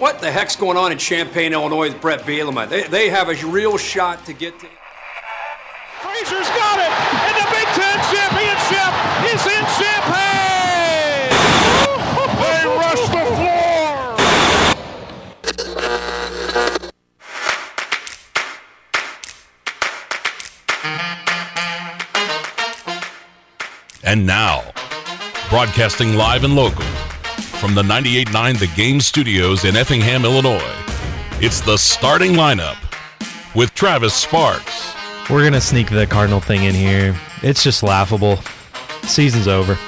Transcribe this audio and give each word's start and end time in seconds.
What 0.00 0.20
the 0.22 0.30
heck's 0.32 0.56
going 0.56 0.78
on 0.78 0.92
in 0.92 0.98
Champaign, 0.98 1.52
Illinois 1.52 1.90
with 1.90 2.00
Brett 2.00 2.20
Bielema? 2.20 2.66
They, 2.66 2.84
they 2.84 3.10
have 3.10 3.28
a 3.28 3.34
real 3.46 3.76
shot 3.76 4.24
to 4.24 4.32
get 4.32 4.58
to. 4.58 4.66
Frazier's 6.00 6.48
got 6.48 6.78
it, 6.78 6.90
and 7.20 7.36
the 7.36 7.44
Big 7.50 7.68
Ten 7.76 8.00
championship 8.08 8.94
is 9.28 9.44
in 9.44 9.62
Champaign. 9.76 11.28
they 12.40 12.64
rush 12.80 13.04
the 13.10 13.24
floor. 13.36 13.60
And 24.02 24.26
now, 24.26 24.64
broadcasting 25.50 26.14
live 26.14 26.44
and 26.44 26.56
local 26.56 26.86
from 27.60 27.74
the 27.74 27.82
98.9 27.82 28.58
The 28.58 28.66
Game 28.68 29.02
Studios 29.02 29.66
in 29.66 29.76
Effingham, 29.76 30.24
Illinois, 30.24 30.72
it's 31.42 31.60
the 31.60 31.76
starting 31.76 32.32
lineup 32.32 32.78
with 33.54 33.74
Travis 33.74 34.14
Sparks. 34.14 34.94
We're 35.28 35.42
going 35.42 35.52
to 35.52 35.60
sneak 35.60 35.90
the 35.90 36.06
Cardinal 36.06 36.40
thing 36.40 36.64
in 36.64 36.74
here. 36.74 37.14
It's 37.42 37.62
just 37.62 37.82
laughable. 37.82 38.38
Season's 39.02 39.46
over. 39.46 39.78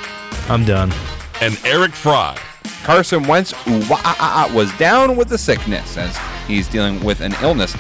I'm 0.51 0.67
done. 0.67 0.93
And 1.41 1.59
Eric 1.65 1.93
Fry. 1.93 2.39
Carson 2.85 3.27
Wentz 3.27 3.55
ah, 3.55 3.89
ah, 3.91 4.17
ah, 4.21 4.55
was 4.55 4.71
down 4.77 5.17
with 5.17 5.31
the 5.31 5.39
sickness 5.39 5.97
as 5.97 6.15
he's 6.47 6.69
dealing 6.69 7.03
with 7.03 7.23
an 7.23 7.35
illness. 7.41 7.75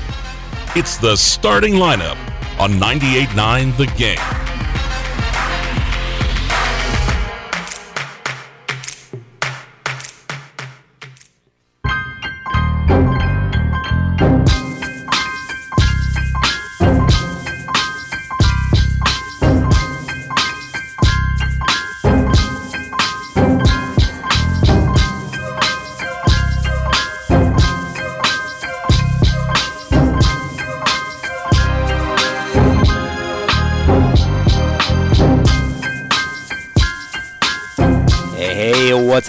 It's 0.75 0.97
the 0.97 1.17
starting 1.17 1.75
lineup 1.75 2.17
on 2.59 2.73
98.9 2.73 3.77
The 3.77 3.87
Game. 3.99 4.42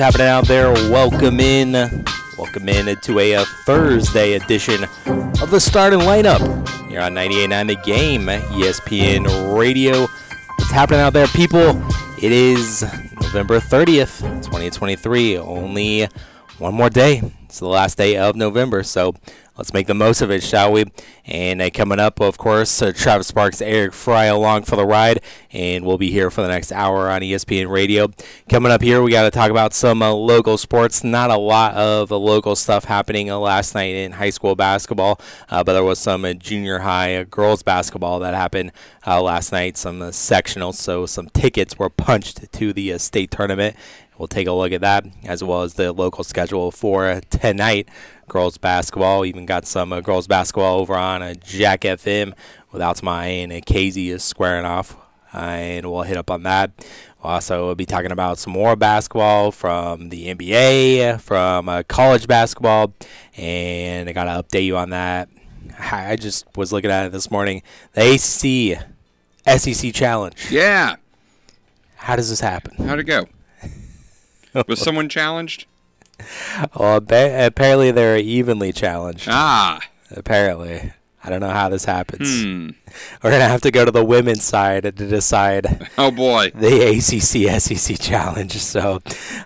Happening 0.03 0.27
out 0.27 0.45
there? 0.49 0.69
Welcome 0.91 1.39
in. 1.39 1.71
Welcome 2.37 2.67
in 2.67 2.93
to 2.93 3.19
a, 3.19 3.35
uh, 3.35 3.45
Thursday 3.63 4.33
edition 4.33 4.83
of 5.05 5.49
the 5.49 5.61
starting 5.61 5.99
lineup 5.99 6.41
here 6.89 6.99
on 6.99 7.13
98.9 7.13 7.67
The 7.67 7.75
Game, 7.77 8.25
ESPN 8.25 9.57
Radio. 9.57 10.01
What's 10.01 10.71
happening 10.71 10.99
out 10.99 11.13
there, 11.13 11.27
people? 11.27 11.81
It 12.21 12.33
is 12.33 12.81
November 13.21 13.61
30th, 13.61 14.19
2023. 14.43 15.37
Only 15.37 16.09
one 16.57 16.73
more 16.73 16.89
day. 16.89 17.21
It's 17.45 17.59
the 17.59 17.69
last 17.69 17.97
day 17.97 18.17
of 18.17 18.35
November, 18.35 18.83
so 18.83 19.15
let's 19.57 19.73
make 19.73 19.87
the 19.87 19.93
most 19.93 20.21
of 20.21 20.31
it, 20.31 20.43
shall 20.43 20.71
we? 20.71 20.85
And 21.25 21.61
uh, 21.61 21.69
coming 21.69 21.99
up, 21.99 22.19
of 22.19 22.37
course, 22.37 22.81
uh, 22.81 22.91
Travis 22.91 23.27
Sparks, 23.27 23.61
Eric 23.61 23.93
Fry 23.93 24.25
along 24.25 24.63
for 24.63 24.75
the 24.75 24.85
ride, 24.85 25.21
and 25.51 25.85
we'll 25.85 25.97
be 25.97 26.11
here 26.11 26.29
for 26.29 26.41
the 26.41 26.47
next 26.47 26.71
hour 26.71 27.09
on 27.09 27.21
ESPN 27.21 27.69
Radio. 27.69 28.07
Coming 28.49 28.71
up 28.71 28.81
here, 28.81 29.01
we 29.01 29.11
got 29.11 29.23
to 29.23 29.31
talk 29.31 29.51
about 29.51 29.73
some 29.73 30.01
uh, 30.01 30.11
local 30.11 30.57
sports. 30.57 31.03
Not 31.03 31.29
a 31.29 31.37
lot 31.37 31.75
of 31.75 32.11
local 32.11 32.55
stuff 32.55 32.85
happening 32.85 33.29
uh, 33.29 33.37
last 33.37 33.75
night 33.75 33.95
in 33.95 34.13
high 34.13 34.31
school 34.31 34.55
basketball, 34.55 35.19
uh, 35.49 35.63
but 35.63 35.73
there 35.73 35.83
was 35.83 35.99
some 35.99 36.25
uh, 36.25 36.33
junior 36.33 36.79
high 36.79 37.23
girls 37.23 37.63
basketball 37.63 38.19
that 38.19 38.33
happened 38.33 38.71
last 39.05 39.51
night. 39.51 39.77
Some 39.77 39.99
sectionals, 39.99 40.75
so 40.75 41.05
some 41.05 41.29
tickets 41.29 41.77
were 41.77 41.89
punched 41.89 42.51
to 42.53 42.73
the 42.73 42.97
state 42.97 43.31
tournament. 43.31 43.75
We'll 44.23 44.29
take 44.29 44.47
a 44.47 44.53
look 44.53 44.71
at 44.71 44.79
that 44.79 45.05
as 45.25 45.43
well 45.43 45.63
as 45.63 45.73
the 45.73 45.91
local 45.91 46.23
schedule 46.23 46.71
for 46.71 47.19
tonight 47.29 47.89
girls 48.29 48.57
basketball. 48.57 49.25
Even 49.25 49.45
got 49.45 49.65
some 49.65 49.91
uh, 49.91 49.99
girls 49.99 50.27
basketball 50.27 50.79
over 50.79 50.95
on 50.95 51.21
uh, 51.21 51.33
Jack 51.43 51.81
FM 51.81 52.33
with 52.71 52.81
Altamont 52.81 53.51
and 53.51 53.65
Casey 53.65 54.11
is 54.11 54.23
squaring 54.23 54.63
off, 54.63 54.95
uh, 55.33 55.39
and 55.39 55.91
we'll 55.91 56.03
hit 56.03 56.15
up 56.15 56.31
on 56.31 56.43
that. 56.43 56.71
Also, 57.21 57.57
we'll 57.57 57.65
also 57.71 57.75
be 57.75 57.85
talking 57.85 58.13
about 58.13 58.39
some 58.39 58.53
more 58.53 58.77
basketball 58.77 59.51
from 59.51 60.07
the 60.07 60.33
NBA, 60.33 61.19
from 61.19 61.67
uh, 61.67 61.83
college 61.89 62.25
basketball, 62.25 62.93
and 63.35 64.07
I 64.07 64.13
got 64.13 64.23
to 64.23 64.41
update 64.41 64.63
you 64.63 64.77
on 64.77 64.91
that. 64.91 65.27
I 65.77 66.15
just 66.15 66.45
was 66.55 66.71
looking 66.71 66.91
at 66.91 67.07
it 67.07 67.11
this 67.11 67.29
morning. 67.29 67.61
The 67.91 68.13
ACC 68.13 69.59
SEC 69.59 69.93
Challenge. 69.93 70.49
Yeah. 70.49 70.95
How 71.97 72.15
does 72.15 72.29
this 72.29 72.39
happen? 72.39 72.87
How'd 72.87 72.99
it 72.99 73.03
go? 73.03 73.25
Was 74.67 74.79
someone 74.79 75.09
challenged? 75.09 75.65
well, 76.75 76.97
apparently 76.97 77.91
they're 77.91 78.17
evenly 78.17 78.71
challenged. 78.71 79.27
Ah. 79.29 79.79
Apparently. 80.11 80.93
I 81.25 81.29
don't 81.29 81.39
know 81.39 81.49
how 81.49 81.69
this 81.69 81.85
happens. 81.85 82.43
Hmm. 82.43 82.69
We're 83.23 83.31
gonna 83.31 83.47
have 83.47 83.61
to 83.61 83.71
go 83.71 83.85
to 83.85 83.91
the 83.91 84.03
women's 84.03 84.43
side 84.43 84.83
to 84.83 84.91
decide. 84.91 85.89
Oh 85.97 86.11
boy, 86.11 86.51
the 86.55 86.97
ACC 86.97 87.61
SEC 87.61 87.99
challenge. 87.99 88.53
So, 88.53 88.99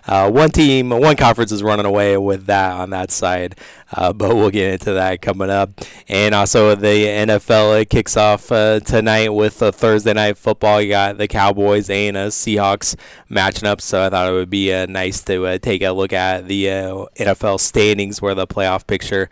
uh, 0.06 0.30
one 0.30 0.50
team, 0.50 0.90
one 0.90 1.14
conference 1.14 1.52
is 1.52 1.62
running 1.62 1.86
away 1.86 2.16
with 2.16 2.46
that 2.46 2.72
on 2.72 2.90
that 2.90 3.10
side. 3.10 3.56
Uh, 3.90 4.12
but 4.12 4.34
we'll 4.34 4.50
get 4.50 4.72
into 4.72 4.92
that 4.92 5.22
coming 5.22 5.50
up. 5.50 5.70
And 6.08 6.34
also 6.34 6.74
the 6.74 6.86
NFL 6.86 7.88
kicks 7.88 8.16
off 8.16 8.52
uh, 8.52 8.80
tonight 8.80 9.30
with 9.30 9.62
a 9.62 9.72
Thursday 9.72 10.12
night 10.12 10.36
football. 10.36 10.80
You 10.82 10.90
got 10.90 11.18
the 11.18 11.28
Cowboys 11.28 11.88
and 11.88 12.16
uh, 12.16 12.26
Seahawks 12.26 12.96
matching 13.28 13.66
up. 13.66 13.80
So 13.80 14.04
I 14.04 14.10
thought 14.10 14.30
it 14.30 14.34
would 14.34 14.50
be 14.50 14.72
uh, 14.72 14.86
nice 14.86 15.22
to 15.24 15.46
uh, 15.46 15.58
take 15.58 15.82
a 15.82 15.92
look 15.92 16.12
at 16.12 16.48
the 16.48 16.70
uh, 16.70 17.06
NFL 17.16 17.60
standings 17.60 18.20
where 18.20 18.34
the 18.34 18.46
playoff 18.46 18.86
picture 18.86 19.30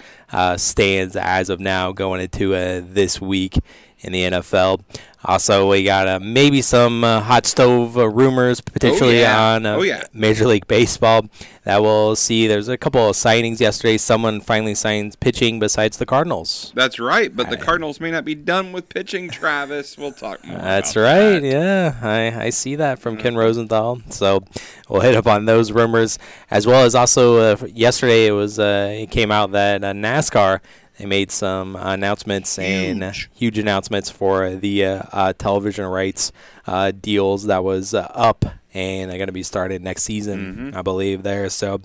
stands 0.56 1.16
as 1.16 1.50
of 1.50 1.60
now 1.60 1.92
going 1.92 2.20
into 2.20 2.50
this 2.82 3.20
week 3.20 3.58
in 4.00 4.12
the 4.12 4.22
NFL. 4.22 4.82
Also, 5.28 5.68
we 5.68 5.82
got 5.82 6.06
uh, 6.06 6.20
maybe 6.20 6.62
some 6.62 7.02
uh, 7.02 7.20
hot 7.20 7.46
stove 7.46 7.98
uh, 7.98 8.08
rumors 8.08 8.60
potentially 8.60 9.18
oh, 9.18 9.22
yeah. 9.22 9.54
on 9.54 9.66
oh, 9.66 9.82
yeah. 9.82 10.04
Major 10.12 10.46
League 10.46 10.68
Baseball 10.68 11.28
that 11.64 11.82
we'll 11.82 12.14
see. 12.14 12.46
There's 12.46 12.68
a 12.68 12.76
couple 12.76 13.08
of 13.08 13.16
signings 13.16 13.58
yesterday. 13.58 13.98
Someone 13.98 14.40
finally 14.40 14.76
signs 14.76 15.16
pitching 15.16 15.58
besides 15.58 15.96
the 15.96 16.06
Cardinals. 16.06 16.72
That's 16.76 17.00
right, 17.00 17.34
but 17.34 17.50
the 17.50 17.56
Cardinals 17.56 17.98
may 17.98 18.12
not 18.12 18.24
be 18.24 18.36
done 18.36 18.70
with 18.70 18.88
pitching, 18.88 19.28
Travis. 19.28 19.98
We'll 19.98 20.12
talk 20.12 20.44
more. 20.44 20.58
That's 20.58 20.94
right. 20.94 21.40
That. 21.40 21.42
Yeah, 21.42 21.96
I, 22.02 22.44
I 22.44 22.50
see 22.50 22.76
that 22.76 23.00
from 23.00 23.16
Ken 23.16 23.34
Rosenthal. 23.34 24.02
So 24.10 24.44
we'll 24.88 25.00
hit 25.00 25.16
up 25.16 25.26
on 25.26 25.46
those 25.46 25.72
rumors 25.72 26.20
as 26.52 26.68
well 26.68 26.84
as 26.84 26.94
also 26.94 27.38
uh, 27.38 27.66
yesterday 27.66 28.26
it 28.26 28.32
was 28.32 28.60
uh, 28.60 28.90
it 28.92 29.10
came 29.10 29.32
out 29.32 29.50
that 29.52 29.80
NASCAR 29.80 30.60
they 30.98 31.06
made 31.06 31.30
some 31.30 31.76
announcements 31.76 32.58
and 32.58 33.02
huge, 33.02 33.30
huge 33.34 33.58
announcements 33.58 34.08
for 34.10 34.54
the 34.54 34.84
uh, 34.84 35.02
uh, 35.12 35.32
television 35.34 35.84
rights 35.84 36.32
uh, 36.66 36.92
deals 36.92 37.44
that 37.44 37.62
was 37.62 37.92
uh, 37.94 38.10
up 38.14 38.44
and 38.72 39.10
they're 39.10 39.18
going 39.18 39.28
to 39.28 39.32
be 39.32 39.42
started 39.42 39.82
next 39.82 40.02
season, 40.02 40.38
mm-hmm. 40.38 40.76
I 40.76 40.82
believe. 40.82 41.22
There, 41.22 41.48
so 41.50 41.80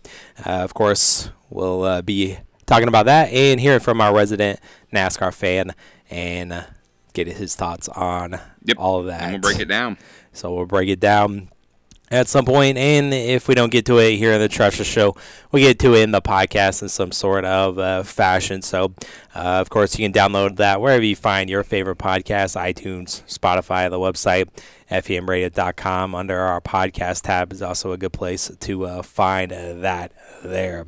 uh, 0.45 0.49
of 0.49 0.73
course 0.73 1.29
we'll 1.49 1.83
uh, 1.83 2.01
be 2.01 2.37
talking 2.65 2.87
about 2.87 3.05
that 3.05 3.31
and 3.31 3.59
hearing 3.59 3.79
from 3.79 3.99
our 4.01 4.13
resident 4.13 4.59
NASCAR 4.93 5.33
fan 5.33 5.73
and 6.09 6.65
get 7.13 7.27
his 7.27 7.55
thoughts 7.55 7.89
on 7.89 8.39
yep. 8.63 8.77
all 8.77 8.99
of 8.99 9.07
that. 9.07 9.21
And 9.23 9.43
we'll 9.43 9.51
break 9.51 9.59
it 9.59 9.67
down. 9.67 9.97
So 10.33 10.53
we'll 10.53 10.65
break 10.65 10.89
it 10.89 10.99
down 10.99 11.49
at 12.11 12.27
some 12.27 12.43
point, 12.43 12.77
and 12.77 13.13
if 13.13 13.47
we 13.47 13.55
don't 13.55 13.71
get 13.71 13.85
to 13.85 13.97
it 13.97 14.17
here 14.17 14.33
in 14.33 14.41
the 14.41 14.49
Treasure 14.49 14.83
Show, 14.83 15.15
we 15.51 15.61
get 15.61 15.79
to 15.79 15.95
it 15.95 16.03
in 16.03 16.11
the 16.11 16.21
podcast 16.21 16.81
in 16.81 16.89
some 16.89 17.13
sort 17.13 17.45
of 17.45 17.79
uh, 17.79 18.03
fashion. 18.03 18.61
So, 18.61 18.93
uh, 19.33 19.39
of 19.39 19.69
course, 19.69 19.97
you 19.97 20.05
can 20.05 20.11
download 20.11 20.57
that 20.57 20.81
wherever 20.81 21.03
you 21.03 21.15
find 21.15 21.49
your 21.49 21.63
favorite 21.63 21.97
podcast 21.97 22.59
iTunes, 22.59 23.23
Spotify, 23.33 23.89
the 23.89 23.97
website, 23.97 24.49
FEMradio.com. 24.91 26.13
Under 26.13 26.37
our 26.37 26.59
podcast 26.59 27.23
tab 27.23 27.53
is 27.53 27.61
also 27.61 27.93
a 27.93 27.97
good 27.97 28.13
place 28.13 28.51
to 28.59 28.85
uh, 28.85 29.01
find 29.01 29.51
that 29.51 30.11
there. 30.43 30.85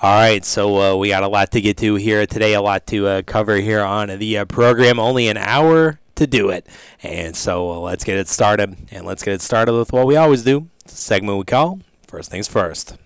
All 0.00 0.14
right, 0.14 0.44
so 0.44 0.80
uh, 0.80 0.96
we 0.96 1.08
got 1.08 1.24
a 1.24 1.28
lot 1.28 1.50
to 1.52 1.60
get 1.60 1.76
to 1.78 1.96
here 1.96 2.24
today, 2.24 2.54
a 2.54 2.60
lot 2.62 2.86
to 2.88 3.08
uh, 3.08 3.22
cover 3.22 3.56
here 3.56 3.82
on 3.82 4.16
the 4.18 4.38
uh, 4.38 4.44
program. 4.44 5.00
Only 5.00 5.26
an 5.26 5.38
hour 5.38 5.98
to 6.16 6.26
do 6.26 6.50
it. 6.50 6.66
And 7.02 7.36
so 7.36 7.70
uh, 7.70 7.78
let's 7.78 8.04
get 8.04 8.18
it 8.18 8.28
started. 8.28 8.76
And 8.90 9.06
let's 9.06 9.22
get 9.22 9.34
it 9.34 9.42
started 9.42 9.74
with 9.74 9.92
what 9.92 10.06
we 10.06 10.16
always 10.16 10.42
do 10.42 10.68
segment 10.86 11.38
we 11.38 11.44
call 11.44 11.80
First 12.06 12.30
Things 12.30 12.48
First. 12.48 12.96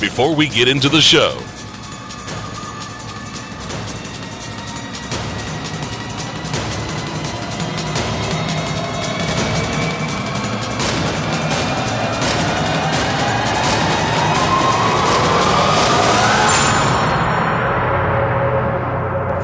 Before 0.00 0.34
we 0.34 0.48
get 0.48 0.68
into 0.68 0.88
the 0.88 1.00
show, 1.00 1.38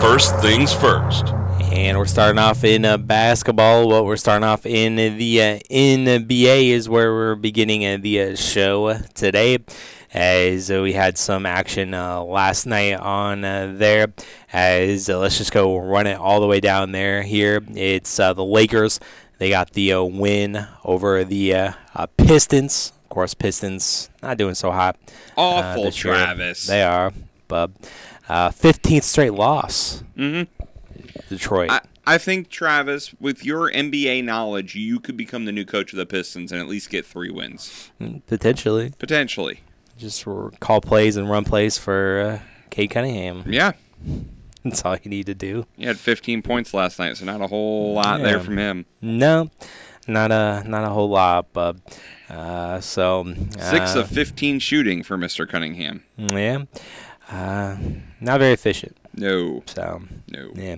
First 0.01 0.37
things 0.41 0.75
first. 0.75 1.33
And 1.83 1.99
we're 1.99 2.07
starting 2.07 2.39
off 2.39 2.63
in 2.63 2.85
uh, 2.85 2.97
basketball. 2.97 3.89
What 3.89 4.05
we're 4.05 4.17
starting 4.17 4.45
off 4.45 4.67
in 4.67 4.95
the 4.95 5.43
uh, 5.43 5.59
NBA 5.69 6.69
is 6.69 6.89
where 6.89 7.13
we're 7.13 7.35
beginning 7.35 7.85
uh, 7.85 7.99
the 8.01 8.21
uh, 8.21 8.37
show 8.37 8.95
today. 9.15 9.59
As 10.15 10.71
uh, 10.71 10.81
we 10.81 10.93
had 10.93 11.19
some 11.19 11.45
action 11.45 11.93
uh, 11.93 12.23
last 12.23 12.67
night 12.67 12.95
on 12.95 13.45
uh, 13.45 13.73
there. 13.75 14.13
As 14.53 15.11
uh, 15.11 15.19
let's 15.19 15.39
just 15.39 15.51
go 15.51 15.77
run 15.77 16.07
it 16.07 16.17
all 16.17 16.41
the 16.41 16.47
way 16.47 16.61
down 16.61 16.93
there. 16.93 17.23
Here 17.23 17.61
it's 17.75 18.21
uh, 18.21 18.33
the 18.33 18.45
Lakers. 18.45 19.01
They 19.39 19.51
got 19.51 19.73
the 19.73 19.95
uh, 19.95 20.03
win 20.05 20.65
over 20.85 21.25
the 21.25 21.53
uh, 21.53 21.73
uh, 21.97 22.07
Pistons. 22.17 22.93
Of 23.03 23.09
course, 23.09 23.35
Pistons 23.35 24.09
not 24.23 24.39
doing 24.39 24.55
so 24.55 24.71
hot. 24.71 24.97
Awful, 25.37 25.83
this 25.83 26.05
year. 26.05 26.15
Travis. 26.15 26.65
They 26.65 26.85
are, 26.85 27.13
but 27.49 27.73
uh, 28.29 28.51
15th 28.51 29.03
straight 29.03 29.35
loss. 29.35 30.05
Mm-hmm. 30.17 30.62
Detroit. 31.29 31.71
I, 31.71 31.81
I 32.07 32.19
think 32.19 32.49
Travis, 32.49 33.15
with 33.21 33.45
your 33.45 33.71
NBA 33.71 34.25
knowledge, 34.25 34.75
you 34.75 34.99
could 35.01 35.17
become 35.17 35.45
the 35.45 35.53
new 35.53 35.65
coach 35.65 35.93
of 35.93 35.97
the 35.99 36.07
Pistons 36.07 36.51
and 36.53 36.61
at 36.61 36.69
least 36.69 36.91
get 36.91 37.07
three 37.07 37.31
wins 37.31 37.91
Potentially. 38.27 38.93
potentially. 38.99 39.61
Just 39.99 40.25
call 40.61 40.81
plays 40.81 41.17
and 41.17 41.31
run 41.31 41.45
plays 41.45 41.79
for 41.79 42.21
uh, 42.43 42.47
Cade 42.71 42.91
Cunningham. 42.91 43.45
Yeah, 43.47 43.73
That's 44.65 44.83
all 44.85 44.97
you 45.03 45.11
need 45.11 45.27
to 45.27 45.35
do. 45.35 45.67
he 45.77 45.85
had 45.85 45.99
15 45.99 46.43
points 46.43 46.75
last 46.75 46.99
night, 46.99 47.17
so 47.17 47.25
not 47.25 47.41
a 47.41 47.47
whole 47.47 47.93
lot 47.95 48.19
Yeah. 48.21 48.27
there 48.27 48.41
from 48.41 48.59
him. 48.59 48.87
No, 49.01 49.51
not 50.09 50.33
a 50.33 50.65
not 50.67 50.83
a 50.85 50.89
whole 50.89 51.09
lot, 51.11 51.53
but 51.53 51.77
uh, 52.29 52.81
so 52.81 53.33
Six 53.59 53.95
uh, 53.95 54.01
of 54.01 54.09
15 54.09 54.59
shooting 54.59 55.03
for 55.05 55.17
Mr. 55.17 55.49
Cunningham. 55.49 56.03
yeah, 56.17 56.65
uh, 57.31 57.77
not 58.21 58.41
very 58.41 58.53
efficient. 58.55 58.97
No, 59.15 59.63
So 59.67 60.03
no. 60.29 60.51
yeah. 60.55 60.77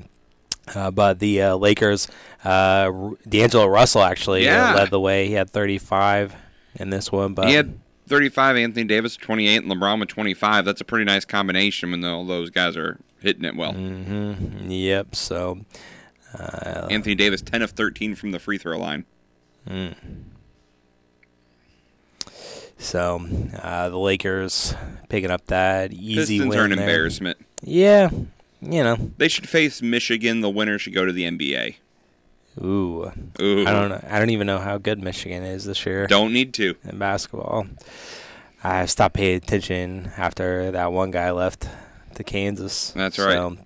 Uh, 0.75 0.91
but 0.91 1.19
the 1.19 1.43
uh, 1.43 1.57
Lakers, 1.57 2.09
uh, 2.45 2.91
R- 2.93 3.13
D'Angelo 3.29 3.67
Russell 3.67 4.03
actually 4.03 4.45
Yeah. 4.45 4.73
uh, 4.73 4.77
led 4.77 4.91
the 4.91 5.01
way. 5.01 5.27
He 5.29 5.35
had 5.35 5.51
35 5.51 6.35
in 6.77 6.91
this 6.91 7.11
one, 7.13 7.35
but 7.35 7.49
He 7.49 7.55
had 7.55 7.79
35, 8.09 8.57
Anthony 8.57 8.85
Davis 8.85 9.17
28, 9.17 9.63
and 9.63 9.71
LeBron 9.73 10.01
with 10.01 10.09
25. 10.09 10.65
That's 10.65 10.81
a 10.81 10.85
pretty 10.85 11.05
nice 11.05 11.25
combination 11.25 11.91
when 11.91 12.05
all 12.05 12.25
those 12.25 12.51
guys 12.51 12.77
are 12.77 12.99
hitting 13.21 13.45
it 13.45 13.57
well. 13.57 13.73
Mm. 13.75 14.67
yep. 14.69 15.15
So 15.15 15.61
uh, 16.39 16.89
Anthony 16.91 17.15
Davis 17.15 17.43
10 17.43 17.63
of 17.63 17.71
13 17.73 18.15
from 18.15 18.31
the 18.33 18.39
free 18.39 18.59
throw 18.59 18.79
line. 18.79 19.05
So 22.79 23.27
uh, 23.63 23.89
the 23.89 23.99
Lakers 23.99 24.75
picking 25.09 25.31
up 25.31 25.47
that 25.47 25.93
easy 25.93 26.39
Pistons 26.39 26.49
win 26.51 26.59
are 26.59 26.65
an 26.65 26.71
there. 26.71 26.81
embarrassment. 26.81 27.39
Yeah, 27.63 28.11
you 28.65 28.83
know. 28.83 28.97
They 29.19 29.29
should 29.29 29.49
face 29.49 29.83
Michigan. 29.83 30.41
The 30.41 30.51
winner 30.51 30.79
should 30.79 30.95
go 30.95 31.05
to 31.05 31.13
the 31.13 31.25
NBA. 31.25 31.77
Ooh, 32.63 33.11
Ooh. 33.41 33.67
I 33.67 33.73
don't 33.73 33.89
know. 33.89 34.05
I 34.09 34.19
don't 34.19 34.31
even 34.31 34.47
know 34.47 34.59
how 34.59 34.79
good 34.79 35.03
Michigan 35.03 35.43
is 35.43 35.65
this 35.65 35.85
year 35.85 36.07
Don't 36.07 36.33
need 36.33 36.55
to. 36.55 36.77
in 36.85 36.99
basketball. 36.99 37.67
I 38.63 38.87
stopped 38.87 39.17
paying 39.17 39.37
attention 39.37 40.13
after 40.17 40.71
that 40.71 40.93
one 40.93 41.11
guy 41.11 41.33
left 41.33 41.69
to 42.15 42.25
Kansas. 42.25 42.93
That's 42.93 43.17
So, 43.17 43.59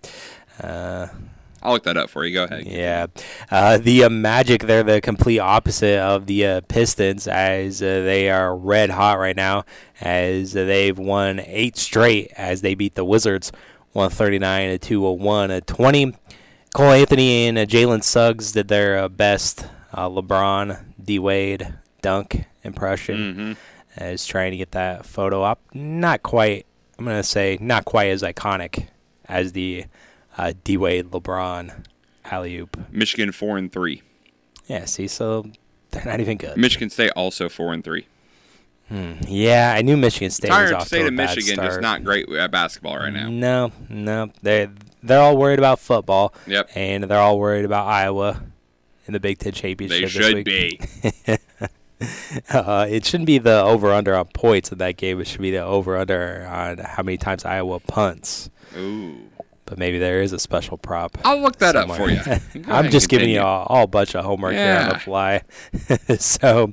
uh, 0.62 1.08
I'll 1.62 1.72
look 1.72 1.84
that 1.84 1.96
up 1.96 2.08
for 2.08 2.24
you. 2.24 2.32
Go 2.34 2.44
ahead. 2.44 2.66
Yeah, 2.66 3.06
uh, 3.50 3.78
the 3.78 4.04
uh, 4.04 4.08
Magic 4.10 4.62
they're 4.62 4.82
the 4.82 5.00
complete 5.00 5.40
opposite 5.40 5.98
of 5.98 6.26
the 6.26 6.46
uh, 6.46 6.60
Pistons 6.68 7.26
as 7.26 7.82
uh, 7.82 7.86
they 7.86 8.30
are 8.30 8.56
red 8.56 8.90
hot 8.90 9.18
right 9.18 9.36
now 9.36 9.64
as 10.00 10.52
they've 10.52 10.98
won 10.98 11.40
eight 11.40 11.76
straight 11.76 12.32
as 12.36 12.62
they 12.62 12.74
beat 12.74 12.94
the 12.94 13.04
Wizards 13.04 13.52
139 13.98 14.70
to 14.70 14.78
201 14.78 15.50
at 15.50 15.66
20. 15.66 16.14
Cole 16.72 16.92
Anthony 16.92 17.48
and 17.48 17.58
uh, 17.58 17.66
Jalen 17.66 18.04
Suggs 18.04 18.52
did 18.52 18.68
their 18.68 18.96
uh, 18.96 19.08
best 19.08 19.66
uh, 19.92 20.08
LeBron 20.08 20.84
D 21.02 21.18
Wade 21.18 21.74
dunk 22.00 22.44
impression 22.62 23.56
as 23.96 24.24
trying 24.24 24.52
to 24.52 24.56
get 24.56 24.70
that 24.70 25.04
photo 25.04 25.42
up. 25.42 25.60
Not 25.74 26.22
quite. 26.22 26.66
I'm 26.96 27.04
gonna 27.04 27.24
say 27.24 27.58
not 27.60 27.84
quite 27.84 28.10
as 28.10 28.22
iconic 28.22 28.86
as 29.24 29.52
the 29.52 29.86
uh, 30.36 30.52
D 30.62 30.76
Wade 30.76 31.10
LeBron 31.10 31.84
alley 32.24 32.56
oop. 32.56 32.78
Michigan 32.92 33.32
four 33.32 33.58
and 33.58 33.72
three. 33.72 34.02
Yeah, 34.68 34.84
see, 34.84 35.08
so 35.08 35.50
they're 35.90 36.04
not 36.04 36.20
even 36.20 36.36
good. 36.36 36.56
Michigan 36.56 36.90
State 36.90 37.10
also 37.16 37.48
four 37.48 37.72
and 37.72 37.82
three. 37.82 38.06
Yeah, 38.90 39.74
I 39.76 39.82
knew 39.82 39.96
Michigan 39.96 40.30
State 40.30 40.48
was 40.50 40.56
Tired 40.56 40.72
off 40.72 40.86
State 40.86 40.98
to 40.98 41.04
a 41.04 41.08
of 41.08 41.16
bad 41.16 41.36
Michigan 41.36 41.54
start. 41.54 41.68
just 41.68 41.80
not 41.80 42.04
great 42.04 42.28
at 42.30 42.50
basketball 42.50 42.96
right 42.96 43.12
now. 43.12 43.28
No, 43.28 43.72
no, 43.88 44.30
they 44.42 44.68
they're 45.02 45.20
all 45.20 45.36
worried 45.36 45.58
about 45.58 45.78
football. 45.78 46.34
Yep. 46.46 46.70
and 46.74 47.04
they're 47.04 47.20
all 47.20 47.38
worried 47.38 47.64
about 47.64 47.86
Iowa 47.86 48.42
in 49.06 49.12
the 49.12 49.20
Big 49.20 49.38
Ten 49.38 49.52
championship. 49.52 50.00
They 50.00 50.08
should 50.08 50.44
be. 50.44 50.80
Uh, 52.48 52.86
it 52.88 53.04
shouldn't 53.04 53.26
be 53.26 53.38
the 53.38 53.60
over 53.60 53.92
under 53.92 54.14
on 54.14 54.26
points 54.26 54.70
in 54.70 54.78
that 54.78 54.96
game. 54.96 55.20
It 55.20 55.26
should 55.26 55.40
be 55.40 55.50
the 55.50 55.64
over 55.64 55.96
under 55.98 56.46
on 56.46 56.78
how 56.78 57.02
many 57.02 57.16
times 57.16 57.44
Iowa 57.44 57.80
punts. 57.80 58.50
Ooh. 58.76 59.16
But 59.68 59.78
maybe 59.78 59.98
there 59.98 60.22
is 60.22 60.32
a 60.32 60.38
special 60.38 60.78
prop. 60.78 61.18
I'll 61.24 61.42
look 61.42 61.58
that 61.58 61.76
up 61.76 61.90
for 61.94 62.08
you. 62.08 62.20
I'm 62.68 62.90
just 62.90 63.10
giving 63.10 63.28
you 63.28 63.36
continue. 63.36 63.40
all, 63.40 63.66
all 63.68 63.84
a 63.84 63.86
bunch 63.86 64.14
of 64.14 64.24
homework 64.24 64.54
here 64.54 64.78
on 64.78 64.88
the 64.88 64.98
fly. 64.98 65.42
so, 66.18 66.72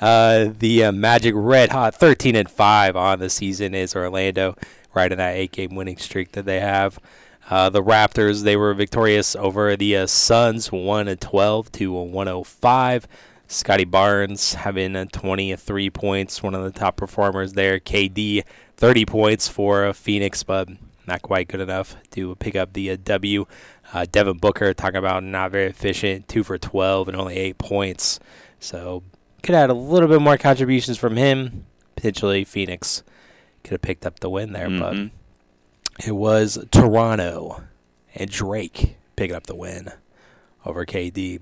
uh, 0.00 0.48
the 0.58 0.84
uh, 0.84 0.92
Magic 0.92 1.34
Red 1.36 1.70
Hot 1.70 1.94
13 1.94 2.34
and 2.34 2.50
5 2.50 2.96
on 2.96 3.20
the 3.20 3.30
season 3.30 3.76
is 3.76 3.94
Orlando, 3.94 4.56
right 4.92 5.12
in 5.12 5.18
that 5.18 5.36
eight 5.36 5.52
game 5.52 5.76
winning 5.76 5.98
streak 5.98 6.32
that 6.32 6.44
they 6.44 6.58
have. 6.58 6.98
Uh, 7.48 7.70
the 7.70 7.82
Raptors 7.82 8.42
they 8.42 8.56
were 8.56 8.74
victorious 8.74 9.36
over 9.36 9.76
the 9.76 9.96
uh, 9.96 10.06
Suns, 10.08 10.72
1 10.72 11.06
and 11.06 11.20
12 11.20 11.70
to 11.72 11.92
105. 11.92 13.06
Scottie 13.46 13.84
Barnes 13.84 14.54
having 14.54 14.96
uh, 14.96 15.04
23 15.12 15.90
points, 15.90 16.42
one 16.42 16.56
of 16.56 16.64
the 16.64 16.76
top 16.76 16.96
performers 16.96 17.52
there. 17.52 17.78
KD 17.78 18.42
30 18.76 19.06
points 19.06 19.46
for 19.46 19.84
uh, 19.84 19.92
Phoenix, 19.92 20.42
but 20.42 20.68
not 21.06 21.22
quite 21.22 21.48
good 21.48 21.60
enough 21.60 21.96
to 22.12 22.34
pick 22.36 22.54
up 22.56 22.72
the 22.72 22.90
uh, 22.92 22.96
W. 23.04 23.46
Uh, 23.92 24.06
Devin 24.10 24.38
Booker 24.38 24.72
talking 24.72 24.96
about 24.96 25.22
not 25.24 25.50
very 25.50 25.66
efficient, 25.66 26.28
two 26.28 26.42
for 26.44 26.58
12 26.58 27.08
and 27.08 27.16
only 27.16 27.36
eight 27.36 27.58
points. 27.58 28.20
So 28.60 29.02
could 29.42 29.54
add 29.54 29.70
a 29.70 29.74
little 29.74 30.08
bit 30.08 30.20
more 30.22 30.36
contributions 30.38 30.96
from 30.98 31.16
him. 31.16 31.66
Potentially 31.96 32.44
Phoenix 32.44 33.02
could 33.64 33.72
have 33.72 33.82
picked 33.82 34.06
up 34.06 34.20
the 34.20 34.30
win 34.30 34.52
there, 34.52 34.68
Mhm. 34.68 34.80
but 35.98 36.06
it 36.06 36.12
was 36.12 36.58
Toronto 36.70 37.62
and 38.14 38.30
Drake 38.30 38.96
picking 39.16 39.34
up 39.36 39.46
the 39.46 39.54
win 39.56 39.90
over 40.64 40.84
KD. 40.86 41.40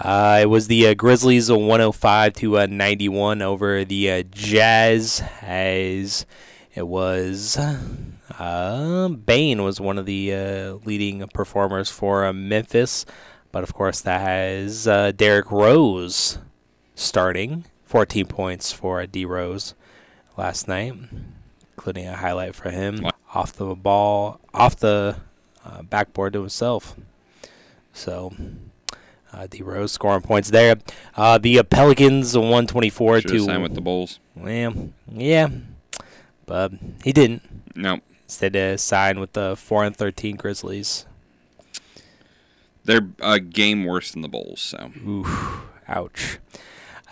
Uh, 0.00 0.38
it 0.42 0.46
was 0.46 0.68
the 0.68 0.86
uh, 0.88 0.94
Grizzlies 0.94 1.48
a 1.48 1.58
105 1.58 2.32
to 2.34 2.58
uh, 2.58 2.66
91 2.66 3.42
over 3.42 3.84
the 3.84 4.10
uh, 4.10 4.22
Jazz 4.30 5.22
as 5.42 6.24
it 6.74 6.86
was 6.86 7.58
uh, 8.38 9.08
Bane 9.08 9.62
was 9.62 9.80
one 9.80 9.98
of 9.98 10.06
the 10.06 10.34
uh, 10.34 10.72
leading 10.84 11.26
performers 11.28 11.90
for 11.90 12.24
uh, 12.24 12.32
Memphis, 12.32 13.06
but 13.52 13.62
of 13.62 13.74
course 13.74 14.00
that 14.00 14.20
has 14.20 14.86
uh, 14.86 15.12
Derrick 15.12 15.50
Rose 15.50 16.38
starting 16.94 17.64
14 17.84 18.26
points 18.26 18.72
for 18.72 19.00
uh, 19.00 19.06
D 19.10 19.24
Rose 19.24 19.74
last 20.36 20.68
night, 20.68 20.94
including 21.76 22.06
a 22.06 22.16
highlight 22.16 22.54
for 22.54 22.70
him 22.70 23.06
off 23.34 23.52
the 23.52 23.74
ball 23.74 24.40
off 24.52 24.76
the 24.76 25.16
uh, 25.64 25.82
backboard 25.82 26.32
to 26.34 26.40
himself. 26.40 26.96
So 27.92 28.32
uh, 29.32 29.46
D 29.48 29.62
Rose 29.62 29.92
scoring 29.92 30.22
points 30.22 30.50
there. 30.50 30.76
Uh, 31.16 31.38
the 31.38 31.58
uh, 31.58 31.62
Pelicans 31.62 32.36
124 32.36 33.20
Should 33.20 33.30
have 33.30 33.38
to 33.38 33.44
signed 33.44 33.62
with 33.62 33.74
the 33.74 33.80
Bulls. 33.80 34.20
yeah, 34.36 34.70
yeah, 35.10 35.48
but 36.46 36.72
he 37.04 37.12
didn't. 37.12 37.42
No, 37.74 38.00
Instead, 38.28 38.54
uh, 38.54 38.76
signed 38.76 39.20
with 39.20 39.32
the 39.32 39.56
four 39.56 39.84
and 39.84 39.96
thirteen 39.96 40.36
Grizzlies. 40.36 41.06
they're 42.84 43.08
a 43.20 43.40
game 43.40 43.84
worse 43.86 44.12
than 44.12 44.20
the 44.22 44.28
Bulls. 44.28 44.60
So 44.60 44.92
Oof, 45.06 45.62
ouch. 45.88 46.38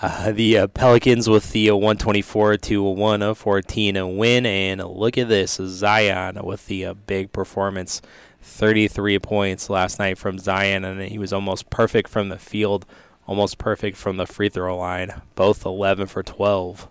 Uh, 0.03 0.31
the 0.31 0.59
uh, 0.59 0.67
Pelicans 0.67 1.27
with 1.27 1.53
the 1.53 1.71
uh, 1.71 1.75
124 1.75 2.59
to 2.59 2.83
114 2.83 4.17
win, 4.19 4.45
and 4.45 4.85
look 4.85 5.17
at 5.17 5.29
this 5.29 5.53
Zion 5.55 6.39
with 6.45 6.67
the 6.67 6.85
uh, 6.85 6.93
big 6.93 7.33
performance, 7.33 8.03
33 8.43 9.19
points 9.21 9.71
last 9.71 9.99
night 9.99 10.19
from 10.19 10.39
Zion, 10.39 10.85
and 10.85 11.01
he 11.01 11.19
was 11.19 11.33
almost 11.33 11.71
perfect 11.71 12.11
from 12.11 12.29
the 12.29 12.39
field, 12.39 12.85
almost 13.27 13.57
perfect 13.57 13.97
from 13.97 14.19
the 14.19 14.27
free 14.27 14.51
throw 14.51 14.77
line, 14.77 15.23
both 15.35 15.65
11 15.65 16.09
for 16.09 16.23
12 16.23 16.89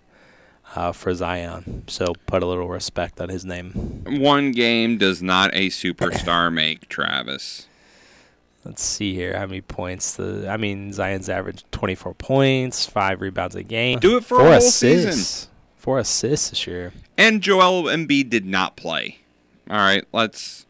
uh, 0.74 0.92
for 0.92 1.14
Zion. 1.14 1.84
So 1.88 2.14
put 2.26 2.42
a 2.42 2.46
little 2.46 2.68
respect 2.68 3.20
on 3.22 3.30
his 3.30 3.46
name. 3.46 4.04
one 4.06 4.52
game 4.52 4.98
does 4.98 5.22
not 5.22 5.54
a 5.54 5.68
superstar 5.70 6.52
make, 6.54 6.88
Travis. 6.90 7.68
Let's 8.64 8.82
see 8.82 9.14
here 9.14 9.38
how 9.38 9.46
many 9.46 9.62
points. 9.62 10.16
The 10.16 10.48
I 10.50 10.58
mean 10.58 10.92
Zion's 10.92 11.30
averaged 11.30 11.72
24 11.72 12.16
points, 12.16 12.86
five 12.88 13.22
rebounds 13.22 13.56
a 13.56 13.62
game. 13.64 14.00
Do 14.00 14.18
it 14.18 14.26
for 14.26 14.36
a 14.36 14.38
Four 14.40 14.48
whole 14.48 14.58
assists. 14.58 15.18
season. 15.20 15.52
Four 15.76 16.00
assists 16.00 16.50
this 16.50 16.66
year. 16.66 16.92
And 17.16 17.42
Joel 17.42 17.84
Embiid 17.84 18.32
did 18.32 18.46
not 18.46 18.76
play. 18.76 19.20
All 19.70 19.78
right, 19.78 20.04
let's. 20.12 20.66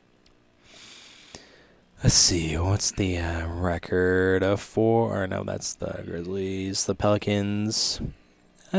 Let's 2.03 2.15
see, 2.15 2.55
what's 2.57 2.91
the 2.91 3.17
uh, 3.17 3.47
record 3.47 4.43
of 4.43 4.61
four? 4.61 5.23
Or 5.23 5.25
no, 5.25 5.43
that's 5.43 5.73
the 5.73 6.03
Grizzlies, 6.05 6.85
the 6.85 6.93
Pelicans. 6.95 7.99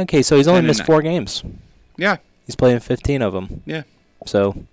Okay, 0.00 0.22
so 0.22 0.36
he's 0.36 0.48
only 0.48 0.62
missed 0.62 0.84
four 0.84 1.02
games. 1.02 1.42
Yeah, 1.96 2.16
He's 2.44 2.56
playing 2.56 2.80
15 2.80 3.22
of 3.22 3.32
them. 3.32 3.62
yeah. 3.66 3.82
So, 4.26 4.64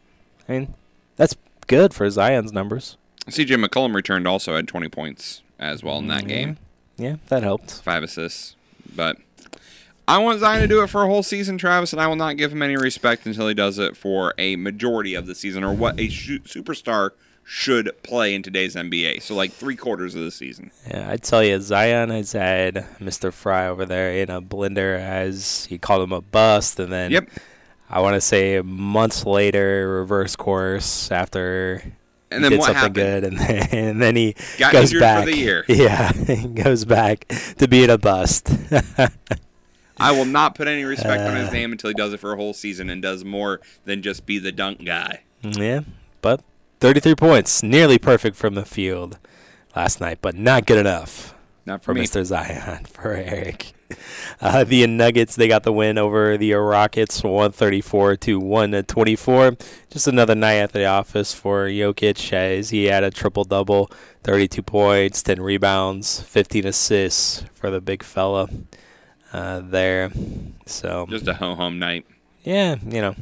I 0.48 0.52
mean, 0.52 0.74
that's 1.16 1.36
good 1.68 1.94
for 1.94 2.10
Zion's 2.10 2.52
numbers. 2.52 2.98
CJ 3.28 3.64
McCollum 3.64 3.96
returned 3.96 4.28
also 4.28 4.56
had 4.56 4.68
20 4.68 4.90
points 4.90 5.42
as 5.60 5.84
well 5.84 5.98
in 6.00 6.08
that 6.08 6.24
Yeah. 6.24 6.28
game, 6.28 6.58
Yeah, 6.98 7.16
that 7.30 7.42
helped. 7.44 7.82
five 7.82 8.04
assists. 8.04 8.56
But 8.96 9.18
I 10.08 10.18
want 10.18 10.40
Zion 10.42 10.62
to 10.62 10.68
do 10.68 10.82
it 10.84 10.90
for 10.90 11.04
a 11.04 11.08
whole 11.08 11.24
season, 11.24 11.58
Travis, 11.58 11.94
and 11.94 12.02
I 12.02 12.08
will 12.08 12.18
not 12.18 12.36
give 12.38 12.52
him 12.52 12.62
any 12.62 12.76
respect 12.76 13.26
until 13.26 13.48
he 13.48 13.54
does 13.54 13.80
it 13.80 13.96
for 13.96 14.34
a 14.38 14.56
majority 14.58 15.14
of 15.16 15.26
the 15.28 15.34
season 15.36 15.64
or 15.64 15.74
what 15.74 15.98
a 16.00 16.10
sh- 16.10 16.40
superstar 16.46 17.12
should 17.46 17.92
play 18.04 18.34
in 18.34 18.42
today's 18.42 18.76
NBA. 18.76 19.22
So 19.22 19.36
like 19.36 19.52
three 19.52 19.76
quarters 19.76 20.16
of 20.16 20.22
the 20.22 20.32
season. 20.32 20.72
Yeah, 20.88 21.10
I 21.10 21.18
tell 21.18 21.44
you, 21.44 21.60
Zion 21.62 22.10
has 22.10 22.32
had 22.32 22.88
Mr. 23.00 23.32
Fry 23.34 23.68
over 23.68 23.86
there 23.86 24.12
in 24.14 24.30
a 24.30 24.42
blender 24.42 24.98
as 25.00 25.66
he 25.66 25.78
called 25.78 26.04
him 26.04 26.12
a 26.14 26.22
bust, 26.22 26.80
and 26.80 26.92
then 26.92 27.12
Yep. 27.12 27.30
I 27.90 28.00
want 28.00 28.16
to 28.16 28.22
say 28.22 28.60
months 28.62 29.26
later, 29.26 29.88
reverse 30.00 30.36
course 30.36 31.12
after 31.12 31.82
And 32.32 32.40
he 32.44 32.50
then 32.50 32.52
did 32.52 32.60
what 32.60 32.66
something 32.76 32.82
happened? 32.82 32.96
good, 32.96 33.24
and 33.26 33.38
then 33.40 33.68
and 33.72 34.02
then 34.02 34.16
he 34.16 34.36
Got 34.58 34.74
goes 34.74 34.94
back 34.94 35.26
the 35.26 35.38
year. 35.38 35.66
Yeah, 35.70 36.12
he 36.12 36.48
goes 36.48 36.86
back 36.86 37.28
to 37.58 37.68
being 37.68 37.90
a 37.92 37.98
bust. 37.98 38.50
I 39.98 40.12
will 40.12 40.26
not 40.26 40.56
put 40.56 40.68
any 40.68 40.84
respect 40.86 41.22
on 41.22 41.36
Uh. 41.36 41.44
his 41.44 41.52
name 41.52 41.72
until 41.72 41.90
he 41.90 41.94
does 41.94 42.14
it 42.14 42.20
for 42.20 42.34
a 42.34 42.36
whole 42.36 42.54
season 42.54 42.90
and 42.90 43.02
does 43.02 43.24
more 43.24 43.62
than 43.86 44.02
just 44.02 44.26
be 44.26 44.40
the 44.40 44.52
dunk 44.52 44.84
guy. 44.84 45.22
yeah, 45.44 45.82
but 46.22 46.42
33 46.84 47.16
points, 47.16 47.64
nearly 47.64 47.98
perfect 47.98 48.36
from 48.36 48.56
the 48.56 48.66
field 48.66 49.18
last 49.74 50.02
night, 50.02 50.18
but 50.22 50.36
not 50.36 50.66
good 50.66 50.78
enough. 50.78 51.34
Not 51.66 51.82
for 51.82 51.94
for 51.94 51.94
me. 51.94 52.02
Mr. 52.02 52.26
Zion 52.26 52.84
for 52.92 53.14
Eric. 53.14 53.72
Uh, 54.42 54.66
the 54.66 54.86
Nuggets 54.86 55.38
they 55.38 55.48
got 55.48 55.64
the 55.64 55.72
win 55.72 55.98
over 55.98 56.36
the 56.36 56.52
Rockets, 56.56 57.24
134 57.24 58.18
to 58.18 58.38
124. 58.38 59.56
Just 59.92 60.08
another 60.10 60.36
night 60.36 60.56
at 60.56 60.74
the 60.74 60.84
office 60.84 61.34
for 61.34 61.68
Jokic 61.70 62.34
as 62.34 62.72
he 62.72 62.88
had 62.88 63.06
a 63.06 63.12
triple 63.12 63.46
double, 63.46 63.90
32 64.26 64.62
points, 64.62 65.24
10 65.24 65.40
rebounds, 65.40 66.20
15 66.20 66.66
assists 66.68 67.46
for 67.54 67.72
the 67.72 67.80
big 67.80 68.04
fella 68.04 68.50
uh, 69.32 69.62
there. 69.62 70.12
So 70.66 71.06
Just 71.10 71.30
a 71.30 71.36
ho 71.36 71.56
hum 71.56 71.80
night. 71.80 72.06
yeah, 72.44 72.76
you 72.84 73.00
know. 73.00 73.16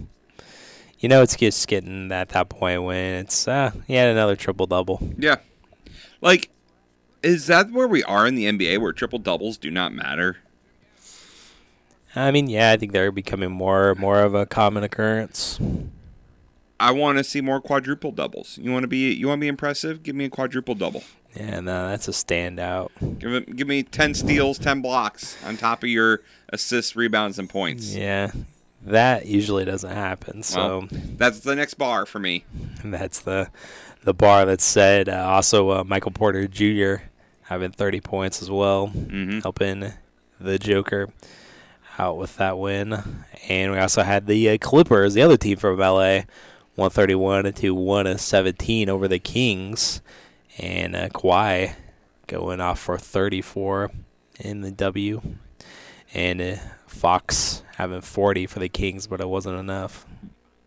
You 1.01 1.09
know 1.09 1.23
it's 1.23 1.35
just 1.35 1.67
getting 1.67 2.11
at 2.11 2.29
that 2.29 2.49
point 2.49 2.83
when 2.83 3.15
it's 3.15 3.47
uh 3.47 3.71
he 3.87 3.95
had 3.95 4.09
another 4.09 4.35
triple 4.35 4.67
double. 4.67 5.01
Yeah. 5.17 5.37
Like, 6.21 6.49
is 7.23 7.47
that 7.47 7.71
where 7.71 7.87
we 7.87 8.03
are 8.03 8.27
in 8.27 8.35
the 8.35 8.45
NBA 8.45 8.79
where 8.79 8.93
triple 8.93 9.17
doubles 9.17 9.57
do 9.57 9.71
not 9.71 9.93
matter? 9.93 10.37
I 12.15 12.29
mean, 12.29 12.49
yeah, 12.49 12.71
I 12.71 12.77
think 12.77 12.91
they're 12.91 13.11
becoming 13.11 13.51
more 13.51 13.95
more 13.95 14.21
of 14.21 14.35
a 14.35 14.45
common 14.45 14.83
occurrence. 14.83 15.59
I 16.79 16.91
want 16.91 17.17
to 17.17 17.23
see 17.23 17.41
more 17.41 17.61
quadruple 17.61 18.11
doubles. 18.11 18.59
You 18.61 18.71
want 18.71 18.83
to 18.83 18.87
be 18.87 19.11
you 19.11 19.27
want 19.27 19.39
to 19.39 19.41
be 19.41 19.47
impressive? 19.47 20.03
Give 20.03 20.15
me 20.15 20.25
a 20.25 20.29
quadruple 20.29 20.75
double. 20.75 21.03
Yeah, 21.35 21.61
no, 21.61 21.87
that's 21.87 22.07
a 22.07 22.11
standout. 22.11 22.89
Give 23.19 23.55
give 23.55 23.67
me 23.67 23.83
10 23.83 24.13
steals, 24.13 24.59
10 24.59 24.81
blocks 24.81 25.37
on 25.45 25.57
top 25.57 25.81
of 25.83 25.89
your 25.89 26.21
assists, 26.49 26.95
rebounds 26.95 27.39
and 27.39 27.49
points. 27.49 27.95
Yeah, 27.95 28.31
that 28.85 29.25
usually 29.25 29.65
doesn't 29.65 29.91
happen. 29.91 30.43
So 30.43 30.79
Well, 30.79 30.87
that's 31.17 31.39
the 31.39 31.55
next 31.55 31.75
bar 31.75 32.05
for 32.05 32.19
me. 32.19 32.45
that's 32.83 33.19
the 33.19 33.49
the 34.03 34.13
bar 34.13 34.45
that 34.45 34.61
said 34.61 35.07
Uh, 35.09 35.23
also, 35.27 35.69
uh, 35.69 35.83
Michael 35.83 36.11
Porter 36.11 36.47
Jr. 36.47 37.03
having 37.43 37.71
30 37.71 37.99
points 38.01 38.41
as 38.41 38.49
well, 38.49 38.87
Mhm. 38.87 39.43
helping 39.43 39.93
the 40.39 40.57
Joker 40.57 41.09
out 41.99 42.17
with 42.17 42.37
that 42.37 42.57
win. 42.57 43.25
And 43.47 43.71
we 43.71 43.77
also 43.77 44.01
had 44.01 44.25
the 44.25 44.49
uh, 44.49 44.57
Clippers, 44.57 45.13
the 45.13 45.21
other 45.21 45.37
team 45.37 45.57
from 45.57 45.79
LA, 45.79 46.21
131 46.75 47.51
to 47.53 47.75
117 47.75 48.89
over 48.89 49.07
the 49.07 49.19
Kings, 49.19 50.01
and 50.57 50.95
uh, 50.95 51.09
Kawhi 51.09 51.75
going 52.27 52.59
off 52.61 52.79
for 52.79 52.97
34 52.97 53.91
in 54.39 54.61
the 54.61 54.71
W, 54.71 55.21
and 56.13 56.41
uh, 56.41 56.55
Fox 57.01 57.63
having 57.77 58.01
40 58.01 58.45
for 58.45 58.59
the 58.59 58.69
Kings, 58.69 59.07
but 59.07 59.19
it 59.19 59.27
wasn't 59.27 59.57
enough. 59.57 60.05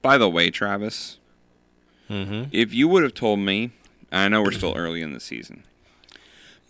By 0.03 0.19
the 0.19 0.29
way, 0.29 0.51
Travis, 0.51 1.19
Mm-hmm. 2.11 2.49
if 2.51 2.75
you 2.75 2.89
would 2.89 3.03
have 3.05 3.15
told 3.15 3.39
me, 3.39 3.71
I 4.13 4.29
know 4.29 4.43
we're 4.43 4.51
still 4.51 4.75
early 4.77 5.01
in 5.01 5.13
the 5.15 5.21
season, 5.21 5.63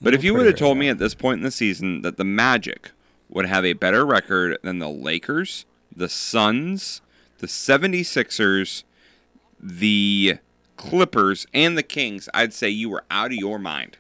but 0.03 0.13
Yeah, 0.13 0.19
if 0.19 0.25
you 0.25 0.35
would 0.35 0.45
have 0.47 0.57
told 0.57 0.77
me 0.79 0.89
at 0.91 0.99
this 0.99 1.15
point 1.15 1.39
in 1.39 1.45
the 1.45 1.51
season 1.51 2.03
that 2.03 2.19
the 2.19 2.25
Magic 2.25 2.91
would 3.31 3.47
have 3.47 3.65
a 3.65 3.73
better 3.73 4.05
record 4.07 4.59
than 4.63 4.79
the 4.81 4.89
Lakers, 4.91 5.65
the 5.97 6.09
Suns, 6.11 7.01
the 7.39 7.47
76ers, 7.49 8.85
the 9.59 10.39
Clippers, 10.77 11.47
and 11.55 11.77
the 11.79 11.83
Kings, 11.83 12.29
I'd 12.35 12.53
say 12.53 12.69
you 12.69 12.91
were 12.91 13.05
out 13.11 13.29
of 13.33 13.37
your 13.39 13.59
mind. 13.59 13.97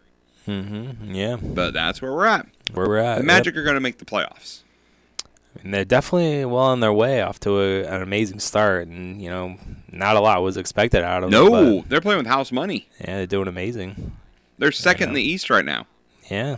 Mm-hmm. 0.47 1.15
Yeah, 1.15 1.37
But 1.43 1.73
that's 1.73 2.03
where 2.03 2.13
we're 2.13 2.27
at. 2.27 2.47
where 2.75 2.87
we're 2.87 2.99
at. 2.99 3.15
The 3.17 3.23
yep. 3.23 3.27
Magic 3.27 3.57
are 3.57 3.63
going 3.65 3.75
to 3.77 3.81
make 3.81 3.97
the 3.99 4.05
playoffs. 4.05 4.61
And 5.63 5.73
they're 5.73 5.85
definitely 5.85 6.45
well 6.45 6.65
on 6.65 6.81
their 6.81 6.93
way 6.93 7.23
off 7.23 7.39
to 7.41 7.59
a, 7.61 7.85
an 7.85 8.03
amazing 8.03 8.41
start, 8.41 8.89
and 8.89 9.23
you 9.23 9.31
know, 9.31 9.57
not 9.91 10.17
a 10.17 10.21
lot 10.21 10.43
was 10.43 10.57
expected 10.57 11.03
out 11.05 11.23
of 11.25 11.31
them. 11.31 11.51
No, 11.51 11.81
they're 11.89 12.01
playing 12.01 12.19
with 12.19 12.27
house 12.27 12.51
money. 12.53 12.89
yeah, 13.01 13.17
they're 13.19 13.27
doing 13.27 13.49
amazing. 13.49 14.13
They're 14.59 14.73
second 14.73 15.09
in 15.11 15.15
the 15.15 15.23
East 15.23 15.51
right 15.51 15.65
now. 15.65 15.87
Yeah, 16.31 16.57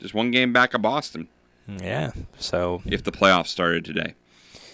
Just 0.00 0.14
one 0.14 0.30
game 0.30 0.52
back 0.52 0.74
of 0.74 0.82
Boston 0.82 1.28
yeah. 1.68 2.12
So 2.38 2.82
if 2.86 3.02
the 3.02 3.12
playoffs 3.12 3.48
started 3.48 3.84
today. 3.84 4.14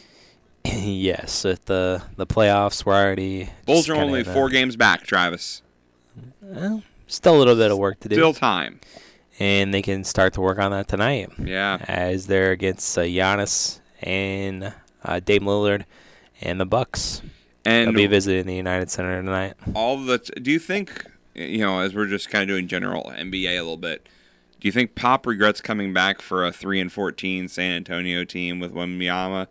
yes, 0.64 1.44
if 1.44 1.64
the 1.64 2.02
the 2.16 2.26
playoffs 2.26 2.84
were 2.84 2.94
already 2.94 3.50
Bulls 3.66 3.88
are 3.88 3.94
only 3.96 4.20
in 4.20 4.28
a- 4.28 4.32
four 4.32 4.48
games 4.48 4.76
back, 4.76 5.02
Travis. 5.04 5.62
well, 6.40 6.82
still 7.06 7.36
a 7.36 7.38
little 7.38 7.56
bit 7.56 7.70
of 7.70 7.78
work 7.78 8.00
to 8.00 8.08
do, 8.08 8.16
Still 8.16 8.34
time. 8.34 8.80
And 9.38 9.72
they 9.72 9.82
can 9.82 10.04
start 10.04 10.32
to 10.34 10.40
work 10.40 10.58
on 10.58 10.70
that 10.72 10.88
tonight 10.88 11.30
Yeah. 11.38 11.78
as 11.88 12.26
they're 12.26 12.50
against 12.52 12.96
uh, 12.98 13.02
Giannis 13.02 13.80
and 14.02 14.74
uh, 15.04 15.20
Dame 15.20 15.42
Lillard 15.44 15.84
and 16.40 16.60
the 16.60 16.66
Bucks. 16.66 17.22
And 17.64 17.88
They'll 17.88 17.94
be 17.94 18.06
visiting 18.06 18.46
the 18.46 18.56
United 18.56 18.90
Center 18.90 19.22
tonight. 19.22 19.54
all 19.74 19.96
the 19.98 20.18
do 20.18 20.50
you 20.50 20.58
think 20.58 21.06
you 21.34 21.58
know 21.58 21.80
as 21.80 21.94
we're 21.94 22.08
just 22.08 22.28
kind 22.30 22.42
of 22.42 22.48
doing 22.48 22.66
general 22.68 23.12
NBA 23.16 23.50
a 23.52 23.60
little 23.62 23.76
bit 23.76 24.06
do 24.60 24.68
you 24.68 24.72
think 24.72 24.94
Pop 24.94 25.26
regrets 25.26 25.60
coming 25.60 25.92
back 25.92 26.20
for 26.22 26.44
a 26.46 26.52
3 26.52 26.80
and 26.80 26.92
14 26.92 27.48
San 27.48 27.72
Antonio 27.76 28.24
team 28.24 28.60
with 28.60 28.70
one 28.72 28.98
Wembanyama? 28.98 29.46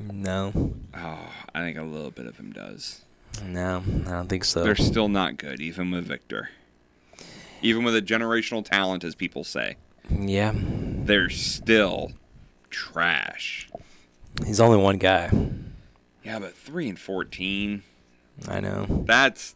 No, 0.00 0.72
Oh, 0.96 1.30
I 1.54 1.60
think 1.60 1.76
a 1.76 1.82
little 1.82 2.10
bit 2.10 2.26
of 2.26 2.36
him 2.38 2.52
does. 2.52 3.02
no, 3.44 3.82
I 4.06 4.10
don't 4.10 4.28
think 4.28 4.44
so. 4.44 4.62
They're 4.64 4.76
still 4.76 5.08
not 5.08 5.36
good 5.38 5.60
even 5.60 5.90
with 5.90 6.04
Victor. 6.06 6.50
Even 7.62 7.84
with 7.84 7.94
a 7.96 8.02
generational 8.02 8.64
talent 8.64 9.04
as 9.04 9.14
people 9.14 9.44
say. 9.44 9.76
yeah, 10.10 10.52
They're 10.54 11.30
still 11.30 12.12
trash. 12.70 13.68
he's 14.44 14.60
only 14.60 14.78
one 14.78 14.98
guy. 14.98 15.30
Yeah, 16.24 16.38
but 16.38 16.54
3 16.54 16.90
and 16.90 16.98
14 16.98 17.82
I 18.48 18.60
know. 18.60 19.04
that's 19.06 19.54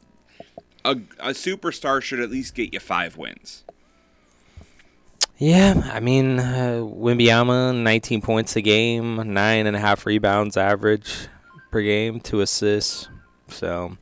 a, 0.84 0.92
a 1.20 1.30
superstar 1.30 2.02
should 2.02 2.18
at 2.20 2.30
least 2.30 2.54
get 2.54 2.72
you 2.72 2.80
5 2.80 3.16
wins. 3.16 3.62
Yeah, 5.38 5.90
I 5.92 6.00
mean, 6.00 6.38
uh, 6.38 6.80
Wembanyama, 6.82 7.74
19 7.82 8.20
points 8.20 8.54
a 8.56 8.60
game, 8.60 9.16
nine 9.32 9.66
and 9.66 9.74
a 9.76 9.78
half 9.80 10.06
rebounds 10.06 10.56
average 10.56 11.28
per 11.70 11.82
game, 11.82 12.20
two 12.20 12.40
assists. 12.40 13.08
So, 13.48 13.96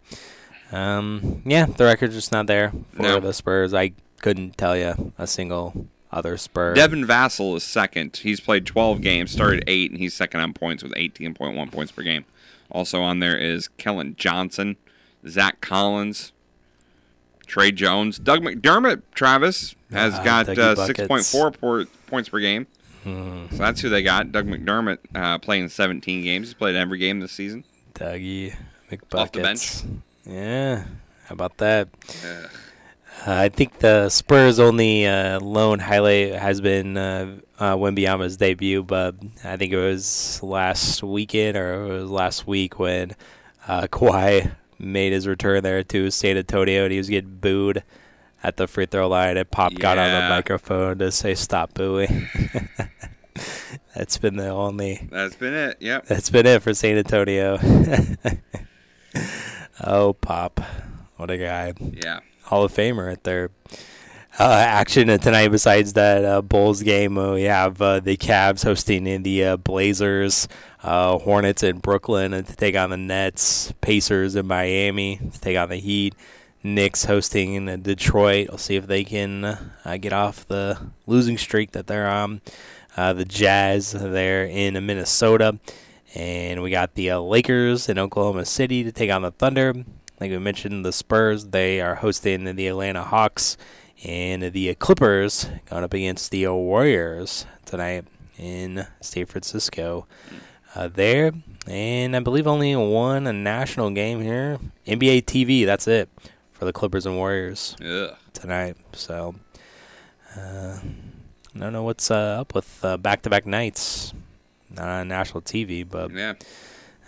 um, 0.72 1.42
yeah, 1.44 1.66
the 1.66 1.84
record's 1.84 2.14
just 2.14 2.32
not 2.32 2.46
there 2.46 2.72
for 2.92 3.02
No. 3.02 3.20
the 3.20 3.32
Spurs. 3.32 3.74
I 3.74 3.92
couldn't 4.20 4.56
tell 4.58 4.76
you 4.76 5.12
a 5.18 5.26
single 5.26 5.86
other 6.12 6.36
Spur. 6.36 6.74
Devin 6.74 7.06
Vassell 7.06 7.56
is 7.56 7.62
second. 7.64 8.16
He's 8.18 8.40
played 8.40 8.66
12 8.66 9.00
games, 9.00 9.30
started 9.30 9.64
eight, 9.66 9.90
and 9.90 9.98
he's 10.00 10.14
second 10.14 10.40
on 10.40 10.52
points 10.52 10.82
with 10.82 10.92
18.1 10.94 11.70
points 11.72 11.92
per 11.92 12.02
game. 12.02 12.24
Also 12.70 13.00
on 13.02 13.18
there 13.20 13.36
is 13.38 13.68
Keldon 13.78 14.16
Johnson, 14.16 14.76
Zach 15.26 15.60
Collins, 15.60 16.32
Tre 17.46 17.72
Jones, 17.72 18.18
Doug 18.18 18.42
McDermott. 18.42 19.02
Travis 19.14 19.74
has 19.90 20.14
Ah, 20.14 20.22
got 20.24 20.48
uh, 20.50 20.74
6.4 20.76 21.58
por- 21.58 21.86
points 22.06 22.28
per 22.28 22.38
game. 22.38 22.66
Hmm. 23.02 23.46
So 23.50 23.56
that's 23.56 23.80
who 23.80 23.88
they 23.88 24.02
got. 24.02 24.30
Doug 24.30 24.46
McDermott 24.46 24.98
uh, 25.14 25.38
playing 25.38 25.68
17 25.68 26.22
games. 26.22 26.48
He's 26.48 26.54
played 26.54 26.76
every 26.76 26.98
game 26.98 27.18
this 27.20 27.32
season. 27.32 27.64
Dougie 27.94 28.54
McBuckets. 28.90 29.18
Off 29.18 29.32
the 29.32 29.40
bench. 29.40 29.82
Yeah, 30.26 30.84
how 31.24 31.32
about 31.32 31.56
that? 31.58 31.88
Ugh. 32.24 32.50
Uh, 33.26 33.34
I 33.34 33.48
think 33.50 33.80
the 33.80 34.08
Spurs' 34.08 34.58
only 34.58 35.06
uh, 35.06 35.40
lone 35.40 35.78
highlight 35.78 36.34
has 36.34 36.62
been 36.62 36.96
uh, 36.96 37.36
uh, 37.58 37.76
debut, 38.36 38.82
but 38.82 39.14
I 39.44 39.58
think 39.58 39.74
it 39.74 39.78
was 39.78 40.42
last 40.42 41.02
weekend 41.02 41.54
or 41.56 41.84
it 41.84 41.88
was 42.00 42.10
last 42.10 42.46
week 42.46 42.78
when 42.78 43.12
uh, 43.68 43.82
Kawhi 43.88 44.52
made 44.78 45.12
his 45.12 45.26
return 45.26 45.62
there 45.62 45.82
to 45.84 46.10
San 46.10 46.38
Antonio, 46.38 46.84
and 46.84 46.92
he 46.92 46.98
was 46.98 47.10
getting 47.10 47.36
booed 47.36 47.82
at 48.42 48.56
the 48.56 48.66
free 48.66 48.86
throw 48.86 49.08
line. 49.08 49.36
And 49.36 49.50
Pop 49.50 49.74
got 49.74 49.98
on 49.98 50.10
the 50.10 50.28
microphone 50.28 50.98
to 50.98 51.12
say, 51.12 51.34
"Stop 51.34 51.74
booing." 51.74 52.28
That's 53.94 54.16
been 54.16 54.36
the 54.36 54.48
only. 54.48 55.08
That's 55.10 55.36
been 55.36 55.52
it. 55.52 55.76
Yep. 55.80 56.06
That's 56.06 56.30
been 56.30 56.46
it 56.46 56.62
for 56.62 56.72
San 56.72 56.96
Antonio. 56.96 57.58
oh, 59.84 60.12
Pop, 60.14 60.60
what 61.16 61.30
a 61.30 61.38
guy! 61.38 61.74
Yeah. 61.80 62.20
Hall 62.44 62.64
of 62.64 62.72
Famer 62.72 63.06
right 63.06 63.24
there. 63.24 63.50
Uh, 64.38 64.64
action 64.66 65.06
tonight. 65.18 65.48
Besides 65.48 65.92
that 65.94 66.24
uh, 66.24 66.40
Bulls 66.40 66.82
game, 66.82 67.18
uh, 67.18 67.34
we 67.34 67.42
have 67.42 67.80
uh, 67.82 68.00
the 68.00 68.16
Cavs 68.16 68.64
hosting 68.64 69.06
in 69.06 69.22
the 69.22 69.44
uh, 69.44 69.56
Blazers, 69.56 70.48
uh, 70.82 71.18
Hornets 71.18 71.62
in 71.62 71.78
Brooklyn 71.78 72.30
to 72.30 72.42
take 72.42 72.76
on 72.76 72.90
the 72.90 72.96
Nets, 72.96 73.72
Pacers 73.80 74.36
in 74.36 74.46
Miami 74.46 75.18
to 75.32 75.40
take 75.40 75.56
on 75.56 75.68
the 75.68 75.76
Heat, 75.76 76.14
Knicks 76.62 77.04
hosting 77.04 77.54
in 77.54 77.82
Detroit. 77.82 78.48
We'll 78.48 78.58
see 78.58 78.76
if 78.76 78.86
they 78.86 79.04
can 79.04 79.44
uh, 79.44 79.96
get 80.00 80.12
off 80.12 80.46
the 80.46 80.78
losing 81.06 81.36
streak 81.36 81.72
that 81.72 81.86
they're 81.86 82.08
on. 82.08 82.40
Uh, 82.96 83.12
the 83.12 83.24
Jazz 83.24 83.92
there 83.92 84.44
in 84.44 84.74
Minnesota, 84.84 85.58
and 86.14 86.62
we 86.62 86.70
got 86.70 86.94
the 86.94 87.10
uh, 87.10 87.20
Lakers 87.20 87.88
in 87.88 87.98
Oklahoma 87.98 88.44
City 88.44 88.82
to 88.82 88.92
take 88.92 89.10
on 89.10 89.22
the 89.22 89.30
Thunder. 89.30 89.74
Like 90.20 90.30
we 90.30 90.38
mentioned, 90.38 90.84
the 90.84 90.92
Spurs 90.92 91.46
they 91.46 91.80
are 91.80 91.96
hosting 91.96 92.44
the 92.56 92.66
Atlanta 92.66 93.02
Hawks, 93.02 93.56
and 94.04 94.42
the 94.52 94.74
Clippers 94.74 95.48
going 95.68 95.84
up 95.84 95.94
against 95.94 96.30
the 96.30 96.46
Warriors 96.48 97.46
tonight 97.64 98.04
in 98.38 98.86
San 99.00 99.26
Francisco. 99.26 100.06
Uh, 100.74 100.88
there, 100.88 101.32
and 101.66 102.14
I 102.14 102.20
believe 102.20 102.46
only 102.46 102.76
one 102.76 103.26
a 103.26 103.32
national 103.32 103.90
game 103.90 104.20
here. 104.20 104.58
NBA 104.86 105.24
TV, 105.24 105.66
that's 105.66 105.88
it 105.88 106.08
for 106.52 106.64
the 106.64 106.72
Clippers 106.72 107.06
and 107.06 107.16
Warriors 107.16 107.74
Ugh. 107.84 108.14
tonight. 108.32 108.76
So, 108.92 109.34
uh, 110.36 110.78
I 111.54 111.58
don't 111.58 111.72
know 111.72 111.82
what's 111.82 112.10
uh, 112.10 112.40
up 112.40 112.54
with 112.54 112.84
uh, 112.84 112.96
back-to-back 112.98 113.46
nights 113.46 114.12
not 114.74 114.86
on 114.88 115.08
national 115.08 115.42
TV, 115.42 115.88
but 115.88 116.10
Yeah. 116.12 116.34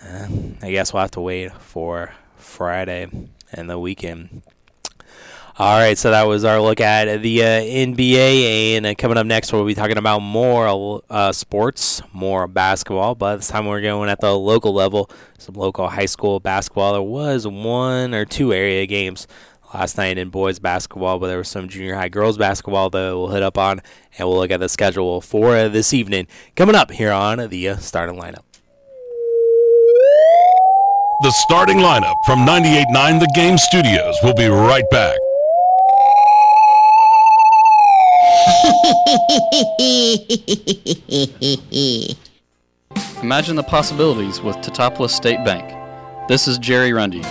uh, 0.04 0.26
I 0.62 0.70
guess 0.70 0.92
we'll 0.92 1.02
have 1.02 1.10
to 1.12 1.20
wait 1.20 1.52
for 1.52 2.12
Friday 2.36 3.06
and 3.52 3.70
the 3.70 3.78
weekend. 3.78 4.42
All 5.58 5.78
right, 5.78 5.98
so 5.98 6.10
that 6.10 6.22
was 6.22 6.44
our 6.46 6.62
look 6.62 6.80
at 6.80 7.20
the 7.20 7.42
uh, 7.42 7.46
NBA, 7.46 8.76
and 8.78 8.86
uh, 8.86 8.94
coming 8.94 9.18
up 9.18 9.26
next, 9.26 9.52
we'll 9.52 9.66
be 9.66 9.74
talking 9.74 9.98
about 9.98 10.20
more 10.20 11.02
uh, 11.10 11.30
sports, 11.32 12.00
more 12.14 12.46
basketball. 12.48 13.14
But 13.14 13.36
this 13.36 13.48
time, 13.48 13.66
we're 13.66 13.82
going 13.82 14.08
at 14.08 14.20
the 14.20 14.34
local 14.36 14.72
level, 14.72 15.10
some 15.38 15.54
local 15.54 15.88
high 15.90 16.06
school 16.06 16.40
basketball. 16.40 16.94
There 16.94 17.02
was 17.02 17.46
one 17.46 18.14
or 18.14 18.24
two 18.24 18.54
area 18.54 18.86
games 18.86 19.26
last 19.74 19.96
night 19.96 20.18
in 20.18 20.30
boys 20.30 20.58
basketball, 20.58 21.18
but 21.18 21.28
there 21.28 21.38
was 21.38 21.48
some 21.48 21.68
junior 21.68 21.94
high 21.94 22.08
girls 22.08 22.38
basketball 22.38 22.90
that 22.90 23.14
we'll 23.14 23.28
hit 23.28 23.42
up 23.42 23.58
on, 23.58 23.80
and 24.18 24.28
we'll 24.28 24.38
look 24.38 24.50
at 24.50 24.60
the 24.60 24.68
schedule 24.68 25.20
for 25.20 25.68
this 25.68 25.92
evening. 25.92 26.26
Coming 26.56 26.74
up 26.74 26.90
here 26.90 27.12
on 27.12 27.48
the 27.48 27.76
starting 27.76 28.16
lineup. 28.16 28.44
The 31.22 31.30
starting 31.30 31.78
lineup 31.78 32.14
from 32.26 32.40
98.9 32.40 33.20
The 33.20 33.32
Game 33.34 33.56
Studios 33.56 34.16
will 34.22 34.34
be 34.34 34.48
right 34.48 34.84
back. 34.90 35.16
Imagine 43.22 43.54
the 43.54 43.62
possibilities 43.62 44.40
with 44.40 44.56
Teutopolis 44.56 45.10
State 45.10 45.44
Bank. 45.44 45.72
This 46.28 46.48
is 46.48 46.58
Jerry 46.58 46.92
Rundy. 46.92 47.22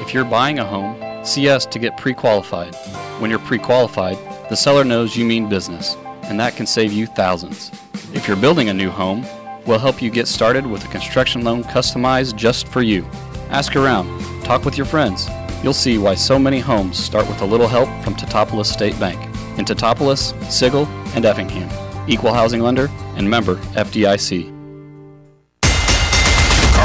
If 0.00 0.14
you're 0.14 0.24
buying 0.24 0.60
a 0.60 0.64
home, 0.64 1.09
see 1.22 1.48
us 1.48 1.66
to 1.66 1.78
get 1.78 1.96
pre 1.96 2.14
qualified. 2.14 2.74
When 3.18 3.30
you're 3.30 3.40
pre 3.40 3.58
qualified, 3.58 4.18
the 4.48 4.56
seller 4.56 4.84
knows 4.84 5.16
you 5.16 5.24
mean 5.24 5.48
business, 5.48 5.96
and 6.24 6.38
that 6.40 6.56
can 6.56 6.66
save 6.66 6.92
you 6.92 7.06
thousands. 7.06 7.70
If 8.12 8.26
you're 8.26 8.36
building 8.36 8.68
a 8.68 8.74
new 8.74 8.90
home, 8.90 9.24
we'll 9.66 9.78
help 9.78 10.02
you 10.02 10.10
get 10.10 10.28
started 10.28 10.66
with 10.66 10.84
a 10.84 10.88
construction 10.88 11.44
loan 11.44 11.64
customized 11.64 12.36
just 12.36 12.66
for 12.68 12.82
you. 12.82 13.04
Ask 13.50 13.76
around, 13.76 14.08
talk 14.42 14.64
with 14.64 14.76
your 14.76 14.86
friends. 14.86 15.28
You'll 15.62 15.72
see 15.72 15.98
why 15.98 16.14
so 16.14 16.38
many 16.38 16.58
homes 16.60 16.98
start 16.98 17.28
with 17.28 17.42
a 17.42 17.46
little 17.46 17.68
help 17.68 17.88
from 18.02 18.14
Teutopolis 18.14 18.66
State 18.66 18.98
Bank 18.98 19.20
in 19.58 19.64
Teutopolis, 19.64 20.34
Sigel, 20.50 20.86
and 21.14 21.24
Effingham. 21.24 21.68
Equal 22.08 22.32
housing 22.32 22.60
lender 22.60 22.88
and 23.16 23.28
member 23.28 23.56
FDIC. 23.74 24.59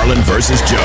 Carlin 0.05 0.21
versus 0.25 0.61
Joe 0.69 0.77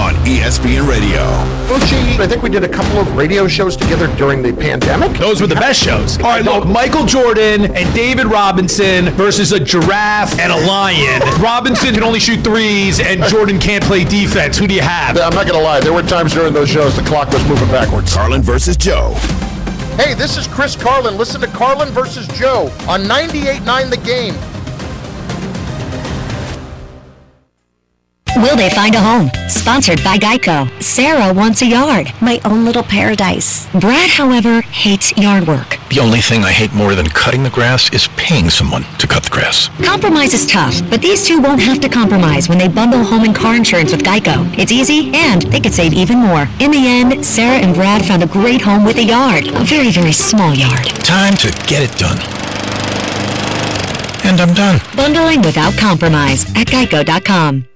on 0.00 0.14
ESPN 0.24 0.88
Radio. 0.88 1.18
Bucci, 1.66 2.16
I 2.20 2.28
think 2.28 2.44
we 2.44 2.48
did 2.48 2.62
a 2.62 2.68
couple 2.68 3.00
of 3.00 3.16
radio 3.16 3.48
shows 3.48 3.76
together 3.76 4.06
during 4.14 4.40
the 4.40 4.52
pandemic. 4.52 5.18
Those 5.18 5.40
were 5.40 5.48
the 5.48 5.56
best 5.56 5.82
shows. 5.82 6.16
All 6.18 6.26
right, 6.26 6.44
look, 6.44 6.64
Michael 6.64 7.04
Jordan 7.04 7.74
and 7.74 7.92
David 7.92 8.26
Robinson 8.26 9.06
versus 9.16 9.50
a 9.50 9.58
giraffe 9.58 10.38
and 10.38 10.52
a 10.52 10.66
lion. 10.68 11.20
Robinson 11.42 11.92
can 11.92 12.04
only 12.04 12.20
shoot 12.20 12.44
threes, 12.44 13.00
and 13.00 13.24
Jordan 13.24 13.58
can't 13.58 13.82
play 13.82 14.04
defense. 14.04 14.56
Who 14.56 14.68
do 14.68 14.74
you 14.74 14.82
have? 14.82 15.16
I'm 15.18 15.34
not 15.34 15.48
going 15.48 15.58
to 15.58 15.64
lie, 15.64 15.80
there 15.80 15.92
were 15.92 16.02
times 16.02 16.32
during 16.32 16.52
those 16.52 16.68
shows 16.68 16.94
the 16.94 17.02
clock 17.02 17.32
was 17.32 17.44
moving 17.48 17.68
backwards. 17.70 18.14
Carlin 18.14 18.42
versus 18.42 18.76
Joe. 18.76 19.14
Hey, 19.96 20.14
this 20.14 20.36
is 20.36 20.46
Chris 20.46 20.76
Carlin. 20.76 21.16
Listen 21.18 21.40
to 21.40 21.48
Carlin 21.48 21.88
versus 21.88 22.28
Joe 22.28 22.70
on 22.86 23.02
98.9 23.02 23.90
The 23.90 23.96
Game. 23.96 24.34
Will 28.36 28.56
they 28.56 28.70
find 28.70 28.94
a 28.94 29.00
home? 29.00 29.30
Sponsored 29.48 30.02
by 30.04 30.16
Geico. 30.16 30.70
Sarah 30.82 31.32
wants 31.32 31.62
a 31.62 31.66
yard. 31.66 32.12
My 32.20 32.40
own 32.44 32.64
little 32.64 32.82
paradise. 32.84 33.66
Brad, 33.72 34.10
however, 34.10 34.60
hates 34.62 35.16
yard 35.16 35.46
work. 35.46 35.78
The 35.90 35.98
only 36.00 36.20
thing 36.20 36.44
I 36.44 36.52
hate 36.52 36.72
more 36.72 36.94
than 36.94 37.06
cutting 37.08 37.42
the 37.42 37.50
grass 37.50 37.92
is 37.92 38.06
paying 38.16 38.48
someone 38.50 38.84
to 38.98 39.06
cut 39.08 39.24
the 39.24 39.30
grass. 39.30 39.68
Compromise 39.82 40.34
is 40.34 40.46
tough, 40.46 40.80
but 40.88 41.00
these 41.02 41.26
two 41.26 41.40
won't 41.40 41.60
have 41.62 41.80
to 41.80 41.88
compromise 41.88 42.48
when 42.48 42.58
they 42.58 42.68
bundle 42.68 43.02
home 43.02 43.24
and 43.24 43.34
car 43.34 43.56
insurance 43.56 43.90
with 43.90 44.02
Geico. 44.04 44.46
It's 44.56 44.70
easy, 44.70 45.10
and 45.14 45.42
they 45.42 45.60
could 45.60 45.74
save 45.74 45.92
even 45.92 46.18
more. 46.18 46.46
In 46.60 46.70
the 46.70 46.86
end, 46.86 47.24
Sarah 47.24 47.58
and 47.58 47.74
Brad 47.74 48.04
found 48.06 48.22
a 48.22 48.26
great 48.26 48.60
home 48.60 48.84
with 48.84 48.98
a 48.98 49.04
yard. 49.04 49.48
A 49.48 49.64
very, 49.64 49.90
very 49.90 50.12
small 50.12 50.54
yard. 50.54 50.86
Time 51.02 51.34
to 51.38 51.48
get 51.66 51.82
it 51.82 51.96
done. 51.98 52.18
And 54.24 54.40
I'm 54.40 54.54
done. 54.54 54.80
Bundling 54.94 55.40
without 55.42 55.74
compromise 55.76 56.44
at 56.54 56.66
geico.com. 56.68 57.66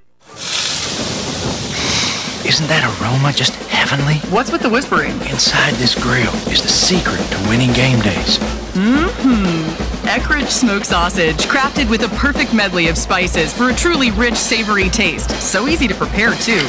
Isn't 2.45 2.67
that 2.67 2.83
aroma 3.01 3.33
just 3.33 3.55
heavenly? 3.71 4.17
What's 4.35 4.51
with 4.51 4.63
the 4.63 4.69
whispering? 4.69 5.13
Inside 5.31 5.75
this 5.75 5.95
grill 5.95 6.35
is 6.51 6.61
the 6.61 6.69
secret 6.69 7.21
to 7.31 7.49
winning 7.49 7.73
game 7.73 8.01
days. 8.01 8.39
Mmm. 8.75 9.63
Eckrich 10.03 10.49
smoked 10.49 10.87
sausage, 10.87 11.37
crafted 11.47 11.89
with 11.89 12.03
a 12.03 12.09
perfect 12.17 12.53
medley 12.53 12.89
of 12.89 12.99
spices 12.99 13.53
for 13.53 13.71
a 13.71 13.75
truly 13.75 14.11
rich, 14.11 14.35
savory 14.35 14.89
taste. 14.89 15.31
So 15.41 15.69
easy 15.69 15.87
to 15.87 15.95
prepare, 15.95 16.35
too. 16.35 16.63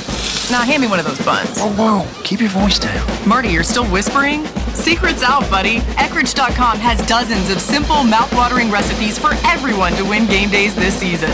Now, 0.52 0.62
hand 0.62 0.82
me 0.82 0.88
one 0.88 1.00
of 1.00 1.06
those 1.06 1.20
buns. 1.26 1.58
Whoa, 1.60 1.72
whoa, 1.72 2.22
keep 2.24 2.40
your 2.40 2.50
voice 2.50 2.78
down. 2.78 3.28
Marty, 3.28 3.50
you're 3.50 3.64
still 3.64 3.86
whispering? 3.86 4.46
Secret's 4.76 5.24
out, 5.24 5.50
buddy. 5.50 5.80
Eckrich.com 5.98 6.78
has 6.78 7.06
dozens 7.08 7.50
of 7.50 7.60
simple, 7.60 8.04
mouth-watering 8.04 8.70
recipes 8.70 9.18
for 9.18 9.32
everyone 9.46 9.94
to 9.94 10.04
win 10.04 10.28
game 10.28 10.50
days 10.50 10.76
this 10.76 10.94
season. 10.96 11.32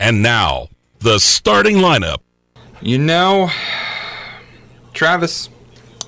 And 0.00 0.20
now, 0.22 0.68
the 1.00 1.18
starting 1.18 1.76
lineup. 1.76 2.18
You 2.82 2.98
know, 2.98 3.50
Travis, 4.92 5.48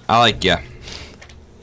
I 0.09 0.18
like 0.18 0.44
you, 0.44 0.57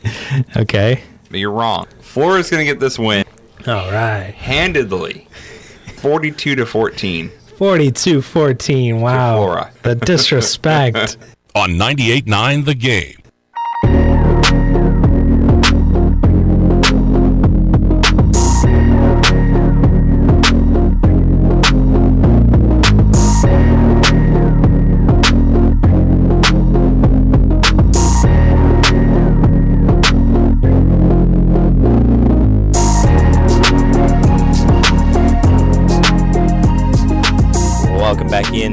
Okay. 0.57 1.01
but 1.29 1.39
you're 1.39 1.51
wrong. 1.51 1.87
Florida's 2.01 2.49
going 2.49 2.65
to 2.65 2.71
get 2.71 2.79
this 2.79 2.97
win 2.97 3.25
All 3.67 3.91
right. 3.91 4.33
handedly, 4.35 5.27
42 5.97 6.55
to 6.55 6.65
14. 6.65 7.31
42 7.57 8.21
14. 8.21 8.99
Wow. 9.01 9.69
The 9.83 9.95
disrespect. 9.95 11.17
On 11.55 11.69
98.9 11.69 12.65
The 12.65 12.75
Game. 12.75 13.15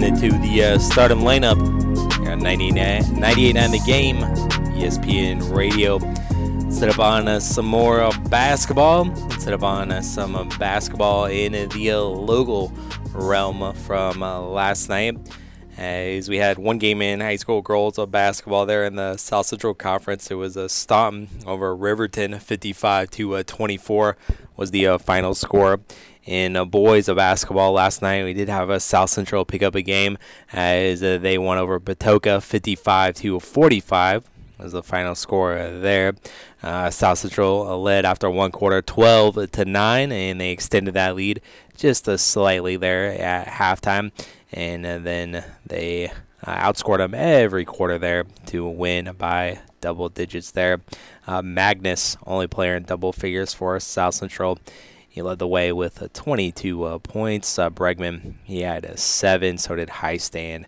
Into 0.02 0.30
the 0.38 0.64
uh, 0.64 0.78
Stardom 0.78 1.20
lineup 1.20 1.60
on 2.26 2.40
99, 2.40 3.02
98.9 3.02 3.70
The 3.70 3.82
Game, 3.86 4.16
ESPN 4.76 5.54
Radio. 5.54 5.98
Set 6.70 6.88
up 6.88 6.98
on 6.98 7.28
uh, 7.28 7.38
some 7.38 7.66
more 7.66 8.00
uh, 8.00 8.10
basketball. 8.28 9.14
Set 9.38 9.52
up 9.52 9.62
on 9.62 9.92
uh, 9.92 10.00
some 10.00 10.34
uh, 10.34 10.44
basketball 10.58 11.26
in 11.26 11.52
the 11.68 11.90
uh, 11.90 12.00
local 12.00 12.72
realm 13.12 13.74
from 13.74 14.20
last 14.20 14.88
night 14.88 15.16
As 15.76 16.28
we 16.28 16.38
had 16.38 16.58
one 16.58 16.78
game 16.78 17.00
in 17.00 17.20
high 17.20 17.36
school 17.36 17.62
girls 17.62 17.98
of 17.98 18.10
basketball 18.10 18.66
there 18.66 18.84
in 18.84 18.96
the 18.96 19.16
South 19.16 19.46
Central 19.46 19.74
Conference, 19.74 20.30
it 20.30 20.34
was 20.34 20.56
a 20.56 20.68
Staunton 20.68 21.28
over 21.46 21.76
Riverton, 21.76 22.38
55 22.40 23.10
to 23.10 23.36
uh, 23.36 23.42
24 23.46 24.16
was 24.56 24.70
the 24.70 24.98
final 24.98 25.34
score. 25.34 25.80
In 26.24 26.54
uh, 26.54 26.64
boys 26.64 27.08
of 27.08 27.16
basketball 27.16 27.72
last 27.72 28.00
night, 28.00 28.24
we 28.24 28.32
did 28.32 28.48
have 28.48 28.70
a 28.70 28.78
South 28.78 29.11
Central 29.11 29.44
pick 29.44 29.62
up 29.62 29.74
a 29.74 29.82
game 29.82 30.18
as 30.52 31.02
uh, 31.02 31.18
they 31.18 31.37
won 31.37 31.58
over 31.58 31.80
Patoka, 31.80 32.42
55 32.42 33.16
to 33.16 33.40
45 33.40 34.28
was 34.62 34.72
the 34.72 34.82
final 34.82 35.14
score 35.14 35.54
there. 35.54 36.14
Uh, 36.62 36.90
South 36.90 37.18
Central 37.18 37.82
led 37.82 38.04
after 38.04 38.30
one 38.30 38.52
quarter, 38.52 38.80
12 38.80 39.50
to 39.50 39.64
nine, 39.64 40.12
and 40.12 40.40
they 40.40 40.50
extended 40.50 40.94
that 40.94 41.16
lead 41.16 41.40
just 41.76 42.06
a 42.06 42.16
slightly 42.16 42.76
there 42.76 43.11
at 43.20 43.46
halftime, 43.48 44.12
and 44.52 44.87
uh, 44.87 44.98
then 44.98 45.44
they 45.66 46.12
uh, 46.44 46.72
outscored 46.72 46.98
them 46.98 47.14
every 47.14 47.64
quarter 47.64 47.98
there 47.98 48.24
to 48.46 48.68
win 48.68 49.14
by 49.18 49.58
double 49.80 50.08
digits 50.08 50.52
there. 50.52 50.80
Uh, 51.26 51.42
Magnus, 51.42 52.16
only 52.26 52.46
player 52.46 52.76
in 52.76 52.85
double 52.85 53.12
figures 53.12 53.52
for 53.52 53.78
South 53.80 54.14
Central. 54.14 54.58
He 55.12 55.20
led 55.20 55.38
the 55.38 55.46
way 55.46 55.75
with 55.75 56.03
uh, 56.03 56.09
22 56.14 56.85
uh, 56.85 56.98
points. 56.98 57.59
Bregman, 57.59 58.37
he 58.44 58.62
had 58.62 58.87
a 58.87 58.96
seven, 58.96 59.59
so 59.59 59.77
did 59.77 59.90
High 59.90 60.16
Stand 60.16 60.66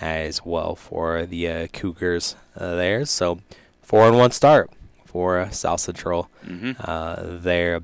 as 0.00 0.44
well 0.44 0.76
for 0.76 1.26
the 1.26 1.48
uh, 1.48 1.66
Cougars 1.72 2.36
uh, 2.56 2.76
there. 2.76 3.04
So 3.04 3.40
four 3.82 4.06
and 4.06 4.16
one 4.16 4.30
start 4.30 4.70
for 5.04 5.48
South 5.50 5.80
Central 5.80 6.30
mm-hmm. 6.46 6.72
uh, 6.78 7.16
there. 7.20 7.80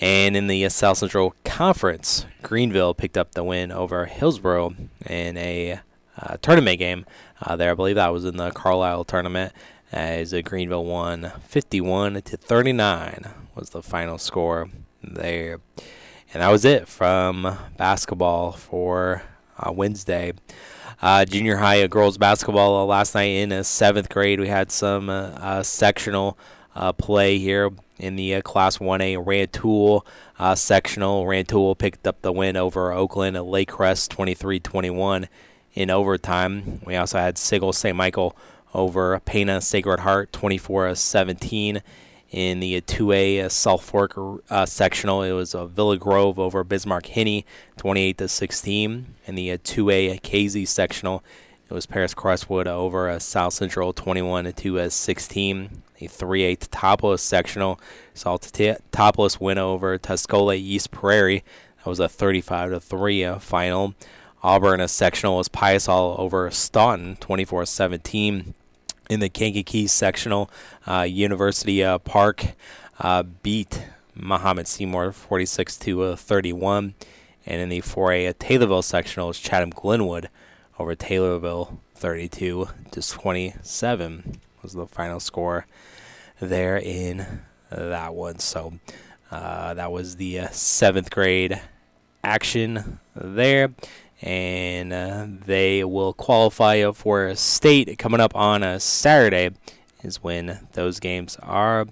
And 0.00 0.36
in 0.36 0.46
the 0.46 0.68
South 0.68 0.98
Central 0.98 1.34
Conference, 1.44 2.26
Greenville 2.42 2.94
picked 2.94 3.18
up 3.18 3.32
the 3.32 3.42
win 3.42 3.72
over 3.72 4.06
Hillsboro 4.06 4.76
in 5.04 5.36
a 5.36 5.80
uh, 6.16 6.36
tournament 6.40 6.78
game 6.78 7.06
uh, 7.42 7.56
there. 7.56 7.72
I 7.72 7.74
believe 7.74 7.96
that 7.96 8.12
was 8.12 8.24
in 8.24 8.36
the 8.36 8.52
Carlisle 8.52 9.02
tournament. 9.02 9.52
As 9.90 10.32
Greenville 10.44 10.84
won 10.84 11.32
51 11.48 12.22
to 12.22 12.36
39 12.36 13.30
was 13.56 13.70
the 13.70 13.82
final 13.82 14.16
score 14.16 14.68
there. 15.02 15.60
And 16.32 16.42
that 16.42 16.48
was 16.48 16.64
it 16.64 16.88
from 16.88 17.58
basketball 17.76 18.52
for 18.52 19.22
uh, 19.58 19.72
Wednesday. 19.72 20.32
Uh, 21.02 21.24
junior 21.24 21.56
high 21.56 21.86
girls 21.86 22.18
basketball 22.18 22.76
uh, 22.76 22.84
last 22.84 23.14
night 23.14 23.22
in 23.24 23.52
uh, 23.52 23.62
seventh 23.62 24.08
grade. 24.08 24.38
We 24.38 24.48
had 24.48 24.70
some 24.70 25.08
uh, 25.08 25.62
sectional 25.62 26.38
uh, 26.74 26.92
play 26.92 27.38
here 27.38 27.70
in 27.98 28.16
the 28.16 28.40
Class 28.42 28.78
1A 28.78 29.24
Rantoul 29.24 30.06
uh 30.38 30.54
sectional. 30.54 31.26
Rantoul 31.26 31.74
picked 31.74 32.06
up 32.06 32.22
the 32.22 32.32
win 32.32 32.56
over 32.56 32.92
Oakland 32.92 33.36
at 33.36 33.44
Lake 33.44 33.68
Crest 33.68 34.10
23 34.10 34.60
21 34.60 35.28
in 35.74 35.90
overtime. 35.90 36.80
We 36.86 36.96
also 36.96 37.18
had 37.18 37.38
Sigel 37.38 37.72
St. 37.72 37.96
Michael 37.96 38.36
over 38.72 39.18
Pana 39.20 39.60
Sacred 39.60 40.00
Heart 40.00 40.32
24 40.32 40.94
17 40.94 41.82
in 42.30 42.60
the 42.60 42.80
2A 42.80 43.44
uh, 43.44 43.48
South 43.48 43.82
Fork 43.82 44.16
uh, 44.48 44.66
sectional, 44.66 45.22
it 45.22 45.32
was 45.32 45.54
uh, 45.54 45.66
Villa 45.66 45.96
Grove 45.96 46.38
over 46.38 46.62
Bismarck-Henning, 46.62 47.44
28 47.76 48.18
to 48.18 48.28
16. 48.28 49.14
In 49.26 49.34
the 49.34 49.50
2A 49.58 50.22
Casey 50.22 50.64
sectional, 50.64 51.24
it 51.68 51.74
was 51.74 51.86
Paris 51.86 52.14
Crestwood 52.14 52.68
over 52.68 53.18
South 53.18 53.52
Central, 53.52 53.92
21 53.92 54.52
to 54.52 54.90
16. 54.90 55.82
The 55.98 56.06
3A 56.06 56.58
Teutopolis 56.58 57.20
sectional 57.20 57.80
saw 58.14 58.38
Teutopolis 58.38 59.40
win 59.40 59.58
over 59.58 59.98
Tuscola 59.98 60.56
East 60.56 60.90
Prairie. 60.90 61.44
That 61.78 61.86
was 61.86 62.00
a 62.00 62.08
35 62.08 62.70
to 62.70 62.80
3 62.80 63.38
final. 63.38 63.94
Auburn 64.42 64.80
a 64.80 64.88
sectional 64.88 65.36
was 65.36 65.48
Piasol 65.48 66.18
over 66.18 66.50
Staunton, 66.50 67.16
24 67.16 67.66
17 67.66 68.54
in 69.10 69.20
the 69.20 69.28
Kankakee 69.28 69.88
sectional. 69.88 70.50
Uh, 70.86 71.02
University 71.02 71.84
uh, 71.84 71.98
Park 71.98 72.54
uh, 73.00 73.24
beat 73.24 73.84
Mahomet 74.16 74.66
Seymour 74.66 75.12
46 75.12 75.76
to 75.78 76.02
uh, 76.02 76.16
31. 76.16 76.94
And 77.44 77.60
in 77.60 77.68
the 77.68 77.80
4A 77.80 78.38
Taylorville 78.38 78.82
sectional, 78.82 79.30
is 79.30 79.38
Chatham 79.38 79.70
Glenwood 79.70 80.30
over 80.78 80.94
Taylorville 80.94 81.78
32 81.94 82.68
to 82.92 83.02
27 83.02 84.40
was 84.62 84.72
the 84.72 84.86
final 84.86 85.20
score 85.20 85.66
there 86.38 86.78
in 86.78 87.40
that 87.70 88.14
one. 88.14 88.38
So 88.38 88.74
uh, 89.30 89.74
that 89.74 89.90
was 89.90 90.16
the 90.16 90.46
seventh 90.52 91.10
grade 91.10 91.60
action 92.22 93.00
there 93.14 93.70
and 94.22 94.92
uh, 94.92 95.26
they 95.46 95.82
will 95.84 96.12
qualify 96.12 96.90
for 96.92 97.26
a 97.26 97.36
state 97.36 97.98
coming 97.98 98.20
up 98.20 98.34
on 98.36 98.62
a 98.62 98.78
Saturday 98.78 99.50
is 100.02 100.22
when 100.22 100.66
those 100.72 101.00
games 101.00 101.36
are. 101.42 101.86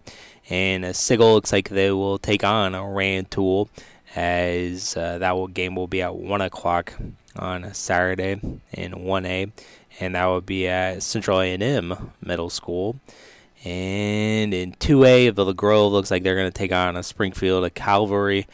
And 0.50 0.84
uh, 0.84 0.92
Sigel 0.92 1.34
looks 1.34 1.52
like 1.52 1.68
they 1.68 1.90
will 1.90 2.18
take 2.18 2.44
on 2.44 2.74
a 2.74 2.86
Rantoul 2.86 3.68
as 4.16 4.96
uh, 4.96 5.18
that 5.18 5.32
will, 5.32 5.48
game 5.48 5.74
will 5.74 5.86
be 5.86 6.02
at 6.02 6.14
1 6.14 6.40
o'clock 6.40 6.94
on 7.36 7.64
a 7.64 7.74
Saturday 7.74 8.40
in 8.72 8.92
1A. 8.92 9.52
And 10.00 10.14
that 10.14 10.26
will 10.26 10.40
be 10.40 10.66
at 10.66 11.02
Central 11.02 11.40
A&M 11.40 12.12
Middle 12.22 12.50
School. 12.50 13.00
And 13.64 14.54
in 14.54 14.72
2A, 14.72 15.34
Villa 15.34 15.54
Grove 15.54 15.92
looks 15.92 16.10
like 16.10 16.22
they're 16.22 16.36
going 16.36 16.50
to 16.50 16.56
take 16.56 16.72
on 16.72 16.96
a 16.96 17.02
Springfield 17.02 17.64
a 17.64 17.70
Calvary 17.70 18.46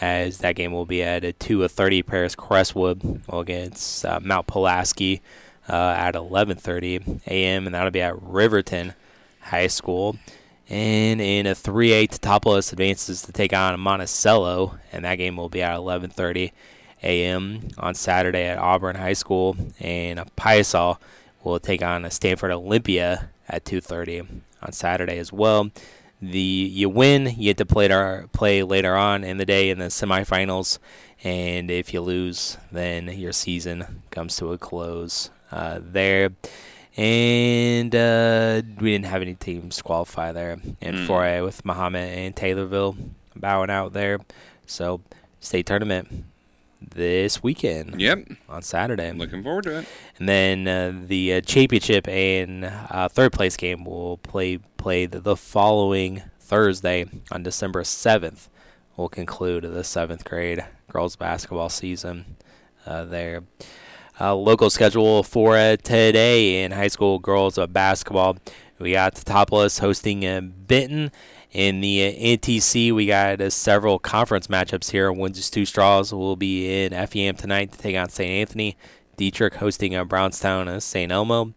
as 0.00 0.38
that 0.38 0.56
game 0.56 0.72
will 0.72 0.86
be 0.86 1.02
at 1.02 1.38
2 1.38 1.64
of 1.64 1.72
30 1.72 2.02
Paris 2.02 2.34
Crestwood 2.34 3.22
against 3.32 4.04
uh, 4.04 4.20
Mount 4.22 4.46
Pulaski 4.46 5.20
uh, 5.68 5.94
at 5.96 6.14
11:30 6.14 7.26
a.m. 7.26 7.66
and 7.66 7.74
that'll 7.74 7.90
be 7.90 8.00
at 8.00 8.20
Riverton 8.20 8.94
High 9.40 9.68
School. 9.68 10.16
And 10.68 11.20
in 11.20 11.46
a 11.46 11.54
3A, 11.54 12.08
Teutopolis 12.08 12.72
advances 12.72 13.22
to 13.22 13.32
take 13.32 13.52
on 13.52 13.78
Monticello, 13.78 14.78
and 14.92 15.04
that 15.04 15.16
game 15.16 15.36
will 15.36 15.48
be 15.48 15.62
at 15.62 15.76
11:30 15.76 16.52
a.m. 17.02 17.68
on 17.78 17.94
Saturday 17.94 18.44
at 18.44 18.58
Auburn 18.58 18.96
High 18.96 19.12
School. 19.12 19.56
And 19.80 20.18
a 20.18 20.24
Piasol 20.36 20.98
will 21.44 21.60
take 21.60 21.82
on 21.82 22.04
a 22.04 22.10
Stanford 22.10 22.50
Olympia 22.50 23.28
at 23.48 23.64
2:30 23.64 24.26
on 24.62 24.72
Saturday 24.72 25.18
as 25.18 25.32
well 25.32 25.70
the 26.22 26.38
you 26.38 26.88
win, 26.88 27.26
you 27.26 27.50
get 27.50 27.58
to 27.58 27.66
play 27.66 27.88
to 27.88 28.28
play 28.32 28.62
later 28.62 28.96
on 28.96 29.24
in 29.24 29.38
the 29.38 29.44
day 29.44 29.70
in 29.70 29.78
the 29.78 29.86
semifinals, 29.86 30.78
and 31.24 31.70
if 31.70 31.92
you 31.92 32.00
lose, 32.00 32.56
then 32.70 33.08
your 33.08 33.32
season 33.32 34.02
comes 34.10 34.36
to 34.36 34.52
a 34.52 34.58
close 34.58 35.30
uh, 35.50 35.80
there. 35.82 36.30
And 36.96 37.94
uh, 37.94 38.62
we 38.78 38.92
didn't 38.92 39.06
have 39.06 39.22
any 39.22 39.34
teams 39.34 39.80
qualify 39.82 40.30
there 40.32 40.52
in 40.80 40.94
mm. 40.94 41.06
4A 41.06 41.42
with 41.42 41.64
Mahomet 41.64 42.16
and 42.16 42.36
Taylorville 42.36 42.96
bowing 43.34 43.70
out 43.70 43.94
there. 43.94 44.18
So 44.66 45.00
state 45.40 45.66
tournament 45.66 46.24
this 46.90 47.42
weekend. 47.42 48.00
Yep. 48.00 48.28
On 48.48 48.62
Saturday. 48.62 49.08
I'm 49.08 49.18
looking 49.18 49.42
forward 49.42 49.64
to 49.64 49.78
it. 49.78 49.88
And 50.18 50.28
then 50.28 50.68
uh, 50.68 51.06
the 51.06 51.34
uh, 51.34 51.40
championship 51.40 52.08
and 52.08 52.64
uh, 52.64 53.08
third 53.08 53.32
place 53.32 53.56
game 53.56 53.84
will 53.84 54.18
play 54.18 54.58
played 54.76 55.12
the 55.12 55.36
following 55.36 56.22
Thursday 56.40 57.06
on 57.30 57.42
December 57.42 57.82
7th. 57.82 58.48
We'll 58.96 59.08
conclude 59.08 59.64
the 59.64 59.84
seventh 59.84 60.24
grade 60.24 60.64
girls 60.90 61.16
basketball 61.16 61.68
season 61.68 62.36
uh, 62.84 63.04
there. 63.04 63.44
Uh, 64.20 64.34
local 64.34 64.68
schedule 64.68 65.22
for 65.22 65.56
uh, 65.56 65.76
today 65.76 66.62
in 66.62 66.72
high 66.72 66.88
school 66.88 67.18
girls 67.18 67.58
basketball. 67.70 68.36
We 68.78 68.92
got 68.92 69.14
Teutopolis 69.14 69.80
hosting 69.80 70.20
Benton 70.66 71.12
in 71.52 71.82
the 71.82 72.06
uh, 72.06 72.38
NTC, 72.38 72.92
we 72.92 73.06
got 73.06 73.40
uh, 73.40 73.50
several 73.50 73.98
conference 73.98 74.46
matchups 74.46 74.90
here. 74.90 75.12
Windsor 75.12 75.42
Stew-Stras 75.42 76.12
will 76.12 76.36
be 76.36 76.84
in 76.84 76.92
FEM 76.92 77.36
tonight 77.36 77.72
to 77.72 77.78
take 77.78 77.94
on 77.94 78.08
St. 78.08 78.30
Anthony. 78.30 78.76
Dietrich 79.18 79.56
hosting 79.56 79.94
uh, 79.94 80.04
Brownstown 80.04 80.66
and 80.66 80.82
St. 80.82 81.12
Elmo. 81.12 81.52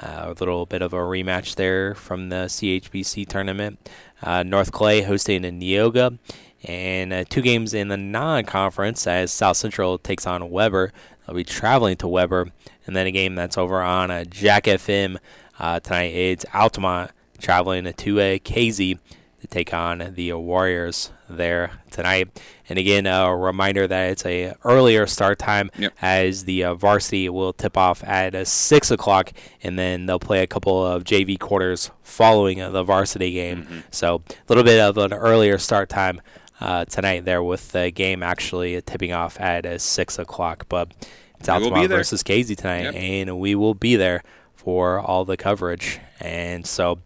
Uh, 0.00 0.26
a 0.26 0.34
little 0.38 0.66
bit 0.66 0.82
of 0.82 0.92
a 0.92 0.98
rematch 0.98 1.54
there 1.54 1.94
from 1.94 2.28
the 2.28 2.46
CHBC 2.46 3.26
tournament. 3.26 3.90
Uh, 4.22 4.42
North 4.42 4.70
Clay 4.70 5.00
hosting 5.00 5.44
in 5.44 5.58
Neoga. 5.58 6.18
And 6.64 7.12
uh, 7.12 7.24
two 7.24 7.40
games 7.40 7.72
in 7.72 7.88
the 7.88 7.96
non 7.96 8.44
conference 8.44 9.06
as 9.06 9.32
South 9.32 9.56
Central 9.56 9.96
takes 9.96 10.26
on 10.26 10.50
Weber. 10.50 10.92
They'll 11.26 11.36
be 11.36 11.44
traveling 11.44 11.96
to 11.98 12.08
Weber. 12.08 12.48
And 12.86 12.94
then 12.94 13.06
a 13.06 13.10
game 13.10 13.34
that's 13.34 13.56
over 13.56 13.80
on 13.80 14.10
uh, 14.10 14.24
Jack 14.24 14.64
FM 14.64 15.16
tonight. 15.58 16.14
It's 16.14 16.44
Altamont 16.52 17.12
traveling 17.38 17.90
to 17.90 18.20
uh, 18.20 18.38
Casey 18.44 18.98
to 19.40 19.46
take 19.46 19.72
on 19.72 20.14
the 20.14 20.32
Warriors 20.32 21.10
there 21.28 21.72
tonight. 21.90 22.28
And 22.68 22.78
again, 22.78 23.06
a 23.06 23.34
reminder 23.36 23.86
that 23.86 24.10
it's 24.10 24.26
a 24.26 24.54
earlier 24.64 25.06
start 25.06 25.38
time 25.38 25.70
yep. 25.78 25.94
as 26.02 26.44
the 26.44 26.64
uh, 26.64 26.74
varsity 26.74 27.28
will 27.28 27.52
tip 27.52 27.76
off 27.76 28.02
at 28.04 28.34
uh, 28.34 28.44
six 28.44 28.90
o'clock, 28.90 29.32
and 29.62 29.78
then 29.78 30.06
they'll 30.06 30.18
play 30.18 30.42
a 30.42 30.46
couple 30.46 30.84
of 30.84 31.04
JV 31.04 31.38
quarters 31.38 31.90
following 32.02 32.60
uh, 32.60 32.70
the 32.70 32.82
varsity 32.82 33.32
game. 33.32 33.62
Mm-hmm. 33.62 33.78
So 33.90 34.22
a 34.28 34.34
little 34.48 34.64
bit 34.64 34.80
of 34.80 34.98
an 34.98 35.12
earlier 35.12 35.58
start 35.58 35.88
time. 35.88 36.20
Uh, 36.60 36.84
tonight, 36.84 37.24
there 37.24 37.40
with 37.40 37.70
the 37.70 37.88
game 37.92 38.20
actually 38.20 38.82
tipping 38.82 39.12
off 39.12 39.40
at 39.40 39.64
uh, 39.64 39.78
six 39.78 40.18
o'clock. 40.18 40.66
But 40.68 40.92
It's 41.38 41.48
We 41.48 41.54
will 41.54 41.60
be 41.60 41.66
Altamont 41.66 41.90
versus 41.90 42.24
Casey 42.24 42.56
tonight, 42.56 42.82
Yep. 42.82 42.94
and 42.96 43.38
we 43.38 43.54
will 43.54 43.74
be 43.74 43.94
there 43.94 44.24
for 44.56 44.98
all 44.98 45.24
the 45.24 45.36
coverage. 45.36 46.00
And 46.18 46.66
so, 46.66 46.98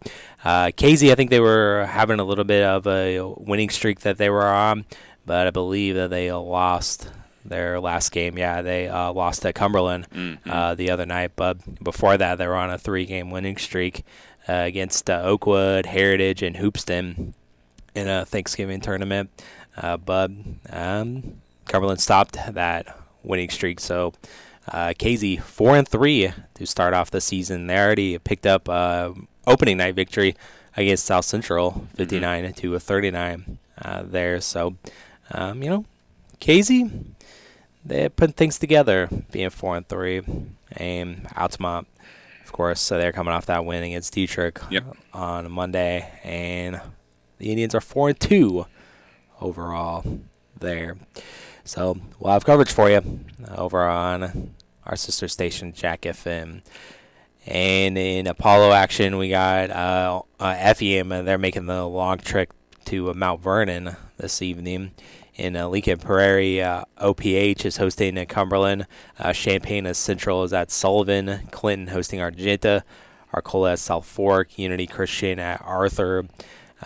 uh, 0.43 0.71
Casey, 0.75 1.11
I 1.11 1.15
think 1.15 1.29
they 1.29 1.39
were 1.39 1.85
having 1.89 2.19
a 2.19 2.23
little 2.23 2.43
bit 2.43 2.63
of 2.63 2.85
a 2.87 3.21
winning 3.37 3.69
streak 3.69 4.01
that 4.01 4.17
they 4.17 4.29
were 4.29 4.45
on, 4.45 4.85
but 5.25 5.47
I 5.47 5.51
believe 5.51 5.95
that 5.95 6.09
they 6.09 6.31
lost 6.31 7.09
their 7.45 7.79
last 7.79 8.11
game. 8.11 8.37
Yeah, 8.37 8.61
they 8.61 8.87
uh, 8.87 9.11
lost 9.13 9.45
at 9.45 9.55
Cumberland 9.55 10.07
Mm-hmm. 10.11 10.49
uh, 10.49 10.75
the 10.75 10.91
other 10.91 11.05
night, 11.05 11.31
but 11.35 11.83
before 11.83 12.17
that, 12.17 12.37
they 12.37 12.47
were 12.47 12.55
on 12.55 12.69
a 12.71 12.77
three-game 12.77 13.31
winning 13.31 13.57
streak 13.57 14.05
uh, 14.47 14.53
against 14.53 15.09
uh, 15.09 15.21
Oakwood, 15.23 15.85
Heritage, 15.85 16.41
and 16.41 16.57
Hoopeston 16.57 17.33
in 17.95 18.07
a 18.07 18.25
Thanksgiving 18.25 18.81
tournament. 18.81 19.29
Uh, 19.75 19.97
but 19.97 20.31
um, 20.69 21.41
Cumberland 21.65 21.99
stopped 22.01 22.37
that 22.53 22.97
winning 23.23 23.49
streak, 23.49 23.79
so 23.79 24.13
uh, 24.67 24.93
Casey 24.97 25.37
four 25.37 25.75
and 25.75 25.87
three 25.87 26.31
to 26.55 26.65
start 26.65 26.93
off 26.93 27.11
the 27.11 27.21
season. 27.21 27.67
They 27.67 27.77
already 27.77 28.17
picked 28.19 28.45
up 28.45 28.69
uh, 28.69 29.11
opening 29.45 29.77
night 29.77 29.95
victory 29.95 30.35
against 30.75 31.05
South 31.05 31.25
Central, 31.25 31.87
59 31.95 32.53
to 32.53 32.75
a 32.75 32.79
39 32.79 33.59
uh, 33.81 34.03
there. 34.03 34.41
So, 34.41 34.75
um, 35.31 35.61
you 35.63 35.69
know, 35.69 35.85
Casey, 36.39 36.89
they 37.85 38.09
put 38.09 38.35
things 38.35 38.57
together, 38.57 39.09
being 39.31 39.49
four 39.49 39.77
and 39.77 39.87
three, 39.87 40.21
and 40.71 41.27
Altamont, 41.35 41.87
of 42.45 42.51
course, 42.51 42.79
so 42.79 42.97
they're 42.97 43.11
coming 43.11 43.33
off 43.33 43.45
that 43.47 43.65
win 43.65 43.83
against 43.83 44.13
Dietrich 44.13 44.59
on 45.13 45.51
Monday, 45.51 46.09
and 46.23 46.81
the 47.37 47.49
Indians 47.49 47.75
are 47.75 47.81
four 47.81 48.09
and 48.09 48.19
two 48.19 48.65
overall 49.41 50.03
there. 50.59 50.97
So 51.63 51.97
we'll 52.19 52.33
have 52.33 52.45
coverage 52.45 52.71
for 52.71 52.89
you 52.89 53.19
over 53.55 53.83
on 53.83 54.53
our 54.85 54.95
sister 54.95 55.27
station, 55.27 55.73
Jack 55.73 56.01
FM. 56.01 56.61
And 57.45 57.97
in 57.97 58.27
Apollo 58.27 58.71
action, 58.71 59.17
we 59.17 59.29
got 59.29 59.69
uh, 59.69 60.21
uh, 60.39 60.73
FEM. 60.73 61.09
They're 61.09 61.37
making 61.37 61.65
the 61.65 61.85
long 61.85 62.19
trek 62.19 62.49
to 62.85 63.09
uh, 63.09 63.13
Mount 63.13 63.41
Vernon 63.41 63.95
this 64.17 64.41
evening. 64.41 64.91
In 65.35 65.55
uh, 65.55 65.67
Lincoln 65.67 65.97
Prairie, 65.97 66.61
uh, 66.61 66.83
OPH 66.99 67.65
is 67.65 67.77
hosting 67.77 68.17
uh, 68.17 68.25
Cumberland. 68.25 68.85
Champaign 69.33 69.85
is 69.85 69.97
Central 69.97 70.43
is 70.43 70.53
at 70.53 70.71
Sullivan. 70.71 71.47
Clinton 71.51 71.87
hosting 71.87 72.21
Argenta. 72.21 72.83
Arcola 73.33 73.73
at 73.73 73.79
South 73.79 74.05
Fork. 74.05 74.57
Unity 74.57 74.87
Christian 74.87 75.39
at 75.39 75.61
Arthur. 75.65 76.25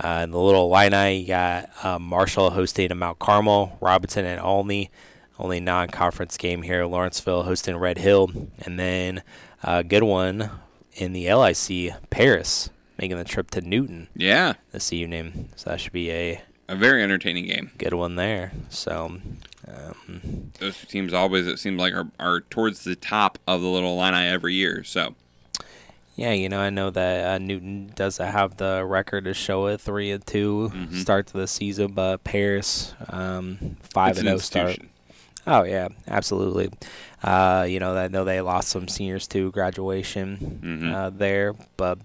Uh, 0.02 0.22
in 0.24 0.32
the 0.32 0.40
Little 0.40 0.74
Illini, 0.74 1.20
you 1.22 1.28
got 1.28 1.70
uh, 1.84 2.00
Marshall 2.00 2.52
hosting 2.52 2.92
at 2.92 2.98
Mount 2.98 3.20
Carmel. 3.20 3.78
Robinson 3.82 4.26
and 4.26 4.40
Olney. 4.40 4.92
Only 5.40 5.60
non-conference 5.60 6.38
game 6.38 6.62
here. 6.62 6.86
Lawrenceville 6.86 7.44
hosting 7.44 7.78
Red 7.78 7.98
Hill. 7.98 8.32
And 8.60 8.80
then 8.80 9.24
a 9.64 9.84
good 9.84 10.04
one 10.04 10.50
in 10.94 11.14
the 11.14 11.32
LIC, 11.34 11.94
Paris 12.10 12.70
making 12.98 13.18
the 13.18 13.24
trip 13.24 13.52
to 13.52 13.62
Newton. 13.62 14.08
Yeah. 14.16 14.54
This 14.72 14.92
evening. 14.92 15.50
So 15.56 15.70
that 15.70 15.80
should 15.80 15.92
be 15.94 16.10
a 16.12 16.42
A 16.68 16.76
very 16.76 17.04
entertaining 17.04 17.48
game. 17.48 17.72
good 17.78 17.94
one 17.94 18.16
there. 18.16 18.52
So 18.70 19.20
um, 19.68 20.52
Those 20.60 20.80
two 20.80 20.88
teams 20.88 21.14
always, 21.14 21.46
it 21.48 21.60
seems 21.60 21.80
like, 21.80 21.94
are, 21.94 22.08
are 22.20 22.42
towards 22.42 22.84
the 22.84 22.96
top 22.96 23.38
of 23.48 23.62
the 23.62 23.68
little 23.68 24.00
Illini 24.00 24.28
every 24.28 24.56
year. 24.56 24.84
So, 24.84 25.14
yeah, 26.16 26.32
you 26.32 26.50
know, 26.50 26.60
I 26.60 26.72
know 26.72 26.90
that 26.90 27.36
uh, 27.36 27.38
Newton 27.38 27.92
does 27.96 28.18
have 28.18 28.58
the 28.58 28.84
record 28.84 29.26
to 29.26 29.34
show 29.36 29.68
it 29.68 29.80
three 29.80 30.10
and 30.10 30.26
2 30.26 30.72
Mhm. 30.74 30.96
start 31.02 31.28
to 31.28 31.34
the 31.34 31.48
season, 31.48 31.92
but 31.92 32.24
Paris 32.24 32.96
um, 33.10 33.78
five 33.82 34.12
It's 34.12 34.20
and 34.22 34.30
an 34.30 34.40
zero 34.40 34.40
start. 34.40 34.80
Oh 35.46 35.64
yeah, 35.64 35.90
absolutely. 36.08 36.72
Uh, 37.24 37.66
you 37.68 37.80
know, 37.80 37.96
I 37.98 38.08
know 38.10 38.24
they 38.24 38.42
lost 38.42 38.70
some 38.70 38.88
seniors 38.88 39.28
to 39.30 39.52
graduation 39.52 40.60
Mhm. 40.64 40.94
uh, 40.94 41.10
there, 41.10 41.54
but 41.76 41.98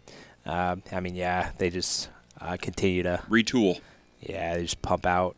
uh, 0.47 0.77
I 0.91 1.01
mean, 1.01 1.15
yeah, 1.15 1.51
they 1.59 1.71
just 1.71 2.09
uh, 2.41 2.57
continue 2.61 3.03
to 3.05 3.21
retool. 3.29 3.81
Yeah, 4.21 4.55
they 4.57 4.63
just 4.63 4.81
pump 4.83 5.05
out, 5.07 5.37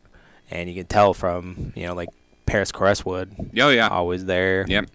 and 0.49 0.69
you 0.69 0.75
can 0.75 0.85
tell 0.87 1.13
from 1.13 1.73
you 1.75 1.85
know 1.87 1.93
like 1.93 2.09
Paris 2.45 2.71
Crestwood. 2.71 3.35
Oh, 3.59 3.69
yeah. 3.69 3.87
always 3.89 4.25
there. 4.25 4.65
Yep. 4.67 4.89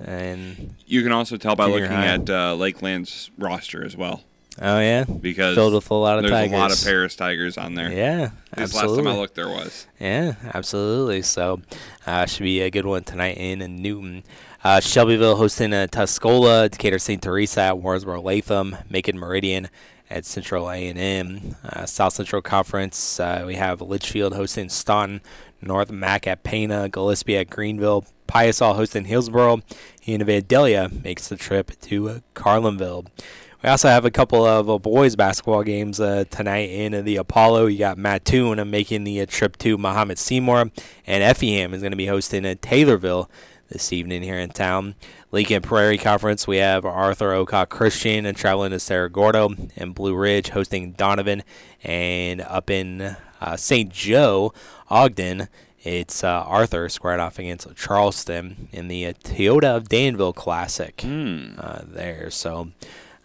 And 0.00 0.74
you 0.86 1.02
can 1.02 1.12
also 1.12 1.36
tell 1.36 1.54
by 1.54 1.66
looking 1.66 1.86
high. 1.86 2.06
at 2.06 2.28
uh, 2.28 2.54
Lakeland's 2.56 3.30
roster 3.38 3.84
as 3.84 3.96
well. 3.96 4.22
Oh 4.62 4.78
yeah, 4.78 5.04
Because 5.04 5.56
filled 5.56 5.74
with 5.74 5.90
a 5.90 5.94
lot 5.94 6.18
of 6.18 6.22
there's 6.22 6.32
tigers. 6.32 6.52
a 6.54 6.56
lot 6.60 6.72
of 6.72 6.84
Paris 6.84 7.16
Tigers 7.16 7.58
on 7.58 7.74
there. 7.74 7.90
Yeah, 7.92 8.30
This 8.54 8.72
absolutely. 8.74 8.96
last 8.96 9.04
time 9.04 9.06
I 9.08 9.18
looked, 9.20 9.34
there 9.34 9.48
was. 9.48 9.86
Yeah, 9.98 10.34
absolutely. 10.54 11.22
So, 11.22 11.60
uh, 12.06 12.26
should 12.26 12.44
be 12.44 12.60
a 12.60 12.70
good 12.70 12.86
one 12.86 13.02
tonight 13.02 13.36
in 13.36 13.58
Newton. 13.82 14.22
Uh, 14.62 14.78
Shelbyville 14.80 15.36
hosting 15.36 15.72
uh, 15.74 15.88
Tuscola, 15.90 16.70
Decatur 16.70 16.98
St. 17.00 17.20
Teresa 17.20 17.60
at 17.62 17.78
Warrensburg-Latham, 17.78 18.76
Macon 18.88 19.18
Meridian 19.18 19.68
at 20.08 20.24
Central 20.24 20.70
A&M. 20.70 21.56
Uh, 21.64 21.84
South 21.84 22.12
Central 22.12 22.40
Conference, 22.40 23.18
uh, 23.18 23.42
we 23.46 23.56
have 23.56 23.80
Litchfield 23.80 24.34
hosting 24.34 24.68
Staunton, 24.68 25.20
North 25.60 25.90
Mac 25.90 26.26
at 26.28 26.44
Pana, 26.44 26.88
Gillespie 26.88 27.36
at 27.36 27.50
Greenville, 27.50 28.04
Piasol 28.28 28.76
hosting 28.76 29.06
Hillsboro, 29.06 29.62
and 30.06 30.22
Vandalia 30.22 31.02
makes 31.02 31.26
the 31.28 31.36
trip 31.36 31.72
to 31.82 32.08
uh, 32.08 32.18
Carlinville. 32.34 33.06
We 33.64 33.70
also 33.70 33.88
have 33.88 34.04
a 34.04 34.10
couple 34.10 34.44
of 34.44 34.68
uh, 34.68 34.78
boys 34.78 35.16
basketball 35.16 35.62
games 35.62 35.98
uh, 35.98 36.24
tonight 36.28 36.68
in 36.68 37.02
the 37.06 37.16
Apollo. 37.16 37.64
You 37.68 37.78
got 37.78 37.96
Mattoon 37.96 38.68
making 38.68 39.04
the 39.04 39.22
uh, 39.22 39.26
trip 39.26 39.56
to 39.60 39.78
Mahomet 39.78 40.18
Seymour, 40.18 40.70
and 41.06 41.22
Effingham 41.22 41.72
is 41.72 41.80
going 41.80 41.92
to 41.92 41.96
be 41.96 42.04
hosting 42.04 42.44
uh, 42.44 42.56
Taylorville 42.60 43.30
this 43.70 43.90
evening 43.90 44.22
here 44.22 44.38
in 44.38 44.50
town. 44.50 44.96
Lincoln 45.32 45.62
Prairie 45.62 45.96
Conference, 45.96 46.46
we 46.46 46.58
have 46.58 46.84
Arthur 46.84 47.30
Okaw 47.30 47.66
Christian 47.70 48.26
and 48.26 48.36
traveling 48.36 48.72
to 48.72 48.78
Cerro 48.78 49.08
Gordo, 49.08 49.54
and 49.78 49.94
Blue 49.94 50.14
Ridge 50.14 50.50
hosting 50.50 50.92
Donovan, 50.92 51.42
and 51.82 52.42
up 52.42 52.68
in 52.68 53.16
uh, 53.40 53.56
St. 53.56 53.90
Joe, 53.90 54.52
Ogden, 54.90 55.48
it's 55.82 56.22
uh, 56.22 56.44
Arthur 56.46 56.90
squared 56.90 57.20
off 57.20 57.38
against 57.38 57.74
Charleston 57.76 58.68
in 58.72 58.88
the 58.88 59.06
uh, 59.06 59.14
Toyota 59.24 59.74
of 59.74 59.88
Danville 59.88 60.34
Classic 60.34 61.02
uh, 61.02 61.80
there. 61.86 62.30
So 62.30 62.72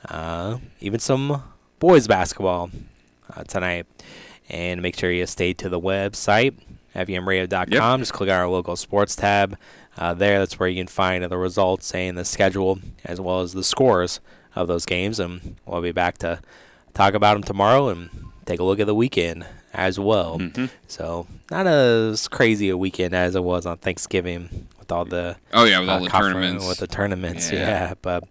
uh, 0.08 0.58
even 0.80 1.00
some 1.00 1.44
boys 1.80 2.08
basketball 2.08 2.70
uh, 3.36 3.44
tonight. 3.44 3.86
And 4.52 4.82
make 4.82 4.98
sure 4.98 5.12
you 5.12 5.28
stay 5.28 5.54
to 5.54 5.70
the 5.70 5.80
website, 5.80 6.56
fmradio.com. 6.96 8.00
Just 8.00 8.14
click 8.14 8.30
on 8.30 8.36
our 8.36 8.48
local 8.48 8.76
sports 8.76 9.16
tab. 9.16 9.58
Uh, 9.98 10.14
there, 10.14 10.40
that's 10.40 10.58
where 10.60 10.70
you 10.70 10.80
can 10.80 10.88
find 10.88 11.24
the 11.24 11.38
results 11.38 11.94
and 11.94 12.18
the 12.18 12.26
schedule, 12.26 12.80
as 13.06 13.20
well 13.22 13.42
as 13.42 13.54
the 13.54 13.64
scores 13.64 14.20
of 14.56 14.68
those 14.68 14.86
games. 14.86 15.20
And 15.20 15.56
we'll 15.66 15.82
be 15.82 15.92
back 15.92 16.18
to 16.20 16.40
talk 16.94 17.14
about 17.14 17.34
them 17.34 17.44
tomorrow 17.44 17.90
and 17.90 18.10
take 18.46 18.60
a 18.60 18.64
look 18.64 18.80
at 18.80 18.88
the 18.88 18.96
weekend 18.96 19.46
as 19.74 20.00
well. 20.00 20.42
So, 20.88 21.28
not 21.52 21.68
as 21.68 22.28
crazy 22.28 22.70
a 22.70 22.78
weekend 22.78 23.14
as 23.14 23.36
it 23.36 23.44
was 23.44 23.66
on 23.66 23.78
Thanksgiving 23.78 24.68
with 24.80 24.92
all 24.92 25.06
the 25.06 25.36
Oh, 25.54 25.66
yeah, 25.66 25.80
with 25.80 25.90
all 25.90 26.00
the 26.00 26.10
tournaments. 26.10 26.68
with 26.68 26.78
the 26.80 26.88
tournaments. 26.88 27.52
Yeah. 27.52 27.60
Yeah, 27.60 27.94
but 28.02 28.24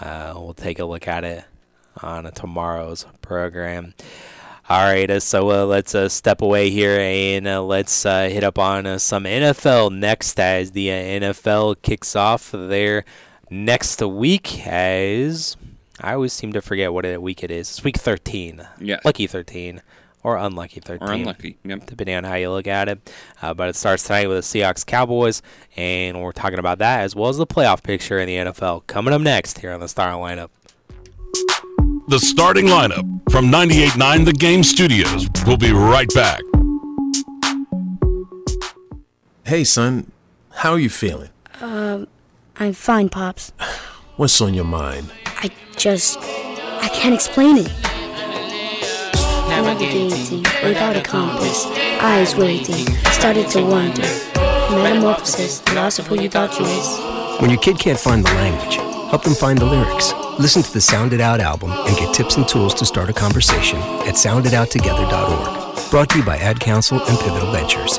uh, 0.00 0.32
we'll 0.36 0.54
take 0.54 0.78
a 0.78 0.84
look 0.84 1.08
at 1.08 1.24
it 1.24 1.44
on 2.02 2.30
tomorrow's 2.32 3.06
program. 3.22 3.94
All 4.68 4.84
right, 4.84 5.10
uh, 5.10 5.18
so 5.18 5.50
uh, 5.50 5.64
let's 5.64 5.94
uh, 5.94 6.10
step 6.10 6.42
away 6.42 6.68
here 6.68 6.98
and 7.00 7.48
uh, 7.48 7.62
let's 7.62 8.04
uh, 8.04 8.28
hit 8.28 8.44
up 8.44 8.58
on 8.58 8.84
uh, 8.84 8.98
some 8.98 9.24
NFL 9.24 9.96
next 9.96 10.38
as 10.38 10.72
the 10.72 10.90
uh, 10.90 10.94
NFL 10.94 11.80
kicks 11.80 12.14
off 12.14 12.50
their 12.52 13.06
next 13.48 14.02
week. 14.02 14.66
As 14.66 15.56
I 16.00 16.12
always 16.12 16.34
seem 16.34 16.52
to 16.52 16.60
forget 16.60 16.92
what 16.92 17.20
week 17.22 17.42
it 17.42 17.50
is. 17.50 17.70
It's 17.70 17.82
week 17.82 17.96
13. 17.96 18.66
Yes. 18.78 19.00
Lucky 19.06 19.26
13 19.26 19.80
or 20.22 20.36
unlucky 20.36 20.80
13. 20.80 21.08
Or 21.08 21.12
unlucky, 21.12 21.58
yep. 21.64 21.86
Depending 21.86 22.16
on 22.16 22.24
how 22.24 22.34
you 22.34 22.50
look 22.50 22.66
at 22.66 22.88
it. 22.88 23.12
Uh, 23.40 23.54
but 23.54 23.68
it 23.68 23.76
starts 23.76 24.04
tonight 24.04 24.28
with 24.28 24.36
the 24.38 24.60
Seahawks 24.60 24.84
Cowboys, 24.84 25.42
and 25.76 26.20
we're 26.22 26.32
talking 26.32 26.58
about 26.58 26.78
that 26.78 27.00
as 27.00 27.14
well 27.14 27.28
as 27.28 27.36
the 27.36 27.46
playoff 27.46 27.82
picture 27.82 28.18
in 28.18 28.26
the 28.26 28.36
NFL 28.36 28.86
coming 28.86 29.14
up 29.14 29.20
next 29.20 29.58
here 29.60 29.72
on 29.72 29.80
the 29.80 29.88
Star 29.88 30.12
Lineup. 30.12 30.50
The 32.08 32.18
starting 32.18 32.66
lineup 32.66 33.30
from 33.30 33.46
98.9 33.46 34.24
The 34.24 34.32
Game 34.32 34.62
Studios. 34.64 35.28
We'll 35.46 35.58
be 35.58 35.72
right 35.72 36.08
back. 36.14 36.40
Hey, 39.44 39.64
son, 39.64 40.10
how 40.50 40.72
are 40.72 40.78
you 40.78 40.90
feeling? 40.90 41.30
Um, 41.60 42.06
I'm 42.56 42.72
fine, 42.72 43.08
Pops. 43.08 43.52
What's 44.16 44.40
on 44.40 44.54
your 44.54 44.64
mind? 44.64 45.12
I 45.26 45.50
just. 45.76 46.18
I 46.18 46.88
can't 46.92 47.14
explain 47.14 47.58
it. 47.58 47.87
Navigating 49.60 50.42
without 50.62 50.96
a 50.96 51.02
compass, 51.02 51.66
eyes 52.00 52.36
waiting, 52.36 52.86
started 53.10 53.48
to 53.50 53.60
wonder. 53.62 54.02
Metamorphosis, 54.70 55.58
the 55.60 55.74
loss 55.74 55.98
of 55.98 56.06
who 56.06 56.20
you 56.20 56.28
thought 56.28 56.56
you 56.58 56.64
was. 56.64 57.40
When 57.40 57.50
your 57.50 57.58
kid 57.58 57.78
can't 57.78 57.98
find 57.98 58.24
the 58.24 58.32
language, 58.34 58.76
help 59.10 59.24
them 59.24 59.34
find 59.34 59.58
the 59.58 59.64
lyrics. 59.64 60.12
Listen 60.38 60.62
to 60.62 60.72
the 60.72 60.80
Sound 60.80 61.12
It 61.12 61.20
Out 61.20 61.40
album 61.40 61.72
and 61.72 61.96
get 61.96 62.14
tips 62.14 62.36
and 62.36 62.46
tools 62.48 62.72
to 62.74 62.86
start 62.86 63.10
a 63.10 63.12
conversation 63.12 63.78
at 64.06 64.14
sounditouttogether.org. 64.14 65.90
Brought 65.90 66.10
to 66.10 66.18
you 66.18 66.24
by 66.24 66.38
Ad 66.38 66.60
Council 66.60 67.02
and 67.02 67.18
Pivotal 67.18 67.50
Ventures. 67.50 67.98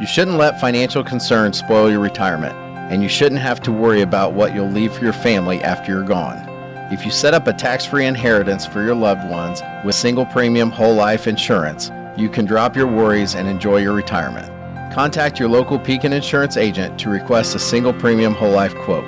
You 0.00 0.06
shouldn't 0.06 0.36
let 0.36 0.60
financial 0.60 1.04
concerns 1.04 1.58
spoil 1.58 1.90
your 1.90 2.00
retirement. 2.00 2.56
and 2.90 3.02
you 3.02 3.08
shouldn't 3.08 3.40
have 3.40 3.60
to 3.60 3.72
worry 3.72 4.02
about 4.02 4.32
what 4.32 4.54
you'll 4.54 4.70
leave 4.70 4.92
for 4.92 5.02
your 5.02 5.12
family 5.12 5.60
after 5.62 5.90
you're 5.90 6.04
gone. 6.04 6.55
If 6.88 7.04
you 7.04 7.10
set 7.10 7.34
up 7.34 7.48
a 7.48 7.52
tax 7.52 7.84
free 7.84 8.06
inheritance 8.06 8.64
for 8.64 8.80
your 8.80 8.94
loved 8.94 9.28
ones 9.28 9.60
with 9.84 9.96
single 9.96 10.24
premium 10.24 10.70
whole 10.70 10.94
life 10.94 11.26
insurance, 11.26 11.90
you 12.16 12.28
can 12.28 12.44
drop 12.44 12.76
your 12.76 12.86
worries 12.86 13.34
and 13.34 13.48
enjoy 13.48 13.78
your 13.78 13.92
retirement. 13.92 14.52
Contact 14.94 15.40
your 15.40 15.48
local 15.48 15.80
Pekin 15.80 16.12
Insurance 16.12 16.56
agent 16.56 16.96
to 17.00 17.10
request 17.10 17.56
a 17.56 17.58
single 17.58 17.92
premium 17.92 18.34
whole 18.34 18.52
life 18.52 18.74
quote. 18.76 19.04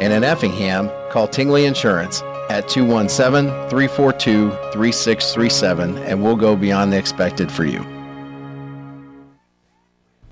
And 0.00 0.12
in 0.12 0.24
Effingham, 0.24 0.90
call 1.12 1.28
Tingley 1.28 1.66
Insurance 1.66 2.20
at 2.50 2.68
217 2.68 3.48
342 3.70 4.50
3637 4.72 5.98
and 5.98 6.24
we'll 6.24 6.34
go 6.34 6.56
beyond 6.56 6.92
the 6.92 6.98
expected 6.98 7.52
for 7.52 7.64
you. 7.64 7.99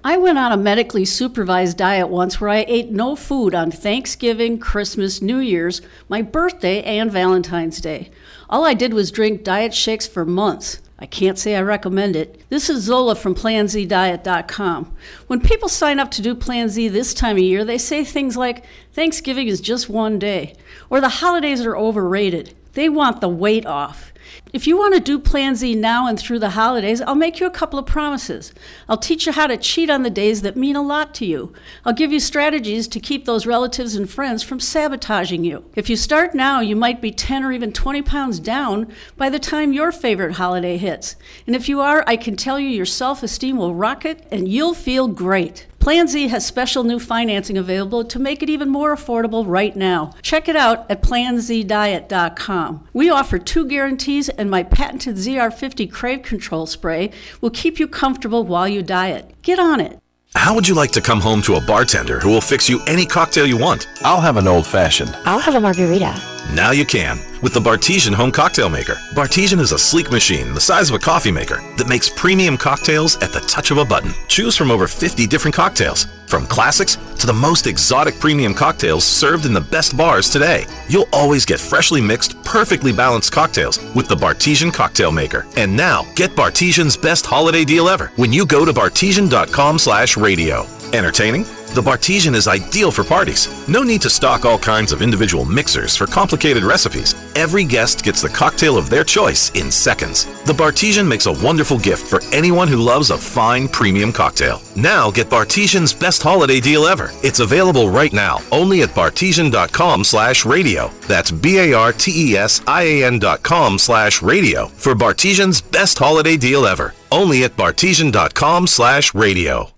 I 0.08 0.16
went 0.16 0.38
on 0.38 0.52
a 0.52 0.56
medically 0.56 1.04
supervised 1.04 1.76
diet 1.76 2.08
once 2.08 2.40
where 2.40 2.48
I 2.48 2.64
ate 2.66 2.90
no 2.90 3.14
food 3.14 3.54
on 3.54 3.70
Thanksgiving, 3.70 4.58
Christmas, 4.58 5.20
New 5.20 5.36
Year's, 5.36 5.82
my 6.08 6.22
birthday, 6.22 6.82
and 6.82 7.12
Valentine's 7.12 7.78
Day. 7.78 8.10
All 8.48 8.64
I 8.64 8.72
did 8.72 8.94
was 8.94 9.10
drink 9.10 9.44
diet 9.44 9.74
shakes 9.74 10.06
for 10.06 10.24
months. 10.24 10.80
I 10.98 11.04
can't 11.04 11.38
say 11.38 11.56
I 11.56 11.60
recommend 11.60 12.16
it. 12.16 12.40
This 12.48 12.70
is 12.70 12.84
Zola 12.84 13.16
from 13.16 13.34
PlanZDiet.com. 13.34 14.96
When 15.26 15.42
people 15.42 15.68
sign 15.68 15.98
up 15.98 16.10
to 16.12 16.22
do 16.22 16.34
Plan 16.34 16.70
Z 16.70 16.88
this 16.88 17.12
time 17.12 17.36
of 17.36 17.42
year, 17.42 17.62
they 17.62 17.76
say 17.76 18.02
things 18.02 18.34
like, 18.34 18.64
Thanksgiving 18.94 19.46
is 19.46 19.60
just 19.60 19.90
one 19.90 20.18
day, 20.18 20.54
or 20.88 21.02
the 21.02 21.10
holidays 21.10 21.60
are 21.66 21.76
overrated. 21.76 22.54
They 22.72 22.88
want 22.88 23.20
the 23.20 23.28
weight 23.28 23.66
off. 23.66 24.14
If 24.52 24.66
you 24.66 24.76
want 24.78 24.94
to 24.94 25.00
do 25.00 25.18
Plan 25.18 25.54
Z 25.54 25.74
now 25.74 26.06
and 26.06 26.18
through 26.18 26.38
the 26.38 26.50
holidays, 26.50 27.00
I'll 27.00 27.14
make 27.14 27.40
you 27.40 27.46
a 27.46 27.50
couple 27.50 27.78
of 27.78 27.86
promises. 27.86 28.52
I'll 28.88 28.96
teach 28.96 29.26
you 29.26 29.32
how 29.32 29.46
to 29.46 29.56
cheat 29.56 29.90
on 29.90 30.02
the 30.02 30.10
days 30.10 30.42
that 30.42 30.56
mean 30.56 30.76
a 30.76 30.82
lot 30.82 31.14
to 31.16 31.26
you. 31.26 31.52
I'll 31.84 31.92
give 31.92 32.12
you 32.12 32.20
strategies 32.20 32.88
to 32.88 33.00
keep 33.00 33.24
those 33.24 33.46
relatives 33.46 33.94
and 33.94 34.08
friends 34.08 34.42
from 34.42 34.60
sabotaging 34.60 35.44
you. 35.44 35.64
If 35.74 35.90
you 35.90 35.96
start 35.96 36.34
now, 36.34 36.60
you 36.60 36.76
might 36.76 37.00
be 37.00 37.10
10 37.10 37.44
or 37.44 37.52
even 37.52 37.72
20 37.72 38.02
pounds 38.02 38.40
down 38.40 38.92
by 39.16 39.28
the 39.28 39.38
time 39.38 39.72
your 39.72 39.92
favorite 39.92 40.34
holiday 40.34 40.76
hits. 40.76 41.16
And 41.46 41.54
if 41.54 41.68
you 41.68 41.80
are, 41.80 42.04
I 42.06 42.16
can 42.16 42.36
tell 42.36 42.58
you 42.58 42.68
your 42.68 42.86
self 42.86 43.22
esteem 43.22 43.56
will 43.56 43.74
rocket 43.74 44.26
and 44.30 44.48
you'll 44.48 44.74
feel 44.74 45.08
great. 45.08 45.66
Plan 45.88 46.06
Z 46.06 46.28
has 46.28 46.44
special 46.44 46.84
new 46.84 46.98
financing 46.98 47.56
available 47.56 48.04
to 48.04 48.18
make 48.18 48.42
it 48.42 48.50
even 48.50 48.68
more 48.68 48.94
affordable 48.94 49.46
right 49.46 49.74
now. 49.74 50.12
Check 50.20 50.46
it 50.46 50.54
out 50.54 50.84
at 50.90 51.00
planzdiet.com. 51.00 52.88
We 52.92 53.08
offer 53.08 53.38
two 53.38 53.64
guarantees, 53.64 54.28
and 54.28 54.50
my 54.50 54.64
patented 54.64 55.16
ZR50 55.16 55.90
Crave 55.90 56.20
Control 56.20 56.66
Spray 56.66 57.10
will 57.40 57.48
keep 57.48 57.78
you 57.78 57.88
comfortable 57.88 58.44
while 58.44 58.68
you 58.68 58.82
diet. 58.82 59.34
Get 59.40 59.58
on 59.58 59.80
it. 59.80 59.98
How 60.34 60.54
would 60.54 60.68
you 60.68 60.74
like 60.74 60.90
to 60.92 61.00
come 61.00 61.22
home 61.22 61.40
to 61.40 61.54
a 61.54 61.60
bartender 61.62 62.20
who 62.20 62.28
will 62.28 62.42
fix 62.42 62.68
you 62.68 62.84
any 62.86 63.06
cocktail 63.06 63.46
you 63.46 63.56
want? 63.56 63.88
I'll 64.02 64.20
have 64.20 64.36
an 64.36 64.46
old 64.46 64.66
fashioned. 64.66 65.16
I'll 65.24 65.38
have 65.38 65.54
a 65.54 65.60
margarita. 65.60 66.37
Now 66.54 66.70
you 66.70 66.86
can 66.86 67.18
with 67.42 67.52
the 67.52 67.60
Bartesian 67.60 68.14
Home 68.14 68.32
Cocktail 68.32 68.70
Maker. 68.70 68.94
Bartesian 69.12 69.60
is 69.60 69.72
a 69.72 69.78
sleek 69.78 70.10
machine 70.10 70.54
the 70.54 70.60
size 70.60 70.88
of 70.88 70.96
a 70.96 70.98
coffee 70.98 71.30
maker 71.30 71.56
that 71.76 71.88
makes 71.88 72.08
premium 72.08 72.56
cocktails 72.56 73.16
at 73.16 73.32
the 73.32 73.40
touch 73.40 73.70
of 73.70 73.76
a 73.76 73.84
button. 73.84 74.12
Choose 74.28 74.56
from 74.56 74.70
over 74.70 74.88
50 74.88 75.26
different 75.26 75.54
cocktails, 75.54 76.06
from 76.26 76.46
classics 76.46 76.96
to 77.18 77.26
the 77.26 77.32
most 77.32 77.66
exotic 77.66 78.18
premium 78.18 78.54
cocktails 78.54 79.04
served 79.04 79.44
in 79.44 79.52
the 79.52 79.60
best 79.60 79.94
bars 79.96 80.30
today. 80.30 80.64
You'll 80.88 81.08
always 81.12 81.44
get 81.44 81.60
freshly 81.60 82.00
mixed, 82.00 82.42
perfectly 82.44 82.92
balanced 82.92 83.32
cocktails 83.32 83.78
with 83.94 84.08
the 84.08 84.16
Bartesian 84.16 84.72
Cocktail 84.72 85.12
Maker. 85.12 85.46
And 85.56 85.76
now, 85.76 86.06
get 86.14 86.30
Bartesian's 86.30 86.96
best 86.96 87.26
holiday 87.26 87.64
deal 87.64 87.88
ever 87.88 88.06
when 88.16 88.32
you 88.32 88.46
go 88.46 88.64
to 88.64 88.72
bartesian.com 88.72 89.78
slash 89.78 90.16
radio. 90.16 90.66
Entertaining? 90.94 91.44
The 91.74 91.82
Bartesian 91.82 92.34
is 92.34 92.48
ideal 92.48 92.90
for 92.90 93.04
parties. 93.04 93.48
No 93.68 93.82
need 93.82 94.02
to 94.02 94.10
stock 94.10 94.44
all 94.44 94.58
kinds 94.58 94.90
of 94.90 95.02
individual 95.02 95.44
mixers 95.44 95.94
for 95.96 96.06
complicated 96.06 96.62
recipes. 96.64 97.14
Every 97.36 97.62
guest 97.62 98.02
gets 98.02 98.22
the 98.22 98.28
cocktail 98.30 98.76
of 98.78 98.90
their 98.90 99.04
choice 99.04 99.50
in 99.50 99.70
seconds. 99.70 100.24
The 100.44 100.54
Bartesian 100.54 101.06
makes 101.06 101.26
a 101.26 101.32
wonderful 101.44 101.78
gift 101.78 102.06
for 102.06 102.20
anyone 102.32 102.68
who 102.68 102.78
loves 102.78 103.10
a 103.10 103.18
fine 103.18 103.68
premium 103.68 104.12
cocktail. 104.12 104.60
Now 104.76 105.10
get 105.10 105.28
Bartesian's 105.28 105.92
best 105.92 106.22
holiday 106.22 106.58
deal 106.58 106.86
ever. 106.86 107.10
It's 107.22 107.40
available 107.40 107.90
right 107.90 108.12
now 108.12 108.40
only 108.50 108.82
at 108.82 108.88
bartesian.com 108.90 110.04
slash 110.04 110.44
radio. 110.44 110.88
That's 111.06 111.30
B-A-R-T-E-S-I-A-N 111.30 113.18
dot 113.18 113.42
com 113.42 113.78
slash 113.78 114.22
radio 114.22 114.66
for 114.68 114.94
Bartesian's 114.94 115.60
best 115.60 115.98
holiday 115.98 116.36
deal 116.36 116.66
ever. 116.66 116.94
Only 117.12 117.44
at 117.44 117.56
bartesian.com 117.56 118.66
slash 118.66 119.14
radio. 119.14 119.70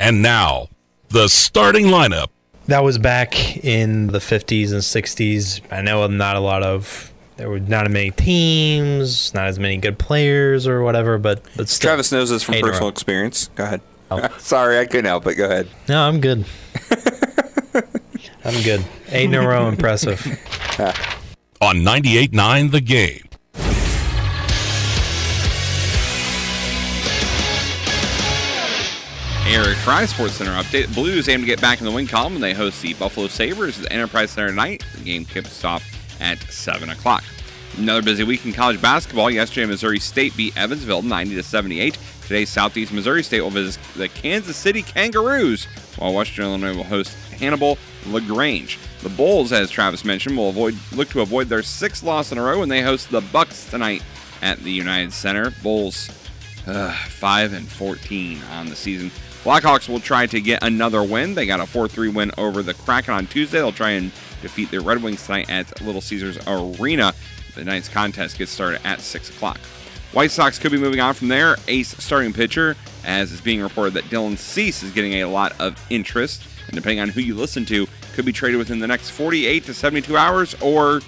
And 0.00 0.22
now, 0.22 0.68
the 1.10 1.28
starting 1.28 1.86
lineup. 1.86 2.28
That 2.66 2.84
was 2.84 2.98
back 2.98 3.64
in 3.64 4.08
the 4.08 4.18
50s 4.18 4.72
and 4.72 4.82
60s. 4.82 5.60
I 5.72 5.80
know 5.80 6.06
not 6.06 6.36
a 6.36 6.40
lot 6.40 6.62
of 6.62 7.12
there 7.38 7.48
were 7.48 7.60
not 7.60 7.86
as 7.86 7.92
many 7.92 8.10
teams, 8.10 9.32
not 9.32 9.46
as 9.46 9.58
many 9.58 9.76
good 9.76 9.98
players 9.98 10.66
or 10.66 10.82
whatever, 10.82 11.18
but 11.18 11.40
but 11.56 11.68
still, 11.68 11.90
Travis 11.90 12.10
knows 12.12 12.30
this 12.30 12.42
from 12.42 12.56
eight 12.56 12.62
personal 12.64 12.88
row. 12.88 12.88
experience. 12.88 13.48
Go 13.54 13.64
ahead. 13.64 13.80
Oh. 14.10 14.28
Sorry, 14.38 14.78
I 14.78 14.86
couldn't 14.86 15.04
help 15.04 15.26
it. 15.28 15.36
Go 15.36 15.44
ahead. 15.44 15.68
No, 15.88 16.02
I'm 16.02 16.20
good. 16.20 16.44
I'm 18.44 18.62
good. 18.62 18.84
Eight 19.10 19.26
in 19.26 19.34
a 19.34 19.46
row, 19.46 19.68
impressive. 19.68 20.20
On 21.60 21.76
98.9 21.76 22.70
The 22.70 22.80
Game. 22.80 23.27
Eric 29.50 29.78
Fry 29.78 30.04
Sports 30.04 30.34
Center 30.34 30.50
update. 30.50 30.94
Blues 30.94 31.26
aim 31.26 31.40
to 31.40 31.46
get 31.46 31.58
back 31.58 31.78
in 31.78 31.86
the 31.86 31.90
win 31.90 32.06
column 32.06 32.34
when 32.34 32.42
they 32.42 32.52
host 32.52 32.82
the 32.82 32.92
Buffalo 32.92 33.28
Sabres 33.28 33.78
at 33.78 33.84
the 33.84 33.92
Enterprise 33.92 34.30
Center 34.30 34.50
tonight. 34.50 34.84
The 34.94 35.02
game 35.02 35.24
kicks 35.24 35.64
off 35.64 35.82
at 36.20 36.38
7 36.52 36.90
o'clock. 36.90 37.24
Another 37.78 38.02
busy 38.02 38.24
week 38.24 38.44
in 38.44 38.52
college 38.52 38.80
basketball. 38.82 39.30
Yesterday, 39.30 39.64
Missouri 39.66 40.00
State 40.00 40.36
beat 40.36 40.54
Evansville 40.54 41.00
90 41.00 41.34
to 41.34 41.42
78. 41.42 41.96
Today, 42.22 42.44
Southeast 42.44 42.92
Missouri 42.92 43.22
State 43.22 43.40
will 43.40 43.48
visit 43.48 43.82
the 43.96 44.08
Kansas 44.10 44.54
City 44.54 44.82
Kangaroos, 44.82 45.64
while 45.96 46.12
Western 46.12 46.44
Illinois 46.44 46.76
will 46.76 46.84
host 46.84 47.16
Hannibal 47.38 47.78
Lagrange. 48.06 48.78
The 49.02 49.08
Bulls, 49.08 49.50
as 49.50 49.70
Travis 49.70 50.04
mentioned, 50.04 50.36
will 50.36 50.50
avoid 50.50 50.76
look 50.92 51.08
to 51.10 51.22
avoid 51.22 51.48
their 51.48 51.62
sixth 51.62 52.02
loss 52.02 52.32
in 52.32 52.38
a 52.38 52.42
row 52.42 52.58
when 52.58 52.68
they 52.68 52.82
host 52.82 53.10
the 53.10 53.22
Bucks 53.22 53.64
tonight 53.70 54.02
at 54.42 54.58
the 54.58 54.72
United 54.72 55.14
Center. 55.14 55.52
Bulls 55.62 56.10
uh, 56.66 56.92
5 56.92 57.54
and 57.54 57.66
14 57.66 58.42
on 58.52 58.68
the 58.68 58.76
season. 58.76 59.10
Blackhawks 59.44 59.88
will 59.88 60.00
try 60.00 60.26
to 60.26 60.40
get 60.40 60.62
another 60.62 61.02
win. 61.02 61.34
They 61.34 61.46
got 61.46 61.60
a 61.60 61.66
4 61.66 61.88
3 61.88 62.08
win 62.08 62.32
over 62.36 62.62
the 62.62 62.74
Kraken 62.74 63.14
on 63.14 63.26
Tuesday. 63.26 63.58
They'll 63.58 63.72
try 63.72 63.90
and 63.90 64.10
defeat 64.42 64.70
the 64.70 64.80
Red 64.80 65.02
Wings 65.02 65.24
tonight 65.24 65.48
at 65.48 65.80
Little 65.80 66.00
Caesars 66.00 66.38
Arena. 66.46 67.14
The 67.54 67.64
night's 67.64 67.88
contest 67.88 68.38
gets 68.38 68.50
started 68.50 68.84
at 68.86 69.00
6 69.00 69.30
o'clock. 69.30 69.58
White 70.12 70.30
Sox 70.30 70.58
could 70.58 70.72
be 70.72 70.78
moving 70.78 71.00
on 71.00 71.14
from 71.14 71.28
their 71.28 71.56
ace 71.68 71.94
starting 72.02 72.32
pitcher, 72.32 72.76
as 73.04 73.32
it's 73.32 73.40
being 73.40 73.60
reported 73.60 73.94
that 73.94 74.04
Dylan 74.04 74.38
Cease 74.38 74.82
is 74.82 74.90
getting 74.90 75.14
a 75.14 75.24
lot 75.26 75.58
of 75.60 75.82
interest. 75.90 76.42
And 76.66 76.74
depending 76.74 77.00
on 77.00 77.08
who 77.10 77.20
you 77.20 77.34
listen 77.34 77.64
to, 77.66 77.86
could 78.14 78.24
be 78.24 78.32
traded 78.32 78.58
within 78.58 78.78
the 78.78 78.86
next 78.86 79.10
48 79.10 79.64
to 79.64 79.74
72 79.74 80.16
hours 80.16 80.54
or 80.60 81.00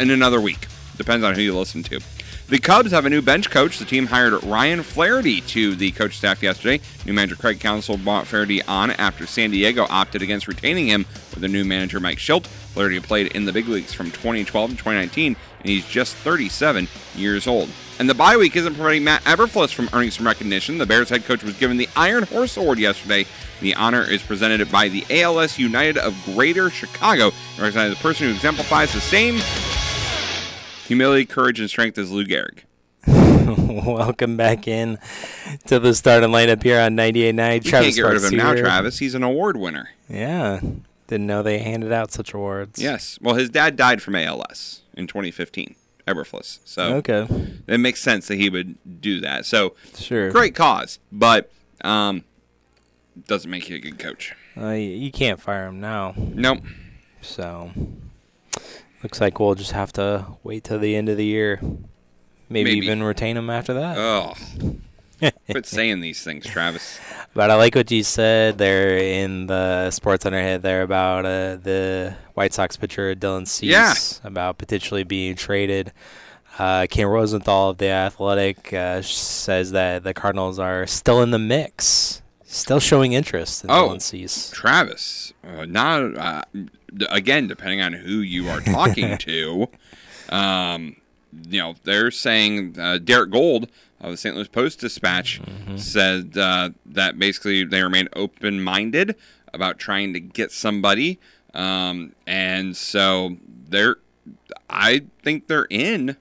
in 0.00 0.10
another 0.10 0.40
week. 0.40 0.66
Depends 0.96 1.24
on 1.24 1.34
who 1.34 1.42
you 1.42 1.56
listen 1.56 1.82
to. 1.84 2.00
The 2.46 2.58
Cubs 2.58 2.90
have 2.90 3.06
a 3.06 3.10
new 3.10 3.22
bench 3.22 3.48
coach. 3.48 3.78
The 3.78 3.86
team 3.86 4.04
hired 4.04 4.44
Ryan 4.44 4.82
Flaherty 4.82 5.40
to 5.40 5.74
the 5.74 5.92
coach 5.92 6.18
staff 6.18 6.42
yesterday. 6.42 6.84
New 7.06 7.14
manager 7.14 7.36
Craig 7.36 7.58
Counsell 7.58 7.96
brought 7.96 8.26
Flaherty 8.26 8.60
on 8.64 8.90
after 8.90 9.26
San 9.26 9.50
Diego 9.50 9.86
opted 9.88 10.20
against 10.20 10.46
retaining 10.46 10.86
him 10.86 11.06
with 11.30 11.40
the 11.40 11.48
new 11.48 11.64
manager 11.64 12.00
Mike 12.00 12.18
Shildt. 12.18 12.46
Flaherty 12.46 13.00
played 13.00 13.28
in 13.28 13.46
the 13.46 13.52
big 13.52 13.66
leagues 13.66 13.94
from 13.94 14.10
2012 14.10 14.72
to 14.72 14.76
2019, 14.76 15.36
and 15.60 15.68
he's 15.68 15.86
just 15.86 16.16
37 16.16 16.86
years 17.16 17.46
old. 17.46 17.70
And 17.98 18.10
the 18.10 18.14
bye 18.14 18.36
week 18.36 18.56
isn't 18.56 18.74
preventing 18.74 19.04
Matt 19.04 19.24
Eberflus 19.24 19.72
from 19.72 19.88
earning 19.94 20.10
some 20.10 20.26
recognition. 20.26 20.76
The 20.76 20.84
Bears 20.84 21.08
head 21.08 21.24
coach 21.24 21.42
was 21.42 21.56
given 21.56 21.78
the 21.78 21.88
Iron 21.96 22.24
Horse 22.24 22.58
Award 22.58 22.78
yesterday. 22.78 23.24
The 23.62 23.74
honor 23.74 24.02
is 24.02 24.22
presented 24.22 24.70
by 24.70 24.90
the 24.90 25.06
ALS 25.08 25.58
United 25.58 25.96
of 25.96 26.14
Greater 26.26 26.68
Chicago, 26.68 27.30
recognizing 27.58 27.94
the 27.94 28.02
person 28.02 28.26
who 28.26 28.34
exemplifies 28.34 28.92
the 28.92 29.00
same 29.00 29.38
humility, 30.86 31.24
courage, 31.24 31.60
and 31.60 31.68
strength 31.68 31.98
is 31.98 32.10
Lou 32.10 32.24
Gehrig. 32.24 32.60
Welcome 33.06 34.36
back 34.36 34.66
in 34.66 34.98
to 35.66 35.78
the 35.78 35.94
starting 35.94 36.30
lineup 36.30 36.62
here 36.62 36.80
on 36.80 36.96
98.9. 36.96 37.54
You 37.56 37.60
Travis 37.60 37.70
can't 37.70 37.94
get 37.94 38.02
rid 38.02 38.16
of 38.16 38.24
him 38.24 38.36
now, 38.38 38.54
Travis. 38.54 38.98
He's 38.98 39.14
an 39.14 39.22
award 39.22 39.56
winner. 39.56 39.90
Yeah. 40.08 40.60
Didn't 41.06 41.26
know 41.26 41.42
they 41.42 41.58
handed 41.58 41.92
out 41.92 42.10
such 42.12 42.32
awards. 42.32 42.80
Yes. 42.80 43.18
Well, 43.20 43.34
his 43.34 43.50
dad 43.50 43.76
died 43.76 44.00
from 44.00 44.14
ALS 44.14 44.80
in 44.94 45.06
2015, 45.06 45.74
Eberflus. 46.08 46.60
So 46.64 46.94
Okay. 46.96 47.26
it 47.66 47.78
makes 47.78 48.00
sense 48.00 48.26
that 48.28 48.36
he 48.36 48.48
would 48.48 48.76
do 49.02 49.20
that. 49.20 49.44
So 49.44 49.74
Sure. 49.98 50.30
great 50.30 50.54
cause, 50.54 50.98
but 51.12 51.52
um, 51.82 52.24
doesn't 53.26 53.50
make 53.50 53.68
you 53.68 53.76
a 53.76 53.80
good 53.80 53.98
coach. 53.98 54.34
Uh, 54.56 54.70
you 54.70 55.10
can't 55.12 55.40
fire 55.40 55.66
him 55.66 55.78
now. 55.80 56.14
Nope. 56.16 56.60
So 57.20 57.70
looks 59.04 59.20
like 59.20 59.38
we'll 59.38 59.54
just 59.54 59.70
have 59.72 59.92
to 59.92 60.26
wait 60.42 60.64
till 60.64 60.80
the 60.80 60.96
end 60.96 61.08
of 61.08 61.16
the 61.16 61.24
year. 61.24 61.60
Maybe, 62.48 62.74
Maybe. 62.74 62.86
even 62.86 63.02
retain 63.04 63.36
him 63.36 63.48
after 63.50 63.74
that. 63.74 63.96
Oh, 63.98 64.34
quit 65.50 65.66
saying 65.66 66.00
these 66.00 66.22
things, 66.24 66.44
Travis. 66.46 66.98
But 67.32 67.50
I 67.50 67.54
like 67.56 67.74
what 67.74 67.90
you 67.90 68.02
said 68.02 68.58
there 68.58 68.96
in 68.98 69.46
the 69.46 69.90
Sports 69.90 70.24
Center 70.24 70.40
hit 70.42 70.62
there 70.62 70.82
about 70.82 71.24
uh, 71.24 71.56
the 71.56 72.16
White 72.34 72.52
Sox 72.52 72.76
pitcher 72.76 73.14
Dylan 73.14 73.46
Cease 73.46 73.70
Yeah. 73.70 73.94
about 74.24 74.58
potentially 74.58 75.04
being 75.04 75.36
traded. 75.36 75.92
Uh, 76.58 76.86
Ken 76.88 77.06
Rosenthal 77.06 77.70
of 77.70 77.78
the 77.78 77.88
Athletic 77.88 78.72
uh, 78.72 79.02
says 79.02 79.72
that 79.72 80.04
the 80.04 80.14
Cardinals 80.14 80.58
are 80.58 80.86
still 80.86 81.20
in 81.22 81.30
the 81.30 81.38
mix, 81.38 82.22
still 82.56 82.80
showing 82.80 83.12
interest 83.12 83.64
in 83.64 83.70
Oh, 83.70 83.88
Dylan 83.90 84.02
Travis. 84.52 85.32
Uh, 85.46 85.64
not 85.66 86.16
uh, 86.16 86.42
d- 86.96 87.06
again, 87.10 87.46
depending 87.48 87.80
on 87.80 87.92
who 87.92 88.16
you 88.18 88.48
are 88.48 88.60
talking 88.60 89.16
to. 89.28 89.68
Um, 90.28 90.96
you 91.48 91.58
know, 91.60 91.74
they're 91.84 92.10
saying 92.10 92.76
uh, 92.78 92.98
Derrick 92.98 93.30
Goold 93.30 93.68
of 94.00 94.10
the 94.12 94.16
St. 94.16 94.34
Louis 94.36 94.48
Post 94.48 94.80
Dispatch 94.80 95.40
said 95.76 96.36
uh, 96.38 96.70
that 96.86 97.18
basically 97.18 97.64
they 97.64 97.82
remain 97.82 98.08
open-minded 98.14 99.16
about 99.52 99.78
trying 99.78 100.12
to 100.12 100.20
get 100.20 100.50
somebody, 100.52 101.18
um, 101.54 102.12
and 102.26 102.76
so 102.76 103.36
they're. 103.68 103.96
I 104.70 105.02
think 105.22 105.46
they're 105.48 105.66
in. 105.70 106.16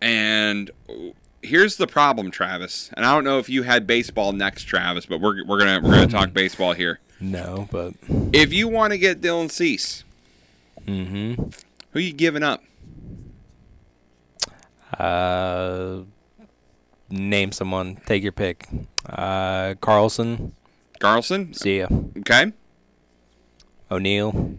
And 0.00 0.70
here's 1.42 1.76
the 1.76 1.86
problem, 1.86 2.30
Travis. 2.30 2.90
And 2.94 3.04
I 3.04 3.14
don't 3.14 3.24
know 3.24 3.38
if 3.38 3.48
you 3.48 3.62
had 3.62 3.86
baseball 3.86 4.32
next, 4.32 4.64
Travis, 4.64 5.06
but 5.06 5.20
we're, 5.20 5.44
we're 5.44 5.58
gonna 5.58 5.80
we're 5.82 5.94
gonna 5.94 6.06
talk 6.08 6.32
baseball 6.32 6.72
here. 6.72 7.00
No, 7.20 7.68
but 7.72 7.94
If 8.32 8.52
you 8.52 8.68
want 8.68 8.92
to 8.92 8.98
get 8.98 9.20
Dylan 9.20 9.50
Cease, 9.50 10.04
mm-hmm. 10.86 11.48
who 11.92 11.98
you 12.00 12.12
giving 12.12 12.42
up? 12.44 12.62
Uh, 14.96 16.00
name 17.10 17.52
someone. 17.52 17.96
Take 18.06 18.22
your 18.22 18.32
pick. 18.32 18.68
Uh, 19.06 19.74
Carlson. 19.80 20.52
Carlson. 21.00 21.54
See 21.54 21.78
ya. 21.80 21.88
Okay. 22.18 22.52
O'Neill. 23.90 24.56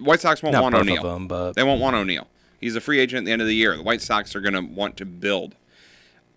White 0.00 0.20
Sox 0.20 0.42
won't 0.42 0.52
Not 0.54 0.62
want 0.62 0.74
both 0.74 0.82
of 0.82 0.88
O'Neill. 0.88 1.02
them, 1.02 1.28
but- 1.28 1.52
they 1.54 1.62
won't 1.62 1.80
want 1.80 1.96
O'Neill. 1.96 2.26
He's 2.60 2.74
a 2.74 2.80
free 2.80 2.98
agent 2.98 3.20
at 3.20 3.24
the 3.26 3.32
end 3.32 3.40
of 3.42 3.46
the 3.46 3.54
year. 3.54 3.76
The 3.76 3.82
White 3.82 4.02
Sox 4.02 4.34
are 4.34 4.40
going 4.40 4.54
to 4.54 4.60
want 4.60 4.96
to 4.96 5.06
build. 5.06 5.54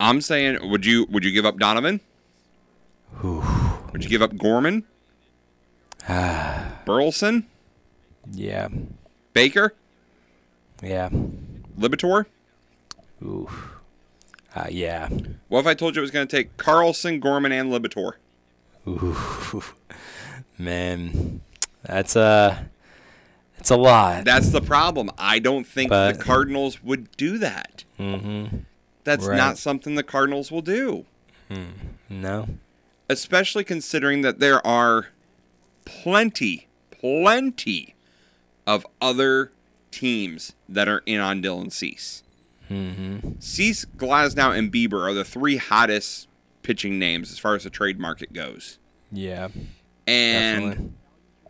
I'm 0.01 0.19
saying, 0.21 0.69
would 0.69 0.85
you 0.85 1.05
would 1.09 1.23
you 1.23 1.31
give 1.31 1.45
up 1.45 1.57
Donovan? 1.59 2.01
Would 3.23 4.03
you 4.03 4.09
give 4.09 4.21
up 4.21 4.35
Gorman? 4.37 4.83
Burleson? 6.85 7.45
Yeah. 8.31 8.67
Baker? 9.33 9.73
Yeah. 10.81 11.09
Liberatore? 11.77 12.25
Ooh. 13.23 13.49
Uh, 14.55 14.67
yeah. 14.69 15.09
What 15.47 15.59
if 15.59 15.67
I 15.67 15.73
told 15.73 15.95
you 15.95 16.01
it 16.01 16.03
was 16.03 16.11
going 16.11 16.27
to 16.27 16.35
take 16.35 16.57
Carlson, 16.57 17.19
Gorman, 17.19 17.51
and 17.51 17.71
Liberatore? 17.71 18.13
Ooh. 18.87 19.63
Man, 20.57 21.41
that's 21.83 22.15
a 22.15 22.69
it's 23.57 23.69
a 23.69 23.75
lot. 23.77 24.25
That's 24.25 24.49
the 24.49 24.61
problem. 24.61 25.11
I 25.17 25.39
don't 25.39 25.65
think 25.65 25.89
But- 25.89 26.13
the 26.17 26.23
Cardinals 26.23 26.83
would 26.83 27.11
do 27.17 27.37
that. 27.37 27.83
Mm-hmm. 27.99 28.57
That's 29.03 29.25
Right. 29.25 29.37
not 29.37 29.57
something 29.57 29.95
the 29.95 30.03
Cardinals 30.03 30.51
will 30.51 30.61
do. 30.61 31.05
No. 32.09 32.47
especially 33.09 33.65
considering 33.65 34.21
that 34.21 34.39
there 34.39 34.65
are 34.65 35.07
plenty, 35.83 36.67
plenty 36.91 37.93
of 38.65 38.85
other 39.01 39.51
teams 39.91 40.53
that 40.69 40.87
are 40.87 41.03
in 41.05 41.19
on 41.19 41.41
Dylan 41.43 41.71
Cease. 41.73 42.23
Mm-hmm. 42.69 43.31
Cease, 43.39 43.83
Glasnow, 43.97 44.57
and 44.57 44.71
Bieber 44.71 45.01
are 45.05 45.13
the 45.13 45.25
three 45.25 45.57
hottest 45.57 46.29
pitching 46.63 46.97
names 46.99 47.31
as 47.31 47.37
far 47.39 47.55
as 47.55 47.65
the 47.65 47.69
trade 47.69 47.99
market 47.99 48.31
goes. 48.31 48.77
Yeah. 49.11 49.49
And 50.07 50.61
Definitely. 50.69 50.91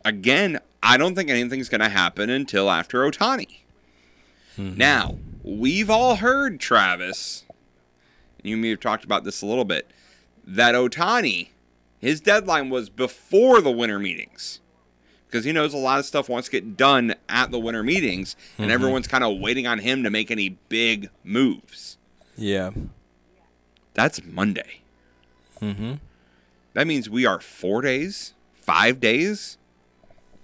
again, 0.06 0.60
I 0.82 0.97
don't 0.97 1.14
think 1.14 1.30
anything's 1.30 1.70
going 1.70 1.82
to 1.82 1.89
happen 1.89 2.32
until 2.32 2.72
after 2.72 3.04
Ohtani. 3.04 3.60
Mm-hmm. 4.58 4.78
Now, 4.78 5.18
we've 5.43 5.89
all 5.89 6.15
heard, 6.17 6.59
Travis, 6.59 7.43
and 8.39 8.49
you 8.49 8.57
may 8.57 8.69
have 8.69 8.79
talked 8.79 9.03
about 9.03 9.23
this 9.23 9.41
a 9.41 9.45
little 9.45 9.65
bit, 9.65 9.89
that 10.45 10.75
Ohtani, 10.75 11.49
his 11.99 12.19
deadline 12.21 12.69
was 12.69 12.89
before 12.89 13.61
the 13.61 13.71
winter 13.71 13.99
meetings. 13.99 14.59
Because 15.27 15.45
he 15.45 15.53
knows 15.53 15.73
a 15.73 15.77
lot 15.77 15.99
of 15.99 16.05
stuff 16.05 16.27
wants 16.27 16.49
to 16.49 16.51
get 16.51 16.75
done 16.75 17.15
at 17.29 17.51
the 17.51 17.59
winter 17.59 17.83
meetings, 17.83 18.35
and 18.57 18.69
Mhm. 18.69 18.73
everyone's 18.73 19.07
kind 19.07 19.23
of 19.23 19.39
waiting 19.39 19.65
on 19.65 19.79
him 19.79 20.03
to 20.03 20.09
make 20.09 20.29
any 20.29 20.57
big 20.67 21.09
moves. 21.23 21.97
Yeah. 22.37 22.71
That's 23.93 24.21
Monday. 24.25 24.81
Mm-hmm. 25.61 25.93
That 26.73 26.87
means 26.87 27.09
we 27.09 27.25
are 27.25 27.39
four 27.39 27.81
days, 27.81 28.33
five 28.55 28.99
days, 28.99 29.57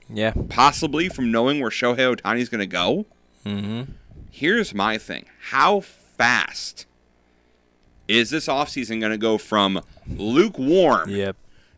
Yeah. 0.10 0.34
possibly 0.48 1.10
from 1.10 1.32
knowing 1.32 1.60
where 1.60 1.70
Shohei 1.72 2.16
Ohtani's 2.16 2.48
going 2.50 2.60
to 2.60 2.66
go. 2.68 3.06
Mm-hmm. 3.46 3.92
Here's 4.40 4.72
my 4.72 5.00
thing. 5.00 5.26
How 5.50 5.80
fast 5.80 6.86
is 8.08 8.30
this 8.30 8.46
offseason 8.48 9.00
going 9.00 9.12
to 9.12 9.18
go 9.18 9.40
from 9.40 9.82
lukewarm 10.08 11.10
Yep. 11.10 11.36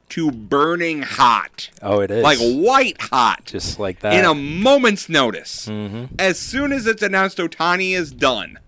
to 0.10 0.30
burning 0.32 1.04
hot? 1.04 1.70
Oh, 1.82 2.02
it 2.02 2.12
is. 2.12 2.22
Like 2.22 2.38
white 2.40 3.00
hot 3.00 3.46
Just 3.46 3.80
like 3.80 4.02
that. 4.02 4.14
in 4.14 4.26
a 4.26 4.34
moment's 4.34 5.08
notice. 5.08 5.68
Mhm. 5.68 6.10
As 6.20 6.38
soon 6.38 6.74
as 6.74 6.86
it's 6.86 7.02
announced 7.02 7.38
Ohtani 7.38 7.96
is 7.96 8.12
done, 8.12 8.60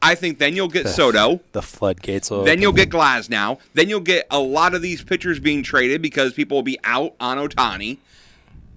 I 0.00 0.14
think 0.14 0.38
then 0.38 0.54
you'll 0.54 0.68
get 0.68 0.84
The- 0.84 0.90
Soto. 0.92 1.40
The 1.50 1.62
floodgates 1.62 2.30
will 2.30 2.44
Then 2.44 2.52
open. 2.52 2.62
you'll 2.62 2.72
get 2.74 2.90
Glasnow. 2.90 3.58
Then 3.72 3.88
you'll 3.88 3.98
get 3.98 4.28
a 4.30 4.38
lot 4.38 4.72
of 4.72 4.82
these 4.82 5.02
pitchers 5.02 5.40
being 5.40 5.64
traded 5.64 6.00
because 6.00 6.32
people 6.32 6.58
will 6.58 6.62
be 6.62 6.78
out 6.84 7.14
on 7.18 7.38
Ohtani. 7.38 7.98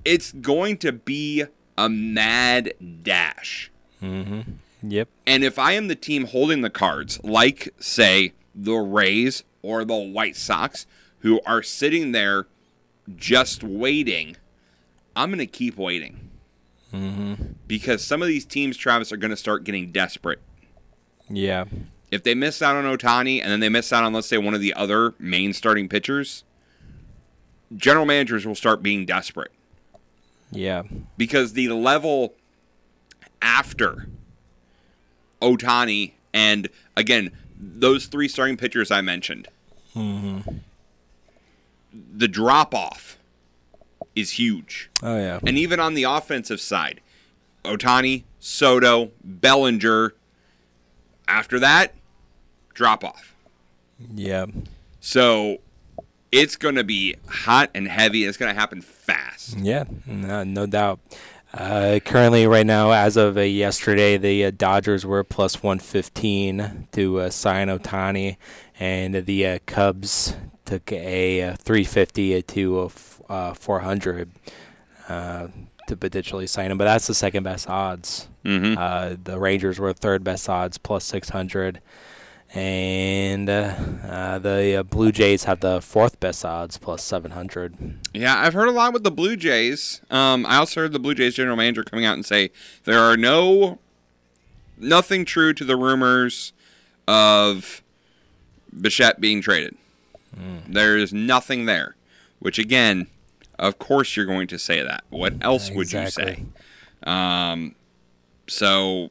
It's 0.03 0.32
going 0.32 0.78
to 0.78 0.91
be 0.91 1.43
a 1.78 1.88
mad 1.88 2.74
dash. 3.03 3.70
Mm-hmm. 4.02 4.41
Yep. 4.84 5.10
And 5.26 5.43
if 5.43 5.58
I 5.58 5.74
am 5.74 5.88
the 5.88 5.95
team 5.95 6.26
holding 6.26 6.62
the 6.62 6.70
cards, 6.70 7.20
like, 7.24 7.74
say, 7.80 8.34
the 8.54 8.74
Rays 8.74 9.43
or 9.62 9.84
the 9.84 9.95
White 9.95 10.36
Sox, 10.36 10.86
who 11.20 11.41
are 11.45 11.64
sitting 11.64 12.12
there 12.12 12.48
just 13.16 13.64
waiting, 13.64 14.38
I'm 15.16 15.30
going 15.30 15.39
to 15.39 15.48
keep 15.48 15.78
waiting. 15.78 16.30
Mm-hmm. 16.93 17.34
Because 17.68 18.04
some 18.04 18.22
of 18.22 18.28
these 18.28 18.45
teams, 18.45 18.78
Travis, 18.78 19.12
are 19.12 19.18
going 19.18 19.32
to 19.32 19.38
start 19.38 19.64
getting 19.64 19.91
desperate. 19.91 20.39
Yeah. 21.30 21.66
If 22.12 22.24
they 22.24 22.36
miss 22.36 22.62
out 22.62 22.76
on 22.76 22.86
Ohtani 22.86 23.41
and 23.41 23.52
then 23.52 23.60
they 23.60 23.70
miss 23.70 23.91
out 23.91 24.04
on, 24.04 24.14
let's 24.14 24.28
say, 24.28 24.38
one 24.38 24.54
of 24.54 24.62
the 24.62 24.74
other 24.74 25.14
main 25.20 25.52
starting 25.54 25.89
pitchers, 25.89 26.43
general 27.76 28.06
managers 28.06 28.45
will 28.45 28.56
start 28.56 28.82
being 28.82 29.06
desperate 29.06 29.52
Yeah. 30.52 30.84
because 31.18 31.52
the 31.52 31.68
level 31.68 32.34
after 33.42 34.08
Ohtani 35.42 36.14
and 36.34 36.70
again 36.96 37.32
those 37.60 38.06
three 38.06 38.28
starting 38.28 38.58
pitchers 38.58 38.92
I 38.92 39.02
mentioned, 39.02 39.48
Mm-hmm. 39.96 40.58
the 42.16 42.28
drop 42.28 42.76
off 42.76 43.18
is 44.16 44.32
huge. 44.32 44.90
Oh 45.02 45.18
yeah. 45.18 45.40
And 45.46 45.58
even 45.58 45.80
on 45.80 45.96
the 45.96 46.04
offensive 46.04 46.62
side, 46.62 47.02
Ohtani, 47.64 48.24
Soto, 48.40 49.12
Bellinger. 49.24 50.14
After 51.28 51.60
that, 51.60 51.94
drop 52.76 53.04
off. 53.04 53.34
Yeah. 54.14 54.46
So 55.02 55.58
it's 56.32 56.56
going 56.56 56.76
to 56.76 56.84
be 56.84 57.16
hot 57.28 57.70
and 57.74 57.88
heavy. 57.88 58.24
It's 58.24 58.38
going 58.38 58.54
to 58.54 58.60
happen 58.60 58.82
fast. 58.82 59.58
Yeah, 59.58 59.86
no, 60.06 60.44
no 60.44 60.66
doubt. 60.68 61.00
Uh, 61.58 61.99
currently, 62.05 62.45
right 62.45 62.66
now, 62.68 62.91
as 62.91 63.18
of 63.18 63.36
uh, 63.36 63.41
yesterday, 63.41 64.16
the 64.18 64.45
uh, 64.45 64.51
Dodgers 64.55 65.05
were 65.05 65.24
plus 65.24 65.64
115 65.64 66.88
to 66.91 67.20
uh, 67.20 67.30
sign 67.32 67.68
Ohtani, 67.68 68.38
and 68.80 69.26
the 69.26 69.47
uh, 69.47 69.60
Cubs 69.66 70.36
took 70.66 70.91
a 70.91 71.41
uh, 71.41 71.55
350 71.55 72.41
to 72.43 72.80
a 72.82 72.86
f- 72.86 73.22
uh, 73.28 73.53
400 73.55 74.30
uh, 75.10 75.47
to 75.88 75.97
potentially 75.97 76.45
sign 76.45 76.70
him. 76.70 76.78
But 76.78 76.86
that's 76.86 77.08
the 77.08 77.16
second 77.16 77.41
best 77.43 77.68
odds. 77.68 78.28
Mhm. 78.45 78.78
Uh, 78.78 79.18
the 79.24 79.39
Rangers 79.39 79.80
were 79.80 79.93
third 79.93 80.24
best 80.24 80.47
odds, 80.47 80.78
plus 80.78 81.05
600. 81.05 81.82
And 82.54 83.50
uh, 83.50 83.76
uh, 84.08 84.39
the 84.39 84.78
uh, 84.78 84.84
Blue 84.84 85.12
Jays 85.12 85.43
have 85.43 85.60
the 85.60 85.82
fourth 85.82 86.20
best 86.20 86.45
odds, 86.45 86.78
plus 86.78 87.04
700. 87.04 88.00
Yeah, 88.14 88.39
I've 88.39 88.54
heard 88.54 88.70
a 88.70 88.72
lot 88.72 88.93
with 88.93 89.04
the 89.04 89.12
Blue 89.12 89.36
Jays. 89.36 90.02
Um, 90.10 90.45
I 90.45 90.56
also 90.58 90.82
heard 90.82 90.93
the 90.93 91.00
Blue 91.00 91.14
Jays 91.14 91.36
general 91.36 91.58
manager 91.58 91.84
coming 91.84 92.06
out 92.06 92.14
and 92.14 92.26
say 92.26 92.52
there 92.86 93.00
are 93.00 93.18
no 93.18 93.80
nothing 94.78 95.26
true 95.26 95.54
to 95.54 95.66
the 95.66 95.76
rumors 95.76 96.54
of 97.08 97.82
Bichette 98.80 99.20
being 99.20 99.41
traded. 99.41 99.76
There 100.68 100.98
is 100.98 101.12
nothing 101.12 101.66
there. 101.66 101.95
Which 102.39 102.60
again, 102.60 103.08
of 103.58 103.80
course 103.80 104.16
you're 104.16 104.26
going 104.28 104.48
to 104.48 104.60
say 104.60 104.84
that. 104.84 105.04
What 105.10 105.34
else 105.41 105.72
would 105.72 105.91
you 105.91 106.08
say? 106.10 106.43
Um, 107.04 107.76
so 108.48 109.10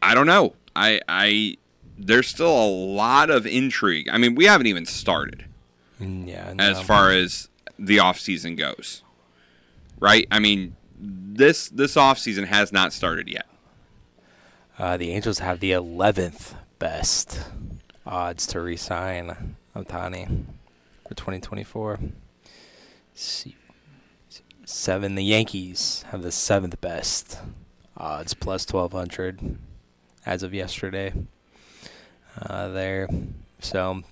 I 0.00 0.14
don't 0.14 0.26
know. 0.26 0.54
I 0.76 1.00
I 1.08 1.56
there's 1.98 2.28
still 2.28 2.50
a 2.64 2.66
lot 2.68 3.30
of 3.30 3.46
intrigue. 3.46 4.08
I 4.10 4.18
mean, 4.18 4.34
we 4.34 4.46
haven't 4.46 4.66
even 4.66 4.86
started. 4.86 5.44
Mm, 6.00 6.26
Yeah. 6.28 6.54
as 6.58 6.80
far 6.80 7.10
as 7.10 7.48
the 7.78 7.98
offseason 7.98 8.56
goes. 8.56 9.02
Right? 9.98 10.26
I 10.30 10.38
mean, 10.38 10.76
this 10.98 11.68
this 11.68 11.94
offseason 11.96 12.46
has 12.46 12.72
not 12.72 12.92
started 12.92 13.28
yet. 13.28 13.46
Uh, 14.78 14.96
the 14.96 15.10
Angels 15.10 15.40
have 15.40 15.60
the 15.60 15.72
11th 15.72 16.54
best 16.78 17.38
odds 18.06 18.46
to 18.46 18.60
re-sign 18.62 19.56
Ohtani 19.76 20.44
for 21.06 21.14
2024. 21.14 21.98
See- 23.14 23.56
Seven. 24.64 25.16
The 25.16 25.24
Yankees 25.24 26.04
have 26.10 26.22
the 26.22 26.30
seventh 26.32 26.80
best 26.80 27.38
odds, 27.96 28.34
plus 28.34 28.64
1200 28.64 29.58
as 30.26 30.42
of 30.42 30.52
yesterday. 30.54 31.12
Uh, 32.40 32.68
there, 32.68 33.08
so 33.58 34.02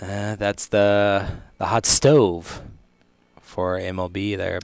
uh, 0.00 0.36
that's 0.36 0.66
the 0.66 1.26
the 1.58 1.66
hot 1.66 1.86
stove 1.86 2.60
for 3.40 3.78
MLB 3.78 4.36
there. 4.36 4.60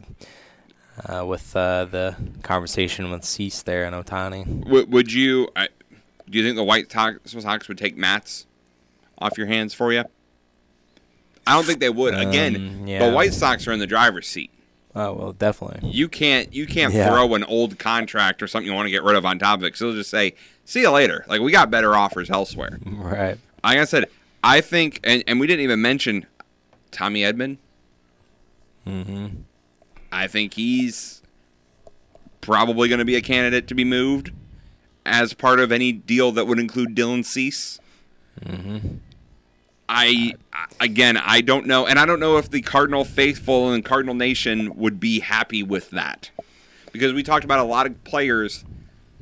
Uh, 1.09 1.27
with 1.27 1.57
uh, 1.57 1.85
the 1.87 2.15
conversation 2.45 3.11
with 3.11 3.25
Cease 3.25 3.63
there 3.63 3.85
and 3.85 3.97
Ohtani. 3.97 4.63
W- 4.63 4.87
would 4.87 5.13
you? 5.13 5.49
I, 5.57 5.67
do 6.31 6.39
you 6.39 6.45
think 6.45 6.55
the 6.55 6.63
White 6.63 6.93
Sox, 6.93 7.19
Sox 7.33 7.67
would 7.67 7.79
take 7.79 7.97
Matz 7.97 8.47
off 9.19 9.37
your 9.37 9.49
hands 9.49 9.75
for 9.75 9.93
you? 9.93 10.05
I 11.47 11.55
don't 11.55 11.65
think 11.67 11.81
they 11.81 11.91
would. 11.91 12.15
Again, 12.15 12.55
Um, 12.55 12.87
yeah. 12.87 13.09
the 13.09 13.13
White 13.13 13.35
Sox 13.35 13.67
are 13.67 13.73
in 13.73 13.81
the 13.81 13.89
driver's 13.89 14.29
seat. 14.29 14.53
Oh 14.97 15.13
well, 15.13 15.33
definitely. 15.33 15.89
You 15.91 16.09
can't 16.09 16.53
you 16.55 16.67
can't 16.67 16.95
Yeah. 16.95 17.09
throw 17.09 17.35
an 17.35 17.45
old 17.45 17.79
contract 17.79 18.43
or 18.43 18.47
something 18.47 18.67
you 18.71 18.75
want 18.75 18.87
to 18.87 18.91
get 18.91 19.03
rid 19.03 19.17
of 19.17 19.27
on 19.27 19.39
top 19.39 19.59
of 19.59 19.65
it. 19.65 19.77
So 19.77 19.87
they'll 19.87 19.97
just 19.97 20.11
say, 20.11 20.35
"See 20.65 20.83
you 20.83 20.91
later." 20.91 21.25
Like 21.29 21.41
we 21.41 21.51
got 21.51 21.71
better 21.71 21.95
offers 21.97 22.31
elsewhere. 22.31 22.79
Right. 22.87 23.39
Like 23.65 23.79
I 23.79 23.85
said, 23.85 24.07
I 24.45 24.61
think, 24.61 25.01
and, 25.03 25.25
and 25.27 25.41
we 25.41 25.47
didn't 25.47 25.65
even 25.65 25.81
mention 25.83 26.27
Tommy 26.93 27.23
Edman. 27.23 27.57
Mm-hmm. 28.87 29.27
I 30.13 30.27
think 30.29 30.55
he's 30.55 31.23
probably 32.41 32.89
going 32.89 32.99
to 32.99 33.05
be 33.05 33.17
a 33.17 33.23
candidate 33.23 33.67
to 33.69 33.75
be 33.75 33.85
moved 33.85 34.31
as 35.07 35.33
part 35.33 35.61
of 35.61 35.73
any 35.73 35.93
deal 35.93 36.31
that 36.33 36.47
would 36.47 36.59
include 36.59 36.95
Dylan 36.95 37.25
Cease. 37.25 37.81
Mm-hmm. 38.45 38.97
I 39.89 40.35
again, 40.81 41.17
I 41.17 41.41
don't 41.41 41.67
know, 41.67 41.87
and 41.87 41.99
I 41.99 42.07
don't 42.07 42.21
know 42.21 42.39
if 42.39 42.51
the 42.51 42.63
Cardinal 42.63 43.05
faithful 43.05 43.73
and 43.73 43.85
Cardinal 43.85 44.15
Nation 44.15 44.75
would 44.77 44.99
be 44.99 45.21
happy 45.21 45.63
with 45.63 45.91
that, 45.91 46.31
because 46.93 47.13
we 47.13 47.23
talked 47.23 47.45
about 47.45 47.59
a 47.59 47.65
lot 47.65 47.87
of 47.87 48.03
players 48.05 48.65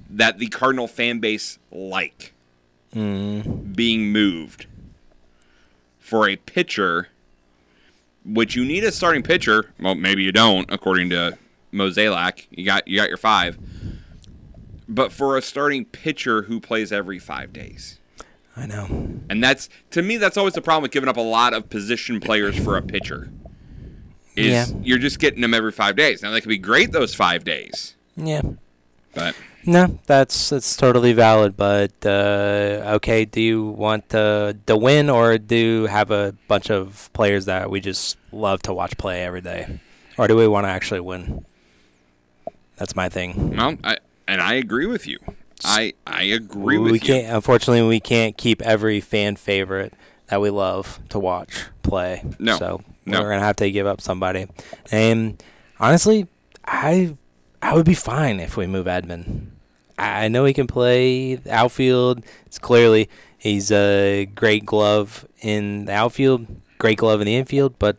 that 0.08 0.38
the 0.38 0.46
Cardinal 0.48 0.86
fan 0.88 1.18
base 1.18 1.58
like 1.70 2.32
Mm-hmm. 2.94 3.72
being 3.72 4.12
moved 4.12 4.66
for 5.98 6.28
a 6.28 6.36
pitcher, 6.36 7.08
which 8.22 8.54
you 8.54 8.66
need 8.66 8.84
a 8.84 8.92
starting 8.92 9.22
pitcher. 9.22 9.72
Well, 9.80 9.94
maybe 9.94 10.22
you 10.22 10.30
don't, 10.30 10.70
according 10.70 11.08
to 11.08 11.38
Mozeliak. 11.72 12.48
You 12.50 12.66
got 12.66 12.86
you 12.86 12.98
got 12.98 13.08
your 13.08 13.16
five, 13.16 13.58
but 14.86 15.10
for 15.10 15.38
a 15.38 15.42
starting 15.42 15.86
pitcher 15.86 16.42
who 16.42 16.60
plays 16.60 16.92
every 16.92 17.18
five 17.18 17.50
days. 17.54 17.98
I 18.56 18.66
know. 18.66 18.86
And 19.30 19.42
that's 19.42 19.68
to 19.92 20.02
me 20.02 20.16
that's 20.18 20.36
always 20.36 20.54
the 20.54 20.62
problem 20.62 20.82
with 20.82 20.90
giving 20.92 21.08
up 21.08 21.16
a 21.16 21.20
lot 21.22 21.54
of 21.54 21.70
position 21.70 22.20
players 22.20 22.58
for 22.58 22.76
a 22.76 22.82
pitcher. 22.82 23.30
Is 24.36 24.46
Yeah. 24.52 24.66
you're 24.82 24.98
just 24.98 25.18
getting 25.18 25.40
them 25.40 25.52
every 25.54 25.72
5 25.72 25.94
days. 25.96 26.22
Now 26.22 26.30
they 26.30 26.40
could 26.40 26.48
be 26.48 26.58
great 26.58 26.92
those 26.92 27.14
5 27.14 27.44
days. 27.44 27.94
Yeah. 28.16 28.42
But 29.14 29.34
No, 29.64 29.98
that's 30.06 30.50
that's 30.50 30.76
totally 30.76 31.12
valid. 31.12 31.56
But 31.56 31.92
uh, 32.04 32.94
okay, 32.96 33.24
do 33.24 33.40
you 33.40 33.64
want 33.68 34.08
to 34.10 34.56
to 34.66 34.76
win 34.76 35.08
or 35.10 35.38
do 35.38 35.56
you 35.56 35.86
have 35.86 36.10
a 36.10 36.34
bunch 36.48 36.70
of 36.70 37.10
players 37.12 37.44
that 37.46 37.70
we 37.70 37.80
just 37.80 38.16
love 38.32 38.60
to 38.62 38.74
watch 38.74 38.96
play 38.98 39.22
every 39.22 39.40
day, 39.42 39.80
or 40.18 40.26
do 40.28 40.36
we 40.36 40.48
want 40.48 40.64
to 40.64 40.70
actually 40.70 41.00
win? 41.00 41.44
That's 42.76 42.96
my 42.96 43.08
thing. 43.08 43.54
well, 43.56 43.76
I 43.84 43.98
and 44.26 44.40
I 44.40 44.54
agree 44.54 44.86
with 44.86 45.06
you. 45.06 45.18
I 45.64 45.92
I 46.06 46.22
agree 46.24 46.78
with 46.78 46.92
we 46.92 46.98
you. 46.98 47.04
can't. 47.04 47.34
Unfortunately, 47.34 47.82
we 47.86 48.00
can't 48.00 48.36
keep 48.36 48.62
every 48.62 49.00
fan 49.00 49.36
favorite 49.36 49.94
that 50.28 50.40
we 50.40 50.50
love 50.50 50.98
to 51.10 51.18
watch 51.18 51.66
play. 51.82 52.22
No. 52.38 52.58
So 52.58 52.80
No. 53.06 53.20
we're 53.20 53.30
gonna 53.30 53.42
have 53.44 53.56
to 53.56 53.70
give 53.70 53.86
up 53.86 54.00
somebody. 54.00 54.46
And 54.90 55.42
honestly, 55.78 56.26
I 56.64 57.16
I 57.60 57.74
would 57.74 57.86
be 57.86 57.94
fine 57.94 58.40
if 58.40 58.56
we 58.56 58.66
move 58.66 58.86
Edman. 58.86 59.46
I 59.98 60.28
know 60.28 60.44
he 60.44 60.52
can 60.54 60.66
play 60.66 61.38
outfield. 61.48 62.24
It's 62.46 62.58
clearly 62.58 63.08
he's 63.38 63.70
a 63.70 64.26
great 64.34 64.64
glove 64.66 65.26
in 65.40 65.84
the 65.84 65.92
outfield, 65.92 66.46
great 66.78 66.98
glove 66.98 67.20
in 67.20 67.26
the 67.26 67.36
infield. 67.36 67.78
But 67.78 67.96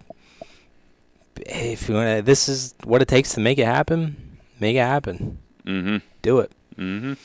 if 1.46 1.88
you 1.90 1.96
want, 1.96 2.26
this 2.26 2.48
is 2.50 2.76
what 2.84 3.02
it 3.02 3.08
takes 3.08 3.34
to 3.34 3.40
make 3.40 3.58
it 3.58 3.66
happen. 3.66 4.38
Make 4.60 4.76
it 4.76 4.80
happen. 4.80 5.38
Mhm. 5.66 6.02
Do 6.22 6.40
it. 6.40 6.52
Mhm. 6.78 7.18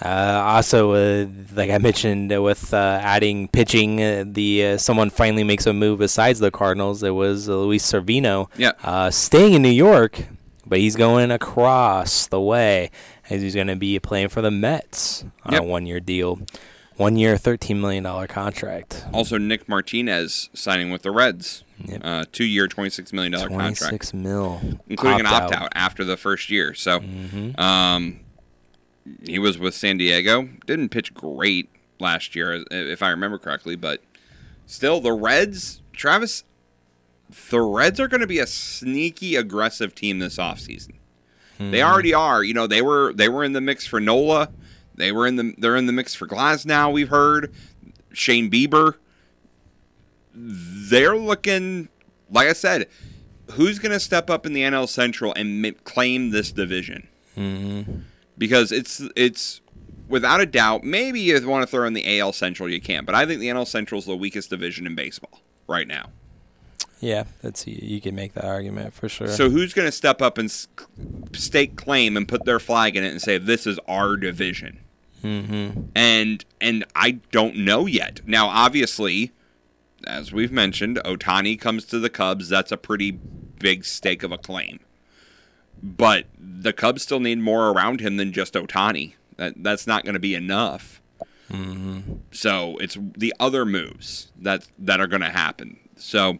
Uh, 0.00 0.42
also, 0.46 0.92
uh, 0.92 1.26
like 1.54 1.70
I 1.70 1.78
mentioned, 1.78 2.32
uh, 2.32 2.40
with 2.40 2.72
uh, 2.72 3.00
adding 3.02 3.48
pitching, 3.48 4.00
uh, 4.02 4.24
the 4.26 4.64
uh, 4.66 4.78
someone 4.78 5.10
finally 5.10 5.42
makes 5.44 5.66
a 5.66 5.72
move 5.72 5.98
besides 5.98 6.38
the 6.38 6.50
Cardinals. 6.50 7.02
It 7.02 7.10
was 7.14 7.48
uh, 7.48 7.56
Luis 7.56 7.84
Severino, 7.84 8.48
Yeah. 8.56 8.72
uh, 8.84 9.10
staying 9.10 9.54
in 9.54 9.62
New 9.62 9.68
York, 9.70 10.26
but 10.66 10.78
he's 10.78 10.94
going 10.94 11.30
across 11.32 12.26
the 12.28 12.40
way 12.40 12.90
as 13.28 13.42
he's 13.42 13.54
going 13.56 13.66
to 13.66 13.76
be 13.76 13.98
playing 13.98 14.28
for 14.28 14.40
the 14.40 14.50
Mets 14.52 15.24
on 15.44 15.52
Yep. 15.54 15.62
a 15.62 15.64
one-year 15.64 16.00
deal, 16.00 16.38
one-year, 16.96 17.36
thirteen 17.36 17.80
million 17.80 18.04
dollar 18.04 18.28
contract. 18.28 19.04
Also 19.12 19.36
Nick 19.36 19.68
Martinez 19.68 20.48
signing 20.54 20.90
with 20.90 21.02
the 21.02 21.10
Reds. 21.10 21.64
Uh, 22.02 22.24
2-year, 22.32 22.66
26 22.68 23.12
million 23.12 23.32
dollar 23.32 23.48
contract. 23.48 23.78
Twenty-six 23.78 24.14
mil, 24.14 24.60
including 24.88 25.20
an 25.20 25.26
Opt-out. 25.26 25.62
out 25.62 25.72
after 25.74 26.04
the 26.04 26.16
first 26.16 26.50
year. 26.50 26.74
So, 26.74 26.98
Mhm. 27.00 27.58
um, 27.58 28.20
he 29.24 29.38
was 29.38 29.58
with 29.58 29.74
San 29.74 29.98
Diego. 29.98 30.48
Didn't 30.66 30.90
pitch 30.90 31.14
great 31.14 31.70
last 32.00 32.34
year, 32.34 32.64
if 32.70 33.02
I 33.02 33.10
remember 33.10 33.38
correctly, 33.38 33.76
but 33.76 34.02
still, 34.66 35.00
the 35.00 35.12
Reds, 35.12 35.82
Travis, 35.92 36.44
the 37.50 37.60
Reds 37.60 38.00
are 38.00 38.08
going 38.08 38.20
to 38.20 38.26
be 38.26 38.38
a 38.38 38.46
sneaky, 38.46 39.36
aggressive 39.36 39.94
team 39.94 40.18
this 40.18 40.36
offseason. 40.36 40.94
They 41.58 41.82
already 41.82 42.14
are. 42.14 42.44
You 42.44 42.54
know, 42.54 42.66
they 42.68 42.82
were 42.82 43.12
they 43.12 43.28
were 43.28 43.42
in 43.42 43.52
the 43.52 43.60
mix 43.60 43.86
for 43.86 44.00
Nola. 44.00 44.50
They 44.94 45.10
were 45.10 45.26
in 45.26 45.36
the 45.36 45.54
they're 45.58 45.76
in 45.76 45.86
the 45.86 45.92
mix 45.92 46.14
for 46.14 46.26
Glasnow. 46.26 46.92
We've 46.92 47.08
heard 47.08 47.52
Shane 48.12 48.50
Bieber. 48.50 48.94
They're 50.32 51.16
looking, 51.16 51.88
like 52.30 52.48
I 52.48 52.52
said, 52.52 52.86
who's 53.52 53.80
going 53.80 53.92
to 53.92 53.98
step 53.98 54.30
up 54.30 54.46
in 54.46 54.52
the 54.52 54.62
NL 54.62 54.88
Central 54.88 55.34
and 55.34 55.84
claim 55.84 56.30
this 56.30 56.52
division? 56.52 57.08
Mm-hmm. 57.36 58.00
Because 58.38 58.72
it's 58.72 59.02
it's 59.16 59.60
without 60.08 60.40
a 60.40 60.46
doubt. 60.46 60.84
Maybe 60.84 61.20
you 61.20 61.46
want 61.46 61.62
to 61.62 61.66
throw 61.66 61.86
in 61.86 61.92
the 61.92 62.20
AL 62.20 62.32
Central, 62.32 62.68
you 62.70 62.80
can, 62.80 63.04
but 63.04 63.14
I 63.14 63.26
think 63.26 63.40
the 63.40 63.48
NL 63.48 63.66
Central 63.66 63.98
is 63.98 64.06
the 64.06 64.16
weakest 64.16 64.50
division 64.50 64.86
in 64.86 64.94
baseball 64.94 65.40
right 65.66 65.86
now. 65.86 66.10
Yeah, 67.00 67.24
that's 67.42 67.66
you 67.66 68.00
can 68.00 68.14
make 68.14 68.34
that 68.34 68.44
argument 68.44 68.92
for 68.92 69.08
sure. 69.08 69.28
So 69.28 69.50
who's 69.50 69.72
going 69.72 69.86
to 69.86 69.92
step 69.92 70.20
up 70.20 70.36
and 70.36 70.50
stake 71.32 71.76
claim 71.76 72.16
and 72.16 72.26
put 72.26 72.44
their 72.44 72.58
flag 72.58 72.96
in 72.96 73.04
it 73.04 73.10
and 73.10 73.22
say 73.22 73.38
this 73.38 73.66
is 73.66 73.78
our 73.86 74.16
division? 74.16 74.80
Mm-hmm. 75.22 75.82
And 75.94 76.44
and 76.60 76.84
I 76.96 77.12
don't 77.30 77.56
know 77.56 77.86
yet. 77.86 78.20
Now, 78.26 78.48
obviously, 78.48 79.32
as 80.06 80.32
we've 80.32 80.52
mentioned, 80.52 81.00
Ohtani 81.04 81.60
comes 81.60 81.84
to 81.86 81.98
the 81.98 82.10
Cubs. 82.10 82.48
That's 82.48 82.72
a 82.72 82.76
pretty 82.76 83.12
big 83.12 83.84
stake 83.84 84.22
of 84.22 84.32
a 84.32 84.38
claim. 84.38 84.80
But 85.82 86.26
the 86.38 86.72
Cubs 86.72 87.02
still 87.02 87.20
need 87.20 87.38
more 87.38 87.68
around 87.70 88.00
him 88.00 88.16
than 88.16 88.32
just 88.32 88.54
Ohtani. 88.54 89.14
That 89.36 89.54
that's 89.62 89.86
not 89.86 90.04
going 90.04 90.14
to 90.14 90.20
be 90.20 90.34
enough. 90.34 91.00
Mm-hmm. 91.50 92.14
So 92.32 92.76
it's 92.78 92.98
the 93.16 93.32
other 93.40 93.64
moves 93.64 94.30
that 94.38 94.66
that 94.78 95.00
are 95.00 95.06
going 95.06 95.22
to 95.22 95.30
happen. 95.30 95.78
So 95.96 96.38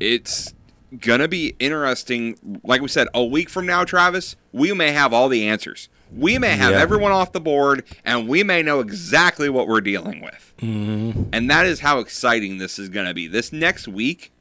it's 0.00 0.54
going 1.00 1.20
to 1.20 1.28
be 1.28 1.54
interesting. 1.58 2.60
Like 2.62 2.80
we 2.80 2.88
said, 2.88 3.08
a 3.14 3.24
week 3.24 3.48
from 3.48 3.66
now, 3.66 3.84
Travis, 3.84 4.36
we 4.52 4.72
may 4.72 4.92
have 4.92 5.12
all 5.12 5.28
the 5.28 5.46
answers. 5.48 5.88
We 6.14 6.38
may 6.38 6.56
have 6.56 6.72
Yeah. 6.72 6.80
everyone 6.80 7.12
off 7.12 7.32
the 7.32 7.40
board, 7.40 7.84
and 8.04 8.28
we 8.28 8.42
may 8.42 8.62
know 8.62 8.80
exactly 8.80 9.50
what 9.50 9.68
we're 9.68 9.82
dealing 9.82 10.22
with. 10.22 10.54
Mm-hmm. 10.58 11.24
And 11.32 11.50
that 11.50 11.66
is 11.66 11.80
how 11.80 11.98
exciting 11.98 12.58
this 12.58 12.78
is 12.78 12.88
going 12.88 13.06
to 13.06 13.12
be. 13.14 13.26
This 13.26 13.52
next 13.52 13.86
week, 13.88 14.32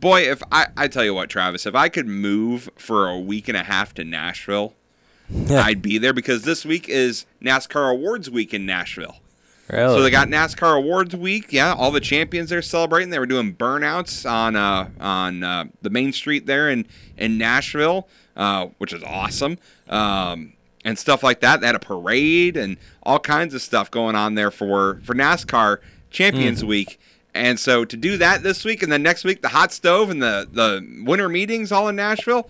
boy, 0.00 0.22
if 0.30 0.42
I, 0.52 0.66
I 0.76 0.88
tell 0.88 1.04
you 1.04 1.14
what, 1.14 1.28
Travis, 1.30 1.66
if 1.66 1.74
I 1.74 1.88
could 1.88 2.06
move 2.06 2.68
for 2.76 3.08
a 3.08 3.18
week 3.18 3.48
and 3.48 3.56
a 3.56 3.62
half 3.64 3.94
to 3.94 4.04
Nashville, 4.04 4.74
I'd 5.50 5.82
be 5.82 5.98
there 5.98 6.12
because 6.12 6.42
this 6.42 6.64
week 6.64 6.88
is 6.88 7.26
NASCAR 7.42 7.90
Awards 7.90 8.30
Week 8.30 8.54
in 8.54 8.64
Nashville. 8.64 9.16
Really? 9.68 9.96
So 9.96 10.02
they 10.02 10.10
got 10.10 10.28
NASCAR 10.28 10.76
Awards 10.78 11.16
Week. 11.16 11.52
Yeah, 11.52 11.74
all 11.74 11.90
the 11.90 12.00
champions 12.00 12.50
they're 12.50 12.62
celebrating. 12.62 13.10
They 13.10 13.18
were 13.18 13.26
doing 13.26 13.52
burnouts 13.54 14.28
on 14.30 14.54
uh, 14.54 14.90
on 15.00 15.42
uh, 15.42 15.64
the 15.82 15.90
main 15.90 16.12
street 16.12 16.46
there 16.46 16.70
in 16.70 16.86
in 17.16 17.36
Nashville, 17.38 18.06
uh, 18.36 18.66
which 18.78 18.92
is 18.92 19.02
awesome. 19.02 19.58
Um, 19.88 20.52
and 20.84 20.96
stuff 20.96 21.24
like 21.24 21.40
that. 21.40 21.60
They 21.60 21.66
had 21.66 21.74
a 21.74 21.80
parade 21.80 22.56
and 22.56 22.76
all 23.02 23.18
kinds 23.18 23.54
of 23.54 23.62
stuff 23.62 23.90
going 23.90 24.14
on 24.14 24.36
there 24.36 24.52
for 24.52 25.00
for 25.02 25.14
NASCAR 25.16 25.78
Champions 26.10 26.62
Mm. 26.62 26.68
Week. 26.68 27.00
And 27.36 27.60
so 27.60 27.84
to 27.84 27.96
do 27.96 28.16
that 28.18 28.42
this 28.42 28.64
week 28.64 28.82
and 28.82 28.90
then 28.90 29.02
next 29.02 29.24
week, 29.24 29.42
the 29.42 29.48
hot 29.48 29.72
stove 29.72 30.10
and 30.10 30.22
the, 30.22 30.48
the 30.50 31.02
winter 31.04 31.28
meetings 31.28 31.70
all 31.70 31.88
in 31.88 31.96
Nashville, 31.96 32.48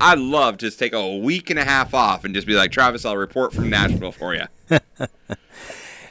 I'd 0.00 0.18
love 0.18 0.58
to 0.58 0.66
just 0.66 0.78
take 0.78 0.92
a 0.92 1.16
week 1.16 1.50
and 1.50 1.58
a 1.58 1.64
half 1.64 1.94
off 1.94 2.24
and 2.24 2.34
just 2.34 2.46
be 2.46 2.54
like, 2.54 2.70
Travis, 2.70 3.04
I'll 3.04 3.16
report 3.16 3.52
from 3.52 3.68
Nashville 3.70 4.12
for 4.12 4.34
you. 4.34 4.46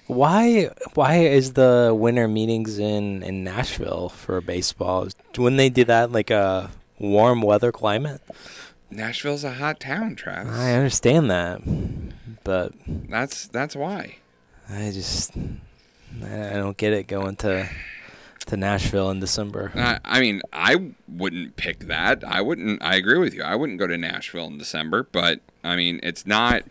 Why 0.08 0.70
why 0.95 1.20
is 1.20 1.54
the 1.54 1.95
winter 1.97 2.28
meetings 2.28 2.78
in, 2.78 3.24
in 3.24 3.43
Nashville 3.43 4.10
for 4.10 4.41
baseball? 4.41 5.08
Wouldn't 5.38 5.58
they 5.58 5.70
do 5.70 5.86
that 5.86 6.06
in, 6.06 6.12
like 6.12 6.30
a 6.30 6.72
warm 6.99 7.41
weather 7.41 7.72
climate? 7.72 8.22
Nashville's 8.91 9.45
a 9.45 9.54
hot 9.54 9.80
town, 9.80 10.16
Travis. 10.16 10.54
I 10.54 10.74
understand 10.74 11.32
that, 11.32 11.62
but 12.43 12.74
That's 12.86 13.47
that's 13.47 13.76
why. 13.78 14.18
I 14.70 14.91
just 14.91 15.32
I 16.22 16.53
don't 16.53 16.78
get 16.78 16.93
it 16.93 17.07
going 17.07 17.36
to 17.38 17.70
to 18.47 18.57
Nashville 18.57 19.09
in 19.09 19.20
December. 19.20 19.72
I, 19.76 19.99
I 20.03 20.20
mean, 20.20 20.41
I 20.51 20.91
wouldn't 21.07 21.55
pick 21.55 21.80
that. 21.88 22.24
I 22.24 22.41
wouldn't. 22.41 22.84
I 22.84 22.95
agree 22.95 23.18
with 23.18 23.34
you. 23.34 23.43
I 23.43 23.55
wouldn't 23.55 23.80
go 23.80 23.88
to 23.88 23.97
Nashville 23.97 24.47
in 24.47 24.57
December, 24.57 25.07
but 25.11 25.39
I 25.64 25.76
mean, 25.76 25.99
it's 26.03 26.26
not. 26.26 26.64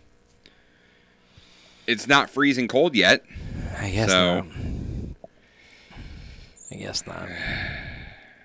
It's 1.86 2.06
not 2.06 2.30
freezing 2.30 2.68
cold 2.68 2.94
yet. 2.94 3.24
I 3.78 3.90
guess 3.90 4.10
so. 4.10 4.40
not. 4.40 4.46
I 6.70 6.74
guess 6.76 7.06
not. 7.06 7.28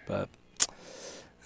But 0.08 0.30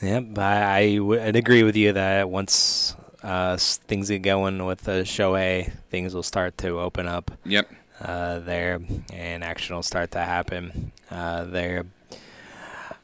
yeah, 0.01 0.21
I, 0.37 0.95
I 0.95 0.99
would 0.99 1.35
agree 1.35 1.63
with 1.63 1.75
you 1.75 1.93
that 1.93 2.29
once 2.29 2.95
uh, 3.23 3.57
things 3.57 4.09
get 4.09 4.21
going 4.21 4.65
with 4.65 4.81
the 4.81 5.03
Shohei, 5.03 5.71
things 5.89 6.15
will 6.15 6.23
start 6.23 6.57
to 6.59 6.79
open 6.79 7.07
up. 7.07 7.31
Yep. 7.45 7.69
Uh, 8.03 8.39
there, 8.39 8.79
and 9.13 9.43
action 9.43 9.75
will 9.75 9.83
start 9.83 10.11
to 10.11 10.19
happen 10.19 10.91
uh, 11.11 11.43
there. 11.45 11.85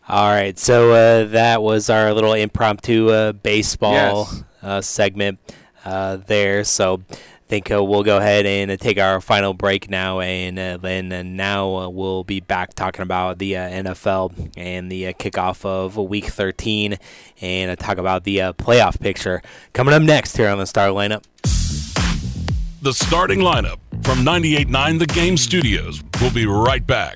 All 0.10 0.30
right, 0.30 0.58
so 0.58 0.92
uh, 0.92 1.26
that 1.26 1.62
was 1.62 1.90
our 1.90 2.14
little 2.14 2.34
impromptu 2.34 3.10
uh, 3.10 3.32
baseball 3.34 3.94
Yes. 4.32 4.44
uh, 4.64 4.82
segment 4.82 5.38
uh, 5.86 6.18
there. 6.26 6.64
So 6.64 7.02
I 7.12 7.16
think 7.48 7.70
uh, 7.72 7.84
we'll 7.84 8.04
go 8.04 8.18
ahead 8.18 8.46
and 8.46 8.72
uh, 8.72 8.78
take 8.78 8.98
our 8.98 9.20
final 9.22 9.54
break 9.54 9.90
now, 9.90 10.20
and 10.22 10.58
uh, 10.58 10.78
then 10.78 11.12
uh, 11.12 11.24
now 11.24 11.76
uh, 11.76 11.90
we'll 11.90 12.24
be 12.24 12.40
back 12.40 12.74
talking 12.74 13.04
about 13.04 13.38
the 13.38 13.56
uh, 13.58 13.70
NFL 13.70 14.52
and 14.58 14.92
the 14.92 15.08
uh, 15.08 15.14
kickoff 15.14 15.64
of 15.66 15.96
Week 15.98 16.26
13, 16.26 16.98
and 17.42 17.72
uh, 17.72 17.76
talk 17.76 17.98
about 17.98 18.24
the 18.24 18.42
uh, 18.42 18.54
playoff 18.54 19.00
picture 19.00 19.42
coming 19.74 19.94
up 19.94 20.02
next 20.02 20.38
here 20.38 20.48
on 20.50 20.58
the 20.58 20.66
Star 20.66 20.88
Lineup. 20.90 21.24
The 22.82 22.94
starting 22.94 23.40
lineup 23.40 23.78
from 24.04 24.20
98.9 24.20 25.00
The 25.00 25.06
Game 25.08 25.38
Studios. 25.38 26.04
We'll 26.22 26.34
be 26.34 26.46
right 26.46 26.86
back. 26.86 27.16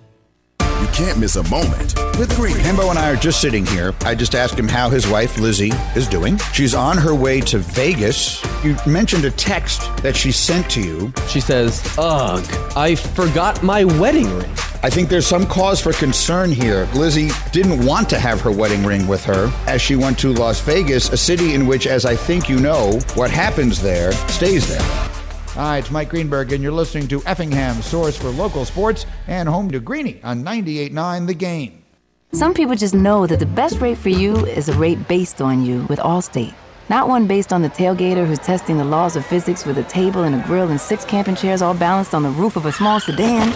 You 1.01 1.07
can't 1.07 1.19
miss 1.19 1.35
a 1.35 1.43
moment 1.49 1.95
with 2.19 2.31
Green. 2.35 2.55
Hembo 2.57 2.91
and 2.91 2.99
I 2.99 3.11
are 3.11 3.15
just 3.15 3.41
sitting 3.41 3.65
here. 3.65 3.91
I 4.01 4.13
just 4.13 4.35
asked 4.35 4.53
him 4.53 4.67
how 4.67 4.87
his 4.87 5.07
wife, 5.07 5.39
Lizzie, 5.39 5.71
is 5.95 6.07
doing. 6.07 6.37
She's 6.53 6.75
on 6.75 6.95
her 6.95 7.15
way 7.15 7.41
to 7.41 7.57
Vegas. 7.57 8.39
You 8.63 8.75
mentioned 8.85 9.25
a 9.25 9.31
text 9.31 9.81
that 10.03 10.15
she 10.15 10.31
sent 10.31 10.69
to 10.69 10.79
you. 10.79 11.11
She 11.27 11.39
says, 11.39 11.81
Ugh, 11.97 12.45
I 12.77 12.93
forgot 12.93 13.63
my 13.63 13.83
wedding 13.83 14.31
ring. 14.31 14.51
I 14.83 14.91
think 14.91 15.09
there's 15.09 15.25
some 15.25 15.47
cause 15.47 15.81
for 15.81 15.91
concern 15.91 16.51
here. 16.51 16.87
Lizzie 16.93 17.31
didn't 17.51 17.83
want 17.83 18.07
to 18.11 18.19
have 18.19 18.39
her 18.41 18.51
wedding 18.51 18.85
ring 18.85 19.07
with 19.07 19.25
her 19.25 19.51
as 19.65 19.81
she 19.81 19.95
went 19.95 20.19
to 20.19 20.33
Las 20.33 20.61
Vegas, 20.61 21.09
a 21.09 21.17
city 21.17 21.55
in 21.55 21.65
which, 21.65 21.87
as 21.87 22.05
I 22.05 22.15
think 22.15 22.47
you 22.47 22.59
know, 22.59 22.99
what 23.15 23.31
happens 23.31 23.81
there 23.81 24.11
stays 24.29 24.69
there. 24.69 25.10
Hi, 25.55 25.79
it's 25.79 25.91
Mike 25.91 26.07
Greenberg, 26.07 26.53
and 26.53 26.63
you're 26.63 26.71
listening 26.71 27.09
to 27.09 27.21
Effingham, 27.25 27.81
source 27.81 28.15
for 28.17 28.29
local 28.29 28.63
sports 28.63 29.05
and 29.27 29.49
home 29.49 29.69
to 29.71 29.81
Greeny 29.81 30.21
on 30.23 30.45
98.9 30.45 31.27
The 31.27 31.33
Game. 31.33 31.83
Some 32.31 32.53
people 32.53 32.73
just 32.75 32.93
know 32.93 33.27
that 33.27 33.39
the 33.39 33.45
best 33.45 33.81
rate 33.81 33.97
for 33.97 34.07
you 34.07 34.45
is 34.45 34.69
a 34.69 34.73
rate 34.73 35.09
based 35.09 35.41
on 35.41 35.65
you 35.65 35.85
with 35.89 35.99
Allstate. 35.99 36.53
Not 36.87 37.09
one 37.09 37.27
based 37.27 37.51
on 37.51 37.63
the 37.63 37.69
tailgater 37.69 38.25
who's 38.25 38.39
testing 38.39 38.77
the 38.77 38.85
laws 38.85 39.17
of 39.17 39.25
physics 39.25 39.65
with 39.65 39.77
a 39.77 39.83
table 39.83 40.23
and 40.23 40.35
a 40.35 40.47
grill 40.47 40.69
and 40.69 40.79
six 40.79 41.03
camping 41.03 41.35
chairs 41.35 41.61
all 41.61 41.73
balanced 41.73 42.15
on 42.15 42.23
the 42.23 42.29
roof 42.29 42.55
of 42.55 42.65
a 42.65 42.71
small 42.71 43.01
sedan. 43.01 43.53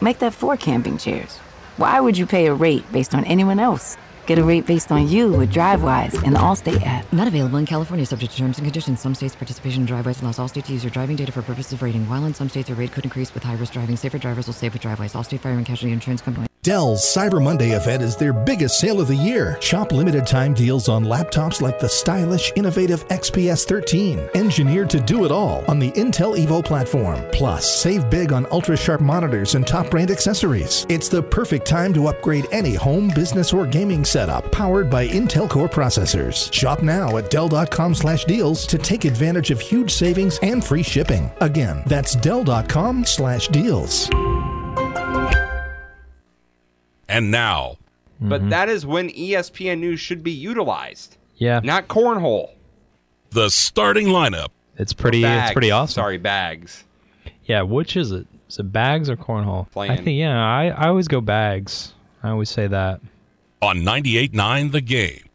Make 0.00 0.18
that 0.18 0.34
four 0.34 0.56
camping 0.56 0.98
chairs. 0.98 1.38
Why 1.76 2.00
would 2.00 2.18
you 2.18 2.26
pay 2.26 2.46
a 2.46 2.54
rate 2.54 2.90
based 2.90 3.14
on 3.14 3.24
anyone 3.26 3.60
else? 3.60 3.96
Get 4.26 4.38
a 4.38 4.42
rate 4.42 4.66
based 4.66 4.90
on 4.90 5.06
you 5.06 5.28
with 5.28 5.52
DriveWise 5.52 6.24
in 6.24 6.32
the 6.32 6.40
Allstate 6.40 6.84
app. 6.84 7.10
Not 7.12 7.28
available 7.28 7.58
in 7.58 7.66
California, 7.66 8.04
subject 8.04 8.32
to 8.32 8.38
terms 8.38 8.58
and 8.58 8.66
conditions. 8.66 9.00
Some 9.00 9.14
states' 9.14 9.36
participation 9.36 9.82
in 9.82 9.88
DriveWise 9.88 10.20
allows 10.20 10.38
Allstate 10.38 10.64
to 10.64 10.72
use 10.72 10.82
your 10.82 10.90
driving 10.90 11.14
data 11.14 11.30
for 11.30 11.42
purposes 11.42 11.74
of 11.74 11.82
rating. 11.82 12.08
While 12.08 12.24
in 12.24 12.34
some 12.34 12.48
states, 12.48 12.68
your 12.68 12.76
rate 12.76 12.90
could 12.90 13.04
increase 13.04 13.32
with 13.32 13.44
high-risk 13.44 13.72
driving. 13.72 13.96
Safer 13.96 14.18
drivers 14.18 14.46
will 14.46 14.54
save 14.54 14.72
with 14.72 14.82
DriveWise. 14.82 15.12
Allstate 15.12 15.38
Fire 15.38 15.52
and 15.52 15.64
Casualty 15.64 15.92
Insurance 15.92 16.22
Company. 16.22 16.48
Dell's 16.66 17.02
Cyber 17.02 17.40
Monday 17.40 17.76
event 17.76 18.02
is 18.02 18.16
their 18.16 18.32
biggest 18.32 18.80
sale 18.80 19.00
of 19.00 19.06
the 19.06 19.14
year. 19.14 19.56
Shop 19.60 19.92
limited 19.92 20.26
time 20.26 20.52
deals 20.52 20.88
on 20.88 21.04
laptops 21.04 21.60
like 21.60 21.78
the 21.78 21.88
stylish, 21.88 22.52
innovative 22.56 23.06
XPS 23.06 23.64
13, 23.64 24.28
engineered 24.34 24.90
to 24.90 24.98
do 24.98 25.24
it 25.24 25.30
all 25.30 25.64
on 25.68 25.78
the 25.78 25.92
Intel 25.92 26.36
Evo 26.36 26.64
platform. 26.64 27.22
Plus, 27.30 27.80
save 27.80 28.10
big 28.10 28.32
on 28.32 28.48
ultra 28.50 28.76
sharp 28.76 29.00
monitors 29.00 29.54
and 29.54 29.64
top 29.64 29.88
brand 29.92 30.10
accessories. 30.10 30.84
It's 30.88 31.08
the 31.08 31.22
perfect 31.22 31.68
time 31.68 31.94
to 31.94 32.08
upgrade 32.08 32.48
any 32.50 32.74
home, 32.74 33.12
business, 33.14 33.52
or 33.52 33.64
gaming 33.64 34.04
setup 34.04 34.50
powered 34.50 34.90
by 34.90 35.06
Intel 35.06 35.48
Core 35.48 35.68
processors. 35.68 36.52
Shop 36.52 36.82
now 36.82 37.16
at 37.16 37.30
Dell.com/deals 37.30 38.66
to 38.66 38.76
take 38.76 39.04
advantage 39.04 39.52
of 39.52 39.60
huge 39.60 39.92
savings 39.92 40.40
and 40.42 40.64
free 40.64 40.82
shipping. 40.82 41.30
Again, 41.40 41.84
that's 41.86 42.16
Dell.com/deals. 42.16 44.10
And 47.16 47.30
now, 47.30 47.78
But 48.20 48.40
mm-hmm. 48.42 48.50
that 48.50 48.68
is 48.68 48.84
when 48.84 49.08
ESPN 49.08 49.78
News 49.80 50.00
should 50.00 50.22
be 50.22 50.32
utilized. 50.32 51.16
Yeah. 51.36 51.60
Not 51.64 51.88
cornhole. 51.88 52.50
the 53.30 53.48
starting 53.48 54.08
lineup. 54.08 54.48
It's 54.78 54.92
pretty. 54.92 55.24
It's 55.24 55.52
pretty 55.52 55.70
awesome. 55.70 55.94
Sorry, 55.94 56.18
bags. 56.18 56.84
Yeah. 57.44 57.62
Which 57.62 57.96
is 57.96 58.12
it? 58.12 58.26
Is 58.50 58.58
it 58.58 58.64
bags 58.70 59.08
or 59.08 59.16
cornhole? 59.16 59.66
I 59.76 59.96
think. 59.96 60.18
Yeah. 60.18 60.38
I, 60.38 60.66
I 60.68 60.88
always 60.88 61.08
go 61.08 61.22
bags. 61.22 61.94
I 62.22 62.28
always 62.30 62.50
say 62.50 62.66
that. 62.66 63.00
On 63.62 63.78
98.9 63.78 64.72
The 64.72 64.80
Game. 64.82 65.25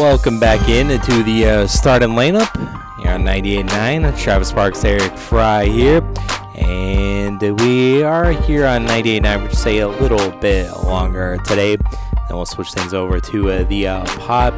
Welcome 0.00 0.40
back 0.40 0.66
in 0.70 0.90
into 0.90 1.22
the 1.22 1.44
uh, 1.44 1.66
starting 1.66 2.08
lineup. 2.10 2.48
You're 3.04 3.12
on 3.12 3.22
98.9. 3.22 4.18
Travis 4.18 4.48
Sparks, 4.48 4.82
Eric 4.82 5.14
Fry 5.14 5.66
here. 5.66 6.00
And 6.56 7.38
we 7.60 8.02
are 8.02 8.32
here 8.32 8.64
on 8.64 8.86
98.9 8.86 9.42
for 9.42 9.50
just 9.50 9.66
a 9.66 9.84
little 9.84 10.30
bit 10.38 10.72
longer 10.84 11.36
today. 11.44 11.76
Then 11.76 12.30
we'll 12.30 12.46
switch 12.46 12.72
things 12.72 12.94
over 12.94 13.20
to 13.20 13.50
uh, 13.50 13.64
the 13.64 13.88
uh, 13.88 14.04
pod. 14.16 14.54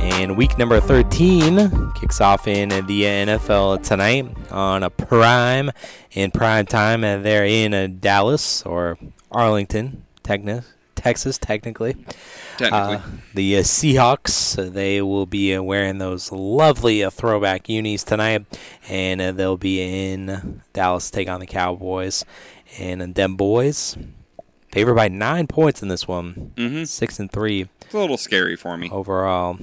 And 0.00 0.36
week 0.36 0.58
number 0.58 0.80
13 0.80 1.92
kicks 1.92 2.20
off 2.20 2.48
in 2.48 2.70
the 2.70 3.02
NFL 3.02 3.80
tonight 3.84 4.36
on 4.50 4.82
a 4.82 4.90
prime 4.90 5.70
in 6.10 6.32
prime 6.32 6.66
time. 6.66 7.04
And 7.04 7.24
they're 7.24 7.46
in 7.46 7.74
uh, 7.74 7.86
Dallas 8.00 8.64
or 8.64 8.98
Arlington, 9.30 10.04
techni- 10.24 10.64
Texas, 11.04 11.36
technically. 11.36 11.96
Technically. 12.56 12.96
Uh, 12.96 13.00
the 13.34 13.58
uh, 13.58 13.60
Seahawks, 13.60 14.72
they 14.72 15.02
will 15.02 15.26
be 15.26 15.54
uh, 15.54 15.62
wearing 15.62 15.98
those 15.98 16.32
lovely 16.32 17.04
uh, 17.04 17.10
throwback 17.10 17.68
unis 17.68 18.04
tonight, 18.04 18.46
and 18.88 19.20
uh, 19.20 19.30
they'll 19.30 19.58
be 19.58 19.82
in 19.82 20.62
Dallas 20.72 21.10
to 21.10 21.12
take 21.12 21.28
on 21.28 21.40
the 21.40 21.46
Cowboys. 21.46 22.24
And 22.78 23.14
them 23.14 23.36
boys, 23.36 23.98
favored 24.72 24.94
by 24.94 25.08
nine 25.08 25.46
points 25.46 25.82
in 25.82 25.88
this 25.88 26.08
one, 26.08 26.52
mm-hmm. 26.56 26.84
six 26.84 27.20
and 27.20 27.30
three 27.30 27.68
It's 27.82 27.92
a 27.92 27.98
little 27.98 28.16
scary 28.16 28.56
for 28.56 28.78
me. 28.78 28.88
overall. 28.88 29.58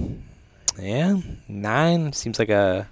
Yeah, 0.78 1.16
nine 1.48 2.12
seems 2.12 2.38
like 2.38 2.50
a. 2.50 2.88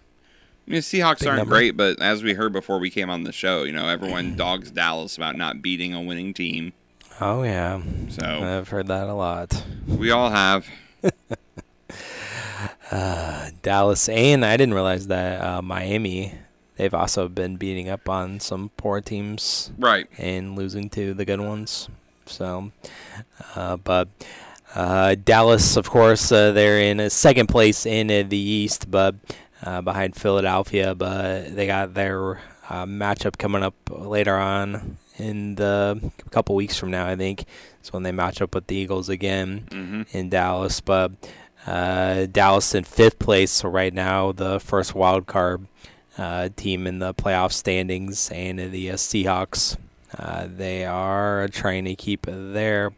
I 0.66 0.70
mean, 0.70 0.80
Seahawks 0.80 1.24
aren't 1.24 1.38
number. 1.38 1.54
great, 1.54 1.76
but 1.76 2.02
as 2.02 2.24
we 2.24 2.34
heard 2.34 2.52
before 2.52 2.80
we 2.80 2.90
came 2.90 3.10
on 3.10 3.22
the 3.22 3.32
show, 3.32 3.62
you 3.62 3.72
know, 3.72 3.88
everyone 3.88 4.34
dogs 4.36 4.72
Dallas 4.72 5.16
about 5.16 5.36
not 5.36 5.62
beating 5.62 5.94
a 5.94 6.02
winning 6.02 6.34
team. 6.34 6.72
Oh 7.20 7.42
yeah, 7.42 7.80
So 8.08 8.24
I've 8.24 8.68
heard 8.68 8.86
that 8.86 9.08
a 9.08 9.14
lot. 9.14 9.64
we 9.86 10.10
all 10.10 10.30
have. 10.30 10.66
Uh, 12.90 13.50
Dallas, 13.62 14.08
and 14.08 14.44
I 14.44 14.56
didn't 14.56 14.74
realize 14.74 15.06
that 15.06 15.40
uh, 15.40 15.62
Miami. 15.62 16.34
They've 16.76 16.92
also 16.92 17.28
been 17.28 17.56
beating 17.56 17.88
up 17.88 18.08
on 18.08 18.40
some 18.40 18.70
poor 18.76 19.00
teams, 19.00 19.70
Right. 19.78 20.08
and 20.18 20.56
losing 20.56 20.90
to 20.90 21.14
the 21.14 21.24
good 21.24 21.40
ones. 21.40 21.88
So, 22.26 22.72
uh, 23.54 23.76
but 23.76 24.08
uh, 24.74 25.14
Dallas, 25.14 25.76
of 25.76 25.88
course, 25.88 26.32
uh, 26.32 26.50
they're 26.50 26.80
in 26.80 27.08
second 27.10 27.46
place 27.48 27.86
in 27.86 28.08
the 28.28 28.36
East, 28.36 28.90
but 28.90 29.14
uh, 29.62 29.80
behind 29.82 30.16
Philadelphia. 30.16 30.94
But 30.94 31.54
they 31.54 31.66
got 31.68 31.94
their 31.94 32.38
uh, 32.68 32.86
matchup 32.86 33.38
coming 33.38 33.62
up 33.62 33.74
later 33.88 34.36
on 34.36 34.96
in 35.20 35.54
the 35.56 36.10
couple 36.30 36.54
weeks 36.54 36.76
from 36.78 36.90
now. 36.90 37.06
I 37.06 37.16
think 37.16 37.44
is 37.82 37.92
when 37.92 38.02
they 38.02 38.12
match 38.12 38.40
up 38.42 38.54
with 38.54 38.66
the 38.66 38.76
Eagles 38.76 39.08
again 39.08 39.66
Mhm. 39.70 40.06
in 40.14 40.28
Dallas. 40.30 40.80
But 40.80 41.12
uh, 41.66 42.26
Dallas 42.26 42.74
in 42.74 42.84
fifth 42.84 43.18
place 43.18 43.50
so 43.50 43.68
right 43.68 43.92
now, 43.92 44.32
the 44.32 44.58
first 44.60 44.94
wild 44.94 45.26
card 45.26 45.66
uh, 46.18 46.48
team 46.56 46.86
in 46.86 46.98
the 46.98 47.14
playoff 47.14 47.52
standings, 47.52 48.30
and 48.30 48.72
the 48.72 48.90
uh, 48.90 48.94
Seahawks. 48.94 49.76
Uh, 50.18 50.46
they 50.54 50.84
are 50.84 51.46
trying 51.48 51.84
to 51.84 51.94
keep 51.94 52.26
their 52.26 52.92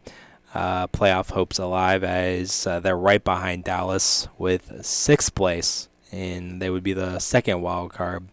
uh, 0.55 0.87
playoff 0.87 1.29
hopes 1.31 1.59
alive 1.59 2.03
as 2.03 2.65
uh, 2.67 2.79
they're 2.79 2.97
right 2.97 3.23
behind 3.23 3.63
Dallas 3.63 4.27
with 4.37 4.83
sixth 4.83 5.33
place, 5.35 5.87
and 6.11 6.61
they 6.61 6.69
would 6.69 6.83
be 6.83 6.93
the 6.93 7.19
second 7.19 7.61
wild 7.61 7.93
card 7.93 8.23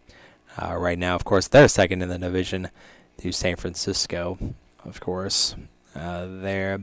uh, 0.60 0.74
right 0.76 0.98
now. 0.98 1.14
Of 1.14 1.24
course, 1.24 1.46
they're 1.46 1.68
second 1.68 2.02
in 2.02 2.08
the 2.08 2.18
division 2.18 2.68
to 3.20 3.32
San 3.32 3.56
Francisco, 3.56 4.38
of 4.84 5.00
course. 5.00 5.54
Uh, 5.94 6.26
there, 6.40 6.80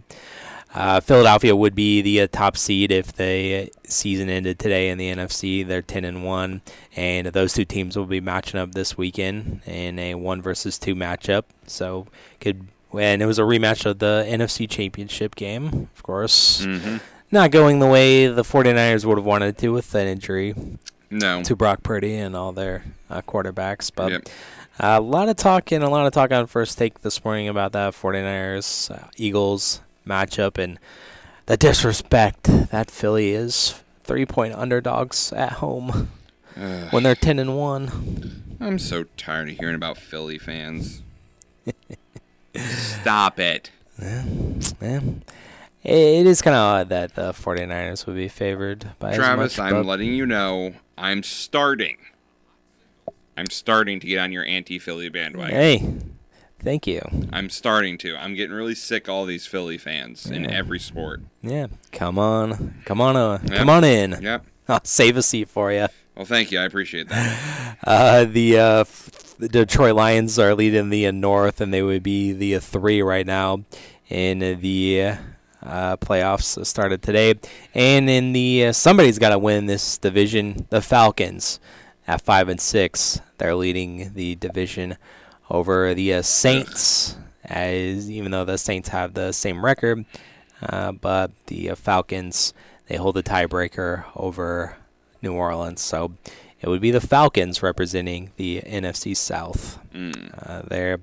uh, 0.75 0.99
Philadelphia 0.99 1.55
would 1.55 1.73
be 1.75 2.01
the 2.01 2.21
uh, 2.21 2.27
top 2.31 2.57
seed 2.57 2.91
if 2.91 3.13
the 3.13 3.71
season 3.85 4.29
ended 4.29 4.59
today 4.59 4.89
in 4.89 4.97
the 4.97 5.09
NFC. 5.13 5.65
They're 5.65 5.81
ten 5.81 6.03
and 6.05 6.23
one, 6.23 6.61
and 6.95 7.27
those 7.27 7.53
two 7.53 7.65
teams 7.65 7.95
will 7.97 8.05
be 8.05 8.19
matching 8.21 8.59
up 8.59 8.73
this 8.73 8.97
weekend 8.97 9.61
in 9.65 9.97
a 9.97 10.15
one 10.15 10.41
versus 10.41 10.77
two 10.77 10.93
matchup. 10.95 11.43
So 11.67 12.07
could 12.39 12.67
and 12.97 13.21
it 13.21 13.25
was 13.25 13.37
a 13.39 13.43
rematch 13.43 13.85
of 13.85 13.99
the 13.99 14.25
NFC 14.27 14.69
Championship 14.69 15.35
game, 15.35 15.89
of 15.95 16.03
course. 16.03 16.65
Mhm. 16.65 17.01
Not 17.31 17.51
going 17.51 17.79
the 17.79 17.87
way 17.87 18.27
the 18.27 18.43
49ers 18.43 19.03
would 19.03 19.17
have 19.17 19.25
wanted 19.25 19.57
to 19.57 19.73
with 19.73 19.91
that 19.91 20.07
injury 20.07 20.55
No. 21.09 21.41
to 21.43 21.55
Brock 21.55 21.83
Purdy 21.83 22.15
and 22.15 22.35
all 22.35 22.51
their 22.51 22.83
uh, 23.09 23.21
quarterbacks. 23.21 23.91
But 23.95 24.11
Yep. 24.11 24.29
a 24.79 24.99
lot 25.01 25.29
of 25.29 25.35
talk 25.37 25.71
and 25.71 25.83
a 25.83 25.89
lot 25.89 26.05
of 26.05 26.13
talk 26.13 26.31
on 26.31 26.47
first 26.47 26.77
take 26.77 27.01
this 27.01 27.23
morning 27.23 27.47
about 27.47 27.71
that 27.73 27.93
49ers 27.93 28.91
uh, 28.91 29.07
Eagles 29.15 29.81
matchup 30.05 30.57
and 30.57 30.79
the 31.45 31.57
disrespect 31.57 32.43
that 32.71 32.91
Philly 32.91 33.31
is 33.31 33.81
three 34.03 34.25
point 34.25 34.53
underdogs 34.53 35.31
at 35.33 35.53
home 35.53 36.09
Ugh. 36.59 36.87
when 36.91 37.03
they're 37.03 37.15
10 37.15 37.39
and 37.39 37.57
1. 37.57 38.57
I'm 38.59 38.79
so 38.79 39.05
tired 39.17 39.49
of 39.49 39.57
hearing 39.59 39.75
about 39.75 39.97
Philly 39.97 40.37
fans. 40.39 41.01
Stop 42.55 43.39
it. 43.39 43.71
Yeah. 44.01 44.25
It 45.83 46.25
is 46.25 46.41
kind 46.41 46.55
of 46.55 46.59
odd 46.61 46.89
that 46.89 47.15
the 47.15 47.31
49ers 47.31 48.05
would 48.07 48.15
be 48.15 48.27
favored 48.27 48.89
by 48.99 49.15
Travis, 49.15 49.53
as 49.53 49.57
much. 49.59 49.71
I'm 49.73 49.85
letting 49.85 50.11
you 50.13 50.25
know 50.25 50.73
I'm 50.97 51.23
starting. 51.23 51.97
I'm 53.35 53.49
starting 53.49 53.99
to 53.99 54.07
get 54.07 54.19
on 54.19 54.31
your 54.31 54.45
anti 54.45 54.79
Philly 54.79 55.09
bandwagon. 55.09 55.55
Hey, 55.55 55.93
thank 56.59 56.87
you. 56.87 57.01
I'm 57.31 57.49
starting 57.49 57.97
to. 57.99 58.15
I'm 58.17 58.33
getting 58.33 58.55
really 58.55 58.73
sick 58.75 59.07
of 59.07 59.13
all 59.13 59.25
these 59.25 59.45
Philly 59.45 59.77
fans 59.77 60.25
in 60.25 60.49
every 60.49 60.79
sport. 60.79 61.21
Yeah, 61.43 61.67
come 61.91 62.17
on, 62.17 62.81
come 62.85 62.99
on, 62.99 63.15
uh, 63.15 63.39
Yep. 63.43 63.57
come 63.57 63.69
on 63.69 63.83
in. 63.83 64.17
Yep. 64.21 64.45
I'll 64.67 64.81
save 64.83 65.17
a 65.17 65.21
seat 65.23 65.49
for 65.49 65.71
you. 65.71 65.87
Well, 66.15 66.25
thank 66.25 66.51
you. 66.51 66.59
I 66.59 66.65
appreciate 66.65 67.09
that. 67.09 67.77
Uh, 67.85 68.25
the 68.25 68.57
uh, 68.57 68.79
f- 68.81 69.35
the 69.37 69.47
Detroit 69.47 69.95
Lions 69.95 70.39
are 70.39 70.55
leading 70.55 70.89
the 70.89 71.05
uh, 71.05 71.11
North, 71.11 71.61
and 71.61 71.71
they 71.71 71.83
would 71.83 72.01
be 72.01 72.33
the 72.33 72.55
uh, 72.55 72.59
three 72.59 73.03
right 73.03 73.25
now 73.25 73.63
in 74.09 74.39
the 74.39 75.05
uh, 75.67 75.97
playoffs 75.97 76.65
started 76.65 77.01
today. 77.01 77.35
And 77.73 78.09
in 78.09 78.33
the 78.33 78.67
uh, 78.67 78.71
somebody's 78.71 79.19
got 79.19 79.29
to 79.29 79.39
win 79.39 79.65
this 79.65 79.97
division. 79.97 80.65
The 80.69 80.81
Falcons 80.81 81.59
at 82.07 82.21
five 82.21 82.49
and 82.49 82.59
six, 82.59 83.21
they're 83.37 83.55
leading 83.55 84.13
the 84.13 84.35
division 84.35 84.97
over 85.49 85.93
the 85.93 86.13
uh, 86.15 86.21
Saints. 86.21 87.17
As 87.43 88.09
even 88.09 88.31
though 88.31 88.45
the 88.45 88.57
Saints 88.57 88.89
have 88.89 89.13
the 89.13 89.31
same 89.31 89.63
record, 89.63 90.05
uh, 90.61 90.91
but 90.91 91.31
the 91.45 91.69
uh, 91.69 91.75
Falcons 91.75 92.53
they 92.87 92.95
hold 92.95 93.15
the 93.15 93.23
tiebreaker 93.23 94.05
over 94.15 94.77
New 95.21 95.33
Orleans. 95.33 95.81
So 95.81 96.13
it 96.61 96.69
would 96.69 96.81
be 96.81 96.91
the 96.91 97.01
Falcons 97.01 97.61
representing 97.61 98.31
the 98.37 98.61
NFC 98.61 99.15
South 99.15 99.79
uh, 99.93 100.61
there. 100.63 100.99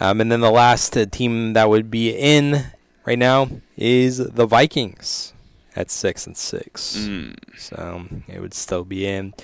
Um, 0.00 0.20
and 0.20 0.30
then 0.30 0.40
the 0.40 0.50
last 0.50 0.96
uh, 0.96 1.06
team 1.06 1.54
that 1.54 1.68
would 1.68 1.90
be 1.90 2.10
in 2.10 2.66
right 3.06 3.18
now 3.18 3.48
is 3.76 4.18
the 4.18 4.46
Vikings 4.46 5.32
at 5.74 5.90
six 5.90 6.26
and 6.26 6.36
six. 6.36 6.96
Mm. 6.98 7.36
So 7.58 8.06
it 8.28 8.40
would 8.40 8.54
still 8.54 8.84
be 8.84 9.06
in. 9.06 9.34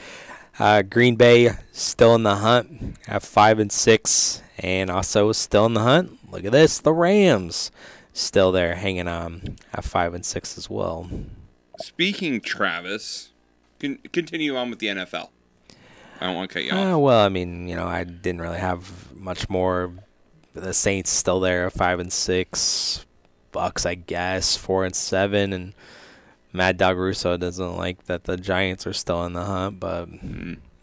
Uh, 0.58 0.82
Green 0.82 1.16
Bay 1.16 1.50
still 1.72 2.14
in 2.14 2.24
the 2.24 2.36
hunt 2.36 2.98
at 3.08 3.22
five 3.22 3.58
and 3.58 3.72
six, 3.72 4.42
and 4.58 4.90
also 4.90 5.32
still 5.32 5.64
in 5.66 5.74
the 5.74 5.80
hunt. 5.80 6.18
Look 6.30 6.44
at 6.44 6.52
this, 6.52 6.78
the 6.78 6.92
Rams 6.92 7.70
still 8.12 8.52
there, 8.52 8.74
hanging 8.74 9.08
on 9.08 9.56
at 9.72 9.84
five 9.84 10.12
and 10.12 10.24
six 10.24 10.58
as 10.58 10.68
well. 10.68 11.08
Speaking, 11.78 12.40
Travis, 12.40 13.30
con- 13.80 13.98
continue 14.12 14.56
on 14.56 14.70
with 14.70 14.78
the 14.78 14.88
NFL. 14.88 15.30
I 16.20 16.26
don't 16.26 16.36
want 16.36 16.50
to 16.50 16.54
cut 16.54 16.64
you 16.64 16.72
off. 16.72 16.94
Uh, 16.94 16.98
well, 16.98 17.24
I 17.24 17.28
mean, 17.28 17.66
you 17.66 17.74
know, 17.74 17.86
I 17.86 18.04
didn't 18.04 18.42
really 18.42 18.58
have 18.58 19.12
much 19.16 19.48
more. 19.48 19.92
The 20.54 20.74
Saints 20.74 21.10
still 21.10 21.40
there, 21.40 21.70
five 21.70 21.98
and 21.98 22.12
six. 22.12 23.06
Bucks, 23.52 23.86
I 23.86 23.94
guess, 23.94 24.56
four 24.56 24.84
and 24.84 24.94
seven, 24.94 25.52
and 25.52 25.72
Mad 26.52 26.76
Dog 26.78 26.96
Russo 26.98 27.36
doesn't 27.36 27.76
like 27.76 28.04
that 28.06 28.24
the 28.24 28.36
Giants 28.36 28.86
are 28.86 28.92
still 28.92 29.24
in 29.24 29.32
the 29.34 29.44
hunt, 29.44 29.78
but 29.80 30.08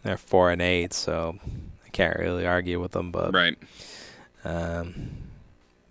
they're 0.03 0.17
four 0.17 0.51
and 0.51 0.61
eight, 0.61 0.93
so 0.93 1.37
I 1.85 1.89
can't 1.89 2.17
really 2.17 2.45
argue 2.47 2.79
with 2.79 2.91
them. 2.91 3.11
But 3.11 3.33
Right. 3.33 3.57
um, 4.45 5.09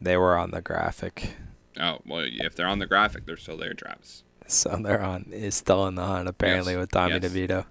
they 0.01 0.17
were 0.17 0.37
on 0.37 0.51
the 0.53 0.63
graphic, 0.63 1.35
Oh, 1.81 1.99
well, 2.07 2.25
if 2.29 2.57
they're 2.57 2.67
on 2.67 2.81
the 2.81 2.87
graphic, 2.87 3.25
they're 3.27 3.37
still 3.37 3.57
there, 3.57 3.73
Travis. 3.75 4.25
so 4.49 4.77
they're 4.83 5.03
on 5.03 5.27
is 5.31 5.55
still 5.55 5.87
in 5.87 5.95
the 5.95 6.05
hunt 6.05 6.27
apparently 6.29 6.73
Yes, 6.73 6.81
with 6.81 6.91
Tommy 6.91 7.19
yes. 7.21 7.23
DeVito. 7.25 7.65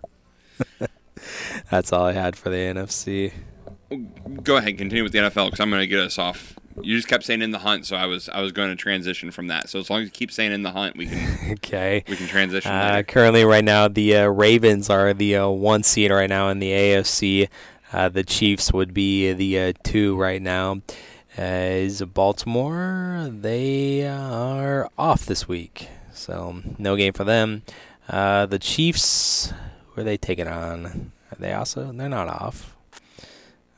That's 1.72 1.91
all 1.91 2.05
I 2.05 2.14
had 2.14 2.36
for 2.36 2.49
the 2.49 2.55
NFC. 2.58 3.34
Go 4.43 4.58
ahead, 4.58 4.78
continue 4.78 5.03
with 5.03 5.12
the 5.12 5.20
NFL 5.20 5.45
because 5.47 5.60
I'm 5.60 5.70
going 5.70 5.82
to 5.82 5.88
get 5.88 5.99
us 5.99 6.18
off. 6.18 6.58
You 6.82 6.95
just 6.95 7.07
kept 7.07 7.23
saying 7.23 7.41
in 7.41 7.51
the 7.51 7.59
hunt, 7.59 7.86
so 7.86 7.95
I 7.95 8.05
was 8.05 8.30
I 8.30 8.41
was 8.41 8.51
going 8.51 8.69
to 8.69 8.75
transition 8.75 9.32
from 9.32 9.47
that. 9.47 9.69
So 9.69 9.80
as 9.80 9.89
long 9.89 10.01
as 10.01 10.05
you 10.05 10.11
keep 10.11 10.32
saying 10.32 10.51
in 10.51 10.61
the 10.63 10.71
hunt, 10.71 10.95
we 10.95 11.07
can 11.07 11.51
Okay. 11.53 12.03
we 12.07 12.15
can 12.15 12.28
transition. 12.28 12.71
Uh, 12.71 13.03
currently, 13.07 13.43
right 13.45 13.63
now, 13.63 13.88
the 13.88 14.15
uh, 14.17 14.25
Ravens 14.28 14.89
are 14.89 15.13
the 15.13 15.36
uh, 15.38 15.47
one 15.49 15.84
seed 15.84 16.11
right 16.11 16.30
now 16.30 16.49
in 16.49 16.59
the 16.59 16.71
AFC. 16.71 17.49
Uh, 17.91 18.09
the 18.09 18.23
Chiefs 18.23 18.71
would 18.73 18.93
be 18.93 19.34
the 19.34 19.59
uh, 19.59 19.73
two 19.84 20.15
right 20.17 20.41
now. 20.41 20.82
Uh, 21.38 21.41
is 21.41 22.01
Baltimore? 22.01 23.28
They 23.32 24.07
are 24.07 24.89
off 24.97 25.25
this 25.25 25.47
week, 25.47 25.88
so 26.13 26.61
no 26.78 26.95
game 26.95 27.13
for 27.13 27.23
them. 27.23 27.63
Uh, 28.09 28.45
the 28.45 28.59
Chiefs, 28.59 29.53
who 29.88 30.01
are 30.01 30.03
they 30.03 30.17
taking 30.17 30.47
on? 30.47 31.11
Are 31.32 31.38
they 31.39 31.53
also? 31.53 31.91
They're 31.91 32.07
not 32.09 32.28
off. 32.28 32.75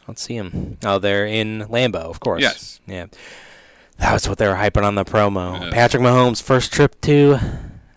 Don't 0.09 0.17
see 0.17 0.39
them. 0.39 0.79
Oh, 0.83 0.97
they're 0.97 1.27
in 1.27 1.67
Lambeau, 1.69 2.09
of 2.09 2.19
course. 2.19 2.41
Yes. 2.41 2.79
Yeah. 2.87 3.05
That 3.99 4.11
was 4.11 4.27
what 4.27 4.39
they 4.39 4.47
were 4.47 4.55
hyping 4.55 4.81
on 4.83 4.95
the 4.95 5.05
promo. 5.05 5.61
Yeah. 5.61 5.69
Patrick 5.69 6.01
Mahomes' 6.01 6.41
first 6.41 6.73
trip 6.73 6.99
to 7.01 7.37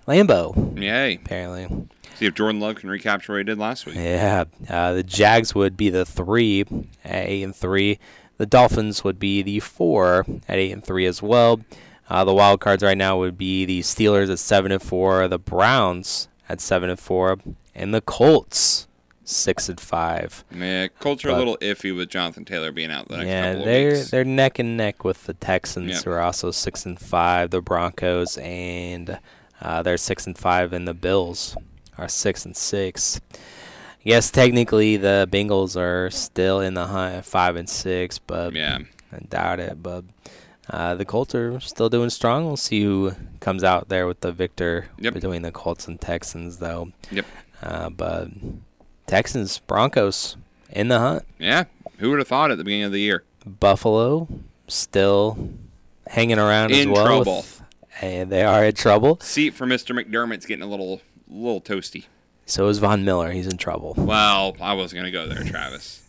Lambeau. 0.07 0.79
Yay! 0.79 1.15
Apparently. 1.15 1.89
See 2.17 2.27
if 2.27 2.35
Jordan 2.35 2.61
Love 2.61 2.77
can 2.77 2.91
recapture 2.91 3.33
what 3.33 3.39
he 3.39 3.45
did 3.45 3.57
last 3.57 3.87
week. 3.87 3.95
Yeah, 3.95 4.45
uh, 4.69 4.93
the 4.93 5.03
Jags 5.03 5.55
would 5.55 5.75
be 5.75 5.89
the 5.89 6.05
three 6.05 6.67
at 7.03 7.29
eight 7.29 7.45
and 7.45 7.57
three. 7.57 7.99
The 8.37 8.45
Dolphins 8.45 9.03
would 9.05 9.19
be 9.19 9.41
the 9.41 9.61
four 9.61 10.27
at 10.47 10.59
eight 10.59 10.73
and 10.73 10.85
three 10.85 11.07
as 11.07 11.23
well. 11.23 11.63
Uh, 12.11 12.25
the 12.27 12.35
wild 12.35 12.61
cards 12.61 12.83
right 12.83 12.99
now 12.99 13.17
would 13.17 13.39
be 13.39 13.65
the 13.65 13.81
Steelers 13.81 14.31
at 14.31 14.39
seven 14.39 14.71
and 14.71 14.83
four, 14.83 15.27
the 15.29 15.39
Browns 15.39 16.29
at 16.47 16.61
seven 16.61 16.91
and 16.91 17.01
four, 17.01 17.39
and 17.75 17.95
the 17.95 18.03
Colts 18.03 18.87
six 19.25 19.69
and 19.69 19.81
five. 19.81 20.45
Yeah, 20.55 20.89
Colts 20.99 21.25
are 21.25 21.31
a 21.31 21.37
little 21.37 21.57
iffy 21.59 21.95
with 21.97 22.09
Jonathan 22.09 22.45
Taylor 22.45 22.73
being 22.73 22.91
out 22.91 23.09
the 23.09 23.19
next 23.19 23.29
Yeah, 23.29 23.51
couple 23.53 23.65
they're 23.67 23.91
weeks. 23.93 24.11
they're 24.11 24.25
neck 24.25 24.59
and 24.59 24.77
neck 24.77 25.05
with 25.05 25.25
the 25.25 25.35
Texans, 25.35 25.91
Yep. 25.91 26.05
who 26.05 26.11
are 26.11 26.21
also 26.21 26.51
six 26.51 26.85
and 26.85 26.99
five. 26.99 27.51
The 27.51 27.61
Broncos 27.61 28.37
and 28.39 29.19
uh, 29.61 29.83
they're 29.83 29.97
six 29.97 30.27
and 30.27 30.37
five, 30.37 30.73
and 30.73 30.89
the 30.89 30.95
Bills 30.95 31.57
are 31.99 32.09
six 32.09 32.45
and 32.45 32.57
six. 32.57 33.21
Yes, 34.03 34.31
technically 34.33 34.97
the 34.97 35.29
Bengals 35.31 35.77
are 35.81 36.11
still 36.11 36.61
in 36.61 36.75
the 36.75 36.87
hunt 36.89 37.25
five 37.25 37.55
and 37.55 37.69
six, 37.69 38.19
but 38.19 38.53
yeah, 38.55 38.79
I 39.13 39.19
doubt 39.29 39.61
it. 39.61 39.81
But 39.81 40.05
uh, 40.69 40.97
the 40.97 41.05
Colts 41.05 41.35
are 41.37 41.61
still 41.61 41.89
doing 41.89 42.11
strong. 42.11 42.45
We'll 42.45 42.57
see 42.57 42.83
who 42.83 43.13
comes 43.39 43.63
out 43.63 43.89
there 43.89 44.09
with 44.09 44.21
the 44.21 44.33
victor 44.33 44.87
Yep. 44.99 45.15
between 45.15 45.43
the 45.43 45.53
Colts 45.53 45.87
and 45.87 46.01
Texans, 46.01 46.57
though. 46.59 46.91
Yep. 47.13 47.27
Uh, 47.63 47.91
but 47.91 48.27
Texans, 49.13 49.59
Broncos 49.59 50.39
in 50.71 50.89
the 50.89 50.99
hunt. 50.99 51.25
Yeah. 51.39 51.65
Who 51.99 52.09
would 52.09 52.19
have 52.19 52.29
thought 52.29 52.51
at 52.51 52.57
the 52.57 52.65
beginning 52.65 52.85
of 52.85 52.93
the 52.93 53.01
year? 53.01 53.25
Buffalo 53.45 54.27
still 54.69 55.51
hanging 56.07 56.39
around 56.39 56.71
In 56.71 56.81
as 56.81 56.87
well. 56.97 57.05
trouble. 57.05 57.37
with- 57.37 57.63
and 58.01 58.33
they 58.33 58.43
are 58.43 58.65
in 58.65 58.75
trouble. 58.75 59.19
Seat 59.21 59.51
for 59.53 59.67
Mr. 59.67 59.95
McDermott's 59.95 60.47
getting 60.47 60.63
a 60.63 60.67
little 60.67 61.03
little 61.29 61.61
toasty. 61.61 62.07
So 62.47 62.69
is 62.69 62.79
Von 62.79 63.05
Miller. 63.05 63.33
He's 63.33 63.47
in 63.47 63.59
trouble. 63.59 63.93
Well, 63.99 64.57
I 64.63 64.73
wasn't 64.73 65.01
gonna 65.01 65.11
go 65.11 65.27
there, 65.29 65.45
Travis. 65.45 66.03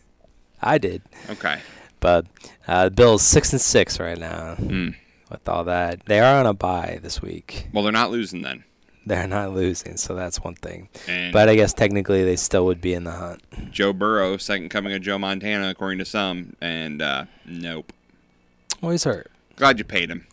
I 0.62 0.78
did. 0.78 1.02
Okay. 1.28 1.58
But 2.00 2.24
uh, 2.66 2.88
Bills 2.88 3.20
six 3.22 3.52
and 3.52 3.60
six 3.60 4.00
right 4.00 4.18
now. 4.18 4.54
Hmm. 4.54 4.88
With 5.30 5.46
all 5.46 5.64
that, 5.64 6.06
they 6.06 6.20
are 6.20 6.40
on 6.40 6.46
a 6.46 6.54
bye 6.54 7.00
this 7.02 7.20
week. 7.20 7.66
Well, 7.74 7.82
they're 7.84 7.92
not 7.92 8.10
losing 8.10 8.40
then. 8.40 8.64
They're 9.06 9.26
not 9.26 9.52
losing, 9.52 9.96
so 9.96 10.14
that's 10.14 10.40
one 10.42 10.54
thing. 10.54 10.88
And- 11.08 11.32
but 11.32 11.48
I 11.48 11.56
guess 11.56 11.72
technically 11.72 12.24
they 12.24 12.36
still 12.36 12.64
would 12.66 12.80
be 12.80 12.94
in 12.94 13.04
the 13.04 13.12
hunt. 13.12 13.42
Joe 13.70 13.92
Burrow, 13.92 14.36
second 14.36 14.70
coming 14.70 14.92
of 14.92 15.02
Joe 15.02 15.18
Montana, 15.18 15.70
according 15.70 15.98
to 15.98 16.04
some, 16.04 16.56
and 16.60 17.02
uh, 17.02 17.26
nope. 17.44 17.92
Well, 18.80 18.92
he's 18.92 19.04
hurt. 19.04 19.30
Glad 19.56 19.78
you 19.78 19.84
paid 19.84 20.10
him 20.10 20.26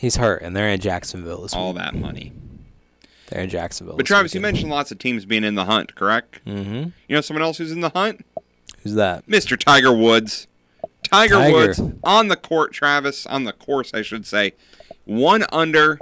He's 0.00 0.16
hurt, 0.16 0.40
and 0.40 0.56
they're 0.56 0.70
in 0.70 0.80
Jacksonville 0.80 1.46
all 1.52 1.74
that 1.74 1.94
money. 1.94 2.32
They're 3.26 3.42
in 3.42 3.50
Jacksonville. 3.50 3.98
But 3.98 4.06
Travis, 4.06 4.34
you 4.34 4.40
mentioned 4.40 4.70
lots 4.70 4.90
of 4.90 4.98
teams 4.98 5.26
being 5.26 5.44
in 5.44 5.56
the 5.56 5.66
hunt, 5.66 5.94
correct? 5.94 6.42
Mm-hmm. 6.46 6.88
You 7.06 7.14
know 7.14 7.20
someone 7.20 7.42
else 7.42 7.58
who's 7.58 7.70
in 7.70 7.80
the 7.80 7.90
hunt? 7.90 8.24
Who's 8.82 8.94
that? 8.94 9.26
Mr. 9.26 9.58
Tiger 9.58 9.94
Woods. 9.94 10.46
Tiger, 11.02 11.34
Tiger. 11.34 11.54
Woods 11.54 11.82
on 12.02 12.28
the 12.28 12.36
court, 12.36 12.72
Travis, 12.72 13.26
on 13.26 13.44
the 13.44 13.52
course, 13.52 13.92
I 13.92 14.00
should 14.00 14.26
say. 14.26 14.54
One 15.04 15.44
under. 15.52 16.00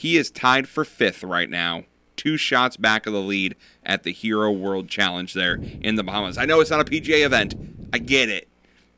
He 0.00 0.16
is 0.16 0.30
tied 0.30 0.66
for 0.66 0.82
fifth 0.82 1.22
right 1.22 1.50
now. 1.50 1.84
Two 2.16 2.38
shots 2.38 2.78
back 2.78 3.06
of 3.06 3.12
the 3.12 3.20
lead 3.20 3.54
at 3.84 4.02
the 4.02 4.12
Hero 4.12 4.50
World 4.50 4.88
Challenge 4.88 5.34
there 5.34 5.60
in 5.82 5.96
the 5.96 6.02
Bahamas. 6.02 6.38
I 6.38 6.46
know 6.46 6.60
it's 6.60 6.70
not 6.70 6.80
a 6.80 6.90
PGA 6.90 7.22
event. 7.26 7.54
I 7.92 7.98
get 7.98 8.30
it. 8.30 8.48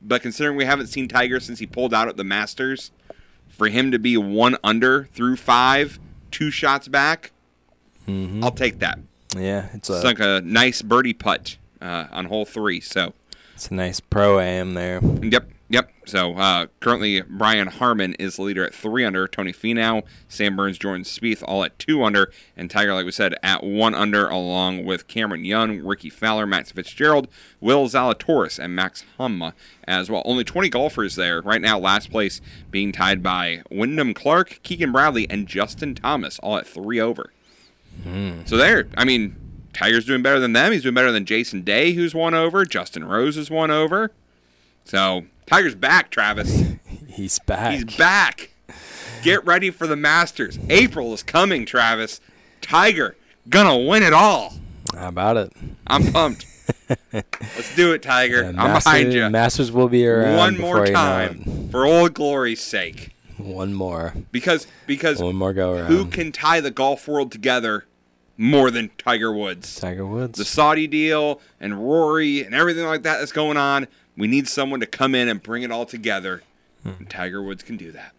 But 0.00 0.22
considering 0.22 0.56
we 0.56 0.64
haven't 0.64 0.86
seen 0.86 1.08
Tiger 1.08 1.40
since 1.40 1.58
he 1.58 1.66
pulled 1.66 1.92
out 1.92 2.06
at 2.06 2.16
the 2.16 2.22
Masters, 2.22 2.92
for 3.48 3.66
him 3.68 3.90
to 3.90 3.98
be 3.98 4.16
one 4.16 4.56
under 4.62 5.06
through 5.06 5.38
five, 5.38 5.98
two 6.30 6.52
shots 6.52 6.86
back, 6.86 7.32
Mm-hmm. 8.06 8.44
I'll 8.44 8.50
take 8.52 8.78
that. 8.78 8.98
Yeah, 9.36 9.68
it's 9.72 9.90
a 9.90 9.94
It's 9.94 10.04
like 10.04 10.20
a 10.20 10.40
nice 10.44 10.82
birdie 10.82 11.14
putt 11.14 11.56
uh, 11.80 12.06
on 12.12 12.26
hole 12.26 12.44
three. 12.44 12.80
So 12.80 13.14
it's 13.54 13.68
a 13.68 13.74
nice 13.74 14.00
pro 14.00 14.38
am 14.38 14.74
there. 14.74 15.00
Yep, 15.02 15.48
yep. 15.72 15.90
So 16.04 16.34
uh, 16.34 16.66
currently, 16.80 17.22
Brian 17.22 17.68
Harman 17.68 18.14
is 18.14 18.36
the 18.36 18.42
leader 18.42 18.64
at 18.64 18.74
three 18.74 19.04
under. 19.04 19.26
Tony 19.26 19.52
Finau, 19.52 20.02
Sam 20.28 20.54
Burns, 20.54 20.78
Jordan 20.78 21.04
Spieth 21.04 21.42
all 21.46 21.64
at 21.64 21.78
two 21.78 22.04
under, 22.04 22.30
and 22.56 22.70
Tiger, 22.70 22.94
like 22.94 23.06
we 23.06 23.10
said, 23.10 23.34
at 23.42 23.64
one 23.64 23.94
under, 23.94 24.28
along 24.28 24.84
with 24.84 25.08
Cameron 25.08 25.44
Young, 25.44 25.80
Rickie 25.80 26.10
Fowler, 26.10 26.46
Max 26.46 26.70
Fitzgerald, 26.70 27.26
Will 27.60 27.88
Zalatoris, 27.88 28.58
and 28.58 28.76
Max 28.76 29.04
Homa 29.16 29.54
as 29.84 30.10
well. 30.10 30.22
Only 30.24 30.44
20 30.44 30.68
golfers 30.68 31.16
there 31.16 31.40
right 31.40 31.60
now. 31.60 31.78
Last 31.78 32.10
place 32.10 32.40
being 32.70 32.92
tied 32.92 33.22
by 33.22 33.62
Wyndham 33.70 34.14
Clark, 34.14 34.60
Keegan 34.62 34.92
Bradley, 34.92 35.26
and 35.30 35.48
Justin 35.48 35.94
Thomas, 35.94 36.38
all 36.40 36.58
at 36.58 36.66
three 36.66 37.00
over. 37.00 37.32
So 38.46 38.56
there, 38.56 38.88
I 38.96 39.04
mean, 39.04 39.36
Tiger's 39.72 40.04
doing 40.04 40.22
better 40.22 40.40
than 40.40 40.52
them. 40.52 40.72
He's 40.72 40.82
doing 40.82 40.94
better 40.94 41.12
than 41.12 41.24
Jason 41.24 41.62
Day, 41.62 41.92
who's 41.92 42.14
won 42.14 42.34
over. 42.34 42.64
Justin 42.64 43.04
Rose 43.04 43.36
is 43.36 43.50
won 43.50 43.70
over. 43.70 44.12
So 44.84 45.26
Tiger's 45.46 45.74
back, 45.74 46.10
Travis. 46.10 46.62
He's 47.08 47.38
back. 47.40 47.74
He's 47.74 47.96
back. 47.96 48.50
Get 49.22 49.44
ready 49.44 49.70
for 49.70 49.86
the 49.86 49.96
Masters. 49.96 50.58
April 50.68 51.12
is 51.12 51.22
coming, 51.22 51.66
Travis. 51.66 52.20
Tiger 52.60 53.16
gonna 53.48 53.76
win 53.78 54.02
it 54.02 54.12
all. 54.12 54.54
How 54.94 55.08
about 55.08 55.36
it? 55.36 55.52
I'm 55.86 56.12
pumped. 56.12 56.46
Let's 57.12 57.74
do 57.76 57.92
it, 57.92 58.02
Tiger. 58.02 58.44
I'm 58.44 58.54
Master- 58.56 58.90
behind 58.90 59.12
you. 59.12 59.28
Masters 59.30 59.70
will 59.72 59.88
be 59.88 60.06
around 60.06 60.36
One 60.36 60.58
more 60.58 60.74
before 60.80 60.86
you 60.86 60.92
know 60.92 60.98
time 60.98 61.68
for 61.70 61.84
old 61.86 62.14
glory's 62.14 62.60
sake. 62.60 63.14
One 63.38 63.74
more. 63.74 64.14
Because 64.30 64.66
because 64.86 65.20
One 65.20 65.36
more 65.36 65.52
go 65.52 65.72
around. 65.74 65.86
who 65.86 66.06
can 66.06 66.32
tie 66.32 66.60
the 66.60 66.70
golf 66.70 67.06
world 67.08 67.32
together 67.32 67.84
more 68.36 68.70
than 68.70 68.90
Tiger 68.98 69.32
Woods? 69.32 69.78
Tiger 69.80 70.06
Woods. 70.06 70.38
the 70.38 70.44
Saudi 70.44 70.86
deal 70.86 71.40
and 71.60 71.78
Rory 71.78 72.42
and 72.44 72.54
everything 72.54 72.86
like 72.86 73.02
that 73.02 73.18
that's 73.18 73.32
going 73.32 73.56
on. 73.56 73.88
We 74.16 74.26
need 74.26 74.48
someone 74.48 74.80
to 74.80 74.86
come 74.86 75.14
in 75.14 75.28
and 75.28 75.42
bring 75.42 75.62
it 75.62 75.70
all 75.70 75.86
together. 75.86 76.42
And 76.84 77.08
Tiger 77.08 77.42
Woods 77.42 77.62
can 77.62 77.76
do 77.76 77.92
that. 77.92 78.12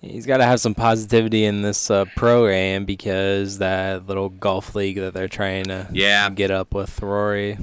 He's 0.00 0.26
got 0.26 0.36
to 0.36 0.44
have 0.44 0.60
some 0.60 0.74
positivity 0.74 1.44
in 1.44 1.62
this 1.62 1.90
uh, 1.90 2.04
program 2.16 2.84
because 2.84 3.58
that 3.58 4.06
little 4.06 4.28
golf 4.28 4.74
league 4.76 4.96
that 4.96 5.12
they're 5.14 5.26
trying 5.26 5.64
to 5.64 5.88
Yeah. 5.92 6.28
get 6.30 6.50
up 6.52 6.72
with 6.72 7.00
Rory 7.02 7.58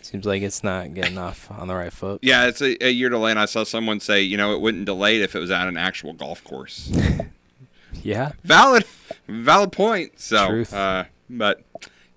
seems 0.00 0.24
like 0.24 0.42
it's 0.42 0.62
not 0.64 0.94
getting 0.94 1.18
off 1.18 1.50
on 1.50 1.66
the 1.68 1.74
right 1.74 1.92
foot. 1.92 2.20
Yeah, 2.22 2.46
it's 2.46 2.62
a, 2.62 2.82
a 2.86 2.90
year 2.90 3.08
delay, 3.10 3.32
and 3.32 3.40
I 3.40 3.44
saw 3.46 3.64
someone 3.64 4.00
say, 4.00 4.22
you 4.22 4.36
know, 4.36 4.54
it 4.54 4.60
wouldn't 4.60 4.86
delay 4.86 5.16
it 5.16 5.22
if 5.22 5.34
it 5.34 5.40
was 5.40 5.50
at 5.50 5.66
an 5.68 5.76
actual 5.76 6.12
golf 6.14 6.42
course. 6.44 6.90
Yeah. 8.02 8.32
valid, 8.42 8.84
valid 9.28 9.72
point. 9.72 10.20
So, 10.20 10.48
Truth. 10.48 10.74
uh, 10.74 11.04
but 11.30 11.62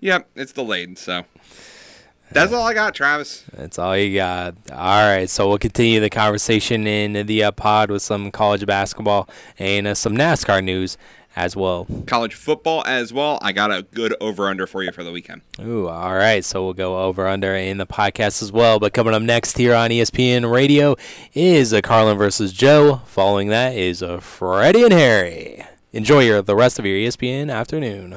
yeah, 0.00 0.20
it's 0.34 0.52
delayed. 0.52 0.98
So 0.98 1.24
that's 2.30 2.52
all 2.52 2.66
I 2.66 2.74
got, 2.74 2.94
Travis. 2.94 3.44
That's 3.52 3.78
all 3.78 3.96
you 3.96 4.14
got. 4.14 4.54
All 4.72 5.08
right, 5.08 5.28
so 5.28 5.48
we'll 5.48 5.58
continue 5.58 6.00
the 6.00 6.10
conversation 6.10 6.86
in 6.86 7.26
the 7.26 7.44
uh, 7.44 7.52
pod 7.52 7.90
with 7.90 8.02
some 8.02 8.30
college 8.30 8.64
basketball 8.66 9.28
and 9.58 9.86
uh, 9.86 9.94
some 9.94 10.16
NASCAR 10.16 10.62
news 10.62 10.96
as 11.36 11.54
well. 11.54 11.86
College 12.06 12.34
football 12.34 12.82
as 12.84 13.12
well. 13.12 13.38
I 13.40 13.52
got 13.52 13.70
a 13.70 13.82
good 13.82 14.14
over 14.20 14.48
under 14.48 14.66
for 14.66 14.82
you 14.82 14.90
for 14.90 15.04
the 15.04 15.12
weekend. 15.12 15.42
Ooh, 15.60 15.88
all 15.88 16.14
right. 16.14 16.44
So 16.44 16.64
we'll 16.64 16.74
go 16.74 16.98
over 16.98 17.28
under 17.28 17.54
in 17.54 17.78
the 17.78 17.86
podcast 17.86 18.42
as 18.42 18.50
well. 18.50 18.80
But 18.80 18.92
coming 18.92 19.14
up 19.14 19.22
next 19.22 19.56
here 19.56 19.74
on 19.74 19.90
ESPN 19.90 20.50
Radio 20.50 20.96
is 21.34 21.72
a 21.72 21.80
Carlin 21.80 22.18
versus 22.18 22.52
Joe. 22.52 23.02
Following 23.06 23.48
that 23.48 23.74
is 23.76 24.02
a 24.02 24.20
Freddie 24.20 24.82
and 24.82 24.92
Harry. 24.92 25.64
Enjoy 25.92 26.20
your 26.20 26.42
the 26.42 26.56
rest 26.56 26.78
of 26.78 26.84
your 26.86 26.96
ESPN 26.96 27.52
afternoon. 27.52 28.16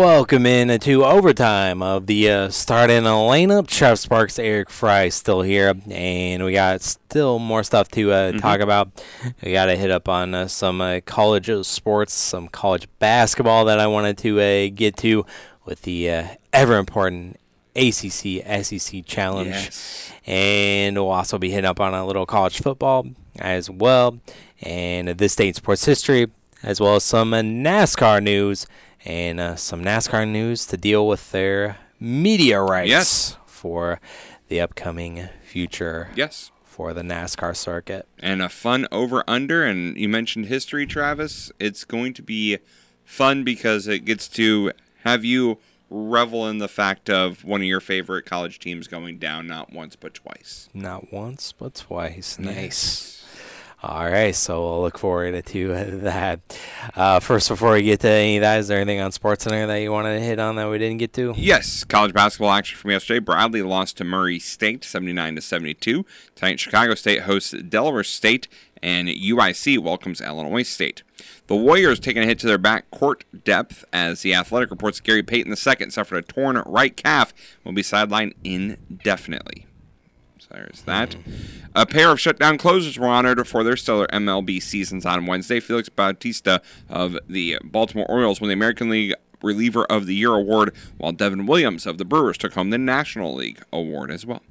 Welcome 0.00 0.46
in 0.46 0.80
to 0.80 1.04
overtime 1.04 1.82
of 1.82 2.06
the 2.06 2.30
uh, 2.30 2.48
starting 2.48 3.02
lineup. 3.02 3.66
Trev 3.66 3.98
Sparks, 3.98 4.38
Eric 4.38 4.70
Fry 4.70 5.10
still 5.10 5.42
here, 5.42 5.74
and 5.90 6.42
we 6.44 6.54
got 6.54 6.80
still 6.80 7.38
more 7.38 7.62
stuff 7.62 7.88
to 7.88 8.10
uh, 8.10 8.32
talk 8.32 8.60
about. 8.60 8.88
We 9.42 9.52
got 9.52 9.66
to 9.66 9.76
hit 9.76 9.90
up 9.90 10.08
on 10.08 10.34
uh, 10.34 10.48
some 10.48 10.80
uh, 10.80 11.00
college 11.04 11.50
sports, 11.66 12.14
some 12.14 12.48
college 12.48 12.88
basketball 13.00 13.66
that 13.66 13.78
I 13.78 13.86
wanted 13.86 14.16
to 14.18 14.40
uh, 14.40 14.70
get 14.74 14.96
to 14.98 15.26
with 15.66 15.82
the 15.82 16.10
uh, 16.10 16.26
ever 16.54 16.78
important 16.78 17.38
ACC 17.76 18.42
SEC 18.64 19.04
challenge, 19.04 19.48
Yes. 19.50 20.10
and 20.24 20.96
we'll 20.96 21.10
also 21.10 21.36
be 21.36 21.50
hitting 21.50 21.68
up 21.68 21.80
on 21.80 21.92
a 21.92 22.06
little 22.06 22.24
college 22.24 22.62
football 22.62 23.06
as 23.38 23.68
well, 23.68 24.18
and 24.62 25.08
this 25.08 25.34
state 25.34 25.54
sports 25.56 25.84
history, 25.84 26.28
as 26.62 26.80
well 26.80 26.96
as 26.96 27.04
some 27.04 27.34
uh, 27.34 27.40
NASCAR 27.42 28.22
news 28.22 28.66
and 29.04 29.40
uh, 29.40 29.56
some 29.56 29.84
NASCAR 29.84 30.28
news 30.28 30.66
to 30.66 30.76
deal 30.76 31.06
with 31.06 31.30
their 31.32 31.78
media 32.00 32.60
rights 32.60 32.88
Yes. 32.90 33.36
for 33.46 34.00
the 34.48 34.60
upcoming 34.60 35.28
future 35.44 36.10
Yes. 36.14 36.50
for 36.64 36.92
the 36.92 37.02
NASCAR 37.02 37.56
circuit. 37.56 38.06
and 38.18 38.42
a 38.42 38.48
fun 38.48 38.86
over 38.92 39.24
under. 39.28 39.64
And 39.64 39.96
you 39.96 40.08
mentioned 40.08 40.46
history, 40.46 40.86
Travis. 40.86 41.50
It's 41.58 41.84
going 41.84 42.14
to 42.14 42.22
be 42.22 42.58
fun 43.04 43.44
because 43.44 43.86
it 43.88 44.04
gets 44.04 44.28
to 44.28 44.72
have 45.04 45.24
you 45.24 45.58
revel 45.90 46.48
in 46.48 46.56
the 46.58 46.68
fact 46.68 47.10
of 47.10 47.44
one 47.44 47.60
of 47.60 47.66
your 47.66 47.80
favorite 47.80 48.24
college 48.24 48.58
teams 48.58 48.88
going 48.88 49.18
down 49.18 49.46
not 49.46 49.72
once 49.72 49.94
but 49.96 50.14
twice. 50.14 50.68
Not 50.72 51.12
once, 51.12 51.52
but 51.52 51.74
twice. 51.74 52.38
Nice. 52.38 53.21
All 53.84 54.08
right, 54.08 54.32
so 54.32 54.62
we'll 54.62 54.82
look 54.82 54.96
forward 54.96 55.44
to 55.44 55.68
that. 56.02 56.40
Uh, 56.94 57.18
first, 57.18 57.48
before 57.48 57.72
we 57.72 57.82
get 57.82 57.98
to 58.00 58.08
any 58.08 58.36
of 58.36 58.42
that, 58.42 58.60
is 58.60 58.68
there 58.68 58.78
anything 58.78 59.00
on 59.00 59.10
Sports 59.10 59.42
Center 59.42 59.66
that 59.66 59.78
you 59.78 59.90
wanted 59.90 60.20
to 60.20 60.24
hit 60.24 60.38
on 60.38 60.54
that 60.54 60.70
we 60.70 60.78
didn't 60.78 60.98
get 60.98 61.12
to? 61.14 61.34
Yes, 61.36 61.82
college 61.82 62.12
basketball 62.14 62.52
action 62.52 62.78
from 62.78 62.92
yesterday. 62.92 63.18
Bradley 63.18 63.60
lost 63.62 63.96
to 63.96 64.04
Murray 64.04 64.38
State, 64.38 64.84
79 64.84 65.34
to 65.34 65.40
72. 65.40 66.06
Tonight, 66.36 66.60
Chicago 66.60 66.94
State 66.94 67.22
hosts 67.22 67.50
Delaware 67.50 68.04
State, 68.04 68.46
and 68.80 69.08
UIC 69.08 69.80
welcomes 69.80 70.20
Illinois 70.20 70.62
State. 70.62 71.02
The 71.48 71.56
Warriors 71.56 71.98
taking 71.98 72.22
a 72.22 72.26
hit 72.26 72.38
to 72.38 72.46
their 72.46 72.58
back 72.58 72.88
court 72.92 73.24
depth 73.42 73.84
as 73.92 74.22
the 74.22 74.32
Athletic 74.32 74.70
reports 74.70 75.00
Gary 75.00 75.24
Payton 75.24 75.50
II 75.52 75.90
suffered 75.90 76.18
a 76.18 76.22
torn 76.22 76.62
right 76.66 76.96
calf 76.96 77.34
will 77.64 77.72
be 77.72 77.82
sidelined 77.82 78.34
indefinitely. 78.44 79.66
There's 80.52 80.82
that. 80.82 81.16
A 81.74 81.86
pair 81.86 82.10
of 82.10 82.20
shutdown 82.20 82.58
closers 82.58 82.98
were 82.98 83.06
honored 83.08 83.46
for 83.48 83.64
their 83.64 83.76
stellar 83.76 84.06
MLB 84.08 84.62
seasons 84.62 85.06
on 85.06 85.24
Wednesday. 85.26 85.60
Felix 85.60 85.88
Bautista 85.88 86.60
of 86.90 87.18
the 87.26 87.58
Baltimore 87.64 88.06
Orioles 88.10 88.40
won 88.40 88.48
the 88.48 88.54
American 88.54 88.90
League 88.90 89.14
Reliever 89.42 89.84
of 89.86 90.06
the 90.06 90.14
Year 90.14 90.34
award, 90.34 90.74
while 90.98 91.12
Devin 91.12 91.46
Williams 91.46 91.86
of 91.86 91.98
the 91.98 92.04
Brewers 92.04 92.38
took 92.38 92.52
home 92.52 92.70
the 92.70 92.78
National 92.78 93.34
League 93.34 93.62
award 93.72 94.10
as 94.10 94.26
well. 94.26 94.42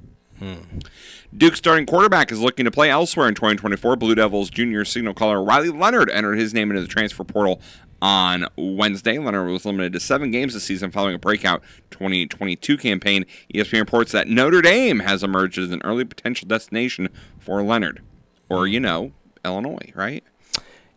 Duke's 1.34 1.58
starting 1.58 1.86
quarterback 1.86 2.32
is 2.32 2.40
looking 2.40 2.64
to 2.64 2.70
play 2.70 2.90
elsewhere 2.90 3.28
in 3.28 3.34
2024. 3.34 3.94
Blue 3.96 4.14
Devils 4.16 4.50
junior 4.50 4.84
signal 4.84 5.14
caller 5.14 5.42
Riley 5.42 5.70
Leonard 5.70 6.10
entered 6.10 6.36
his 6.36 6.52
name 6.52 6.70
into 6.70 6.82
the 6.82 6.88
transfer 6.88 7.22
portal 7.22 7.60
on 8.02 8.46
Wednesday. 8.56 9.16
Leonard 9.16 9.48
was 9.48 9.64
limited 9.64 9.92
to 9.92 10.00
seven 10.00 10.32
games 10.32 10.52
this 10.52 10.64
season 10.64 10.90
following 10.90 11.14
a 11.14 11.18
breakout 11.18 11.62
2022 11.92 12.76
campaign. 12.76 13.24
ESPN 13.54 13.78
reports 13.78 14.10
that 14.12 14.26
Notre 14.26 14.60
Dame 14.60 14.98
has 15.00 15.22
emerged 15.22 15.56
as 15.56 15.70
an 15.70 15.80
early 15.84 16.04
potential 16.04 16.48
destination 16.48 17.08
for 17.38 17.62
Leonard. 17.62 18.02
Or, 18.50 18.66
you 18.66 18.80
know, 18.80 19.12
Illinois, 19.44 19.92
right? 19.94 20.24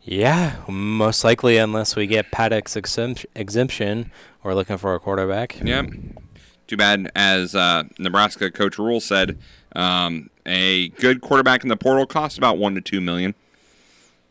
Yeah, 0.01 0.55
most 0.67 1.23
likely, 1.23 1.57
unless 1.57 1.95
we 1.95 2.07
get 2.07 2.31
Paddock's 2.31 2.75
exemption, 2.75 4.11
we're 4.43 4.55
looking 4.55 4.77
for 4.77 4.93
a 4.95 4.99
quarterback. 4.99 5.59
Yep. 5.63 5.85
Too 6.67 6.77
bad, 6.77 7.11
as 7.15 7.53
uh, 7.53 7.83
Nebraska 7.99 8.49
coach 8.49 8.79
Rhule 8.79 8.99
said, 8.99 9.37
um, 9.75 10.31
a 10.45 10.89
good 10.89 11.21
quarterback 11.21 11.63
in 11.63 11.69
the 11.69 11.77
portal 11.77 12.07
costs 12.07 12.37
about 12.37 12.57
one 12.57 12.73
to 12.75 12.81
two 12.81 13.01
million. 13.01 13.35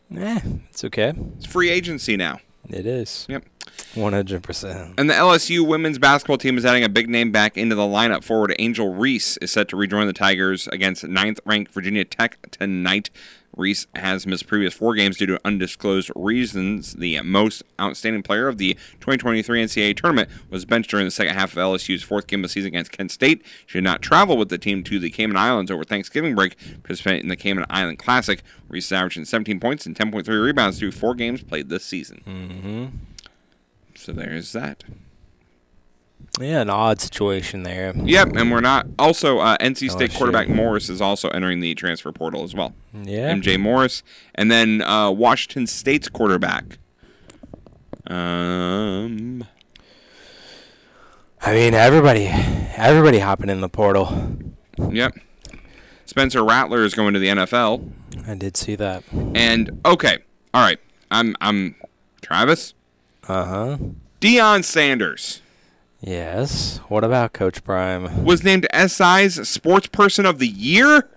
Yeah, 0.09 0.39
it's 0.69 0.83
okay. 0.83 1.13
It's 1.37 1.45
free 1.45 1.69
agency 1.69 2.15
now. 2.17 2.39
It 2.69 2.85
is. 2.85 3.25
Yep. 3.29 3.45
100%. 3.93 4.93
And 4.97 5.09
the 5.09 5.13
LSU 5.13 5.65
women's 5.65 5.97
basketball 5.99 6.37
team 6.37 6.57
is 6.57 6.65
adding 6.65 6.83
a 6.83 6.89
big 6.89 7.09
name 7.09 7.31
back 7.31 7.57
into 7.57 7.75
the 7.75 7.83
lineup. 7.83 8.23
Forward 8.23 8.55
Angel 8.59 8.93
Reese 8.93 9.37
is 9.37 9.51
set 9.51 9.67
to 9.69 9.75
rejoin 9.75 10.07
the 10.07 10.13
Tigers 10.13 10.67
against 10.67 11.03
ninth-ranked 11.03 11.71
Virginia 11.71 12.05
Tech 12.05 12.51
tonight. 12.51 13.09
Reese 13.55 13.87
has 13.95 14.27
missed 14.27 14.47
previous 14.47 14.73
four 14.73 14.95
games 14.95 15.17
due 15.17 15.25
to 15.27 15.39
undisclosed 15.45 16.11
reasons. 16.15 16.93
The 16.93 17.21
most 17.21 17.63
outstanding 17.79 18.23
player 18.23 18.47
of 18.47 18.57
the 18.57 18.73
2023 18.99 19.63
NCAA 19.63 19.95
tournament 19.95 20.29
was 20.49 20.65
benched 20.65 20.89
during 20.89 21.05
the 21.05 21.11
second 21.11 21.35
half 21.35 21.53
of 21.53 21.59
LSU's 21.59 22.03
fourth 22.03 22.27
game 22.27 22.39
of 22.41 22.43
the 22.43 22.49
season 22.49 22.69
against 22.69 22.91
Kent 22.91 23.11
State. 23.11 23.43
She 23.65 23.77
did 23.77 23.83
not 23.83 24.01
travel 24.01 24.37
with 24.37 24.49
the 24.49 24.57
team 24.57 24.83
to 24.83 24.99
the 24.99 25.09
Cayman 25.09 25.37
Islands 25.37 25.71
over 25.71 25.83
Thanksgiving 25.83 26.35
break, 26.35 26.57
participating 26.83 27.21
in 27.21 27.29
the 27.29 27.35
Cayman 27.35 27.65
Island 27.69 27.99
Classic. 27.99 28.43
Reese 28.67 28.87
is 28.87 28.91
averaging 28.91 29.25
17 29.25 29.59
points 29.59 29.85
and 29.85 29.95
10.3 29.95 30.27
rebounds 30.43 30.79
through 30.79 30.91
four 30.91 31.15
games 31.15 31.41
played 31.41 31.69
this 31.69 31.85
season. 31.85 32.23
Mm-hmm. 32.27 32.85
So 34.05 34.11
there's 34.11 34.51
that. 34.51 34.83
Yeah, 36.39 36.61
an 36.61 36.69
odd 36.69 37.01
situation 37.01 37.63
there. 37.63 37.91
Yep, 37.95 38.35
and 38.35 38.51
we're 38.51 38.61
not. 38.61 38.85
Also, 38.99 39.39
uh, 39.39 39.57
NC 39.57 39.89
State 39.89 40.11
LSU. 40.11 40.17
quarterback 40.17 40.47
Morris 40.47 40.89
is 40.89 41.01
also 41.01 41.29
entering 41.29 41.59
the 41.59 41.73
transfer 41.73 42.11
portal 42.11 42.43
as 42.43 42.53
well. 42.53 42.75
Yeah. 42.93 43.33
MJ 43.33 43.59
Morris, 43.59 44.03
and 44.35 44.51
then 44.51 44.83
uh, 44.83 45.09
Washington 45.09 45.65
State's 45.65 46.07
quarterback. 46.07 46.77
Um, 48.05 49.43
I 51.41 51.53
mean, 51.53 51.73
everybody, 51.73 52.27
everybody 52.77 53.17
hopping 53.17 53.49
in 53.49 53.61
the 53.61 53.69
portal. 53.69 54.37
yep. 54.91 55.13
Spencer 56.05 56.43
Rattler 56.43 56.83
is 56.83 56.93
going 56.93 57.15
to 57.15 57.19
the 57.19 57.29
NFL, 57.29 57.91
I 58.27 58.35
did 58.35 58.55
see 58.55 58.75
that. 58.75 59.03
and 59.33 59.81
okay, 59.83 60.19
all 60.53 60.61
right. 60.61 60.79
I'm 61.09 61.35
I'm 61.41 61.73
Travis. 62.21 62.75
Uh 63.27 63.45
huh. 63.45 63.77
Deion 64.21 64.63
Sanders 64.63 65.41
Yes. 66.01 66.77
What 66.87 67.03
about 67.03 67.33
Coach 67.33 67.63
Prime? 67.63 68.23
was 68.23 68.43
named 68.43 68.67
SI's 68.73 69.47
Sports 69.49 69.87
Person 69.87 70.25
of 70.25 70.39
the 70.39 70.47
Year 70.47 71.09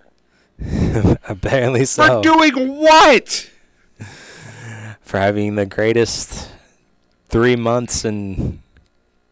Apparently 1.27 1.85
so. 1.85 2.21
for 2.21 2.23
doing 2.23 2.77
what? 2.77 3.49
For 5.01 5.19
having 5.19 5.55
the 5.55 5.65
greatest 5.65 6.49
three 7.29 7.55
months 7.55 8.03
in 8.05 8.61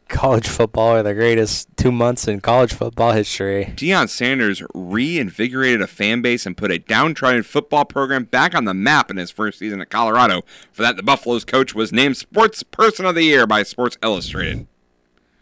college 0.09 0.47
football, 0.47 0.95
or 0.95 1.03
the 1.03 1.13
greatest 1.13 1.67
two 1.77 1.91
months 1.91 2.27
in 2.27 2.41
college 2.41 2.73
football 2.73 3.11
history. 3.11 3.73
Deion 3.75 4.09
Sanders 4.09 4.61
reinvigorated 4.73 5.81
a 5.81 5.87
fan 5.87 6.21
base 6.21 6.45
and 6.45 6.57
put 6.57 6.71
a 6.71 6.79
downtrodden 6.79 7.43
football 7.43 7.85
program 7.85 8.23
back 8.25 8.55
on 8.55 8.65
the 8.65 8.73
map 8.73 9.11
in 9.11 9.17
his 9.17 9.31
first 9.31 9.59
season 9.59 9.81
at 9.81 9.89
Colorado. 9.89 10.41
For 10.71 10.81
that, 10.81 10.95
the 10.97 11.03
Buffaloes 11.03 11.45
coach 11.45 11.75
was 11.75 11.91
named 11.91 12.17
Sports 12.17 12.63
Person 12.63 13.05
of 13.05 13.15
the 13.15 13.23
Year 13.23 13.45
by 13.47 13.63
Sports 13.63 13.97
Illustrated. 14.01 14.67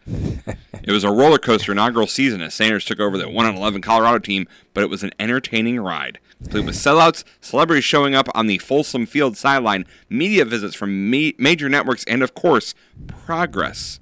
it 0.06 0.92
was 0.92 1.02
a 1.02 1.10
roller 1.10 1.38
coaster 1.38 1.72
inaugural 1.72 2.06
season 2.06 2.40
as 2.40 2.54
Sanders 2.54 2.84
took 2.84 3.00
over 3.00 3.18
the 3.18 3.28
1 3.28 3.56
11 3.56 3.82
Colorado 3.82 4.18
team, 4.18 4.46
but 4.72 4.82
it 4.82 4.90
was 4.90 5.02
an 5.02 5.10
entertaining 5.18 5.80
ride. 5.80 6.18
Complete 6.42 6.66
with 6.66 6.76
sellouts, 6.76 7.24
celebrities 7.40 7.84
showing 7.84 8.14
up 8.14 8.28
on 8.34 8.46
the 8.46 8.58
Folsom 8.58 9.06
Field 9.06 9.36
sideline, 9.36 9.86
media 10.08 10.44
visits 10.44 10.74
from 10.74 11.10
ma- 11.10 11.30
major 11.38 11.68
networks, 11.68 12.04
and 12.04 12.22
of 12.22 12.34
course, 12.34 12.74
progress 13.06 14.00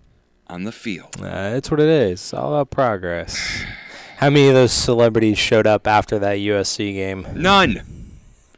on 0.54 0.62
the 0.62 0.72
field. 0.72 1.16
Uh, 1.20 1.52
it's 1.56 1.68
what 1.70 1.80
it 1.80 1.88
is. 1.88 2.12
It's 2.12 2.32
all 2.32 2.54
about 2.54 2.70
progress. 2.70 3.36
How 4.18 4.30
many 4.30 4.48
of 4.48 4.54
those 4.54 4.72
celebrities 4.72 5.36
showed 5.36 5.66
up 5.66 5.86
after 5.88 6.16
that 6.20 6.38
USC 6.38 6.94
game? 6.94 7.26
None. 7.34 7.82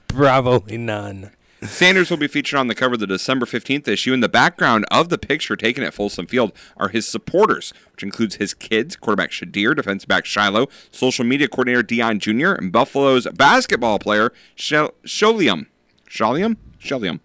Probably 0.06 0.76
none. 0.76 1.30
Sanders 1.62 2.10
will 2.10 2.18
be 2.18 2.28
featured 2.28 2.58
on 2.58 2.66
the 2.66 2.74
cover 2.74 2.94
of 2.94 3.00
the 3.00 3.06
December 3.06 3.46
15th 3.46 3.88
issue. 3.88 4.12
In 4.12 4.20
the 4.20 4.28
background 4.28 4.84
of 4.90 5.08
the 5.08 5.16
picture 5.16 5.56
taken 5.56 5.82
at 5.82 5.94
Folsom 5.94 6.26
Field 6.26 6.52
are 6.76 6.88
his 6.88 7.08
supporters, 7.08 7.72
which 7.92 8.02
includes 8.02 8.34
his 8.34 8.52
kids, 8.52 8.94
quarterback 8.94 9.30
Shedeur, 9.30 9.74
defensive 9.74 10.06
back 10.06 10.24
Shilo, 10.24 10.70
social 10.90 11.24
media 11.24 11.48
coordinator 11.48 11.82
Deion 11.82 12.18
Jr., 12.18 12.52
and 12.52 12.70
Buffalo's 12.70 13.26
basketball 13.34 13.98
player 13.98 14.34
Sholium. 14.54 15.66
Sholium? 16.06 16.56
Sholium. 16.78 17.20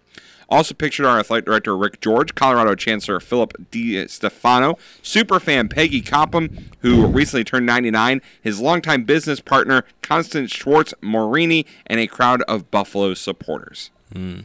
Also 0.52 0.74
pictured 0.74 1.06
are 1.06 1.18
athletic 1.18 1.46
director 1.46 1.74
Rick 1.74 2.02
George, 2.02 2.34
Colorado 2.34 2.74
Chancellor 2.74 3.20
Philip 3.20 3.54
DiStefano, 3.70 4.78
superfan 5.02 5.70
Peggy 5.70 6.02
Coppom, 6.02 6.64
who 6.80 7.06
recently 7.06 7.42
turned 7.42 7.64
99, 7.64 8.20
his 8.42 8.60
longtime 8.60 9.04
business 9.04 9.40
partner 9.40 9.84
Constance 10.02 10.50
Schwartz 10.50 10.92
Morini, 11.00 11.64
and 11.86 11.98
a 11.98 12.06
crowd 12.06 12.42
of 12.42 12.70
Buffalo 12.70 13.14
supporters. 13.14 13.90
Hmm. 14.12 14.40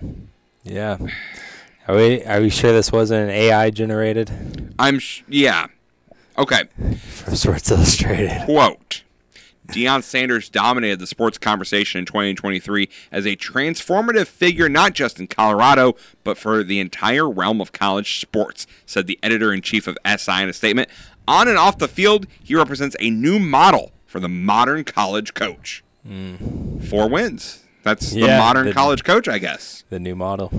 Yeah. 0.64 0.98
Are 1.90 1.96
we 1.98 2.24
are 2.24 2.40
we 2.40 2.50
sure 2.50 2.72
this 2.72 2.90
wasn't 2.92 3.24
an 3.24 3.30
AI 3.30 3.70
generated 3.70 4.74
I'm 4.80 5.00
sh- 5.00 5.24
yeah. 5.28 5.68
Okay. 6.38 6.64
from 7.10 7.36
Sports 7.36 7.70
Illustrated? 7.70 8.46
Quote. 8.46 9.04
Deion 9.68 10.02
Sanders 10.04 10.50
dominated 10.50 11.00
the 11.00 11.08
sports 11.08 11.38
conversation 11.38 12.00
in 12.00 12.06
2023 12.06 12.90
as 13.12 13.26
a 13.26 13.36
transformative 13.36 14.28
figure 14.28 14.70
not 14.70 14.94
just 14.94 15.20
in 15.20 15.28
Colorado, 15.28 15.96
but 16.24 16.38
for 16.38 16.64
the 16.64 16.80
entire 16.80 17.30
realm 17.30 17.60
of 17.62 17.72
college 17.72 18.20
sports, 18.20 18.66
said 18.86 19.08
the 19.08 19.20
editor 19.22 19.52
in 19.54 19.62
chief 19.62 19.88
of 19.88 19.98
SI 20.06 20.42
in 20.44 20.50
a 20.50 20.54
statement. 20.54 20.90
On 21.28 21.48
and 21.48 21.58
off 21.58 21.78
the 21.78 21.88
field, 21.90 22.26
he 22.42 22.56
represents 22.56 22.96
a 23.00 23.10
new 23.10 23.40
model 23.40 23.92
for 24.06 24.20
the 24.20 24.30
modern 24.30 24.84
college 24.86 25.34
coach. 25.34 25.84
Hmm. 26.06 26.80
Four 26.80 27.10
wins. 27.10 27.64
That's 27.84 28.12
the 28.12 28.22
modern 28.28 28.68
the- 28.68 28.74
college 28.74 29.04
coach, 29.04 29.28
I 29.28 29.38
guess. 29.38 29.84
The 29.90 30.00
new 30.00 30.16
model. 30.16 30.50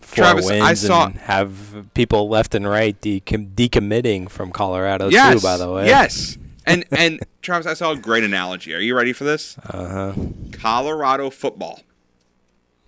Four 0.00 0.24
Travis, 0.24 0.46
wins 0.46 0.62
I 0.64 0.74
saw- 0.74 1.06
and 1.06 1.16
have 1.18 1.86
people 1.94 2.28
left 2.28 2.54
and 2.54 2.66
right 2.68 2.98
decom- 3.00 3.54
decommitting 3.54 4.30
from 4.30 4.52
Colorado 4.52 5.08
yes, 5.10 5.34
too. 5.34 5.40
By 5.40 5.56
the 5.56 5.70
way, 5.70 5.86
Yes. 5.86 6.38
And 6.68 6.84
and 6.96 7.20
Travis, 7.42 7.66
I 7.66 7.74
saw 7.74 7.92
a 7.92 7.96
great 7.96 8.24
analogy. 8.24 8.74
Are 8.74 8.78
you 8.80 8.94
ready 8.96 9.12
for 9.12 9.24
this? 9.24 9.56
Uh 9.58 9.88
huh. 9.88 10.12
Colorado 10.52 11.30
football 11.30 11.80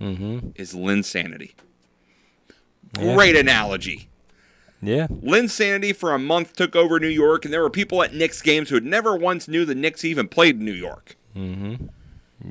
Mm-hmm. 0.01 0.51
is 0.55 0.73
Linsanity. 0.75 1.53
Yeah. 2.99 3.15
Great 3.15 3.37
analogy. 3.37 4.09
Yeah. 4.83 5.07
Linsanity 5.09 5.95
for 5.95 6.15
a 6.15 6.19
month 6.19 6.57
took 6.57 6.75
over 6.75 6.99
New 6.99 7.09
York, 7.09 7.45
and 7.45 7.53
there 7.53 7.61
were 7.61 7.69
people 7.71 8.03
at 8.03 8.15
Knicks 8.15 8.41
games 8.41 8.71
who 8.71 8.77
had 8.77 8.85
never 8.85 9.15
once 9.15 9.47
knew 9.47 9.65
the 9.67 9.75
Knicks 9.75 10.05
even 10.05 10.27
played 10.27 10.57
in 10.59 10.65
New 10.65 10.73
York. 10.73 11.17
Mm-hmm. 11.37 11.87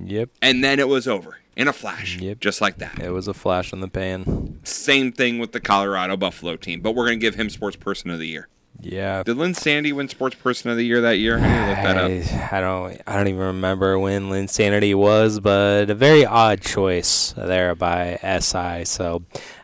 Yep. 0.05 0.29
And 0.43 0.63
then 0.63 0.79
it 0.79 0.87
was 0.87 1.07
over 1.07 1.39
in 1.55 1.67
a 1.67 1.73
flash, 1.73 2.17
Yep. 2.19 2.39
just 2.39 2.61
like 2.61 2.77
that. 2.77 2.99
It 2.99 3.09
was 3.09 3.27
a 3.27 3.33
flash 3.33 3.73
in 3.73 3.79
the 3.79 3.87
pan. 3.87 4.59
Same 4.63 5.11
thing 5.11 5.39
with 5.39 5.51
the 5.51 5.59
Colorado 5.59 6.15
Buffalo 6.17 6.55
team, 6.55 6.81
but 6.81 6.93
we're 6.93 7.07
going 7.07 7.19
to 7.19 7.25
give 7.25 7.33
him 7.35 7.49
Sports 7.49 7.75
Person 7.75 8.11
of 8.11 8.19
the 8.19 8.27
Year. 8.27 8.47
Yeah. 8.81 9.23
Did 9.23 9.37
Linsanity 9.37 9.91
win 9.93 10.07
Sports 10.07 10.35
Person 10.35 10.71
of 10.71 10.77
the 10.77 10.83
Year 10.83 11.01
that 11.01 11.17
year? 11.17 11.37
I 11.37 11.41
need 11.41 11.47
to 11.47 11.67
look 11.67 11.75
that 11.77 11.97
up. 11.97 12.51
I, 12.53 12.57
I 12.57 12.61
don't. 12.61 13.01
I 13.07 13.15
don't 13.17 13.27
even 13.27 13.41
remember 13.41 13.99
when 13.99 14.29
Linsanity 14.29 14.95
was, 14.95 15.39
but 15.39 15.89
a 15.89 15.95
very 15.95 16.25
odd 16.25 16.61
choice 16.61 17.33
there 17.35 17.75
by 17.75 18.17
SI. 18.39 18.85
So, 18.85 19.23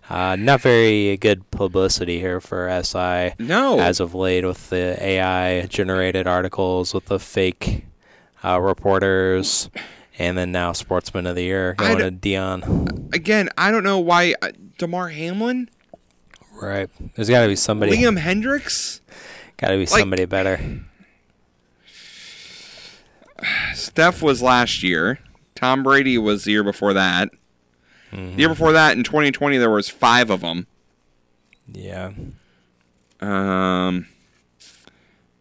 uh, 0.09 0.35
not 0.35 0.61
very 0.61 1.15
good 1.17 1.49
publicity 1.49 2.19
here 2.19 2.41
for 2.41 2.69
SI. 2.83 3.33
No. 3.39 3.79
As 3.79 3.99
of 3.99 4.13
late, 4.13 4.43
with 4.45 4.69
the 4.69 4.97
AI 5.01 5.65
generated 5.67 6.27
articles, 6.27 6.93
with 6.93 7.05
the 7.05 7.19
fake 7.19 7.85
uh, 8.43 8.59
reporters, 8.59 9.69
and 10.19 10.37
then 10.37 10.51
now 10.51 10.73
Sportsman 10.73 11.25
of 11.25 11.35
the 11.35 11.43
Year 11.43 11.73
going 11.73 11.99
to 11.99 12.11
Deion. 12.11 13.13
Again, 13.15 13.49
I 13.57 13.71
don't 13.71 13.83
know 13.83 13.99
why 13.99 14.35
uh, 14.41 14.51
Damar 14.77 15.09
Hamlin, 15.09 15.69
Right. 16.61 16.89
There's 17.15 17.29
got 17.29 17.41
to 17.41 17.47
be 17.47 17.55
somebody. 17.55 17.95
Liam 17.97 18.19
Hendriks. 18.19 19.01
Got 19.57 19.67
to 19.69 19.73
be 19.75 19.79
Like- 19.85 19.89
somebody 19.89 20.25
better. 20.25 20.59
Steph 23.73 24.21
was 24.21 24.41
last 24.41 24.81
year. 24.83 25.19
Tom 25.55 25.83
Brady 25.83 26.17
was 26.17 26.43
the 26.45 26.51
year 26.51 26.63
before 26.63 26.93
that. 26.93 27.29
The 28.11 28.35
year 28.37 28.47
before 28.49 28.71
that, 28.71 28.95
in 28.95 29.03
2020, 29.03 29.57
there 29.57 29.69
was 29.69 29.89
five 29.89 30.29
of 30.29 30.39
them. 30.39 30.67
Yeah. 31.69 32.11
Um, 33.19 34.07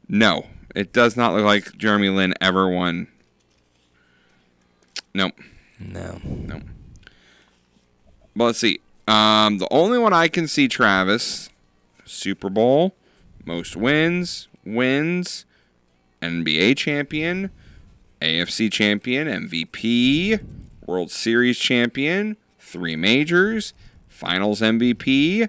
no, 0.08 0.46
it 0.74 0.92
does 0.92 1.16
not 1.16 1.34
look 1.34 1.44
like 1.44 1.76
Jeremy 1.76 2.08
Lin 2.08 2.34
ever 2.40 2.68
won. 2.68 3.06
Nope. 5.14 5.34
No. 5.78 6.20
Nope. 6.24 6.62
But 8.34 8.44
let's 8.44 8.58
see. 8.58 8.80
Um, 9.06 9.58
the 9.58 9.68
only 9.70 9.98
one 9.98 10.12
I 10.12 10.28
can 10.28 10.48
see, 10.48 10.68
Travis, 10.68 11.50
Super 12.04 12.48
Bowl, 12.48 12.94
most 13.44 13.76
wins, 13.76 14.48
wins, 14.64 15.44
NBA 16.22 16.76
champion, 16.76 17.50
AFC 18.20 18.72
champion, 18.72 19.28
MVP, 19.28 20.40
World 20.86 21.10
Series 21.10 21.58
champion, 21.58 22.36
three 22.58 22.96
majors, 22.96 23.74
Finals 24.08 24.60
MVP, 24.60 25.48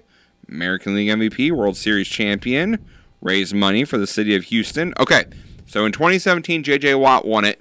American 0.49 0.95
League 0.95 1.09
MVP, 1.09 1.51
World 1.51 1.77
Series 1.77 2.07
champion, 2.07 2.83
raised 3.21 3.53
money 3.55 3.85
for 3.85 3.97
the 3.97 4.07
city 4.07 4.35
of 4.35 4.45
Houston. 4.45 4.93
Okay, 4.99 5.25
so 5.65 5.85
in 5.85 5.91
2017, 5.91 6.63
J.J. 6.63 6.95
Watt 6.95 7.25
won 7.25 7.45
it. 7.45 7.59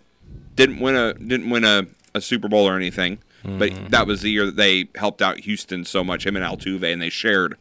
Didn't 0.56 0.80
win 0.80 0.94
a 0.94 1.14
didn't 1.14 1.50
win 1.50 1.64
a, 1.64 1.86
a 2.14 2.20
Super 2.20 2.48
Bowl 2.48 2.66
or 2.66 2.76
anything, 2.76 3.18
but 3.44 3.72
that 3.90 4.06
was 4.06 4.22
the 4.22 4.30
year 4.30 4.46
that 4.46 4.56
they 4.56 4.88
helped 4.96 5.20
out 5.22 5.38
Houston 5.40 5.84
so 5.84 6.02
much. 6.02 6.26
Him 6.26 6.36
and 6.36 6.44
Altuve, 6.44 6.90
and 6.92 7.00
they 7.02 7.10
shared 7.10 7.56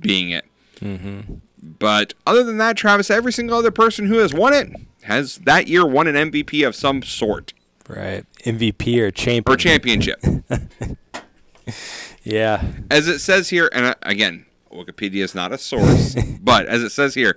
being 0.00 0.30
it. 0.30 0.44
Mm-hmm. 0.80 1.34
But 1.78 2.14
other 2.26 2.44
than 2.44 2.58
that, 2.58 2.76
Travis, 2.76 3.10
every 3.10 3.32
single 3.32 3.56
other 3.58 3.70
person 3.70 4.06
who 4.06 4.18
has 4.18 4.32
won 4.34 4.52
it 4.52 4.70
has 5.02 5.36
that 5.38 5.68
year 5.68 5.86
won 5.86 6.06
an 6.06 6.30
MVP 6.30 6.66
of 6.66 6.74
some 6.74 7.02
sort 7.02 7.52
Right. 7.88 8.24
MVP 8.44 8.98
or 8.98 9.10
champion. 9.12 9.52
or 9.52 9.56
championship. 9.56 10.20
Yeah. 12.22 12.64
as 12.90 13.08
it 13.08 13.20
says 13.20 13.48
here, 13.50 13.68
and 13.72 13.94
again, 14.02 14.46
Wikipedia 14.72 15.22
is 15.24 15.34
not 15.34 15.52
a 15.52 15.58
source, 15.58 16.14
but 16.40 16.66
as 16.66 16.82
it 16.82 16.90
says 16.90 17.14
here, 17.14 17.34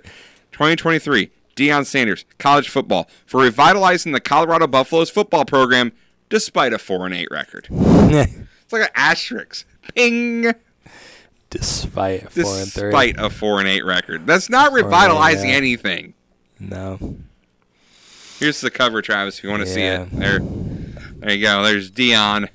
2023, 0.52 1.30
Deion 1.56 1.86
Sanders, 1.86 2.24
college 2.38 2.68
football, 2.68 3.08
for 3.26 3.40
revitalizing 3.42 4.12
the 4.12 4.20
Colorado 4.20 4.66
Buffaloes 4.66 5.10
football 5.10 5.44
program 5.44 5.92
despite 6.30 6.72
a 6.72 6.78
4 6.78 7.06
and 7.06 7.14
8 7.14 7.28
record. 7.30 7.66
it's 7.70 8.72
like 8.72 8.82
an 8.82 8.88
asterisk. 8.94 9.66
Ping. 9.94 10.54
Despite 11.50 12.22
a 12.24 12.30
four 12.30 12.58
and 12.58 12.72
three. 12.72 12.90
Despite 12.90 13.18
a 13.18 13.28
4 13.28 13.58
and 13.60 13.68
8 13.68 13.84
record. 13.84 14.26
That's 14.26 14.48
not 14.48 14.68
and 14.68 14.78
eight, 14.78 14.84
revitalizing 14.84 15.50
yeah. 15.50 15.56
anything. 15.56 16.14
No. 16.60 17.16
Here's 18.38 18.60
the 18.60 18.70
cover, 18.70 19.02
Travis, 19.02 19.38
if 19.38 19.44
you 19.44 19.50
want 19.50 19.62
to 19.64 19.68
see 19.68 19.82
it. 19.82 20.08
There, 20.12 20.38
there 20.40 21.32
you 21.32 21.42
go. 21.44 21.62
There's 21.62 21.90
Deion 21.90 22.48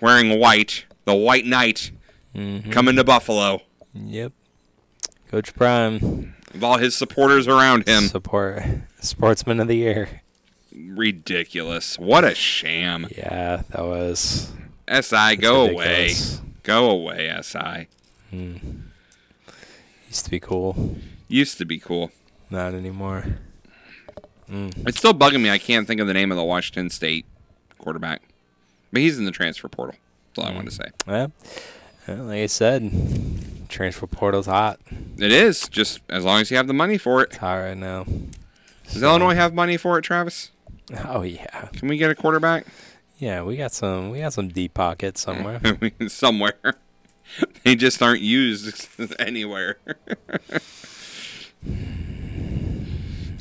wearing 0.00 0.38
white, 0.38 0.84
the 1.04 1.14
White 1.14 1.46
Knight, 1.46 1.92
Mhm. 2.34 2.70
coming 2.72 2.96
to 2.96 3.04
Buffalo 3.04 3.62
Yep. 3.94 4.32
Coach 5.30 5.54
Prime. 5.54 6.34
with 6.52 6.62
all 6.62 6.78
his 6.78 6.94
supporters 6.96 7.46
around 7.48 7.86
him. 7.88 8.08
Support 8.08 8.62
Sportsman 9.00 9.60
of 9.60 9.68
the 9.68 9.76
Year. 9.76 10.22
Ridiculous. 10.74 11.98
What 11.98 12.24
a 12.24 12.34
sham. 12.34 13.06
Yeah, 13.16 13.62
that 13.70 13.84
was. 13.84 14.52
SI, 14.88 15.36
go 15.36 15.62
away. 15.62 16.02
ridiculous. 16.02 16.40
Go 16.62 16.90
away, 16.90 17.34
SI. 17.42 17.88
Hmm. 18.30 18.56
Used 20.08 20.24
to 20.24 20.30
be 20.30 20.40
cool. 20.40 20.96
Used 21.28 21.58
to 21.58 21.64
be 21.64 21.78
cool. 21.78 22.10
Not 22.50 22.74
anymore. 22.74 23.24
Mm. 24.50 24.86
It's 24.86 24.98
still 24.98 25.14
bugging 25.14 25.42
me. 25.42 25.50
I 25.50 25.58
can't 25.58 25.86
think 25.86 26.00
of 26.00 26.06
the 26.06 26.14
name 26.14 26.30
of 26.30 26.36
the 26.36 26.44
Washington 26.44 26.90
State 26.90 27.26
quarterback. 27.78 28.22
But 28.92 29.02
he's 29.02 29.18
in 29.18 29.24
the 29.24 29.32
transfer 29.32 29.68
portal. 29.68 29.96
That's 30.34 30.46
all 30.46 30.52
I 30.52 30.54
wanted 30.54 30.70
to 30.70 30.76
say. 30.76 30.90
Yeah. 31.06 31.26
Well, 32.06 32.24
like 32.26 32.40
I 32.40 32.46
said, 32.46 33.68
transfer 33.68 34.06
portal's 34.06 34.46
hot. 34.46 34.78
It 35.18 35.32
is, 35.32 35.68
just 35.68 36.00
as 36.08 36.24
long 36.24 36.40
as 36.40 36.50
you 36.50 36.56
have 36.56 36.66
the 36.66 36.74
money 36.74 36.98
for 36.98 37.22
it. 37.22 37.30
It's 37.30 37.38
hot 37.38 37.56
right 37.56 37.76
now. 37.76 38.06
Does 38.92 39.02
Illinois 39.02 39.34
have 39.34 39.54
money 39.54 39.76
for 39.76 39.98
it, 39.98 40.02
Travis? 40.02 40.50
Oh 41.06 41.22
yeah. 41.22 41.68
Can 41.72 41.88
we 41.88 41.96
get 41.96 42.10
a 42.10 42.14
quarterback? 42.14 42.66
Yeah, 43.18 43.42
we 43.42 43.56
got 43.56 43.72
some. 43.72 44.10
We 44.10 44.20
got 44.20 44.32
some 44.32 44.48
deep 44.48 44.74
pockets 44.74 45.22
somewhere. 45.22 45.60
Somewhere. 46.08 46.74
they 47.64 47.74
just 47.74 48.02
aren't 48.02 48.20
used 48.20 48.86
anywhere. 49.18 49.78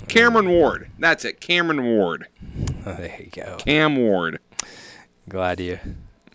Cameron 0.08 0.50
Ward. 0.50 0.90
That's 1.00 1.26
it. 1.26 1.42
Cameron 1.42 1.84
Ward. 1.84 2.28
Oh, 2.86 2.94
there 2.94 3.18
you 3.20 3.30
go. 3.32 3.58
Cam 3.58 3.98
Ward. 3.98 4.40
Glad 5.28 5.60
you. 5.60 5.80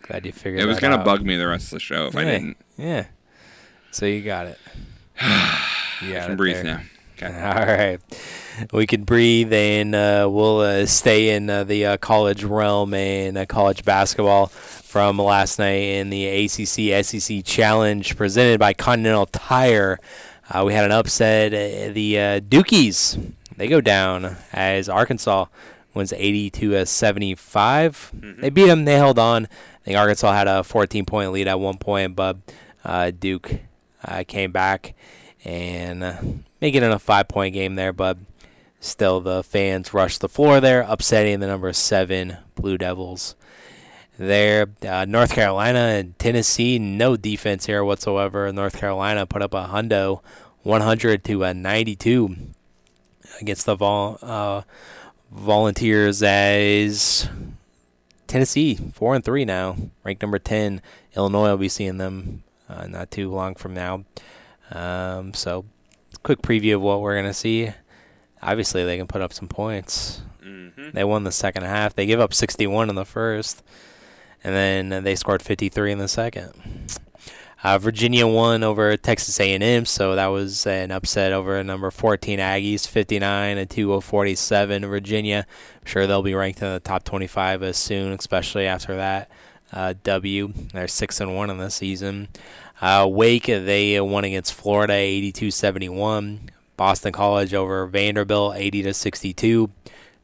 Glad 0.03 0.27
you 0.27 0.33
figured. 0.33 0.61
It 0.63 0.67
was 0.67 0.81
gonna 0.81 0.97
out. 0.97 1.05
bug 1.05 1.25
me 1.25 1.37
the 1.37 1.47
rest 1.47 1.67
of 1.67 1.71
the 1.77 1.81
show 1.81 2.07
if 2.07 2.17
I 2.17 2.25
didn't. 2.25 2.57
Yeah. 2.77 3.07
So 3.93 4.07
you 4.07 4.23
got 4.23 4.47
it. 4.47 4.59
Yeah. 5.21 5.59
You 6.01 6.13
got 6.13 6.29
can 6.29 6.37
breathe 6.37 6.55
there. 6.55 6.65
now. 6.65 6.81
Okay. 7.21 7.35
All 7.43 7.67
right. 7.67 7.99
We 8.73 8.87
can 8.87 9.05
breathe 9.05 9.53
and 9.53 9.95
uh, 9.95 10.29
we'll 10.31 10.61
uh, 10.61 10.87
stay 10.87 11.31
in 11.31 11.51
uh, 11.51 11.65
the 11.65 11.87
uh, 11.87 11.97
college 11.97 12.45
realm 12.45 12.95
and 12.95 13.37
uh, 13.37 13.47
college 13.47 13.85
basketball 13.85 14.47
from 14.47 15.19
last 15.19 15.59
night 15.59 15.83
in 15.83 16.11
the 16.11 16.27
ACC 16.27 17.05
SEC 17.05 17.45
Challenge 17.45 18.17
presented 18.17 18.61
by 18.61 18.73
Continental 18.73 19.27
Tire. 19.27 19.99
Uh, 20.51 20.65
we 20.65 20.73
had 20.75 20.85
an 20.85 20.93
upset. 20.93 21.51
The 21.95 22.19
uh, 22.19 22.41
Dukies 22.41 23.35
they 23.59 23.67
go 23.67 23.81
down 23.81 24.37
as 24.53 24.89
Arkansas 24.89 25.47
wins 25.93 26.13
80 26.13 26.51
to 26.51 26.77
uh, 26.77 26.85
75. 26.85 28.13
They 28.39 28.51
beat 28.51 28.67
them. 28.67 28.85
They 28.85 28.95
held 28.95 29.19
on. 29.19 29.47
I 29.47 29.85
think 29.85 29.99
Arkansas 29.99 30.33
had 30.33 30.47
a 30.47 30.63
14 30.63 31.05
point 31.05 31.33
lead 31.33 31.49
at 31.49 31.59
one 31.59 31.77
point, 31.77 32.15
but 32.15 32.37
uh, 32.85 33.11
Duke 33.11 33.51
uh, 34.05 34.23
came 34.29 34.53
back 34.53 34.95
and 35.45 36.03
uh, 36.03 36.21
making 36.61 36.83
it 36.83 36.87
in 36.87 36.93
a 36.93 36.99
five 36.99 37.29
point 37.29 37.55
game 37.55 37.75
there, 37.75 37.93
but 37.93 38.19
still 38.81 39.21
the 39.21 39.43
fans 39.43 39.95
rushed 39.95 40.21
the 40.21 40.29
floor 40.29 40.61
there, 40.61 40.83
upsetting 40.89 41.41
the 41.41 41.47
number 41.47 41.73
seven 41.73 42.39
Blue 42.55 42.79
Devils. 42.79 43.35
There, 44.19 44.67
uh, 44.87 45.05
North 45.05 45.33
Carolina 45.33 45.79
and 45.79 46.19
Tennessee, 46.19 46.79
no 46.79 47.17
defense 47.17 47.67
here 47.67 47.85
whatsoever. 47.85 48.53
North 48.53 48.77
Carolina 48.77 49.27
put 49.27 49.43
up 49.43 49.55
a 49.55 49.69
hundo, 49.69 50.23
100 50.65 51.23
to 51.25 51.45
a 51.45 51.55
92 51.55 52.37
against 53.41 53.67
the 53.67 53.77
vol- 53.77 54.19
uh, 54.23 54.63
Volunteers 55.31 56.23
as 56.23 57.29
Tennessee 58.27 58.77
four 58.95 59.15
and 59.15 59.23
three 59.23 59.45
now, 59.45 59.77
ranked 60.03 60.23
number 60.23 60.39
ten. 60.39 60.81
Illinois 61.15 61.51
will 61.51 61.59
be 61.59 61.69
seeing 61.69 61.99
them 61.99 62.43
uh, 62.69 62.87
not 62.87 63.11
too 63.11 63.31
long 63.31 63.55
from 63.55 63.75
now. 63.75 64.05
Um, 64.71 65.35
so, 65.35 65.65
quick 66.23 66.43
preview 66.43 66.75
of 66.75 66.83
what 66.83 67.01
we're 67.01 67.17
gonna 67.17 67.35
see. 67.35 67.73
Obviously, 68.43 68.85
they 68.85 68.97
can 68.97 69.07
put 69.07 69.23
up 69.23 69.33
some 69.33 69.49
points. 69.49 70.23
They 70.93 71.05
won 71.05 71.25
the 71.25 71.33
second 71.33 71.65
half. 71.65 71.95
They 71.95 72.07
give 72.07 72.21
up 72.21 72.33
61 72.33 72.89
in 72.89 72.95
the 72.95 73.05
first, 73.05 73.63
and 74.43 74.55
then 74.55 75.05
they 75.05 75.15
scored 75.15 75.43
53 75.43 75.93
in 75.93 75.99
the 75.99 76.09
second. 76.09 76.53
Uh, 77.65 77.77
Virginia 77.77 78.25
won 78.27 78.63
over 78.63 78.97
Texas 78.97 79.41
A&M, 79.41 79.85
so 79.85 80.15
that 80.15 80.29
was 80.29 80.65
an 80.65 80.93
upset 80.93 81.33
over 81.33 81.63
number 81.65 81.91
14 81.91 82.39
Aggies, 82.39 82.87
59 82.87 83.59
and 83.59 83.69
247 83.69 84.87
Virginia. 84.87 85.45
I'm 85.81 85.87
sure 85.87 86.07
they'll 86.07 86.23
be 86.23 86.35
ranked 86.35 86.63
in 86.63 86.73
the 86.73 86.79
top 86.79 87.03
25 87.03 87.65
as 87.65 87.77
soon, 87.77 88.13
especially 88.13 88.67
after 88.67 88.95
that 88.97 89.29
uh, 89.73 89.95
W. 90.05 90.53
They're 90.73 90.89
six 90.89 91.21
and 91.21 91.35
one 91.35 91.51
in 91.51 91.59
the 91.59 91.71
season. 91.71 92.29
Uh, 92.81 93.07
Wake 93.11 93.47
they 93.47 94.01
won 94.01 94.25
against 94.25 94.55
Florida, 94.55 94.93
82-71. 94.95 96.39
Boston 96.77 97.13
College 97.13 97.53
over 97.55 97.87
Vanderbilt, 97.87 98.55
80 98.57 98.83
to 98.85 98.95
62. 98.95 99.71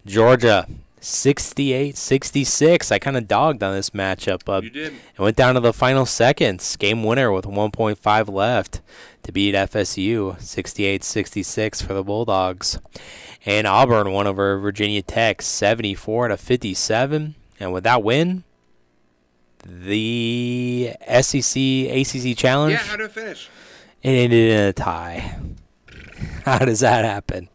Georgia 0.06 0.66
68-66. 1.00 2.92
I 2.92 2.98
kind 2.98 3.16
of 3.16 3.28
dogged 3.28 3.62
on 3.62 3.74
this 3.74 3.90
matchup. 3.90 4.48
Uh, 4.48 4.62
You 4.62 4.70
did. 4.70 4.92
It 4.92 5.20
went 5.20 5.36
down 5.36 5.54
to 5.54 5.60
the 5.60 5.72
final 5.72 6.06
seconds. 6.06 6.76
Game 6.76 7.02
winner 7.04 7.32
with 7.32 7.44
1.5 7.44 8.32
left 8.32 8.80
to 9.22 9.32
beat 9.32 9.54
FSU 9.54 10.36
68-66 10.38 11.82
for 11.82 11.94
the 11.94 12.04
Bulldogs. 12.04 12.78
And 13.44 13.66
Auburn 13.66 14.12
won 14.12 14.26
over 14.26 14.58
Virginia 14.58 15.02
Tech 15.02 15.42
74 15.42 16.28
to 16.28 16.36
57. 16.36 17.34
And 17.60 17.72
with 17.72 17.84
that 17.84 18.02
win, 18.02 18.44
the 19.64 20.92
SEC 21.20 21.56
ACC 21.60 22.36
challenge 22.36 22.72
Yeah, 22.74 22.78
how 22.78 22.96
did 22.96 23.06
it 23.06 23.12
finish? 23.12 23.48
it 24.02 24.08
ended 24.10 24.50
in 24.52 24.58
a 24.68 24.72
tie. 24.72 25.38
How 26.44 26.58
does 26.58 26.80
that 26.80 27.04
happen? 27.06 27.48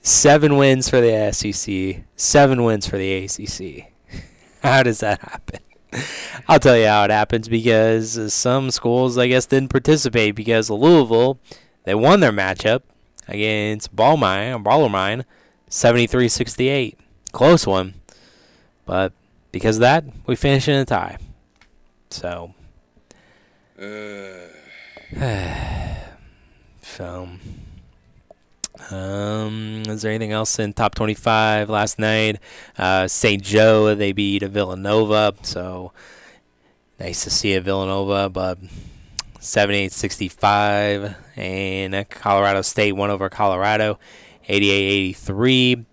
Seven 0.00 0.56
wins 0.56 0.88
for 0.88 1.00
the 1.02 1.30
SEC, 1.32 2.02
seven 2.16 2.64
wins 2.64 2.86
for 2.86 2.96
the 2.96 3.24
ACC. 3.24 3.92
How 4.62 4.82
does 4.82 5.00
that 5.00 5.20
happen? 5.20 5.60
I'll 6.48 6.58
tell 6.60 6.78
you 6.78 6.86
how 6.86 7.04
it 7.04 7.10
happens 7.10 7.48
because 7.48 8.32
some 8.32 8.70
schools, 8.70 9.18
I 9.18 9.26
guess, 9.26 9.44
didn't 9.46 9.70
participate 9.70 10.34
because 10.36 10.70
Louisville, 10.70 11.40
they 11.84 11.94
won 11.96 12.20
their 12.20 12.32
matchup 12.32 12.82
against 13.26 13.94
Ballmine, 13.94 14.62
Bellarmine, 14.62 15.24
73-68. 15.68 16.94
Close 17.32 17.66
one. 17.66 17.94
But 18.86 19.12
because 19.52 19.76
of 19.76 19.80
that, 19.80 20.04
we 20.26 20.36
finished 20.36 20.68
in 20.68 20.76
a 20.76 20.84
tie. 20.84 21.18
So, 22.10 22.54
so, 26.82 27.28
um, 28.90 29.82
is 29.86 30.02
there 30.02 30.10
anything 30.10 30.32
else 30.32 30.58
in 30.58 30.72
top 30.72 30.94
25 30.94 31.70
last 31.70 31.98
night? 31.98 32.38
Uh, 32.76 33.06
St. 33.08 33.42
Joe, 33.42 33.94
they 33.94 34.12
beat 34.12 34.42
Villanova, 34.42 35.34
so 35.42 35.92
nice 36.98 37.24
to 37.24 37.30
see 37.30 37.54
a 37.54 37.60
Villanova, 37.60 38.28
but 38.28 38.58
78-65, 39.40 41.14
and 41.36 42.08
Colorado 42.10 42.62
State 42.62 42.92
won 42.92 43.10
over 43.10 43.28
Colorado, 43.28 43.98
88-83. 44.48 45.84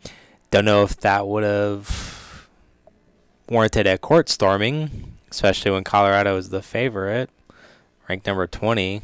Don't 0.51 0.65
know 0.65 0.83
if 0.83 0.97
that 1.01 1.27
would 1.27 1.43
have 1.43 2.06
warranted 3.49 3.87
a 3.87 3.97
court 3.97 4.29
storming, 4.29 5.13
especially 5.31 5.71
when 5.71 5.83
Colorado 5.83 6.37
is 6.37 6.49
the 6.49 6.61
favorite, 6.61 7.29
ranked 8.09 8.27
number 8.27 8.47
20. 8.47 9.01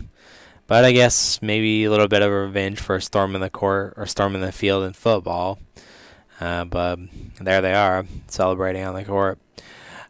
But 0.68 0.86
I 0.86 0.91
guess 0.91 1.41
maybe 1.41 1.84
a 1.84 1.91
little 1.91 2.07
bit 2.07 2.22
of 2.22 2.32
revenge 2.32 2.80
for 2.80 2.99
storming 2.99 3.41
the 3.41 3.49
court 3.49 3.94
or 3.98 4.06
storming 4.06 4.41
the 4.41 4.52
field 4.52 4.84
in 4.86 4.94
football. 4.94 5.60
Uh, 6.40 6.65
but 6.65 6.99
there 7.40 7.61
they 7.61 7.74
are, 7.74 8.06
celebrating 8.28 8.84
on 8.84 8.95
the 8.95 9.03
court. 9.03 9.40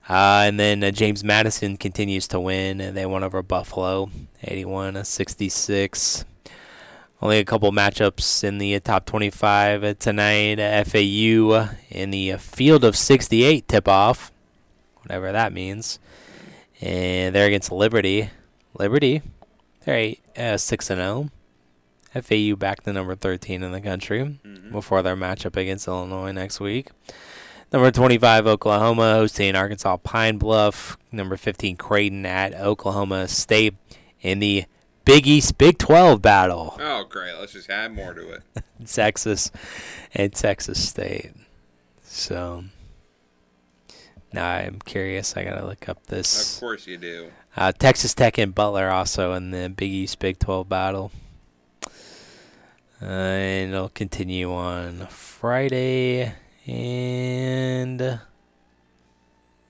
Uh, 0.10 0.44
and 0.46 0.60
then 0.60 0.84
uh, 0.84 0.92
James 0.92 1.24
Madison 1.24 1.78
continues 1.78 2.28
to 2.28 2.40
win, 2.40 2.82
and 2.82 2.96
they 2.96 3.06
won 3.06 3.24
over 3.24 3.42
Buffalo, 3.42 4.10
81 4.44 5.04
66. 5.04 6.26
Only 7.24 7.40
a 7.40 7.46
couple 7.46 7.72
matchups 7.72 8.44
in 8.44 8.58
the 8.58 8.78
top 8.82 9.06
25 9.06 9.82
uh, 9.82 9.94
tonight. 9.94 10.58
FAU 10.86 11.70
in 11.90 12.12
the 12.12 12.34
field 12.34 12.84
of 12.84 12.98
68 12.98 13.66
tip 13.66 13.88
off, 13.88 14.34
whatever 15.04 15.32
that 15.32 15.54
means. 15.54 16.00
And 16.82 17.34
they're 17.34 17.48
against 17.48 17.72
Liberty. 17.72 18.30
Liberty, 18.78 19.22
they're 19.86 19.96
eight, 19.96 20.22
uh, 20.38 20.58
6 20.58 20.90
and 20.90 21.00
0. 21.00 21.30
FAU 22.22 22.58
back 22.58 22.84
to 22.84 22.92
number 22.92 23.16
13 23.16 23.64
in 23.64 23.72
the 23.72 23.80
country 23.80 24.38
before 24.74 25.02
their 25.02 25.16
matchup 25.16 25.56
against 25.56 25.88
Illinois 25.88 26.34
next 26.34 26.60
week. 26.60 26.90
Number 27.72 27.90
25, 27.90 28.48
Oklahoma 28.48 29.14
hosting 29.14 29.56
Arkansas 29.56 29.96
Pine 29.96 30.38
Bluff. 30.38 30.98
Number 31.10 31.38
15, 31.38 31.78
Creighton 31.78 32.26
at 32.26 32.54
Oklahoma 32.54 33.30
State 33.30 33.76
in 34.20 34.40
the 34.40 34.66
Big 35.06 35.28
East 35.28 35.58
Big 35.58 35.78
12 35.78 36.22
battle. 36.22 36.78
Oh, 36.80 37.04
great. 37.08 37.34
Let's 37.38 37.54
just 37.54 37.70
add 37.70 37.94
more 37.94 38.14
to 38.14 38.32
it. 38.32 38.44
Texas 38.86 39.52
and 40.14 40.34
Texas 40.34 40.88
State. 40.88 41.32
So 42.04 42.64
now 44.32 44.48
I'm 44.50 44.80
curious. 44.80 45.36
I 45.36 45.44
gotta 45.44 45.66
look 45.66 45.90
up 45.90 46.06
this. 46.08 46.56
Of 46.56 46.60
course 46.62 46.88
you 46.88 46.98
do. 46.98 47.32
Uh, 47.56 47.72
Texas 47.72 48.14
Tech 48.14 48.38
and 48.38 48.56
Butler 48.56 48.90
also 48.90 49.34
in 49.34 49.52
the 49.52 49.70
Big 49.70 49.92
East 49.92 50.20
Big 50.20 50.40
12 50.40 50.68
battle. 50.70 51.12
Uh, 53.02 53.06
and 53.06 53.74
it'll 53.74 53.90
continue 53.90 54.52
on 54.52 55.08
Friday 55.08 56.34
and 56.66 58.20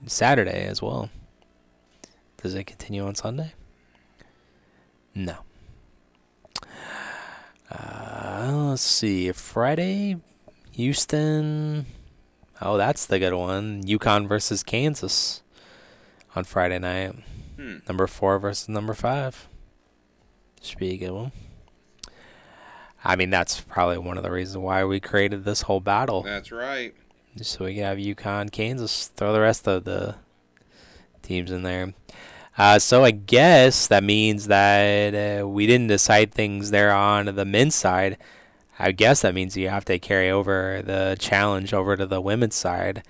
Saturday 0.05 0.65
as 0.65 0.81
well. 0.81 1.10
Does 2.38 2.53
it 2.53 2.65
continue 2.65 3.05
on 3.05 3.15
Sunday? 3.15 3.53
No. 5.15 5.38
Uh, 7.72 8.52
let's 8.69 8.81
see. 8.81 9.31
Friday, 9.31 10.18
Houston. 10.72 11.85
Oh, 12.61 12.77
that's 12.77 13.06
the 13.06 13.19
good 13.19 13.34
one. 13.34 13.84
UConn 13.84 14.27
versus 14.27 14.64
Kansas 14.64 15.41
on 16.35 16.44
Friday 16.44 16.80
night. 16.80 17.15
Hmm. 17.57 17.77
Number 17.88 18.07
four 18.07 18.40
versus 18.40 18.69
number 18.69 18.94
five. 18.94 19.48
Should 20.61 20.80
be 20.80 20.94
a 20.94 20.98
good 20.98 21.11
one. 21.11 21.31
I 23.03 23.15
mean, 23.18 23.30
that's 23.30 23.60
probably 23.60 23.98
one 23.98 24.18
of 24.18 24.23
the 24.23 24.31
reasons 24.31 24.57
why 24.57 24.85
we 24.85 24.99
created 24.99 25.44
this 25.44 25.64
whole 25.64 25.81
battle. 25.81 26.23
That's 26.23 26.52
right. 26.52 26.95
Just 27.35 27.52
so 27.52 27.65
we 27.65 27.76
can 27.76 27.84
have 27.84 27.98
UConn, 27.98 28.52
Kansas, 28.52 29.07
throw 29.07 29.34
the 29.34 29.41
rest 29.41 29.68
of 29.68 29.84
the 29.84 30.15
teams 31.22 31.52
in 31.52 31.64
there. 31.64 31.94
Uh, 32.58 32.78
so 32.80 33.04
I 33.04 33.12
guess 33.12 33.88
that 33.88 34.04
means 34.04 34.48
that 34.48 35.42
uh, 35.42 35.48
we 35.48 35.66
didn't 35.66 35.88
decide 35.88 36.32
things 36.32 36.72
there 36.72 36.92
on 36.94 37.26
the 37.26 37.46
men's 37.46 37.76
side. 37.76 38.18
I 38.78 38.92
guess 38.92 39.22
that 39.22 39.34
means 39.34 39.58
you 39.58 39.70
have 39.70 39.86
to 39.86 39.98
carry 40.00 40.30
over 40.30 40.82
the 40.84 41.16
challenge 41.20 41.74
over 41.74 41.96
to 41.98 42.06
the 42.06 42.22
women's 42.22 42.56
side. 42.56 43.04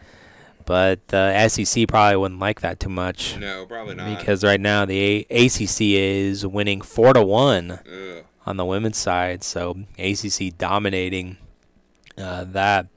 But 0.66 1.08
the 1.10 1.48
SEC 1.50 1.88
probably 1.90 2.16
wouldn't 2.16 2.40
like 2.40 2.62
that 2.62 2.80
too 2.80 2.90
much. 2.90 3.38
No, 3.38 3.66
probably 3.66 3.96
not. 3.96 4.18
Because 4.18 4.44
right 4.46 4.62
now 4.62 4.86
the 4.86 5.26
A- 5.30 5.46
ACC 5.46 5.82
is 5.82 6.48
winning 6.48 6.82
four 6.82 7.14
to 7.14 7.22
one 7.22 7.80
on 8.46 8.58
the 8.58 8.66
women's 8.66 8.98
side, 8.98 9.44
so 9.44 9.78
ACC 10.00 10.58
dominating 10.58 11.38
uh, 12.18 12.46
that. 12.46 12.88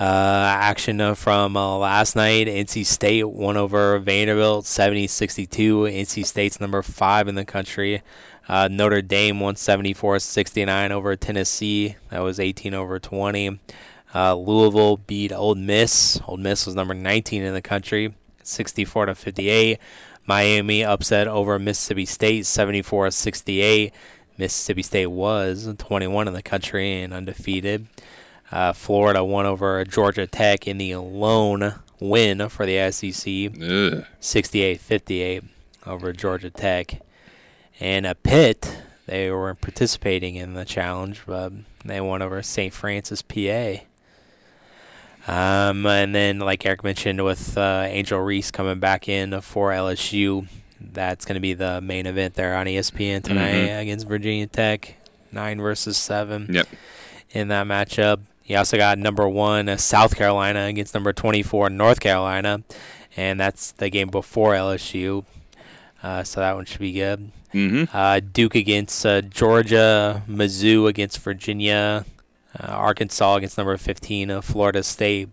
Uh, 0.00 0.56
action 0.58 1.14
from 1.14 1.58
uh, 1.58 1.76
last 1.76 2.16
night, 2.16 2.46
NC 2.46 2.86
State 2.86 3.28
won 3.28 3.58
over 3.58 3.98
Vanderbilt 3.98 4.64
70-62. 4.64 5.92
NC 5.92 6.24
State's 6.24 6.58
number 6.58 6.80
five 6.80 7.28
in 7.28 7.34
the 7.34 7.44
country. 7.44 8.00
Uh, 8.48 8.66
Notre 8.68 9.02
Dame 9.02 9.40
won 9.40 9.56
74-69 9.56 10.90
over 10.90 11.16
Tennessee. 11.16 11.96
That 12.08 12.20
was 12.20 12.40
18 12.40 12.72
over 12.72 12.98
20. 12.98 13.60
Uh, 14.14 14.36
Louisville 14.36 14.96
beat 14.96 15.32
Ole 15.32 15.54
Miss. 15.56 16.18
Ole 16.26 16.38
Miss 16.38 16.64
was 16.64 16.74
number 16.74 16.94
19 16.94 17.42
in 17.42 17.52
the 17.52 17.60
country, 17.60 18.14
64 18.42 19.04
to 19.04 19.14
58. 19.14 19.78
Miami 20.24 20.82
upset 20.82 21.28
over 21.28 21.58
Mississippi 21.58 22.06
State, 22.06 22.46
74 22.46 23.10
68. 23.10 23.92
Mississippi 24.38 24.82
State 24.82 25.08
was 25.08 25.70
21 25.76 26.26
in 26.26 26.32
the 26.32 26.42
country 26.42 27.02
and 27.02 27.12
undefeated. 27.12 27.86
Uh, 28.52 28.72
Florida 28.72 29.22
won 29.24 29.46
over 29.46 29.84
Georgia 29.84 30.26
Tech 30.26 30.66
in 30.66 30.78
the 30.78 30.96
lone 30.96 31.74
win 32.00 32.48
for 32.48 32.66
the 32.66 32.90
SEC, 32.90 34.04
68 34.20 34.80
58 34.80 35.42
over 35.86 36.12
Georgia 36.12 36.50
Tech. 36.50 37.00
And 37.78 38.06
a 38.06 38.14
Pitt, 38.14 38.78
they 39.06 39.30
were 39.30 39.54
participating 39.54 40.34
in 40.34 40.54
the 40.54 40.64
challenge, 40.64 41.22
but 41.26 41.52
they 41.84 42.00
won 42.00 42.22
over 42.22 42.42
St. 42.42 42.72
Francis, 42.74 43.22
PA. 43.22 43.76
Um, 45.28 45.86
and 45.86 46.14
then, 46.14 46.38
like 46.40 46.64
Eric 46.66 46.82
mentioned, 46.82 47.22
with 47.24 47.56
uh, 47.56 47.84
Angel 47.86 48.20
Reese 48.20 48.50
coming 48.50 48.80
back 48.80 49.08
in 49.08 49.40
for 49.42 49.70
LSU, 49.70 50.46
that's 50.80 51.24
going 51.24 51.34
to 51.34 51.40
be 51.40 51.54
the 51.54 51.80
main 51.80 52.06
event 52.06 52.34
there 52.34 52.56
on 52.56 52.66
ESPN 52.66 53.22
tonight 53.22 53.52
Mhm. 53.68 53.80
against 53.82 54.08
Virginia 54.08 54.46
Tech, 54.46 54.94
nine 55.30 55.60
versus 55.60 55.96
seven. 55.98 56.48
Yep. 56.50 56.66
In 57.32 57.48
that 57.48 57.66
matchup, 57.66 58.20
you 58.50 58.56
also 58.56 58.76
got 58.76 58.98
number 58.98 59.28
one 59.28 59.68
uh, 59.68 59.76
South 59.76 60.16
Carolina 60.16 60.64
against 60.64 60.92
number 60.92 61.12
twenty-four 61.12 61.70
North 61.70 62.00
Carolina, 62.00 62.64
and 63.16 63.38
that's 63.38 63.70
the 63.70 63.88
game 63.88 64.08
before 64.08 64.54
LSU. 64.54 65.24
Uh, 66.02 66.24
so 66.24 66.40
that 66.40 66.56
one 66.56 66.64
should 66.64 66.80
be 66.80 66.92
good. 66.92 67.30
Mm-hmm. 67.54 67.96
Uh, 67.96 68.18
Duke 68.18 68.56
against 68.56 69.06
uh, 69.06 69.20
Georgia, 69.20 70.24
Mizzou 70.28 70.88
against 70.88 71.20
Virginia, 71.20 72.04
uh, 72.58 72.66
Arkansas 72.66 73.36
against 73.36 73.56
number 73.56 73.76
15 73.76 74.30
of 74.30 74.44
Florida 74.44 74.82
State, 74.82 75.28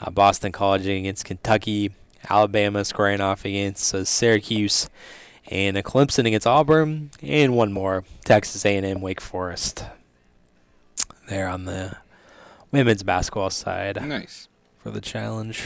uh, 0.00 0.10
Boston 0.10 0.50
College 0.50 0.86
against 0.86 1.26
Kentucky, 1.26 1.92
Alabama 2.30 2.86
squaring 2.86 3.20
off 3.20 3.44
against 3.44 3.94
uh, 3.94 4.02
Syracuse, 4.02 4.88
and 5.48 5.76
uh, 5.76 5.82
Clemson 5.82 6.26
against 6.26 6.46
Auburn, 6.46 7.10
and 7.20 7.54
one 7.54 7.72
more 7.72 8.04
Texas 8.24 8.64
A&M 8.64 9.02
Wake 9.02 9.20
Forest. 9.20 9.84
There 11.28 11.48
on 11.48 11.66
the 11.66 11.96
women's 12.72 13.02
basketball 13.02 13.50
side. 13.50 14.02
Nice. 14.06 14.48
for 14.82 14.90
the 14.90 15.00
challenge. 15.00 15.62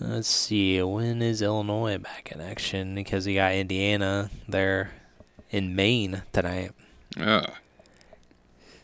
Let's 0.00 0.28
see. 0.28 0.80
When 0.82 1.22
is 1.22 1.42
Illinois 1.42 1.98
back 1.98 2.30
in 2.32 2.40
action? 2.40 2.94
Because 2.94 3.26
you 3.26 3.34
got 3.34 3.52
Indiana 3.54 4.30
there 4.48 4.92
in 5.50 5.74
Maine 5.74 6.22
tonight. 6.32 6.72
Ugh. 7.20 7.50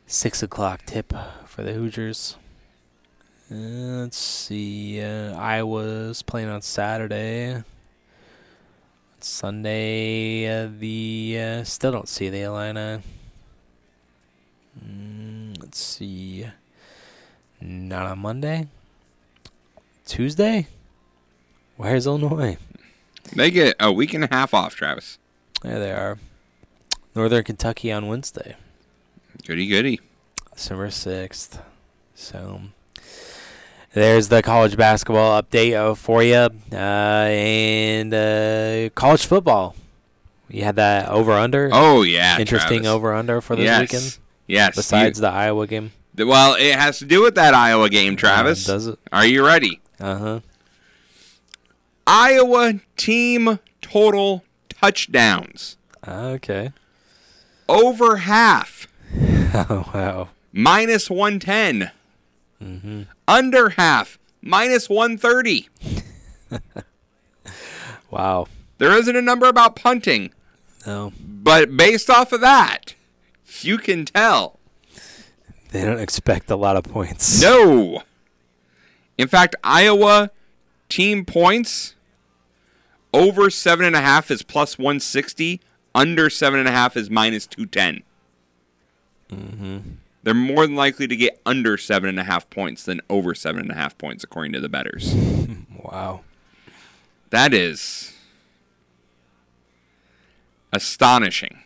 Six 0.06 0.42
o'clock 0.42 0.82
tip 0.86 1.12
for 1.46 1.62
the 1.62 1.72
Hoosiers. 1.72 2.36
Uh, 3.50 3.54
let's 4.02 4.16
see. 4.16 5.00
Uh, 5.00 5.36
Iowa's 5.36 6.22
playing 6.22 6.48
on 6.48 6.62
Saturday. 6.62 7.62
Sunday, 9.20 10.46
uh, 10.46 10.68
the 10.78 11.38
uh, 11.40 11.64
still 11.64 11.92
don't 11.92 12.08
see 12.08 12.28
the 12.28 12.42
Illini. 12.42 13.02
Mm, 14.84 15.60
let's 15.60 15.78
see. 15.78 16.46
Not 17.64 18.04
on 18.04 18.18
Monday. 18.18 18.68
Tuesday. 20.04 20.66
Where's 21.78 22.06
Illinois? 22.06 22.58
They 23.34 23.50
get 23.50 23.76
a 23.80 23.90
week 23.90 24.12
and 24.12 24.22
a 24.22 24.28
half 24.30 24.52
off, 24.52 24.74
Travis. 24.74 25.18
There 25.62 25.78
they 25.78 25.90
are. 25.90 26.18
Northern 27.14 27.42
Kentucky 27.42 27.90
on 27.90 28.06
Wednesday. 28.06 28.56
Goody 29.46 29.66
goody. 29.66 30.00
December 30.52 30.88
6th. 30.88 31.62
So 32.14 32.60
there's 33.94 34.28
the 34.28 34.42
college 34.42 34.76
basketball 34.76 35.42
update 35.42 35.74
uh, 35.74 35.94
for 35.94 36.22
you. 36.22 36.50
Uh, 36.70 36.76
and 36.76 38.12
uh, 38.12 38.90
college 38.94 39.24
football. 39.24 39.74
You 40.50 40.64
had 40.64 40.76
that 40.76 41.08
over 41.08 41.32
under. 41.32 41.70
Oh, 41.72 42.02
yeah. 42.02 42.38
Interesting 42.38 42.86
over 42.86 43.14
under 43.14 43.40
for 43.40 43.56
this 43.56 43.64
yes. 43.64 43.80
weekend. 43.80 44.18
Yes. 44.46 44.76
Besides 44.76 45.18
You- 45.18 45.22
the 45.22 45.28
Iowa 45.30 45.66
game. 45.66 45.92
Well, 46.16 46.54
it 46.54 46.74
has 46.76 46.98
to 46.98 47.04
do 47.04 47.22
with 47.22 47.34
that 47.36 47.54
Iowa 47.54 47.88
game, 47.90 48.16
Travis. 48.16 48.64
does 48.64 48.86
it? 48.86 48.98
Are 49.12 49.26
you 49.26 49.44
ready? 49.44 49.80
Uh 50.00 50.16
huh. 50.18 50.40
Iowa 52.06 52.74
team 52.96 53.58
total 53.80 54.44
touchdowns. 54.68 55.76
Okay. 56.06 56.72
Over 57.68 58.16
half. 58.18 58.86
Oh 59.56 59.88
wow. 59.94 60.28
Minus 60.52 61.08
110. 61.08 61.92
Mm-hmm. 62.60 63.02
Under 63.28 63.68
half. 63.70 64.18
Minus 64.42 64.88
130. 64.88 65.68
Wow. 68.10 68.46
There 68.78 68.92
isn't 68.92 69.16
a 69.16 69.22
number 69.22 69.46
about 69.46 69.76
punting, 69.76 70.32
No, 70.86 71.12
but 71.20 71.76
based 71.76 72.10
off 72.10 72.32
of 72.32 72.40
that, 72.40 72.94
you 73.60 73.78
can 73.78 74.04
tell. 74.04 74.58
They 75.74 75.84
don't 75.84 75.98
expect 75.98 76.48
a 76.52 76.56
lot 76.56 76.76
of 76.76 76.84
points. 76.84 77.42
No. 77.42 78.04
In 79.18 79.26
fact, 79.26 79.56
Iowa 79.64 80.30
team 80.88 81.24
points 81.24 81.96
over 83.12 83.50
seven 83.50 83.84
and 83.84 83.96
a 83.96 84.00
half 84.00 84.30
is 84.30 84.44
plus 84.44 84.78
160. 84.78 85.60
Under 85.92 86.30
seven 86.30 86.60
and 86.60 86.68
a 86.68 86.70
half 86.70 86.96
is 86.96 87.10
minus 87.10 87.48
210. 87.48 88.04
Mm-hmm. 89.30 89.78
They're 90.22 90.32
more 90.32 90.64
than 90.64 90.76
likely 90.76 91.08
to 91.08 91.16
get 91.16 91.40
under 91.44 91.76
seven 91.76 92.08
and 92.08 92.20
a 92.20 92.24
half 92.24 92.48
points 92.50 92.84
than 92.84 93.00
over 93.10 93.34
seven 93.34 93.62
and 93.62 93.72
a 93.72 93.74
half 93.74 93.98
points, 93.98 94.22
according 94.22 94.52
to 94.52 94.60
the 94.60 94.68
betters. 94.68 95.14
Wow. 95.82 96.22
That 97.28 97.52
is 97.52 98.14
astonishing. 100.72 101.63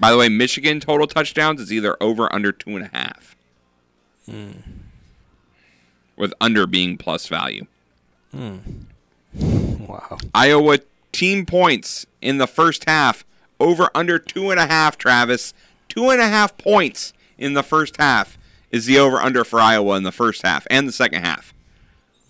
By 0.00 0.10
the 0.10 0.16
way, 0.16 0.28
Michigan 0.28 0.80
total 0.80 1.06
touchdowns 1.06 1.60
is 1.60 1.72
either 1.72 1.96
over 2.00 2.24
or 2.24 2.34
under 2.34 2.50
two 2.52 2.70
and 2.76 2.86
a 2.86 2.90
half, 2.96 3.36
Hmm. 4.28 4.52
with 6.16 6.32
under 6.40 6.66
being 6.66 6.96
plus 6.96 7.26
value. 7.28 7.66
Hmm. 8.34 8.56
Wow. 9.90 10.18
Iowa 10.32 10.78
team 11.10 11.44
points 11.46 12.06
in 12.22 12.38
the 12.38 12.46
first 12.46 12.88
half 12.88 13.24
over 13.58 13.90
under 13.92 14.20
two 14.20 14.50
and 14.52 14.60
a 14.60 14.66
half. 14.68 14.96
Travis, 14.96 15.52
two 15.88 16.10
and 16.10 16.20
a 16.20 16.28
half 16.28 16.56
points 16.58 17.12
in 17.38 17.54
the 17.54 17.64
first 17.64 17.96
half 17.96 18.38
is 18.70 18.86
the 18.86 18.98
over 19.00 19.16
under 19.16 19.42
for 19.42 19.58
Iowa 19.58 19.96
in 19.96 20.04
the 20.04 20.12
first 20.12 20.42
half 20.42 20.64
and 20.70 20.86
the 20.86 20.92
second 20.92 21.24
half. 21.24 21.52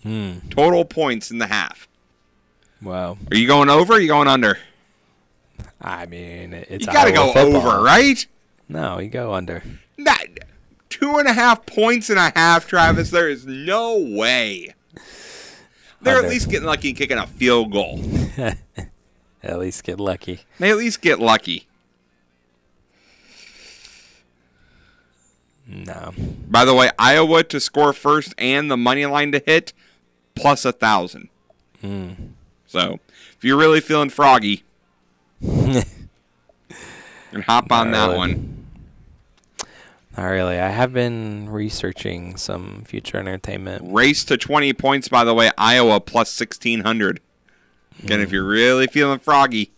Hmm. 0.01 0.39
Total 0.49 0.83
points 0.83 1.29
in 1.29 1.37
the 1.37 1.45
half. 1.47 1.87
Wow. 2.81 3.19
Are 3.29 3.37
you 3.37 3.45
going 3.45 3.69
over? 3.69 3.93
Or 3.93 3.97
are 3.97 3.99
you 3.99 4.07
going 4.07 4.27
under? 4.27 4.57
I 5.81 6.05
mean, 6.05 6.53
it's 6.53 6.85
you 6.85 6.93
got 6.93 7.05
to 7.05 7.11
go 7.11 7.33
football. 7.33 7.67
over, 7.67 7.83
right? 7.83 8.25
No, 8.69 8.99
you 8.99 9.09
go 9.09 9.33
under. 9.33 9.63
That 9.97 10.25
two 10.89 11.17
and 11.17 11.27
a 11.27 11.33
half 11.33 11.65
points 11.65 12.09
and 12.09 12.19
a 12.19 12.31
half, 12.35 12.67
Travis. 12.67 13.09
There 13.09 13.29
is 13.29 13.45
no 13.45 13.97
way. 13.97 14.73
They're 16.01 16.15
Under. 16.17 16.27
at 16.27 16.31
least 16.31 16.49
getting 16.49 16.65
lucky 16.67 16.89
and 16.89 16.97
kicking 16.97 17.17
a 17.17 17.27
field 17.27 17.71
goal. 17.71 17.99
At 19.43 19.57
least 19.57 19.83
get 19.83 19.99
lucky. 19.99 20.41
They 20.59 20.69
at 20.69 20.77
least 20.77 21.01
get 21.01 21.19
lucky. 21.19 21.67
No. 25.67 26.13
By 26.47 26.65
the 26.65 26.73
way, 26.75 26.91
Iowa 26.99 27.43
to 27.45 27.59
score 27.59 27.93
first 27.93 28.35
and 28.37 28.69
the 28.69 28.77
money 28.77 29.05
line 29.05 29.31
to 29.31 29.41
hit 29.43 29.73
plus 30.35 30.63
a 30.65 30.71
thousand. 30.71 31.29
Hmm. 31.81 32.11
So 32.67 32.99
if 33.35 33.43
you're 33.43 33.57
really 33.57 33.81
feeling 33.81 34.09
froggy, 34.09 34.63
and 37.31 37.43
hop 37.45 37.71
on 37.71 37.91
Not 37.91 37.97
that 37.97 38.05
really. 38.07 38.17
one. 38.17 38.67
Not 40.17 40.25
really. 40.25 40.59
I 40.59 40.69
have 40.69 40.93
been 40.93 41.49
researching 41.49 42.35
some 42.37 42.83
future 42.85 43.17
entertainment. 43.17 43.91
Race 43.91 44.25
to 44.25 44.37
20 44.37 44.73
points, 44.73 45.07
by 45.07 45.23
the 45.23 45.33
way, 45.33 45.51
Iowa 45.57 45.99
plus 45.99 46.37
1600. 46.39 47.21
Again, 48.03 48.19
if 48.19 48.29
hmm. 48.29 48.35
you're 48.35 48.43
really 48.43 48.87
feeling 48.87 49.19
froggy. 49.19 49.71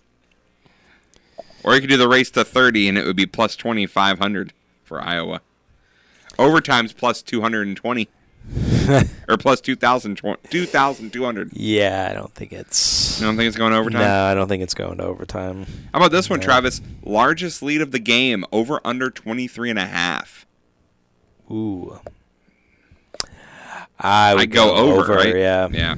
Or 1.63 1.75
you 1.75 1.81
could 1.81 1.89
do 1.89 1.97
the 1.97 2.09
race 2.09 2.29
to 2.31 2.43
30 2.43 2.89
and 2.89 2.97
it 2.97 3.05
would 3.05 3.15
be 3.15 3.25
plus 3.25 3.55
2500 3.55 4.53
for 4.83 5.01
Iowa. 5.01 5.41
Overtime's 6.37 6.93
plus 6.93 7.21
220. 7.21 8.09
or 9.29 9.37
plus 9.37 9.61
2,000 9.61 10.21
2,200. 10.49 11.51
Yeah, 11.53 12.07
I 12.09 12.13
don't 12.13 12.33
think 12.33 12.51
it's. 12.51 13.19
You 13.19 13.27
don't 13.27 13.37
think 13.37 13.47
it's 13.47 13.57
going 13.57 13.73
overtime? 13.73 14.01
No, 14.01 14.25
I 14.25 14.33
don't 14.33 14.47
think 14.47 14.63
it's 14.63 14.73
going 14.73 14.97
to 14.97 15.05
overtime. 15.05 15.65
How 15.93 15.99
about 15.99 16.11
this 16.11 16.29
one, 16.29 16.39
No. 16.39 16.45
Travis? 16.45 16.81
Largest 17.03 17.63
lead 17.63 17.81
of 17.81 17.91
the 17.91 17.99
game, 17.99 18.45
over 18.51 18.79
under 18.83 19.09
23 19.09 19.69
and 19.69 19.79
a 19.79 19.85
half. 19.85 20.45
Ooh. 21.49 21.99
I 23.99 24.33
would 24.33 24.41
I'd 24.43 24.51
go 24.51 24.75
over, 24.75 25.13
right? 25.13 25.35
Yeah. 25.35 25.69
Yeah. 25.71 25.95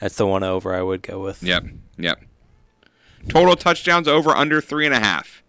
That's 0.00 0.16
the 0.16 0.26
one 0.26 0.42
over 0.42 0.74
I 0.74 0.82
would 0.82 1.02
go 1.02 1.22
with. 1.22 1.42
Yep. 1.42 1.64
Yep. 1.96 2.20
Total 3.28 3.56
touchdowns 3.56 4.06
over 4.06 4.30
under 4.30 4.60
three 4.60 4.84
and 4.84 4.94
a 4.94 5.00
half. 5.00 5.42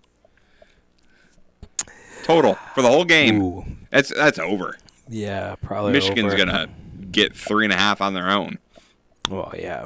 Total 2.23 2.55
for 2.73 2.81
the 2.81 2.89
whole 2.89 3.05
game. 3.05 3.87
That's 3.91 4.13
that's 4.13 4.39
over. 4.39 4.77
Yeah, 5.09 5.55
probably. 5.61 5.93
Michigan's 5.93 6.33
over. 6.33 6.45
gonna 6.45 6.67
get 7.11 7.35
three 7.35 7.65
and 7.65 7.73
a 7.73 7.77
half 7.77 8.01
on 8.01 8.13
their 8.13 8.29
own. 8.29 8.59
Well, 9.29 9.53
yeah. 9.57 9.85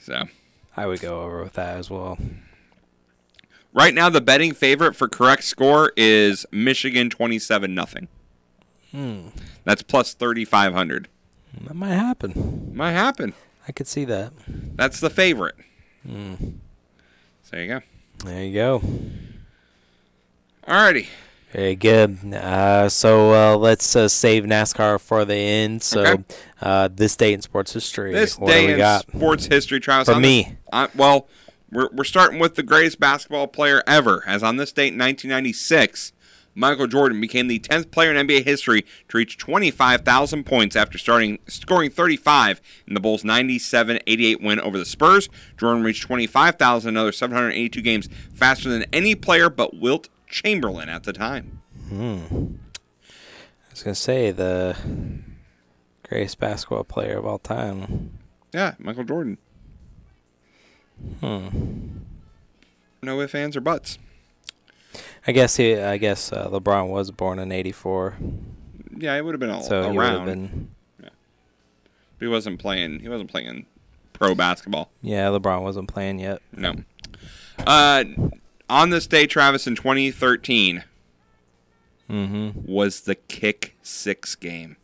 So 0.00 0.24
I 0.76 0.86
would 0.86 1.00
go 1.00 1.22
over 1.22 1.42
with 1.42 1.52
that 1.54 1.76
as 1.76 1.90
well. 1.90 2.18
right 3.72 3.94
now, 3.94 4.08
the 4.10 4.20
betting 4.20 4.52
favorite 4.52 4.94
for 4.96 5.08
correct 5.08 5.44
score 5.44 5.92
is 5.96 6.44
Michigan 6.52 7.10
twenty-seven 7.10 7.74
nothing. 7.74 8.08
Hmm. 8.90 9.28
That's 9.64 9.82
plus 9.82 10.14
thirty-five 10.14 10.72
hundred. 10.74 11.08
That 11.62 11.74
might 11.74 11.94
happen. 11.94 12.72
Might 12.74 12.92
happen. 12.92 13.34
I 13.68 13.72
could 13.72 13.86
see 13.86 14.04
that. 14.06 14.32
That's 14.46 15.00
the 15.00 15.10
favorite. 15.10 15.54
Hmm. 16.06 16.34
So 17.42 17.50
there 17.52 17.62
you 17.62 17.68
go. 17.68 17.80
There 18.24 18.44
you 18.44 18.54
go. 18.54 18.82
Alrighty. 20.66 21.06
Very 21.52 21.74
good. 21.76 22.18
Uh, 22.34 22.88
so 22.88 23.32
uh, 23.34 23.56
let's 23.56 23.94
uh, 23.94 24.08
save 24.08 24.44
NASCAR 24.44 24.98
for 25.00 25.24
the 25.26 25.34
end. 25.34 25.82
So 25.82 26.00
Okay. 26.02 26.24
uh, 26.62 26.88
this 26.90 27.14
day 27.14 27.34
in 27.34 27.42
sports 27.42 27.72
history. 27.74 28.12
This 28.12 28.38
what 28.38 28.48
day 28.50 28.66
we 28.66 28.72
in 28.72 28.78
got? 28.78 29.02
sports 29.02 29.46
history, 29.46 29.78
Travis. 29.78 30.08
For 30.12 30.18
me. 30.18 30.56
I- 30.72 30.88
well, 30.96 31.28
we're, 31.70 31.88
we're 31.92 32.04
starting 32.04 32.38
with 32.38 32.54
the 32.54 32.62
greatest 32.62 32.98
basketball 33.00 33.48
player 33.48 33.82
ever, 33.86 34.22
as 34.26 34.42
on 34.42 34.56
this 34.56 34.72
date 34.72 34.94
in 34.94 34.98
1996, 34.98 36.12
Michael 36.54 36.86
Jordan 36.86 37.18
became 37.20 37.48
the 37.48 37.58
10th 37.58 37.90
player 37.90 38.14
in 38.14 38.26
NBA 38.26 38.44
history 38.44 38.82
to 39.08 39.16
reach 39.18 39.38
25,000 39.38 40.44
points 40.44 40.76
after 40.76 40.98
starting 40.98 41.38
scoring 41.46 41.90
35 41.90 42.60
in 42.86 42.92
the 42.94 43.00
Bulls' 43.00 43.22
97-88 43.24 44.42
win 44.42 44.60
over 44.60 44.76
the 44.78 44.84
Spurs. 44.84 45.28
Jordan 45.58 45.82
reached 45.82 46.02
25,000 46.02 46.88
another 46.90 47.12
782 47.12 47.80
games 47.80 48.08
faster 48.34 48.68
than 48.68 48.84
any 48.92 49.14
player 49.14 49.48
but 49.48 49.74
Wilt 49.78 50.08
Chamberlain 50.32 50.88
at 50.88 51.04
the 51.04 51.12
time. 51.12 51.60
Hmm. 51.88 52.24
I 53.04 53.70
was 53.70 53.82
gonna 53.82 53.94
say 53.94 54.30
the 54.32 54.76
greatest 56.08 56.40
basketball 56.40 56.84
player 56.84 57.18
of 57.18 57.26
all 57.26 57.38
time. 57.38 58.18
Yeah, 58.52 58.74
Michael 58.78 59.04
Jordan. 59.04 59.38
Hmm. 61.20 61.48
No 63.02 63.20
ifs, 63.20 63.34
ands, 63.34 63.56
or 63.56 63.60
buts. 63.60 63.98
I 65.26 65.32
guess 65.32 65.56
he. 65.56 65.76
I 65.76 65.98
guess 65.98 66.32
uh, 66.32 66.48
LeBron 66.48 66.88
was 66.88 67.10
born 67.10 67.38
in 67.38 67.52
'84. 67.52 68.16
Yeah, 68.96 69.14
it 69.16 69.24
would 69.24 69.34
have 69.34 69.40
been 69.40 69.50
all 69.50 69.62
so 69.62 69.90
he 69.90 69.96
would 69.96 70.06
have 70.06 70.14
around. 70.18 70.26
been 70.26 70.68
He 72.20 72.26
wasn't 72.26 72.58
playing. 72.58 73.00
He 73.00 73.08
wasn't 73.08 73.30
playing 73.30 73.66
pro 74.12 74.34
basketball. 74.34 74.90
Yeah, 75.02 75.26
LeBron 75.28 75.62
wasn't 75.62 75.88
playing 75.88 76.20
yet. 76.20 76.40
No. 76.52 76.74
Uh, 77.66 78.04
on 78.72 78.90
this 78.90 79.06
day, 79.06 79.26
Travis, 79.26 79.66
in 79.66 79.74
2013, 79.76 80.84
Mhm. 82.10 82.54
was 82.66 83.02
the 83.02 83.14
kick 83.14 83.76
six 83.82 84.34
game. 84.34 84.76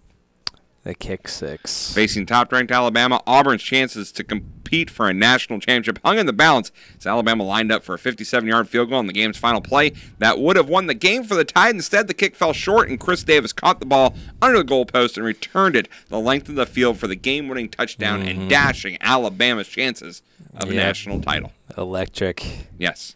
The 0.85 0.94
kick 0.94 1.28
six. 1.28 1.93
Facing 1.93 2.24
top 2.24 2.51
ranked 2.52 2.70
Alabama, 2.73 3.20
Auburn's 3.27 3.62
chances 3.62 4.10
to 4.12 4.24
compete 4.24 4.89
for 4.89 5.06
a 5.09 5.12
national 5.12 5.59
championship 5.59 5.98
hung 6.02 6.19
in 6.19 6.24
the 6.24 6.32
balance 6.32 6.70
as 6.98 7.06
Alabama 7.06 7.44
lined 7.44 7.70
up 7.70 7.85
for 7.85 7.94
a 7.94 7.98
57 7.98 8.48
yard 8.48 8.69
field 8.70 8.89
goal 8.89 9.01
in 9.01 9.06
the 9.06 9.12
game's 9.12 9.36
final 9.36 9.60
play 9.60 9.93
that 10.19 10.39
would 10.39 10.56
have 10.56 10.69
won 10.69 10.86
the 10.86 10.94
game 10.94 11.24
for 11.24 11.35
the 11.35 11.44
Tide. 11.44 11.74
Instead, 11.74 12.06
the 12.06 12.15
kick 12.15 12.35
fell 12.36 12.55
short, 12.55 12.89
and 12.89 12.98
Chris 12.98 13.23
Davis 13.23 13.52
caught 13.52 13.81
the 13.81 13.86
ball 13.86 14.15
under 14.40 14.59
the 14.62 14.65
goalpost 14.65 15.16
and 15.16 15.27
returned 15.27 15.77
it 15.77 15.89
the 16.09 16.20
length 16.20 16.48
of 16.48 16.55
the 16.55 16.65
field 16.65 16.98
for 16.98 17.09
the 17.09 17.16
game 17.16 17.48
winning 17.48 17.69
touchdown 17.69 18.23
and 18.23 18.48
dashing 18.48 18.97
Alabama's 19.02 19.69
chances 19.69 20.23
of 20.55 20.70
a 20.70 20.74
national 20.74 21.20
title. 21.20 21.52
Electric. 21.77 22.69
Yes. 22.78 23.15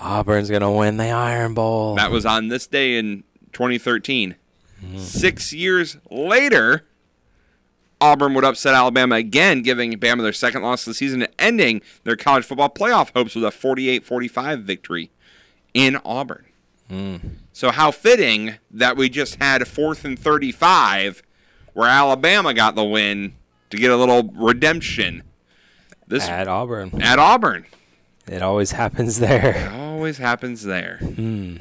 Auburn's 0.00 0.50
gonna 0.50 0.72
win 0.72 0.96
the 0.96 1.10
Iron 1.10 1.54
Bowl. 1.54 1.94
That 1.96 2.10
was 2.10 2.24
on 2.26 2.48
this 2.48 2.66
day 2.66 2.98
in 2.98 3.24
2013. 3.52 4.36
Six 4.96 5.52
years 5.52 5.98
later, 6.10 6.86
Auburn 8.00 8.32
would 8.32 8.44
upset 8.44 8.74
Alabama 8.74 9.16
again, 9.16 9.60
giving 9.60 9.92
Bama 9.98 10.22
their 10.22 10.32
second 10.32 10.62
loss 10.62 10.86
of 10.86 10.92
the 10.92 10.94
season 10.94 11.22
and 11.22 11.32
ending 11.38 11.82
their 12.04 12.16
college 12.16 12.46
football 12.46 12.70
playoff 12.70 13.12
hopes 13.14 13.34
with 13.34 13.44
a 13.44 13.50
48 13.50 14.04
45 14.06 14.60
victory 14.60 15.10
in 15.74 15.98
Auburn. 16.04 16.46
Hmm. 16.88 17.16
So, 17.52 17.70
how 17.70 17.90
fitting 17.90 18.54
that 18.70 18.96
we 18.96 19.10
just 19.10 19.34
had 19.34 19.60
a 19.60 19.66
fourth 19.66 20.04
and 20.06 20.18
35 20.18 21.22
where 21.74 21.88
Alabama 21.88 22.54
got 22.54 22.74
the 22.74 22.84
win 22.84 23.34
to 23.68 23.76
get 23.76 23.90
a 23.90 23.96
little 23.96 24.24
redemption. 24.34 25.22
This 26.06 26.26
at 26.26 26.48
Auburn. 26.48 27.02
At 27.02 27.18
Auburn. 27.18 27.66
It 28.26 28.42
always 28.42 28.72
happens 28.72 29.18
there. 29.20 29.70
Always 30.00 30.16
happens 30.16 30.62
there. 30.62 30.96
Hmm. 30.96 31.56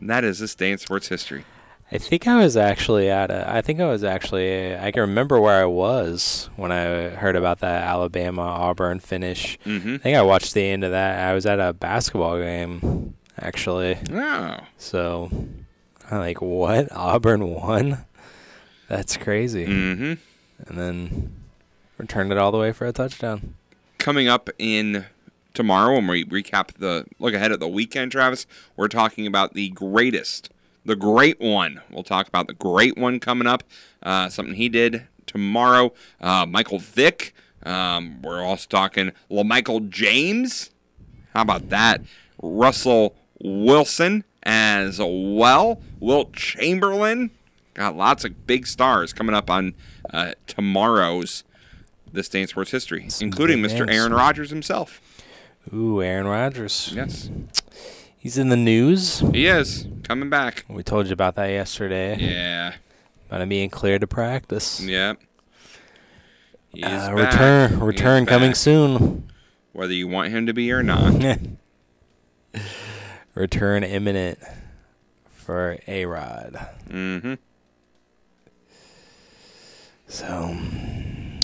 That 0.00 0.22
is 0.22 0.40
this 0.40 0.54
day 0.54 0.70
in 0.72 0.76
sports 0.76 1.08
history. 1.08 1.46
I 1.90 1.96
think 1.96 2.28
I 2.28 2.36
was 2.36 2.54
actually 2.54 3.08
at 3.08 3.30
a. 3.30 3.50
I 3.50 3.62
think 3.62 3.80
I 3.80 3.86
was 3.86 4.04
actually. 4.04 4.76
I 4.76 4.90
can 4.90 5.00
remember 5.00 5.40
where 5.40 5.58
I 5.58 5.64
was 5.64 6.50
when 6.56 6.70
I 6.70 7.08
heard 7.08 7.34
about 7.34 7.60
that 7.60 7.84
Alabama 7.84 8.42
Auburn 8.42 9.00
finish. 9.00 9.58
Mhm. 9.64 9.94
I 9.94 9.98
think 9.98 10.16
I 10.18 10.20
watched 10.20 10.52
the 10.52 10.64
end 10.68 10.84
of 10.84 10.90
that. 10.90 11.30
I 11.30 11.32
was 11.32 11.46
at 11.46 11.60
a 11.60 11.72
basketball 11.72 12.38
game, 12.38 13.14
actually. 13.40 13.96
Oh. 14.12 14.56
So, 14.76 15.30
I'm 16.10 16.18
like, 16.18 16.42
what? 16.42 16.92
Auburn 16.92 17.48
won? 17.54 18.04
That's 18.88 19.16
crazy. 19.16 19.64
Mm-hmm. 19.66 20.12
And 20.68 20.78
then 20.78 21.32
returned 21.96 22.32
it 22.32 22.36
all 22.36 22.52
the 22.52 22.58
way 22.58 22.72
for 22.72 22.86
a 22.86 22.92
touchdown. 22.92 23.54
coming 23.96 24.28
up 24.28 24.50
in 24.58 25.06
tomorrow 25.58 25.96
when 25.96 26.06
we 26.06 26.24
recap 26.24 26.72
the 26.74 27.04
look 27.18 27.34
ahead 27.34 27.50
at 27.50 27.58
the 27.58 27.66
weekend, 27.66 28.12
Travis, 28.12 28.46
we're 28.76 28.86
talking 28.86 29.26
about 29.26 29.54
the 29.54 29.70
greatest, 29.70 30.50
the 30.84 30.94
great 30.94 31.40
one. 31.40 31.80
We'll 31.90 32.04
talk 32.04 32.28
about 32.28 32.46
the 32.46 32.54
great 32.54 32.96
one 32.96 33.18
coming 33.18 33.48
up. 33.48 33.64
Uh, 34.00 34.28
something 34.28 34.54
he 34.54 34.68
did 34.68 35.08
tomorrow. 35.26 35.92
Uh, 36.20 36.46
Michael 36.46 36.78
Vick. 36.78 37.34
Um, 37.64 38.22
we're 38.22 38.40
also 38.40 38.68
talking 38.68 39.10
LaMichael 39.28 39.90
James. 39.90 40.70
How 41.34 41.42
about 41.42 41.70
that? 41.70 42.02
Russell 42.40 43.16
Wilson 43.42 44.22
as 44.44 45.00
well. 45.02 45.82
Wilt 45.98 46.34
Chamberlain. 46.34 47.32
Got 47.74 47.96
lots 47.96 48.24
of 48.24 48.46
big 48.46 48.68
stars 48.68 49.12
coming 49.12 49.34
up 49.34 49.50
on 49.50 49.74
uh, 50.14 50.34
tomorrow's 50.46 51.42
This 52.12 52.28
Day 52.28 52.42
in 52.42 52.46
Sports 52.46 52.70
History, 52.70 53.08
including 53.20 53.58
Mr. 53.58 53.92
Aaron 53.92 54.14
Rodgers 54.14 54.50
himself. 54.50 55.00
Ooh, 55.72 56.02
Aaron 56.02 56.26
Rodgers. 56.26 56.92
Yes. 56.94 57.30
He's 58.16 58.38
in 58.38 58.48
the 58.48 58.56
news. 58.56 59.20
He 59.32 59.46
is 59.46 59.86
coming 60.02 60.30
back. 60.30 60.64
We 60.68 60.82
told 60.82 61.06
you 61.06 61.12
about 61.12 61.34
that 61.36 61.46
yesterday. 61.48 62.16
Yeah. 62.18 62.74
About 63.28 63.42
him 63.42 63.48
being 63.50 63.70
cleared 63.70 64.00
to 64.00 64.06
practice. 64.06 64.80
Yep. 64.80 65.20
He 66.72 66.82
Uh, 66.82 67.12
return, 67.12 67.80
return 67.80 68.26
coming 68.26 68.50
back. 68.50 68.56
soon. 68.56 69.30
Whether 69.72 69.92
you 69.94 70.08
want 70.08 70.30
him 70.30 70.46
to 70.46 70.52
be 70.54 70.72
or 70.72 70.82
not. 70.82 71.38
return 73.34 73.84
imminent 73.84 74.38
for 75.30 75.78
A 75.86 76.04
Rod. 76.06 76.68
mm-hmm. 76.88 77.34
So, 80.10 80.56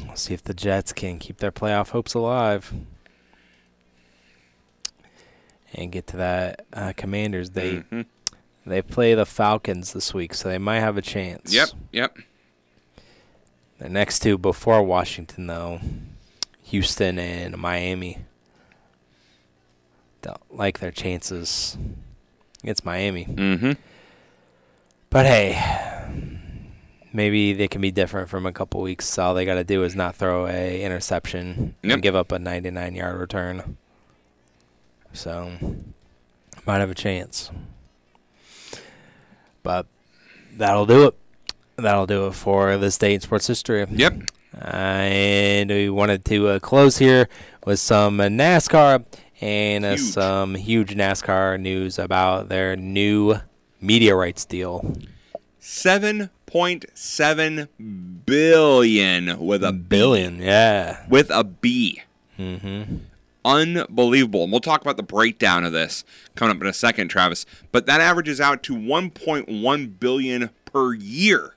we'll 0.07 0.17
see 0.17 0.33
if 0.33 0.43
the 0.43 0.55
Jets 0.55 0.93
can 0.95 1.19
keep 1.19 1.37
their 1.37 1.53
playoff 1.53 1.91
hopes 1.91 2.15
alive 2.15 2.73
and 5.75 5.91
get 5.93 6.07
to 6.09 6.17
that 6.19 6.65
uh, 6.73 6.93
Commanders 6.97 7.51
date. 7.51 7.89
Mhm. 7.91 8.07
They 8.67 8.81
play 8.83 9.15
the 9.15 9.27
Falcons 9.27 9.93
this 9.93 10.15
week, 10.15 10.33
so 10.35 10.49
they 10.49 10.59
might 10.59 10.81
have 10.81 10.97
a 10.97 11.03
chance. 11.03 11.53
Yep. 11.53 11.69
Yep. 11.93 12.17
The 13.79 13.89
next 13.91 14.21
two 14.21 14.39
before 14.39 14.83
Washington, 14.83 15.47
though, 15.47 15.81
Houston 16.63 17.19
and 17.19 17.59
Miami. 17.59 18.19
Don't 20.23 20.41
like 20.57 20.79
their 20.79 20.91
chances 20.91 21.77
against 22.63 22.85
Miami. 22.87 23.27
Mm-hmm. 23.27 23.73
But 25.11 25.27
hey, 25.27 26.39
maybe 27.13 27.53
they 27.53 27.69
can 27.69 27.81
be 27.83 27.91
different 27.91 28.31
from 28.31 28.47
a 28.47 28.53
couple 28.53 28.81
weeks. 28.81 29.19
All 29.19 29.35
they 29.35 29.45
got 29.45 29.55
to 29.57 29.65
do 29.65 29.85
is 29.85 29.95
not 29.95 30.17
throw 30.17 30.47
a 30.47 30.83
interception 30.83 31.75
Yep. 31.83 31.93
and 31.93 32.03
give 32.03 32.17
up 32.17 32.33
a 32.33 32.39
99 32.39 32.95
yard 32.95 33.21
return. 33.21 33.77
So, 35.15 35.51
might 36.67 36.79
have 36.81 36.91
a 36.91 36.95
chance. 36.95 37.51
But 39.63 39.87
that'll 40.57 40.87
do 40.87 41.07
it. 41.07 41.15
That'll 41.77 42.07
do 42.07 42.27
it 42.27 42.35
for 42.35 42.77
this 42.77 42.99
day 42.99 43.15
in 43.15 43.21
sports 43.21 43.47
history. 43.47 43.87
Yep. 43.91 44.15
and 44.61 45.71
we 45.71 45.89
wanted 45.89 46.25
to 46.27 46.49
uh, 46.49 46.59
close 46.59 46.99
here 46.99 47.29
with 47.65 47.81
some 47.81 48.21
uh, 48.21 48.25
NASCAR 48.25 49.05
and 49.41 49.85
uh, 49.85 49.97
some 49.97 50.55
huge 50.55 50.95
NASCAR 50.95 51.61
news 51.61 51.99
about 51.99 52.49
their 52.49 52.77
new 52.77 53.37
media 53.81 54.15
rights 54.15 54.45
deal. 54.45 54.95
Seven 55.59 56.31
point 56.47 56.85
seven 56.95 57.69
billion 58.27 59.45
with 59.45 59.65
a 59.65 59.73
billion, 59.73 60.41
yeah, 60.41 61.05
with 61.09 61.31
a 61.31 61.43
B. 61.45 62.03
Mm-hmm. 62.39 62.97
Unbelievable. 63.45 64.43
And 64.45 64.53
we'll 64.53 64.61
talk 64.61 64.81
about 64.81 64.97
the 64.97 65.03
breakdown 65.03 65.65
of 65.65 65.73
this 65.73 66.05
coming 66.35 66.57
up 66.57 66.63
in 66.63 66.69
a 66.69 66.73
second, 66.73 67.09
Travis. 67.09 67.45
But 67.73 67.87
that 67.87 68.01
averages 68.01 68.41
out 68.41 68.63
to 68.65 68.75
1.1 68.75 69.99
billion 70.01 70.51
per 70.65 70.95
year. 70.95 71.55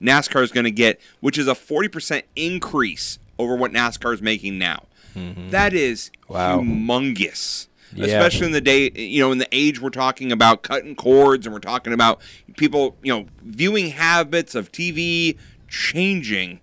NASCAR 0.00 0.42
is 0.42 0.52
going 0.52 0.64
to 0.64 0.70
get, 0.70 1.00
which 1.20 1.38
is 1.38 1.48
a 1.48 1.54
40% 1.54 2.22
increase 2.36 3.18
over 3.38 3.56
what 3.56 3.72
NASCAR 3.72 4.14
is 4.14 4.22
making 4.22 4.58
now. 4.58 4.84
Mm-hmm. 5.14 5.50
That 5.50 5.72
is 5.72 6.10
Wow. 6.28 6.60
humongous. 6.60 7.68
Yeah. 7.94 8.06
Especially 8.06 8.46
in 8.46 8.52
the 8.52 8.60
day, 8.60 8.90
you 8.94 9.20
know, 9.20 9.30
in 9.30 9.38
the 9.38 9.48
age 9.52 9.80
we're 9.80 9.90
talking 9.90 10.32
about 10.32 10.62
cutting 10.62 10.96
cords 10.96 11.46
and 11.46 11.52
we're 11.52 11.60
talking 11.60 11.92
about 11.92 12.20
people, 12.56 12.96
you 13.02 13.12
know, 13.12 13.26
viewing 13.42 13.90
habits 13.90 14.54
of 14.56 14.72
TV 14.72 15.36
changing. 15.68 16.58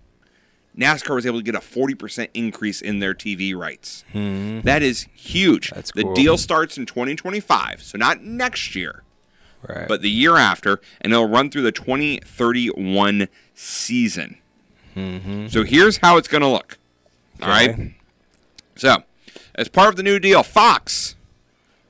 NASCAR 0.78 1.14
was 1.14 1.26
able 1.26 1.38
to 1.38 1.44
get 1.44 1.54
a 1.54 1.58
40% 1.60 2.28
increase 2.34 2.80
in 2.80 2.98
their 3.00 3.12
TV 3.14 3.54
rights. 3.54 4.04
Mhm. 4.14 4.62
That 4.62 4.82
is 4.82 5.06
huge. 5.14 5.70
the 5.70 6.02
cool. 6.02 6.14
deal 6.14 6.38
starts 6.38 6.78
in 6.78 6.86
2025, 6.86 7.82
so 7.82 7.98
not 7.98 8.22
next 8.22 8.74
year, 8.74 9.02
Right. 9.68 9.86
but 9.86 10.00
the 10.02 10.10
year 10.10 10.36
after, 10.36 10.80
and 11.00 11.12
it'll 11.12 11.28
run 11.28 11.50
through 11.50 11.62
the 11.62 11.72
2031 11.72 13.28
season. 13.54 14.38
Mm-hmm. 14.96 15.48
So 15.48 15.62
here's 15.64 15.98
how 15.98 16.16
it's 16.16 16.28
going 16.28 16.42
to 16.42 16.48
look. 16.48 16.78
All 17.42 17.48
right. 17.48 17.92
So, 18.76 19.04
as 19.54 19.68
part 19.68 19.88
of 19.90 19.96
the 19.96 20.02
new 20.02 20.18
deal, 20.18 20.42
Fox 20.42 21.16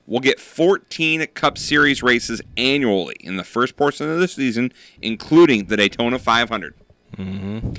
will 0.05 0.19
get 0.19 0.39
14 0.39 1.25
Cup 1.33 1.57
Series 1.57 2.03
races 2.03 2.41
annually 2.57 3.15
in 3.21 3.37
the 3.37 3.43
first 3.43 3.77
portion 3.77 4.09
of 4.09 4.19
the 4.19 4.27
season, 4.27 4.73
including 5.01 5.65
the 5.65 5.77
Daytona 5.77 6.19
500. 6.19 6.73
Mm-hmm. 7.17 7.73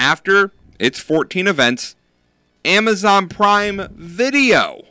After 0.00 0.50
its 0.78 0.98
14 0.98 1.46
events, 1.46 1.94
Amazon 2.64 3.28
Prime 3.28 3.86
Video 3.92 4.82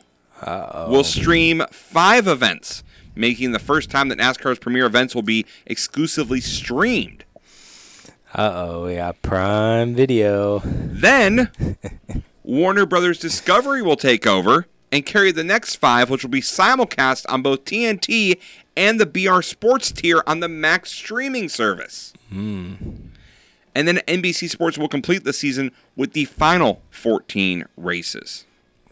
will 0.88 1.02
stream 1.02 1.64
five 1.72 2.28
events, 2.28 2.84
making 3.16 3.50
the 3.50 3.58
first 3.58 3.90
time 3.90 4.08
that 4.10 4.18
NASCAR's 4.18 4.60
premier 4.60 4.86
events 4.86 5.12
will 5.12 5.22
be 5.22 5.46
exclusively 5.66 6.40
streamed. 6.40 7.24
Uh 8.32 8.52
oh, 8.54 8.86
we 8.86 8.94
got 8.94 9.20
Prime 9.20 9.96
Video. 9.96 10.62
Then 10.64 11.50
Warner 12.44 12.86
Brothers 12.86 13.18
Discovery 13.18 13.82
will 13.82 13.96
take 13.96 14.28
over 14.28 14.68
and 14.92 15.04
carry 15.04 15.32
the 15.32 15.42
next 15.42 15.74
five, 15.74 16.08
which 16.08 16.22
will 16.22 16.30
be 16.30 16.40
simulcast 16.40 17.26
on 17.28 17.42
both 17.42 17.64
TNT 17.64 18.40
and 18.76 19.00
the 19.00 19.06
BR 19.06 19.42
Sports 19.42 19.90
tier 19.90 20.22
on 20.28 20.38
the 20.38 20.48
Max 20.48 20.92
streaming 20.92 21.48
service. 21.48 22.12
Hmm. 22.28 22.74
And 23.74 23.86
then 23.86 23.98
NBC 24.08 24.48
Sports 24.50 24.76
will 24.78 24.88
complete 24.88 25.24
the 25.24 25.32
season 25.32 25.70
with 25.96 26.12
the 26.12 26.24
final 26.24 26.82
14 26.90 27.64
races. 27.76 28.44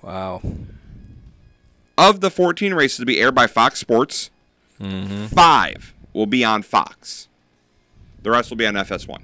Wow. 0.02 0.40
Of 1.96 2.20
the 2.20 2.30
14 2.30 2.74
races 2.74 2.98
to 2.98 3.06
be 3.06 3.20
aired 3.20 3.34
by 3.34 3.46
Fox 3.46 3.78
Sports, 3.80 4.30
Mm-hmm. 4.80 5.26
five 5.26 5.92
will 6.12 6.26
be 6.26 6.44
on 6.44 6.62
Fox. 6.62 7.26
The 8.22 8.30
rest 8.30 8.48
will 8.50 8.56
be 8.56 8.66
on 8.66 8.74
FS1. 8.74 9.22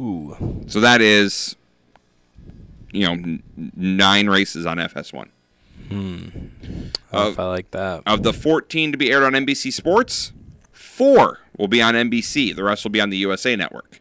Ooh. 0.00 0.64
So 0.66 0.80
that 0.80 1.00
is, 1.00 1.54
you 2.92 3.06
know, 3.06 3.12
n- 3.12 3.42
nine 3.76 4.28
races 4.28 4.66
on 4.66 4.78
FS1. 4.78 5.28
Hmm. 5.88 6.28
Oh, 7.12 7.30
if 7.30 7.38
I 7.38 7.44
like 7.46 7.70
that. 7.70 8.02
Of 8.04 8.24
the 8.24 8.32
14 8.32 8.90
to 8.90 8.98
be 8.98 9.12
aired 9.12 9.22
on 9.22 9.32
NBC 9.34 9.72
Sports, 9.72 10.32
four 10.72 11.38
will 11.56 11.68
be 11.68 11.80
on 11.80 11.94
NBC. 11.94 12.54
The 12.56 12.64
rest 12.64 12.84
will 12.84 12.90
be 12.90 13.00
on 13.00 13.10
the 13.10 13.16
USA 13.18 13.54
Network. 13.54 14.00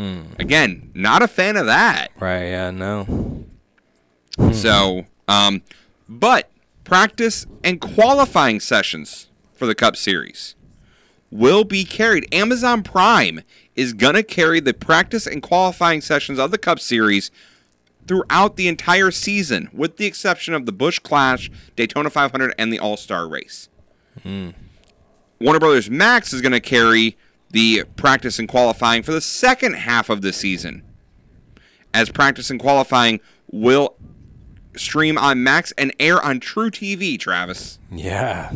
Hmm. 0.00 0.22
Again, 0.38 0.90
not 0.94 1.20
a 1.22 1.28
fan 1.28 1.58
of 1.58 1.66
that. 1.66 2.08
Right, 2.18 2.46
yeah, 2.46 2.70
no. 2.70 3.44
So, 4.50 5.04
um, 5.28 5.60
but 6.08 6.50
practice 6.84 7.44
and 7.62 7.82
qualifying 7.82 8.60
sessions 8.60 9.28
for 9.52 9.66
the 9.66 9.74
Cup 9.74 9.96
Series 9.96 10.54
will 11.30 11.64
be 11.64 11.84
carried. 11.84 12.26
Amazon 12.32 12.82
Prime 12.82 13.42
is 13.76 13.92
going 13.92 14.14
to 14.14 14.22
carry 14.22 14.58
the 14.58 14.72
practice 14.72 15.26
and 15.26 15.42
qualifying 15.42 16.00
sessions 16.00 16.38
of 16.38 16.50
the 16.50 16.56
Cup 16.56 16.80
Series 16.80 17.30
throughout 18.08 18.56
the 18.56 18.68
entire 18.68 19.10
season, 19.10 19.68
with 19.70 19.98
the 19.98 20.06
exception 20.06 20.54
of 20.54 20.64
the 20.64 20.72
Busch 20.72 20.98
Clash, 20.98 21.50
Daytona 21.76 22.08
500, 22.08 22.54
and 22.58 22.72
the 22.72 22.78
All 22.78 22.96
Star 22.96 23.28
Race. 23.28 23.68
Hmm. 24.22 24.52
Warner 25.38 25.60
Brothers 25.60 25.90
Max 25.90 26.32
is 26.32 26.40
going 26.40 26.52
to 26.52 26.60
carry 26.60 27.18
the 27.50 27.84
practice 27.96 28.38
and 28.38 28.48
qualifying 28.48 29.02
for 29.02 29.12
the 29.12 29.20
second 29.20 29.74
half 29.74 30.08
of 30.10 30.22
the 30.22 30.32
season, 30.32 30.82
as 31.92 32.10
practice 32.10 32.50
and 32.50 32.60
qualifying 32.60 33.20
will 33.50 33.96
stream 34.76 35.18
on 35.18 35.42
Max 35.42 35.72
and 35.76 35.92
air 35.98 36.22
on 36.22 36.40
truTV. 36.40 37.18
Travis, 37.18 37.78
Yeah. 37.90 38.52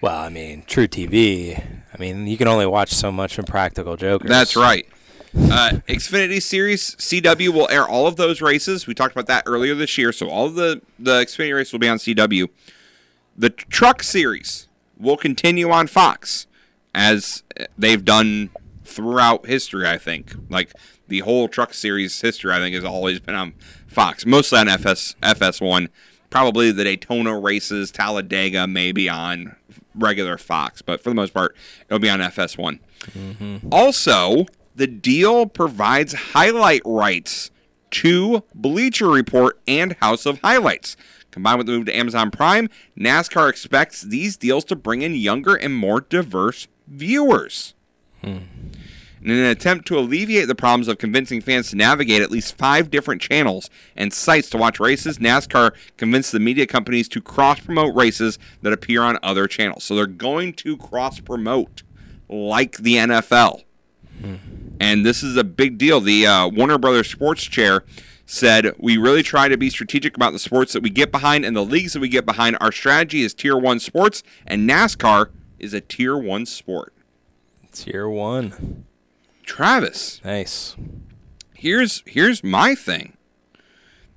Well, 0.00 0.16
I 0.18 0.28
mean, 0.28 0.62
truTV. 0.66 1.58
I 1.92 1.98
mean, 1.98 2.26
you 2.26 2.36
can 2.36 2.46
only 2.46 2.66
watch 2.66 2.92
so 2.92 3.10
much 3.10 3.34
from 3.34 3.46
Practical 3.46 3.96
Jokers. 3.96 4.28
that's 4.28 4.54
right. 4.54 4.86
Uh, 5.36 5.78
Xfinity 5.88 6.40
Series 6.40 6.94
CW 6.96 7.48
will 7.48 7.68
air 7.70 7.88
all 7.88 8.06
of 8.06 8.14
those 8.16 8.40
races. 8.40 8.86
We 8.86 8.94
talked 8.94 9.12
about 9.12 9.26
that 9.26 9.44
earlier 9.46 9.74
this 9.74 9.98
year, 9.98 10.12
so 10.12 10.28
all 10.28 10.46
of 10.46 10.54
the 10.54 10.80
the 10.98 11.22
Xfinity 11.24 11.54
races 11.56 11.72
will 11.72 11.80
be 11.80 11.88
on 11.88 11.98
CW. 11.98 12.48
The 13.36 13.50
Truck 13.50 14.02
Series 14.04 14.68
will 14.96 15.16
continue 15.16 15.70
on 15.70 15.88
Fox, 15.88 16.46
as 16.94 17.42
they've 17.76 18.04
done 18.04 18.50
throughout 18.84 19.46
history. 19.46 19.88
I 19.88 19.98
think, 19.98 20.34
like 20.48 20.72
the 21.08 21.20
whole 21.20 21.48
Truck 21.48 21.74
Series 21.74 22.20
history, 22.20 22.52
I 22.52 22.58
think 22.58 22.74
has 22.74 22.84
always 22.84 23.20
been 23.20 23.34
on 23.34 23.54
Fox, 23.86 24.24
mostly 24.26 24.58
on 24.58 24.68
FS 24.68 25.14
FS1. 25.22 25.88
Probably 26.30 26.72
the 26.72 26.82
Daytona 26.82 27.38
races, 27.38 27.92
Talladega, 27.92 28.66
maybe 28.66 29.08
on 29.08 29.54
regular 29.94 30.36
Fox, 30.36 30.82
but 30.82 31.00
for 31.00 31.10
the 31.10 31.14
most 31.14 31.32
part, 31.32 31.56
it'll 31.86 32.00
be 32.00 32.10
on 32.10 32.18
FS1. 32.18 32.80
Mm-hmm. 33.02 33.68
Also, 33.70 34.46
the 34.74 34.88
deal 34.88 35.46
provides 35.46 36.12
highlight 36.12 36.82
rights 36.84 37.50
to 37.92 38.42
Bleacher 38.54 39.08
Report 39.08 39.60
and 39.68 39.92
House 40.00 40.26
of 40.26 40.40
Highlights. 40.40 40.96
Combined 41.30 41.58
with 41.58 41.66
the 41.66 41.72
move 41.72 41.86
to 41.86 41.96
Amazon 41.96 42.30
Prime, 42.30 42.68
NASCAR 42.98 43.48
expects 43.48 44.02
these 44.02 44.36
deals 44.36 44.64
to 44.66 44.76
bring 44.76 45.02
in 45.02 45.14
younger 45.14 45.54
and 45.54 45.74
more 45.74 46.00
diverse 46.00 46.66
viewers. 46.86 47.74
In 49.24 49.30
an 49.30 49.44
attempt 49.46 49.86
to 49.86 49.98
alleviate 49.98 50.48
the 50.48 50.54
problems 50.54 50.86
of 50.86 50.98
convincing 50.98 51.40
fans 51.40 51.70
to 51.70 51.76
navigate 51.76 52.20
at 52.20 52.30
least 52.30 52.58
five 52.58 52.90
different 52.90 53.22
channels 53.22 53.70
and 53.96 54.12
sites 54.12 54.50
to 54.50 54.58
watch 54.58 54.78
races, 54.78 55.16
NASCAR 55.18 55.72
convinced 55.96 56.30
the 56.32 56.40
media 56.40 56.66
companies 56.66 57.08
to 57.08 57.22
cross 57.22 57.60
promote 57.60 57.94
races 57.94 58.38
that 58.60 58.74
appear 58.74 59.00
on 59.02 59.18
other 59.22 59.46
channels. 59.46 59.82
So 59.84 59.94
they're 59.94 60.06
going 60.06 60.52
to 60.54 60.76
cross 60.76 61.20
promote 61.20 61.82
like 62.28 62.76
the 62.78 62.96
NFL. 62.96 63.62
And 64.78 65.06
this 65.06 65.22
is 65.22 65.36
a 65.38 65.44
big 65.44 65.78
deal. 65.78 66.00
The 66.00 66.26
uh, 66.26 66.48
Warner 66.48 66.78
Brothers 66.78 67.10
sports 67.10 67.44
chair 67.44 67.82
said, 68.26 68.74
We 68.78 68.96
really 68.98 69.22
try 69.22 69.48
to 69.48 69.56
be 69.56 69.70
strategic 69.70 70.16
about 70.16 70.32
the 70.32 70.38
sports 70.38 70.74
that 70.74 70.82
we 70.82 70.90
get 70.90 71.10
behind 71.10 71.44
and 71.44 71.56
the 71.56 71.64
leagues 71.64 71.94
that 71.94 72.00
we 72.00 72.08
get 72.08 72.26
behind. 72.26 72.58
Our 72.60 72.72
strategy 72.72 73.22
is 73.22 73.32
tier 73.34 73.56
one 73.56 73.80
sports, 73.80 74.22
and 74.46 74.68
NASCAR 74.68 75.30
is 75.58 75.74
a 75.74 75.80
tier 75.80 76.16
one 76.16 76.46
sport. 76.46 76.92
Tier 77.72 78.08
one. 78.08 78.84
Travis. 79.44 80.20
Nice. 80.24 80.76
Here's 81.54 82.02
here's 82.06 82.42
my 82.42 82.74
thing. 82.74 83.16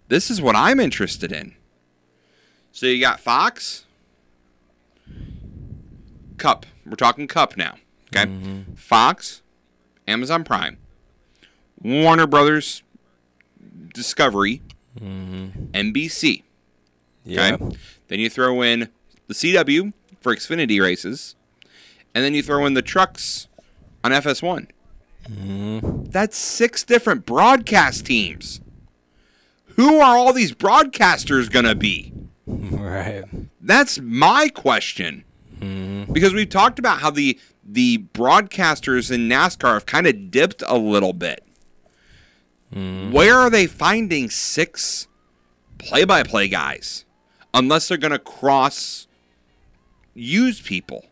This 0.08 0.30
is 0.30 0.42
what 0.42 0.56
I'm 0.56 0.80
interested 0.80 1.32
in. 1.32 1.56
So 2.72 2.86
you 2.86 3.02
got 3.02 3.20
Fox, 3.20 3.86
Cup. 6.38 6.66
We're 6.86 6.96
talking 6.96 7.28
Cup 7.28 7.58
now. 7.58 7.76
Okay. 8.16 8.30
Mm-hmm. 8.30 8.74
Fox, 8.76 9.42
Amazon 10.08 10.44
Prime, 10.44 10.78
Warner 11.82 12.28
Brothers 12.28 12.84
Discovery, 13.94 14.62
Mmm. 15.00 15.72
NBC. 15.72 16.44
Yeah. 17.26 17.56
Okay. 17.56 17.78
Then 18.08 18.20
you 18.20 18.30
throw 18.30 18.62
in 18.62 18.90
the 19.28 19.34
CW 19.34 19.92
for 20.20 20.36
Xfinity 20.36 20.82
races, 20.82 21.36
and 22.14 22.24
then 22.24 22.34
you 22.34 22.44
throw 22.44 22.66
in 22.66 22.74
the 22.74 22.82
trucks 22.82 23.48
on 24.04 24.12
FS1. 24.12 24.68
Mm-hmm. 25.30 26.06
That's 26.06 26.38
six 26.38 26.84
different 26.84 27.26
broadcast 27.26 28.06
teams. 28.06 28.62
Who 29.76 30.00
are 30.00 30.18
all 30.18 30.34
these 30.34 30.54
broadcasters 30.54 31.52
going 31.52 31.66
to 31.66 31.76
be? 31.76 32.14
Right. 32.48 33.26
That's 33.60 34.00
my 34.00 34.48
question. 34.48 35.26
Mm-hmm. 35.60 36.14
Because 36.14 36.34
we've 36.34 36.50
talked 36.50 36.80
about 36.80 37.00
how 37.02 37.12
the 37.12 37.38
the 37.68 37.98
broadcasters 38.14 39.12
in 39.12 39.28
NASCAR 39.28 39.74
have 39.74 39.86
kind 39.86 40.08
of 40.08 40.32
dipped 40.32 40.64
a 40.66 40.78
little 40.78 41.12
bit. 41.12 41.44
Mm-hmm. 42.74 43.12
Where 43.12 43.36
are 43.36 43.50
they 43.50 43.68
finding 43.68 44.30
six 44.30 45.08
play-by-play 45.78 46.48
guys? 46.48 47.04
Unless 47.54 47.90
they're 47.90 47.98
going 47.98 48.12
to 48.12 48.20
cross 48.20 49.07
use 50.18 50.62
people. 50.62 51.06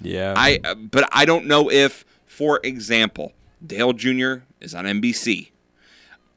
Yeah. 0.00 0.34
I 0.36 0.60
uh, 0.64 0.74
but 0.74 1.08
I 1.12 1.24
don't 1.24 1.46
know 1.46 1.70
if, 1.70 2.04
for 2.26 2.60
example, 2.62 3.32
Dale 3.64 3.92
Jr. 3.92 4.44
is 4.60 4.74
on 4.74 4.84
NBC. 4.84 5.50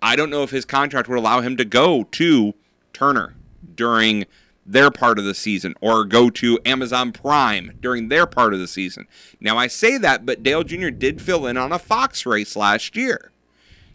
I 0.02 0.16
don't 0.16 0.30
know 0.30 0.44
if 0.44 0.52
his 0.52 0.66
contract 0.66 1.08
would 1.10 1.18
allow 1.18 1.42
him 1.42 1.58
to 1.58 1.66
go 1.66 2.04
to 2.04 2.54
Turner 2.94 3.36
during 3.76 4.26
their 4.66 4.90
part 4.90 5.20
of 5.20 5.26
the 5.26 5.34
season 5.36 5.76
or 5.80 6.06
go 6.06 6.30
to 6.30 6.60
Amazon 6.66 7.12
Prime 7.12 7.78
during 7.82 8.10
their 8.10 8.26
part 8.26 8.54
of 8.54 8.60
the 8.60 8.68
season. 8.68 9.08
Now 9.40 9.58
I 9.58 9.68
say 9.68 9.98
that, 10.00 10.26
but 10.26 10.44
Dale 10.44 10.64
Jr. 10.64 10.90
did 10.90 11.22
fill 11.22 11.46
in 11.46 11.58
on 11.58 11.72
a 11.72 11.80
Fox 11.80 12.26
race 12.26 12.56
last 12.56 12.96
year. 12.96 13.32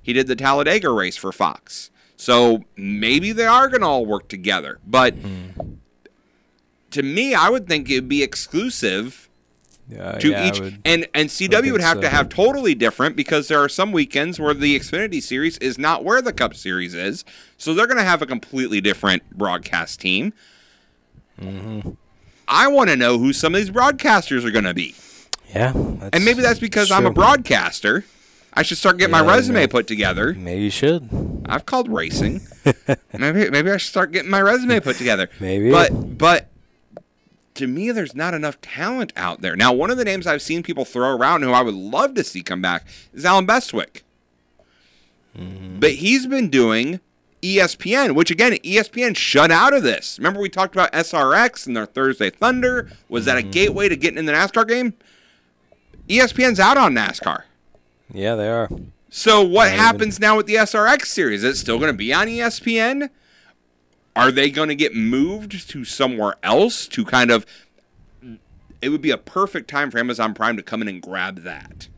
He 0.03 0.13
did 0.13 0.27
the 0.27 0.37
Talladega 0.37 0.91
race 0.91 1.17
for 1.17 1.33
Fox. 1.33 1.91
So 2.17 2.65
maybe 2.77 3.33
they 3.33 3.47
are 3.47 3.69
going 3.69 3.81
to 3.81 3.87
all 3.87 4.07
work 4.07 4.29
together. 4.29 4.79
But 4.87 5.15
to 6.91 7.03
me, 7.03 7.35
I 7.35 7.49
would 7.49 7.67
think 7.67 7.89
it 7.91 7.95
would 7.97 8.09
be 8.09 8.23
exclusive 8.23 9.29
Uh, 9.99 10.19
to 10.19 10.31
yeah, 10.31 10.49
each 10.49 10.61
would- 10.61 10.79
and 10.85 11.07
and 11.15 11.29
CW 11.29 11.73
would 11.73 11.81
have 11.81 11.97
so. 11.97 12.03
to 12.03 12.09
have 12.09 12.29
totally 12.29 12.75
different 12.77 13.17
because 13.17 13.49
there 13.49 13.59
are 13.59 13.69
some 13.69 13.91
weekends 13.93 14.39
where 14.39 14.55
the 14.55 14.79
Xfinity 14.79 15.21
series 15.23 15.59
is 15.59 15.79
not 15.79 16.05
where 16.05 16.23
the 16.23 16.33
Cup 16.33 16.55
series 16.55 16.95
is, 16.95 17.25
so 17.57 17.75
they're 17.75 17.87
going 17.89 17.99
to 17.99 18.05
have 18.05 18.23
a 18.23 18.27
completely 18.27 18.81
different 18.81 19.23
broadcast 19.37 20.01
team. 20.01 20.33
Mm-hmm. 21.41 21.91
I 22.47 22.69
want 22.69 22.91
to 22.91 22.97
know 22.97 23.19
who 23.19 23.33
some 23.33 23.55
of 23.55 23.61
these 23.61 23.71
broadcasters 23.71 24.45
are 24.45 24.51
going 24.51 24.65
to 24.65 24.75
be, 24.75 24.95
Yeah. 25.55 25.73
and 26.13 26.25
maybe 26.25 26.43
that's 26.43 26.61
because 26.61 26.91
I'm 26.91 27.07
a 27.07 27.13
broadcaster. 27.13 28.05
I 28.53 28.63
should 28.65 28.79
start 28.79 28.99
getting 28.99 29.15
Yeah, 29.15 29.23
my 29.23 29.35
resume 29.37 29.55
maybe- 29.55 29.71
put 29.71 29.87
together. 29.87 30.35
Maybe 30.35 30.63
you 30.65 30.71
should. 30.71 31.09
I've 31.47 31.67
called 31.67 31.89
racing. 31.89 32.41
maybe 33.17 33.49
maybe 33.51 33.71
I 33.71 33.77
should 33.77 33.89
start 33.91 34.11
getting 34.13 34.31
my 34.31 34.41
resume 34.43 34.81
put 34.81 34.97
together. 34.97 35.31
Maybe. 35.39 35.71
But 35.71 36.19
but 36.19 36.50
to 37.61 37.67
me, 37.67 37.91
there's 37.91 38.15
not 38.15 38.35
enough 38.35 38.61
talent 38.61 39.13
out 39.17 39.41
there. 39.41 39.57
Now, 39.57 39.73
one 39.73 39.91
of 39.91 39.97
the 39.97 40.05
names 40.05 40.27
I've 40.27 40.43
seen 40.43 40.63
people 40.63 40.85
throw 40.85 41.17
around 41.17 41.43
who 41.43 41.53
I 41.53 41.63
would 41.63 41.75
love 41.75 42.15
to 42.15 42.25
see 42.25 42.43
come 42.43 42.61
back 42.61 42.87
is 43.15 43.25
Allen 43.25 43.47
Bestwick. 43.47 44.03
Mm-hmm. 45.39 45.79
But 45.79 45.93
he's 45.93 46.27
been 46.27 46.51
doing 46.51 47.01
ESPN, 47.43 48.15
which 48.15 48.31
again, 48.31 48.53
ESPN 48.53 49.17
shut 49.17 49.51
out 49.51 49.73
of 49.73 49.83
this. 49.83 50.19
Remember 50.19 50.41
we 50.41 50.49
talked 50.49 50.75
about 50.75 50.93
SRX 50.93 51.67
and 51.67 51.77
their 51.77 51.87
Thursday 51.87 52.31
Thunder? 52.31 52.91
Was 53.09 53.25
that 53.25 53.39
a 53.39 53.41
mm-hmm. 53.41 53.51
gateway 53.51 53.89
to 53.89 53.97
getting 53.97 54.19
in 54.19 54.27
the 54.27 54.33
NASCAR 54.33 54.67
game? 54.67 54.95
ESPN's 56.09 56.61
out 56.61 56.77
on 56.77 56.95
NASCAR. 56.95 57.45
Yeah, 58.13 58.35
they 58.35 58.49
are. 58.49 58.69
So 59.09 59.43
what 59.43 59.71
happens 59.71 60.19
now 60.19 60.37
with 60.37 60.47
the 60.47 60.55
SRX 60.55 61.07
series? 61.07 61.45
Is 61.45 61.55
it 61.55 61.61
still 61.61 61.79
going 61.79 61.93
to 61.93 61.97
be 61.97 62.13
on 62.13 62.27
ESPN? 62.27 63.11
Are 64.21 64.31
they 64.31 64.51
going 64.51 64.69
to 64.69 64.75
get 64.75 64.95
moved 64.95 65.69
to 65.71 65.85
somewhere 65.85 66.35
else 66.43 66.87
to 66.89 67.05
kind 67.05 67.31
of? 67.31 67.47
It 68.83 68.91
would 68.91 69.03
be 69.03 69.11
a 69.11 69.19
perfect 69.19 69.69
time 69.69 69.91
for 69.91 69.99
Amazon 69.99 70.35
Prime 70.35 70.57
to 70.57 70.63
come 70.63 70.83
in 70.83 70.89
and 70.89 71.03
grab 71.03 71.43
that, 71.43 71.89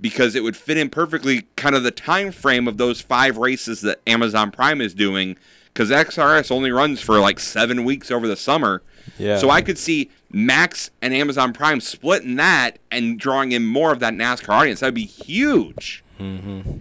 because 0.00 0.34
it 0.34 0.42
would 0.42 0.56
fit 0.56 0.76
in 0.76 0.90
perfectly 0.90 1.46
kind 1.56 1.74
of 1.74 1.82
the 1.82 1.90
time 1.90 2.32
frame 2.32 2.68
of 2.68 2.76
those 2.76 3.00
five 3.00 3.36
races 3.38 3.80
that 3.80 4.00
Amazon 4.06 4.50
Prime 4.50 4.80
is 4.80 4.94
doing 4.94 5.36
because 5.72 5.90
XRS 5.90 6.50
only 6.50 6.70
runs 6.70 7.00
for 7.00 7.18
like 7.18 7.38
seven 7.38 7.84
weeks 7.84 8.10
over 8.10 8.26
the 8.26 8.36
summer. 8.36 8.82
Yeah. 9.18 9.38
So 9.38 9.50
I 9.50 9.60
could 9.60 9.78
see 9.78 10.10
Max 10.30 10.90
and 11.02 11.12
Amazon 11.14 11.52
Prime 11.52 11.80
splitting 11.80 12.36
that 12.36 12.78
and 12.90 13.18
drawing 13.18 13.52
in 13.52 13.66
more 13.66 13.92
of 13.92 14.00
that 14.00 14.14
NASCAR 14.14 14.48
audience. 14.48 14.80
That'd 14.80 14.94
be 14.94 15.04
huge. 15.04 16.02
Mm-hmm. 16.18 16.78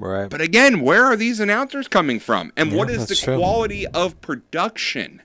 Right. 0.00 0.30
But 0.30 0.40
again, 0.40 0.80
where 0.80 1.04
are 1.04 1.14
these 1.16 1.40
announcers 1.40 1.86
coming 1.86 2.18
from? 2.20 2.52
And 2.56 2.70
Yeah, 2.72 2.76
what 2.78 2.90
is 2.90 3.06
the 3.06 3.14
true. 3.14 3.36
quality 3.36 3.86
of 3.88 4.18
production? 4.22 5.20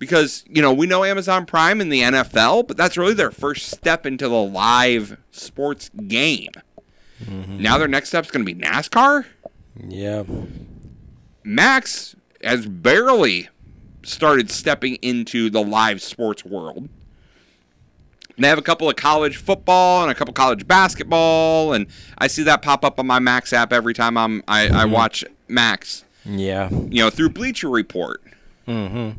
Because, 0.00 0.44
you 0.48 0.60
know, 0.60 0.72
we 0.72 0.86
know 0.86 1.04
Amazon 1.04 1.46
Prime 1.46 1.80
and 1.80 1.92
the 1.92 2.00
NFL, 2.00 2.66
but 2.66 2.76
that's 2.76 2.96
really 2.96 3.14
their 3.14 3.30
first 3.30 3.70
step 3.70 4.06
into 4.06 4.28
the 4.28 4.42
live 4.42 5.18
sports 5.30 5.90
game. 6.08 6.50
Mm-hmm. 7.22 7.58
Now 7.62 7.78
their 7.78 7.86
next 7.86 8.08
step's 8.08 8.30
going 8.30 8.44
to 8.44 8.52
be 8.54 8.60
NASCAR? 8.60 9.26
Yeah. 9.86 10.24
Max 11.44 12.16
has 12.42 12.66
barely 12.66 13.48
started 14.02 14.50
stepping 14.50 14.94
into 14.96 15.50
the 15.50 15.62
live 15.62 16.02
sports 16.02 16.44
world. 16.44 16.88
They 18.40 18.48
have 18.48 18.58
a 18.58 18.62
couple 18.62 18.88
of 18.88 18.96
college 18.96 19.36
football 19.36 20.02
and 20.02 20.10
a 20.10 20.14
couple 20.14 20.32
college 20.32 20.66
basketball, 20.66 21.72
and 21.72 21.86
I 22.18 22.26
see 22.26 22.42
that 22.44 22.62
pop 22.62 22.84
up 22.84 22.98
on 22.98 23.06
my 23.06 23.18
Max 23.18 23.52
app 23.52 23.72
every 23.72 23.94
time 23.94 24.16
I'm 24.16 24.42
I, 24.48 24.68
I 24.68 24.84
watch 24.86 25.24
Max. 25.46 26.04
Yeah. 26.24 26.70
You 26.70 27.04
know, 27.04 27.10
through 27.10 27.30
Bleacher 27.30 27.68
Report. 27.68 28.22
Mm-hmm. 28.66 29.18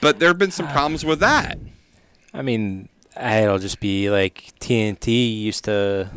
But 0.00 0.18
there 0.18 0.28
have 0.28 0.38
been 0.38 0.50
some 0.50 0.68
problems 0.68 1.04
with 1.04 1.20
that. 1.20 1.58
I 2.32 2.42
mean, 2.42 2.88
it'll 3.20 3.58
just 3.58 3.80
be 3.80 4.10
like 4.10 4.52
TNT 4.60 5.40
used 5.40 5.64
to 5.64 6.10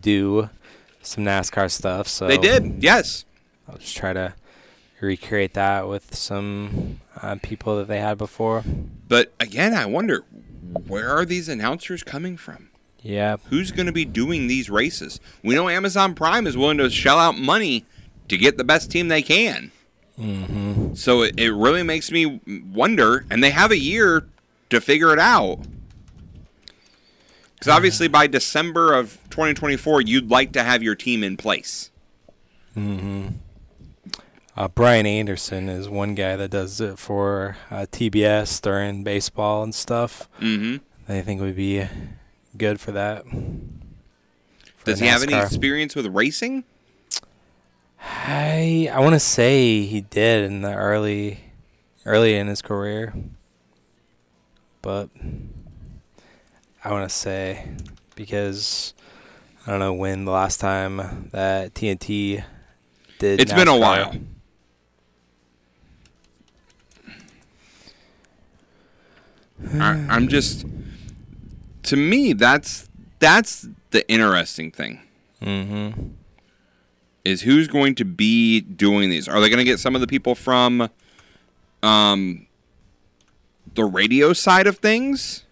do 0.00 0.50
some 1.02 1.24
NASCAR 1.24 1.70
stuff. 1.70 2.08
So 2.08 2.26
They 2.26 2.38
did, 2.38 2.82
yes. 2.82 3.24
I'll 3.68 3.78
just 3.78 3.96
try 3.96 4.12
to 4.12 4.34
recreate 5.00 5.54
that 5.54 5.88
with 5.88 6.14
some 6.14 7.00
uh, 7.20 7.36
people 7.42 7.76
that 7.78 7.88
they 7.88 8.00
had 8.00 8.18
before. 8.18 8.64
But 9.08 9.32
again, 9.40 9.74
I 9.74 9.86
wonder 9.86 10.24
where 10.86 11.08
are 11.08 11.24
these 11.24 11.48
announcers 11.48 12.02
coming 12.02 12.36
from? 12.36 12.70
Yeah. 13.00 13.36
Who's 13.50 13.70
going 13.70 13.86
to 13.86 13.92
be 13.92 14.04
doing 14.04 14.46
these 14.46 14.68
races? 14.68 15.20
We 15.42 15.54
know 15.54 15.68
Amazon 15.68 16.14
Prime 16.14 16.46
is 16.46 16.56
willing 16.56 16.78
to 16.78 16.90
shell 16.90 17.18
out 17.18 17.38
money 17.38 17.84
to 18.28 18.36
get 18.36 18.56
the 18.56 18.64
best 18.64 18.90
team 18.90 19.08
they 19.08 19.22
can. 19.22 19.70
Mm-hmm. 20.18 20.94
So 20.94 21.22
it, 21.22 21.38
it 21.38 21.52
really 21.52 21.82
makes 21.82 22.10
me 22.10 22.40
wonder, 22.72 23.24
and 23.30 23.44
they 23.44 23.50
have 23.50 23.70
a 23.70 23.78
year 23.78 24.26
to 24.70 24.80
figure 24.80 25.12
it 25.12 25.18
out. 25.18 25.60
Because 27.54 27.68
obviously, 27.68 28.08
by 28.08 28.26
December 28.26 28.92
of 28.92 29.18
2024, 29.30 30.02
you'd 30.02 30.30
like 30.30 30.52
to 30.52 30.62
have 30.62 30.82
your 30.82 30.94
team 30.94 31.22
in 31.22 31.36
place. 31.36 31.90
Mm-hmm. 32.76 33.28
Uh, 34.56 34.68
Brian 34.68 35.04
Anderson 35.04 35.68
is 35.68 35.88
one 35.88 36.14
guy 36.14 36.34
that 36.36 36.50
does 36.50 36.80
it 36.80 36.98
for 36.98 37.56
uh, 37.70 37.84
TBS 37.92 38.60
during 38.62 39.04
baseball 39.04 39.62
and 39.62 39.74
stuff. 39.74 40.28
Mhm. 40.40 40.80
I 41.08 41.20
think 41.20 41.40
would 41.42 41.56
be 41.56 41.86
good 42.56 42.80
for 42.80 42.92
that. 42.92 43.24
for 43.26 44.84
Does 44.84 44.98
he 45.00 45.06
have 45.06 45.22
any 45.22 45.34
experience 45.34 45.94
with 45.94 46.06
racing? 46.06 46.64
I 48.00 48.88
I 48.92 49.00
want 49.00 49.14
to 49.14 49.20
say 49.20 49.82
he 49.82 50.00
did 50.00 50.44
in 50.44 50.62
the 50.62 50.72
early 50.72 51.40
early 52.06 52.34
in 52.36 52.46
his 52.46 52.62
career, 52.62 53.12
but 54.80 55.10
I 56.82 56.90
want 56.92 57.08
to 57.08 57.14
say 57.14 57.68
because 58.14 58.94
I 59.66 59.70
don't 59.70 59.80
know 59.80 59.92
when 59.92 60.24
the 60.24 60.30
last 60.30 60.60
time 60.60 61.28
that 61.32 61.74
TNT 61.74 62.42
did. 63.18 63.40
It's 63.40 63.52
been 63.52 63.68
a 63.68 63.76
while. 63.76 64.14
I, 69.74 70.06
I'm 70.08 70.28
just, 70.28 70.64
to 71.84 71.96
me, 71.96 72.32
that's 72.32 72.88
that's 73.18 73.68
the 73.90 74.08
interesting 74.10 74.70
thing. 74.70 75.00
Mm-hmm. 75.42 76.08
Is 77.24 77.42
who's 77.42 77.66
going 77.66 77.94
to 77.96 78.04
be 78.04 78.60
doing 78.60 79.10
these? 79.10 79.26
Are 79.26 79.40
they 79.40 79.48
going 79.48 79.58
to 79.58 79.64
get 79.64 79.80
some 79.80 79.94
of 79.94 80.00
the 80.00 80.06
people 80.06 80.34
from, 80.34 80.88
um, 81.82 82.46
the 83.74 83.84
radio 83.84 84.32
side 84.32 84.66
of 84.66 84.78
things? 84.78 85.44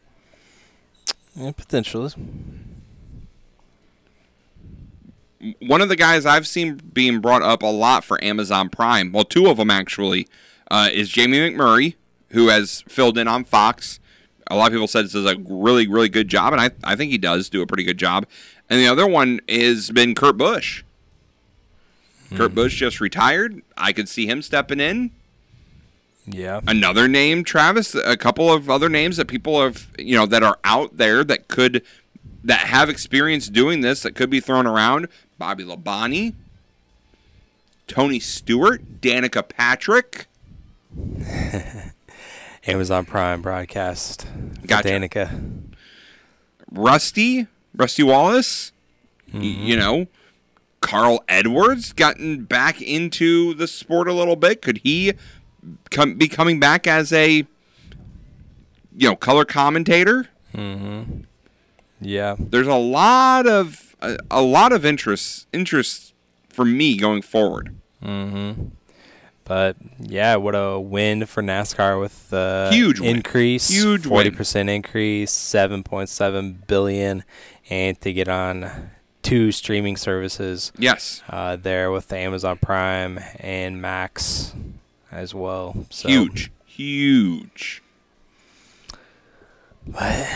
Yeah, 1.35 1.51
potentially. 1.51 2.13
one 5.61 5.81
of 5.81 5.89
the 5.89 5.97
guys 5.97 6.25
I've 6.25 6.47
seen 6.47 6.81
being 6.93 7.21
brought 7.21 7.43
up 7.43 7.63
a 7.63 7.67
lot 7.67 8.05
for 8.05 8.23
Amazon 8.25 8.69
Prime, 8.69 9.13
well, 9.13 9.25
two 9.25 9.47
of 9.47 9.59
them 9.59 9.71
actually, 9.71 10.27
uh, 10.71 10.89
is 10.93 11.09
Jamie 11.09 11.39
McMurray, 11.39 11.95
who 12.35 12.49
has 12.49 12.83
filled 12.89 13.17
in 13.17 13.27
on 13.27 13.45
Fox. 13.45 14.01
A 14.49 14.57
lot 14.57 14.67
of 14.67 14.73
people 14.73 14.87
said 14.87 15.07
this 15.07 15.15
is 15.15 15.25
a 15.25 15.37
really, 15.39 15.89
really 15.89 16.09
good 16.09 16.29
job, 16.29 16.53
and 16.53 16.61
I, 16.61 16.71
I 16.85 16.97
think 16.97 17.11
he 17.11 17.19
does 17.19 17.49
do 17.49 17.63
a 17.63 17.67
pretty 17.67 17.85
good 17.85 17.97
job. 17.97 18.27
And 18.69 18.81
the 18.81 18.89
other 18.89 19.07
one 19.07 19.41
has 19.49 19.91
been 19.91 20.15
Kurt 20.15 20.37
Busch. 20.37 20.83
Kurt 22.35 22.51
hmm. 22.51 22.55
Busch 22.55 22.77
just 22.77 23.01
retired. 23.01 23.63
I 23.77 23.93
could 23.93 24.09
see 24.09 24.27
him 24.27 24.43
stepping 24.43 24.81
in. 24.81 25.13
Yeah. 26.27 26.61
Another 26.67 27.07
name, 27.07 27.45
Travis. 27.45 27.95
A 27.95 28.17
couple 28.17 28.53
of 28.53 28.69
other 28.69 28.89
names 28.89 29.17
that 29.17 29.29
people 29.29 29.63
have, 29.63 29.89
you 29.99 30.17
know, 30.17 30.27
that 30.27 30.43
are 30.43 30.59
out 30.65 30.97
there 30.97 31.23
that 31.25 31.49
could, 31.49 31.83
that 32.43 32.61
have 32.61 32.89
experience 32.89 33.49
doing 33.49 33.83
this 33.83 34.03
that 34.03 34.15
could 34.15 34.31
be 34.31 34.41
thrown 34.41 34.67
around. 34.67 35.09
Bobby 35.39 35.65
Labonte, 35.65 36.35
Tony 37.87 38.19
Stewart, 38.19 39.01
Danica 39.01 39.47
Patrick. 39.47 40.27
Amazon 42.67 43.05
Prime 43.05 43.43
broadcast. 43.43 44.27
Gotcha. 44.67 44.89
Danica. 44.89 45.63
Rusty, 46.71 47.47
Rusty 47.77 48.03
Wallace, 48.03 48.73
Mm-hmm. 49.33 49.43
you 49.43 49.77
know, 49.77 50.07
Carl 50.81 51.25
Edwards 51.29 51.93
gotten 51.93 52.45
back 52.45 52.81
into 52.81 53.53
the 53.55 53.67
sport 53.67 54.07
a 54.07 54.13
little 54.13 54.37
bit. 54.37 54.63
Could 54.63 54.79
he 54.85 55.15
come, 55.91 56.15
be 56.15 56.29
coming 56.29 56.61
back 56.61 56.87
as 56.87 57.13
a, 57.13 57.39
you 58.97 59.09
know, 59.09 59.17
color 59.17 59.45
commentator? 59.45 60.29
Mm-hmm. 60.55 61.23
Yeah. 62.01 62.37
There's 62.39 62.69
a 62.69 62.77
lot 62.77 63.49
of 63.49 63.97
a, 64.01 64.19
a 64.31 64.43
lot 64.43 64.73
of 64.73 64.85
interest 64.85 65.49
interest 65.53 66.15
for 66.49 66.65
me 66.65 66.97
going 66.97 67.23
forward. 67.23 67.75
Mm-hmm. 68.01 68.67
But 69.45 69.77
yeah, 69.99 70.37
what 70.37 70.55
a 70.55 70.81
win 70.81 71.27
for 71.27 71.43
NASCAR 71.43 72.01
with 72.01 72.31
the 72.31 72.71
Huge 72.73 73.01
win. 73.01 73.17
increase, 73.17 73.69
Huge 73.69 74.07
forty 74.07 74.31
percent 74.31 74.71
increase, 74.71 75.33
seven 75.33 75.83
point 75.83 76.09
seven 76.09 76.63
billion, 76.67 77.25
and 77.69 78.01
to 78.01 78.13
get 78.13 78.29
on 78.29 78.91
two 79.23 79.53
streaming 79.53 79.97
services. 79.97 80.73
Yes, 80.79 81.23
uh, 81.29 81.57
there 81.57 81.91
with 81.91 82.09
the 82.09 82.17
Amazon 82.17 82.57
Prime 82.57 83.21
and 83.39 83.83
Max 83.83 84.55
as 85.13 85.35
well. 85.35 85.87
So. 85.91 86.09
Huge, 86.09 86.51
huge. 86.65 87.83
But 89.87 90.27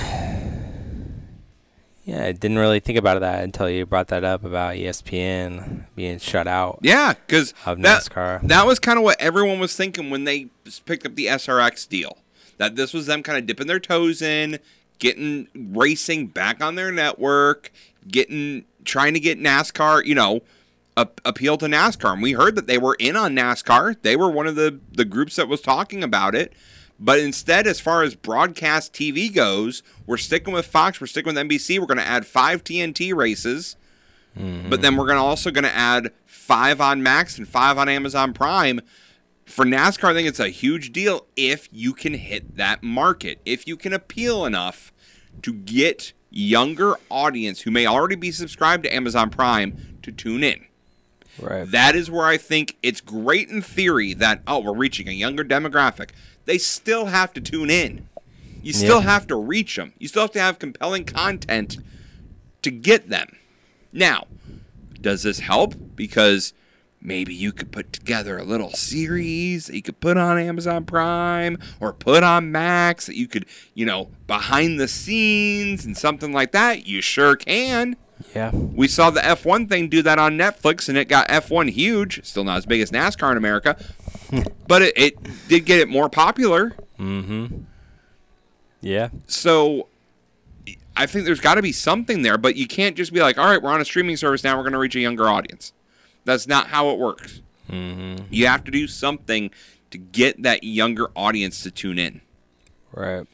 yeah, 2.09 2.25
I 2.25 2.33
didn't 2.33 2.59
really 2.59 2.81
think 2.81 2.97
about 2.97 3.21
that 3.21 3.45
until 3.45 3.69
you 3.69 3.85
brought 3.85 4.09
that 4.09 4.25
up 4.25 4.43
about 4.43 4.77
ESPN 4.77 5.85
being 5.95 6.19
shut 6.19 6.49
out. 6.49 6.79
Yeah, 6.81 7.13
because 7.13 7.53
of 7.67 7.83
that, 7.83 8.05
NASCAR. 8.05 8.49
that 8.49 8.67
was 8.67 8.79
kind 8.79 8.97
of 8.97 9.05
what 9.05 9.21
everyone 9.21 9.59
was 9.59 9.77
thinking 9.77 10.09
when 10.09 10.25
they 10.25 10.47
picked 10.87 11.05
up 11.05 11.17
the 11.17 11.27
SRX 11.27 11.87
deal. 11.87 12.17
That 12.57 12.77
this 12.77 12.95
was 12.95 13.05
them 13.05 13.23
kind 13.23 13.37
of 13.37 13.45
dipping 13.45 13.67
their 13.67 13.79
toes 13.79 14.23
in, 14.23 14.59
getting 14.99 15.49
racing 15.55 16.29
back 16.29 16.63
on 16.63 16.77
their 16.77 16.91
network, 16.91 17.73
getting 18.09 18.65
trying 18.87 19.13
to 19.13 19.21
get 19.21 19.39
NASCAR, 19.39 20.07
you 20.07 20.15
know, 20.15 20.41
a, 20.97 21.07
appeal 21.27 21.59
to 21.59 21.67
NASCAR. 21.67 22.15
And 22.15 22.23
we 22.23 22.33
heard 22.33 22.57
that 22.57 22.67
they 22.67 22.79
were 22.79 22.97
in 22.99 23.17
on 23.17 23.37
NASCAR. 23.37 24.01
They 24.01 24.17
were 24.17 24.31
one 24.31 24.47
of 24.47 24.55
the 24.55 24.81
the 24.91 25.05
groups 25.05 25.37
that 25.37 25.47
was 25.47 25.61
talking 25.61 26.03
about 26.03 26.35
it. 26.35 26.55
But 27.01 27.21
instead, 27.21 27.67
as 27.67 27.79
far 27.79 28.03
as 28.03 28.15
broadcast 28.15 28.93
TV 28.93 29.33
goes, 29.33 29.83
we're 30.07 30.17
sticking 30.17 30.53
with 30.53 30.67
Fox. 30.67 31.01
We're 31.01 31.07
sticking 31.07 31.35
with 31.35 31.49
NBC. 31.49 31.79
We're 31.79 31.87
going 31.87 31.99
to 31.99 32.07
add 32.07 32.27
five 32.27 32.65
TNT 32.65 33.15
races. 33.15 33.77
Mm-hmm. 34.39 34.69
But 34.69 34.83
then 34.83 34.97
we're 34.97 35.07
gonna 35.07 35.25
also 35.25 35.51
gonna 35.51 35.69
add 35.69 36.13
five 36.27 36.81
on 36.81 37.03
Max 37.03 37.39
and 37.39 37.49
five 37.49 37.79
on 37.79 37.89
Amazon 37.89 38.33
Prime. 38.33 38.81
For 39.47 39.65
NASCAR, 39.65 40.11
I 40.11 40.15
think 40.15 40.29
it's 40.29 40.41
a 40.41 40.51
huge 40.51 40.93
deal 40.93 41.27
if 41.35 41.69
you 41.73 41.95
can 41.95 42.15
hit 42.15 42.57
that 42.57 42.83
market, 42.83 43.41
if 43.47 43.67
you 43.67 43.77
can 43.77 43.93
appeal 43.93 44.45
enough 44.45 44.93
to 45.43 45.53
get 45.53 46.13
younger 46.31 46.97
audience 47.11 47.63
who 47.63 47.71
may 47.71 47.87
already 47.87 48.15
be 48.15 48.31
subscribed 48.31 48.83
to 48.83 48.95
Amazon 48.95 49.31
Prime 49.31 49.99
to 50.03 50.13
tune 50.13 50.45
in. 50.45 50.67
Right. 51.41 51.71
That 51.71 51.97
is 51.97 52.11
where 52.11 52.27
I 52.27 52.37
think 52.37 52.77
it's 52.83 53.01
great 53.01 53.49
in 53.49 53.63
theory 53.63 54.13
that 54.15 54.43
oh 54.47 54.61
we're 54.61 54.75
reaching 54.75 55.09
a 55.09 55.13
younger 55.13 55.45
demographic. 55.45 56.11
They 56.49 56.57
still 56.57 57.07
have 57.07 57.35
to 57.35 57.43
tune 57.43 57.69
in. 57.69 58.09
You 58.63 58.73
still 58.73 59.01
Yeah. 59.03 59.11
have 59.11 59.27
to 59.27 59.37
reach 59.37 59.77
them. 59.77 59.93
You 59.99 60.09
still 60.09 60.23
have 60.23 60.33
to 60.33 60.41
have 60.41 60.59
compelling 60.59 61.05
content 61.05 61.77
to 62.63 62.71
get 62.71 63.11
them. 63.11 63.37
Now, 63.93 64.27
does 64.99 65.25
this 65.25 65.41
help? 65.41 65.75
Because 65.95 66.55
maybe 67.03 67.35
you 67.35 67.53
could 67.53 67.71
put 67.71 67.93
together 67.93 68.39
a 68.39 68.45
little 68.45 68.73
series 68.73 69.67
that 69.67 69.77
you 69.77 69.83
could 69.83 70.01
put 70.01 70.17
on 70.17 70.39
Amazon 70.39 70.87
Prime 70.87 71.59
or 71.81 71.93
put 71.93 72.23
on 72.23 72.51
Max 72.51 73.05
that 73.07 73.17
you 73.17 73.29
could, 73.29 73.45
you 73.75 73.85
know, 73.85 74.09
behind 74.27 74.81
the 74.81 74.89
scenes 74.89 75.85
and 75.85 75.99
something 75.99 76.33
like 76.33 76.53
that. 76.53 76.87
You 76.87 77.03
sure 77.03 77.37
can. 77.37 77.95
Yeah. 78.35 78.51
We 78.53 78.89
saw 78.89 79.11
the 79.11 79.21
F1 79.21 79.69
thing 79.69 79.89
do 79.89 80.03
that 80.03 80.19
on 80.19 80.37
Netflix 80.37 80.89
and 80.89 80.97
it 80.99 81.09
got 81.09 81.29
F1 81.29 81.69
huge. 81.71 82.25
Still 82.25 82.43
not 82.45 82.57
as 82.57 82.67
big 82.67 82.81
as 82.81 82.91
NASCAR 82.91 83.31
in 83.31 83.37
America, 83.37 83.77
but 84.69 84.83
it, 84.83 84.93
it 84.97 85.49
did 85.49 85.65
get 85.65 85.81
it 85.81 85.89
more 85.89 86.09
popular. 86.09 86.75
Mm-hmm. 86.99 87.63
Yeah. 88.81 89.09
So 89.27 89.89
I 90.97 91.07
think 91.07 91.25
there's 91.25 91.41
got 91.41 91.55
to 91.55 91.63
be 91.63 91.73
something 91.73 92.23
there, 92.23 92.39
but 92.39 92.57
you 92.57 92.67
can't 92.67 92.97
just 92.97 93.13
be 93.13 93.21
like, 93.21 93.39
all 93.39 93.47
right, 93.47 93.63
we're 93.63 93.71
on 93.71 93.81
a 93.81 93.85
streaming 93.85 94.17
service 94.17 94.45
now, 94.45 94.57
we're 94.57 94.65
going 94.65 94.73
to 94.73 94.79
reach 94.79 94.97
a 94.97 95.01
younger 95.01 95.29
audience. 95.29 95.73
That's 96.25 96.47
not 96.47 96.69
how 96.69 96.91
it 96.91 96.99
works. 96.99 97.41
Mm-hmm. 97.71 98.25
You 98.31 98.47
have 98.47 98.65
to 98.65 98.71
do 98.71 98.87
something 98.87 99.51
to 99.91 99.99
get 99.99 100.43
that 100.43 100.65
younger 100.65 101.09
audience 101.17 101.63
to 101.63 101.71
tune 101.71 101.99
in. 101.99 102.21
Right. 102.93 103.27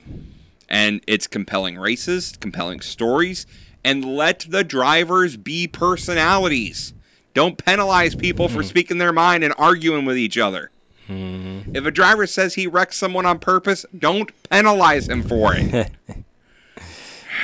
And 0.69 1.01
it's 1.07 1.27
compelling 1.27 1.79
races, 1.79 2.37
compelling 2.41 2.81
stories, 2.81 3.47
and 3.85 4.05
let 4.05 4.47
the 4.49 4.65
drivers 4.65 5.37
be 5.37 5.67
personalities. 5.67 6.95
Don't 7.35 7.63
penalize 7.63 8.15
people 8.15 8.49
for 8.49 8.63
speaking 8.63 8.99
their 8.99 9.13
mind 9.13 9.43
and 9.43 9.53
arguing 9.59 10.05
with 10.05 10.17
each 10.17 10.39
other. 10.39 10.71
Mm-hmm. 11.09 11.77
If 11.77 11.85
a 11.85 11.91
driver 11.91 12.27
says 12.27 12.55
he 12.55 12.67
wrecks 12.67 12.97
someone 12.97 13.27
on 13.27 13.39
purpose, 13.39 13.85
don't 13.97 14.31
penalize 14.49 15.09
him 15.09 15.23
for 15.23 15.55
it. 15.55 15.91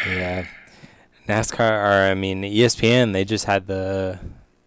Yeah. 0.06 0.46
NASCAR, 1.28 1.60
or 1.60 2.10
I 2.10 2.14
mean 2.14 2.42
ESPN, 2.42 3.12
they 3.12 3.24
just 3.24 3.44
had 3.44 3.66
the 3.66 4.18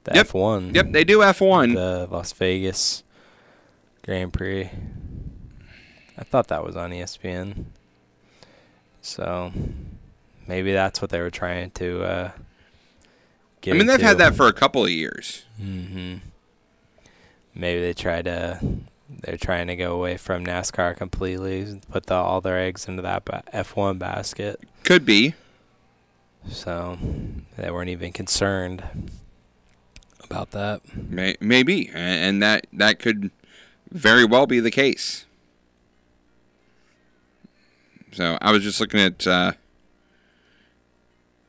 the 0.03 0.11
Yep. 0.14 0.28
F1. 0.28 0.76
Yep, 0.76 0.91
they 0.91 1.03
do 1.03 1.20
F1. 1.20 1.74
The 1.74 2.07
Las 2.11 2.34
Vegas 2.34 3.03
Grand 4.03 4.32
Prix. 4.32 4.70
I 6.18 6.24
thought 6.24 6.49
that 6.49 6.64
was 6.64 6.76
on 6.76 6.91
ESPN. 6.91 7.65
So 9.02 9.52
maybe 10.48 10.72
that's 10.72 11.02
what 11.02 11.10
they 11.10 11.20
were 11.20 11.32
trying 11.32 11.72
to 11.72 12.03
uh, 12.03 12.32
get. 13.61 13.74
I 13.74 13.78
mean, 13.78 13.88
they've 13.88 13.99
had 14.02 14.20
that 14.20 14.36
for 14.36 14.48
a 14.48 14.53
couple 14.53 14.84
of 14.84 14.91
years. 14.91 15.45
hmm 15.60 16.18
Maybe 17.56 17.82
they 17.82 17.94
try 17.94 18.22
to. 18.22 18.60
They're 19.22 19.38
trying 19.38 19.68
to 19.68 19.76
go 19.76 19.94
away 19.94 20.18
from 20.18 20.46
NASCAR 20.46 20.98
completely, 20.98 21.80
put 21.92 22.08
the, 22.08 22.16
all 22.16 22.42
their 22.42 22.60
eggs 22.60 22.88
into 22.88 23.02
that 23.04 23.26
ba- 23.26 23.44
F1 23.54 24.00
basket. 24.00 24.60
Could 24.84 25.06
be. 25.06 25.36
So 26.50 26.98
they 27.58 27.70
weren't 27.70 27.90
even 27.90 28.12
concerned 28.12 29.12
about 30.24 30.52
that. 30.52 30.82
May, 30.96 31.36
maybe, 31.40 31.90
and 31.94 32.42
that 32.42 32.68
that 32.74 33.00
could 33.00 33.32
very 33.92 34.26
well 34.26 34.48
be 34.48 34.60
the 34.60 34.72
case. 34.72 35.26
So 38.12 38.38
I 38.42 38.52
was 38.52 38.64
just 38.64 38.80
looking 38.80 39.00
at 39.00 39.26
uh, 39.26 39.54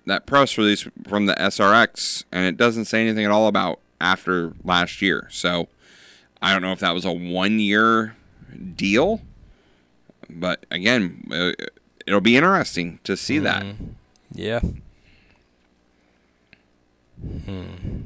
that 0.07 0.27
press 0.27 0.57
release 0.57 0.87
from 1.09 1.27
the 1.27 1.35
SRX, 1.35 2.25
and 2.31 2.47
it 2.47 2.57
doesn't 2.57 2.87
say 2.87 3.01
anything 3.01 3.25
at 3.25 3.31
all 3.31 3.49
about 3.49 3.81
after 4.01 4.53
last 4.63 5.03
year. 5.03 5.29
So 5.31 5.69
I 6.45 6.53
don't 6.53 6.61
know 6.61 6.73
if 6.73 6.81
that 6.81 6.93
was 6.93 7.07
a 7.07 7.13
one-year 7.13 8.15
deal, 8.77 9.23
but 10.29 10.67
again, 10.71 11.27
uh, 11.33 11.53
it'll 12.07 12.21
be 12.21 12.37
interesting 12.37 13.01
to 13.05 13.17
see 13.17 13.39
that. 13.39 13.65
Yeah. 14.31 14.61
Hmm. 17.47 18.03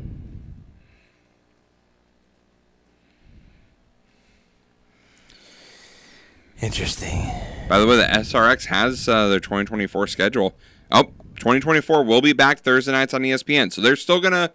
Interesting. 6.60 7.28
By 7.68 7.80
the 7.80 7.86
way, 7.88 7.96
the 7.96 8.04
SRX 8.04 8.66
has 8.66 9.08
uh, 9.08 9.28
their 9.28 9.40
2024 9.40 10.06
schedule. 10.06 10.54
Oh, 10.92 11.04
2024 11.36 12.04
will 12.04 12.20
be 12.20 12.32
back 12.32 12.60
Thursday 12.60 12.92
nights 12.92 13.14
on 13.14 13.22
ESPN. 13.22 13.72
So 13.72 13.80
they're 13.80 13.96
still 13.96 14.20
going 14.20 14.32
to. 14.32 14.52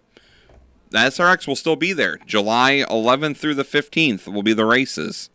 The 0.94 0.99
SRX 0.99 1.48
will 1.48 1.56
still 1.56 1.76
be 1.76 1.91
there. 1.91 2.20
July 2.28 2.86
11th 2.88 3.38
through 3.38 3.56
the 3.56 3.64
15th 3.64 4.32
will 4.32 4.44
be 4.44 4.53
the 4.53 4.64
races. 4.64 5.32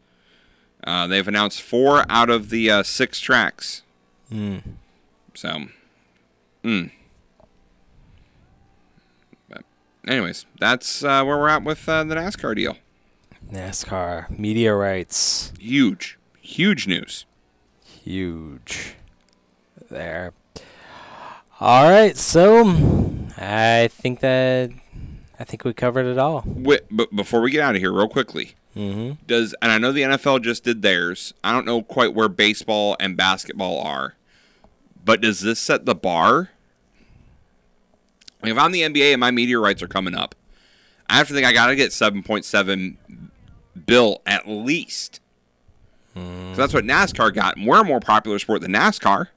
Uh, 0.84 1.08
they've 1.08 1.26
announced 1.26 1.60
four 1.60 2.04
out 2.08 2.30
of 2.30 2.50
the 2.50 2.70
uh, 2.70 2.84
six 2.84 3.18
tracks. 3.18 3.82
Hmm. 4.28 4.58
So, 5.34 5.66
mm. 6.62 6.92
But 9.48 9.64
anyways, 10.06 10.46
that's 10.60 11.02
uh, 11.02 11.24
where 11.24 11.36
we're 11.36 11.48
at 11.48 11.64
with 11.64 11.88
uh, 11.88 12.04
the 12.04 12.14
NASCAR 12.14 12.54
deal. 12.54 12.76
NASCAR 13.52 14.30
media 14.38 14.72
rights. 14.76 15.52
Huge, 15.58 16.20
huge 16.40 16.86
news. 16.86 17.26
Huge. 17.82 18.94
There. 19.90 20.34
All 21.58 21.90
right, 21.90 22.16
so 22.16 22.60
I 23.36 23.88
think 23.90 24.20
that 24.20 24.70
I 25.40 25.44
think 25.44 25.64
we 25.64 25.72
covered 25.72 26.06
it 26.06 26.18
all. 26.18 26.42
Wait, 26.46 26.82
but 26.90 27.14
before 27.14 27.40
we 27.40 27.50
get 27.50 27.60
out 27.62 27.74
of 27.74 27.80
here, 27.80 27.92
real 27.92 28.08
quickly, 28.08 28.54
Mm-hmm. 28.76 29.24
does 29.26 29.54
and 29.60 29.72
I 29.72 29.78
know 29.78 29.90
the 29.90 30.02
NFL 30.02 30.42
just 30.42 30.62
did 30.62 30.82
theirs. 30.82 31.34
I 31.42 31.52
don't 31.52 31.66
know 31.66 31.82
quite 31.82 32.14
where 32.14 32.28
baseball 32.28 32.96
and 33.00 33.16
basketball 33.16 33.80
are, 33.80 34.14
but 35.04 35.20
does 35.20 35.40
this 35.40 35.58
set 35.58 35.84
the 35.84 35.96
bar? 35.96 36.50
If 38.44 38.56
I'm 38.56 38.70
the 38.70 38.82
NBA 38.82 39.12
and 39.12 39.20
my 39.20 39.32
media 39.32 39.58
rights 39.58 39.82
are 39.82 39.88
coming 39.88 40.14
up, 40.14 40.36
I 41.08 41.16
have 41.16 41.26
to 41.28 41.34
think 41.34 41.44
I 41.46 41.52
got 41.52 41.68
to 41.68 41.76
get 41.76 41.90
7.7 41.90 42.96
bill 43.86 44.22
at 44.26 44.46
least. 44.46 45.20
So 46.14 46.54
that's 46.56 46.74
what 46.74 46.84
NASCAR 46.84 47.32
got. 47.34 47.56
We're 47.58 47.80
a 47.80 47.84
more 47.84 48.00
popular 48.00 48.38
sport 48.40 48.60
than 48.60 48.72
NASCAR. 48.72 49.28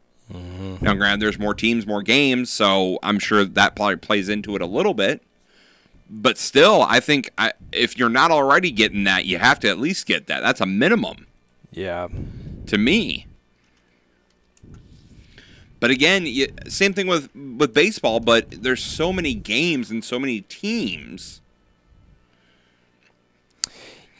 Now, 0.82 0.94
granted, 0.96 1.22
there's 1.22 1.38
more 1.40 1.54
teams, 1.54 1.86
more 1.88 2.02
games, 2.02 2.50
so 2.50 2.98
I'm 3.04 3.20
sure 3.20 3.44
that 3.46 3.76
probably 3.76 3.98
plays 3.98 4.30
into 4.30 4.56
it 4.56 4.62
a 4.62 4.66
little 4.66 4.94
bit. 4.94 5.22
But 6.14 6.38
still, 6.38 6.82
I 6.82 7.00
think 7.00 7.32
I, 7.38 7.54
if 7.72 7.98
you're 7.98 8.10
not 8.10 8.32
already 8.32 8.70
getting 8.70 9.06
that, 9.06 9.24
you 9.26 9.38
have 9.38 9.60
to 9.62 9.70
at 9.70 9.80
least 9.80 10.06
get 10.06 10.28
that. 10.28 10.42
That's 10.42 10.60
a 10.60 10.66
minimum 10.66 11.26
Yeah. 11.72 12.10
to 12.68 12.78
me. 12.78 13.28
But 15.80 15.90
again, 15.90 16.26
you, 16.26 16.48
same 16.68 16.94
thing 16.94 17.08
with 17.08 17.30
with 17.36 17.74
baseball. 17.74 18.20
But 18.20 18.52
there's 18.52 18.84
so 18.84 19.12
many 19.14 19.34
games 19.34 19.90
and 19.90 20.04
so 20.04 20.20
many 20.20 20.42
teams. 20.42 21.40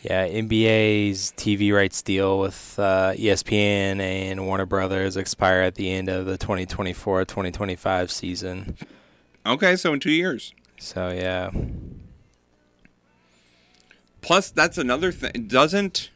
Yeah, 0.02 0.28
NBA's 0.28 1.32
TV 1.38 1.72
rights 1.76 2.02
deal 2.02 2.40
with 2.40 2.80
uh, 2.80 3.14
ESPN 3.16 4.00
and 4.00 4.48
Warner 4.48 4.66
Brothers 4.66 5.16
expire 5.16 5.62
at 5.62 5.76
the 5.76 5.92
end 5.92 6.10
of 6.10 6.26
the 6.26 6.40
2024-2025 6.40 8.10
season. 8.10 8.76
Okay, 9.46 9.76
so 9.76 9.94
in 9.94 10.00
two 10.00 10.10
years. 10.12 10.56
So 10.84 11.10
yeah, 11.10 11.52
Plus, 14.22 14.52
that's 14.52 14.78
another 14.78 15.12
thing. 15.12 15.48
Doesn't 15.48 16.10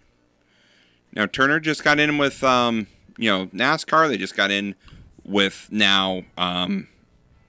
now 1.13 1.25
Turner 1.25 1.59
just 1.59 1.83
got 1.83 1.99
in 1.99 2.17
with 2.17 2.43
um, 2.43 2.87
you 3.17 3.29
know 3.29 3.47
NASCAR? 3.47 4.07
They 4.07 4.17
just 4.17 4.35
got 4.35 4.51
in 4.51 4.75
with 5.23 5.67
now 5.71 6.23
um, 6.37 6.87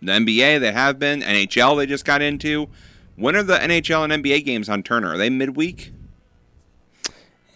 the 0.00 0.12
NBA. 0.12 0.60
They 0.60 0.72
have 0.72 0.98
been 0.98 1.20
NHL. 1.20 1.76
They 1.76 1.86
just 1.86 2.04
got 2.04 2.22
into. 2.22 2.68
When 3.16 3.36
are 3.36 3.42
the 3.42 3.56
NHL 3.56 4.10
and 4.10 4.24
NBA 4.24 4.44
games 4.44 4.68
on 4.68 4.82
Turner? 4.82 5.12
Are 5.12 5.16
they 5.16 5.30
midweek? 5.30 5.92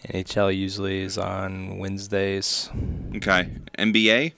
NHL 0.07 0.55
usually 0.55 1.01
is 1.01 1.17
on 1.17 1.77
Wednesdays. 1.77 2.69
Okay, 3.15 3.49
NBA. 3.77 4.33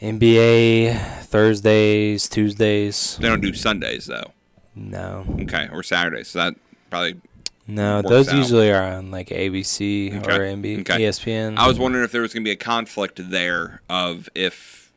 NBA 0.00 1.24
Thursdays, 1.24 2.28
Tuesdays. 2.28 3.16
They 3.20 3.28
don't 3.28 3.40
do 3.40 3.52
Sundays 3.54 4.06
though. 4.06 4.32
No. 4.74 5.24
Okay, 5.40 5.68
or 5.72 5.82
Saturdays. 5.82 6.28
So 6.28 6.38
that 6.38 6.54
probably 6.90 7.20
No, 7.66 8.00
those 8.02 8.28
out. 8.28 8.36
usually 8.36 8.70
are 8.70 8.82
on 8.94 9.10
like 9.10 9.28
ABC 9.28 10.12
or 10.24 10.32
Okay. 10.32 10.54
MB, 10.54 10.80
Okay. 10.80 11.00
ESPN. 11.02 11.56
I 11.58 11.66
was 11.66 11.78
wondering 11.78 12.04
if 12.04 12.12
there 12.12 12.22
was 12.22 12.32
going 12.32 12.44
to 12.44 12.48
be 12.48 12.52
a 12.52 12.56
conflict 12.56 13.20
there 13.30 13.82
of 13.90 14.28
if, 14.34 14.92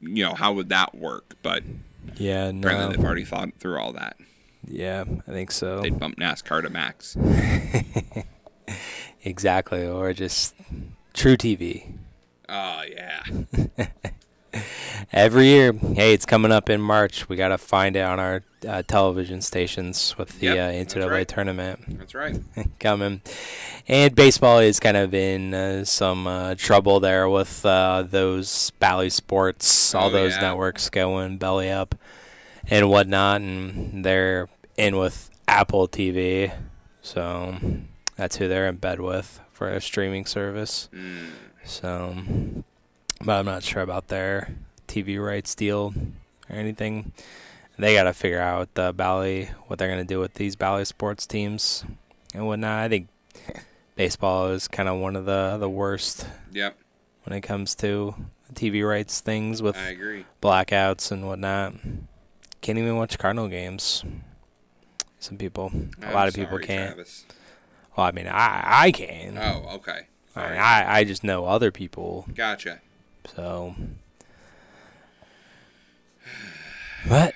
you 0.00 0.24
know, 0.24 0.34
how 0.34 0.52
would 0.54 0.68
that 0.70 0.94
work? 0.94 1.36
But 1.42 1.62
Yeah, 2.16 2.46
apparently 2.48 2.96
they've 2.96 3.04
already 3.04 3.24
thought 3.24 3.50
through 3.60 3.78
all 3.78 3.92
that. 3.92 4.16
Yeah, 4.66 5.04
I 5.28 5.30
think 5.30 5.52
so. 5.52 5.80
They'd 5.82 5.98
bump 5.98 6.16
NASCAR 6.18 6.62
to 6.62 6.70
max. 6.70 7.16
exactly, 9.24 9.86
or 9.86 10.12
just 10.12 10.54
truTV. 11.14 11.92
Oh 12.48 12.82
yeah. 12.90 13.22
Every 15.12 15.46
year, 15.46 15.72
hey, 15.72 16.12
it's 16.14 16.26
coming 16.26 16.52
up 16.52 16.68
in 16.70 16.80
March. 16.80 17.28
We 17.28 17.36
gotta 17.36 17.58
find 17.58 17.96
it 17.96 18.00
on 18.02 18.18
our 18.20 18.42
uh, 18.66 18.82
television 18.82 19.40
stations 19.42 20.16
with 20.18 20.38
the 20.38 20.46
Yep, 20.46 20.56
uh, 20.56 20.72
NCAA 21.00 21.10
right. 21.10 21.28
tournament. 21.28 21.98
That's 21.98 22.14
right. 22.14 22.36
coming. 22.80 23.20
And 23.88 24.14
baseball 24.14 24.58
is 24.60 24.78
kind 24.80 24.96
of 24.96 25.12
in 25.14 25.54
uh, 25.54 25.84
some 25.84 26.26
uh, 26.26 26.54
trouble 26.56 27.00
there 27.00 27.28
with 27.28 27.64
uh, 27.66 28.04
those 28.08 28.70
Bally 28.78 29.10
Sports, 29.10 29.94
all 29.94 30.08
Oh, 30.08 30.10
those 30.10 30.32
yeah. 30.32 30.40
networks 30.42 30.88
going 30.90 31.38
belly 31.38 31.70
up 31.70 31.94
and 32.68 32.88
whatnot, 32.88 33.40
and 33.40 34.04
they're 34.04 34.48
in 34.76 34.96
with 34.96 35.30
Apple 35.48 35.88
TV, 35.88 36.52
so 37.00 37.56
that's 38.16 38.36
who 38.36 38.48
they're 38.48 38.68
in 38.68 38.76
bed 38.76 39.00
with 39.00 39.40
for 39.52 39.68
a 39.68 39.80
streaming 39.80 40.24
service. 40.26 40.88
Mm. 40.94 41.30
So, 41.64 42.14
but 43.24 43.38
I'm 43.38 43.44
not 43.46 43.62
sure 43.62 43.82
about 43.82 44.08
their 44.08 44.54
TV 44.88 45.22
rights 45.24 45.54
deal 45.54 45.94
or 46.50 46.56
anything. 46.56 47.12
They 47.78 47.94
got 47.94 48.04
to 48.04 48.12
figure 48.12 48.40
out 48.40 48.74
the 48.74 48.92
Bally 48.92 49.50
what 49.66 49.78
they're 49.78 49.88
gonna 49.88 50.04
do 50.04 50.20
with 50.20 50.34
these 50.34 50.56
Bally 50.56 50.84
sports 50.84 51.26
teams 51.26 51.84
and 52.34 52.46
whatnot. 52.46 52.78
I 52.84 52.88
think 52.88 53.08
baseball 53.96 54.48
is 54.48 54.68
kind 54.68 54.88
of 54.88 54.98
one 55.00 55.16
of 55.16 55.24
the 55.24 55.56
the 55.58 55.70
worst 55.70 56.26
Yep. 56.52 56.76
when 57.24 57.36
it 57.36 57.40
comes 57.42 57.74
to 57.76 58.14
TV 58.54 58.86
rights 58.86 59.20
things 59.20 59.62
with 59.62 59.76
I 59.76 59.88
agree. 59.88 60.26
blackouts 60.42 61.10
and 61.10 61.26
whatnot. 61.26 61.74
Can't 62.60 62.78
even 62.78 62.96
watch 62.96 63.18
Cardinal 63.18 63.48
games. 63.48 64.04
Some 65.18 65.38
people, 65.38 65.72
a 66.02 66.06
I'm 66.06 66.12
lot 66.14 66.28
of 66.28 66.34
people 66.34 66.58
can't. 66.58 66.94
Travis. 66.94 67.24
Well, 67.96 68.06
I 68.06 68.10
mean, 68.12 68.26
I 68.28 68.62
I 68.86 68.90
can. 68.92 69.38
Oh, 69.38 69.66
okay. 69.76 70.06
I, 70.36 70.48
mean, 70.50 70.58
I 70.58 70.94
I 70.98 71.04
just 71.04 71.24
know 71.24 71.46
other 71.46 71.70
people. 71.70 72.26
Gotcha. 72.34 72.80
So, 73.28 73.74
but 77.08 77.34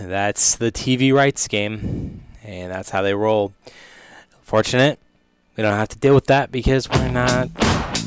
that's 0.00 0.56
the 0.56 0.70
TV 0.72 1.12
rights 1.12 1.48
game, 1.48 2.22
and 2.42 2.70
that's 2.70 2.90
how 2.90 3.02
they 3.02 3.14
roll. 3.14 3.52
Fortunate, 4.42 4.98
we 5.56 5.62
don't 5.62 5.74
have 5.74 5.88
to 5.88 5.98
deal 5.98 6.14
with 6.14 6.26
that 6.26 6.52
because 6.52 6.88
we're 6.88 7.08
not 7.10 7.48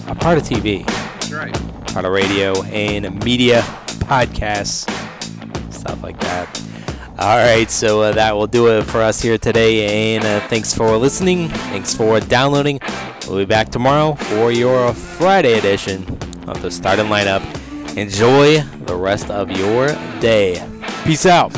a 0.07 0.15
part 0.15 0.37
of 0.37 0.43
TV, 0.43 0.85
That's 0.85 1.31
right. 1.31 1.53
part 1.87 2.05
of 2.05 2.11
radio 2.11 2.61
and 2.63 3.23
media, 3.23 3.61
podcasts, 4.05 4.89
stuff 5.73 6.01
like 6.03 6.19
that. 6.21 6.61
All 7.19 7.37
right, 7.37 7.69
so 7.69 8.01
uh, 8.03 8.11
that 8.13 8.35
will 8.35 8.45
do 8.47 8.67
it 8.77 8.83
for 8.83 9.01
us 9.01 9.21
here 9.21 9.39
today, 9.39 10.15
and 10.15 10.23
uh, 10.23 10.39
thanks 10.47 10.73
for 10.73 10.95
listening. 10.97 11.49
Thanks 11.49 11.93
for 11.95 12.19
downloading. 12.19 12.79
We'll 13.27 13.39
be 13.39 13.45
back 13.45 13.69
tomorrow 13.69 14.13
for 14.13 14.51
your 14.51 14.93
Friday 14.93 15.57
edition 15.57 16.05
of 16.47 16.61
the 16.61 16.71
starting 16.71 17.05
lineup. 17.05 17.43
Enjoy 17.97 18.59
the 18.85 18.95
rest 18.95 19.29
of 19.29 19.51
your 19.51 19.87
day. 20.19 20.63
Peace 21.03 21.25
out. 21.25 21.51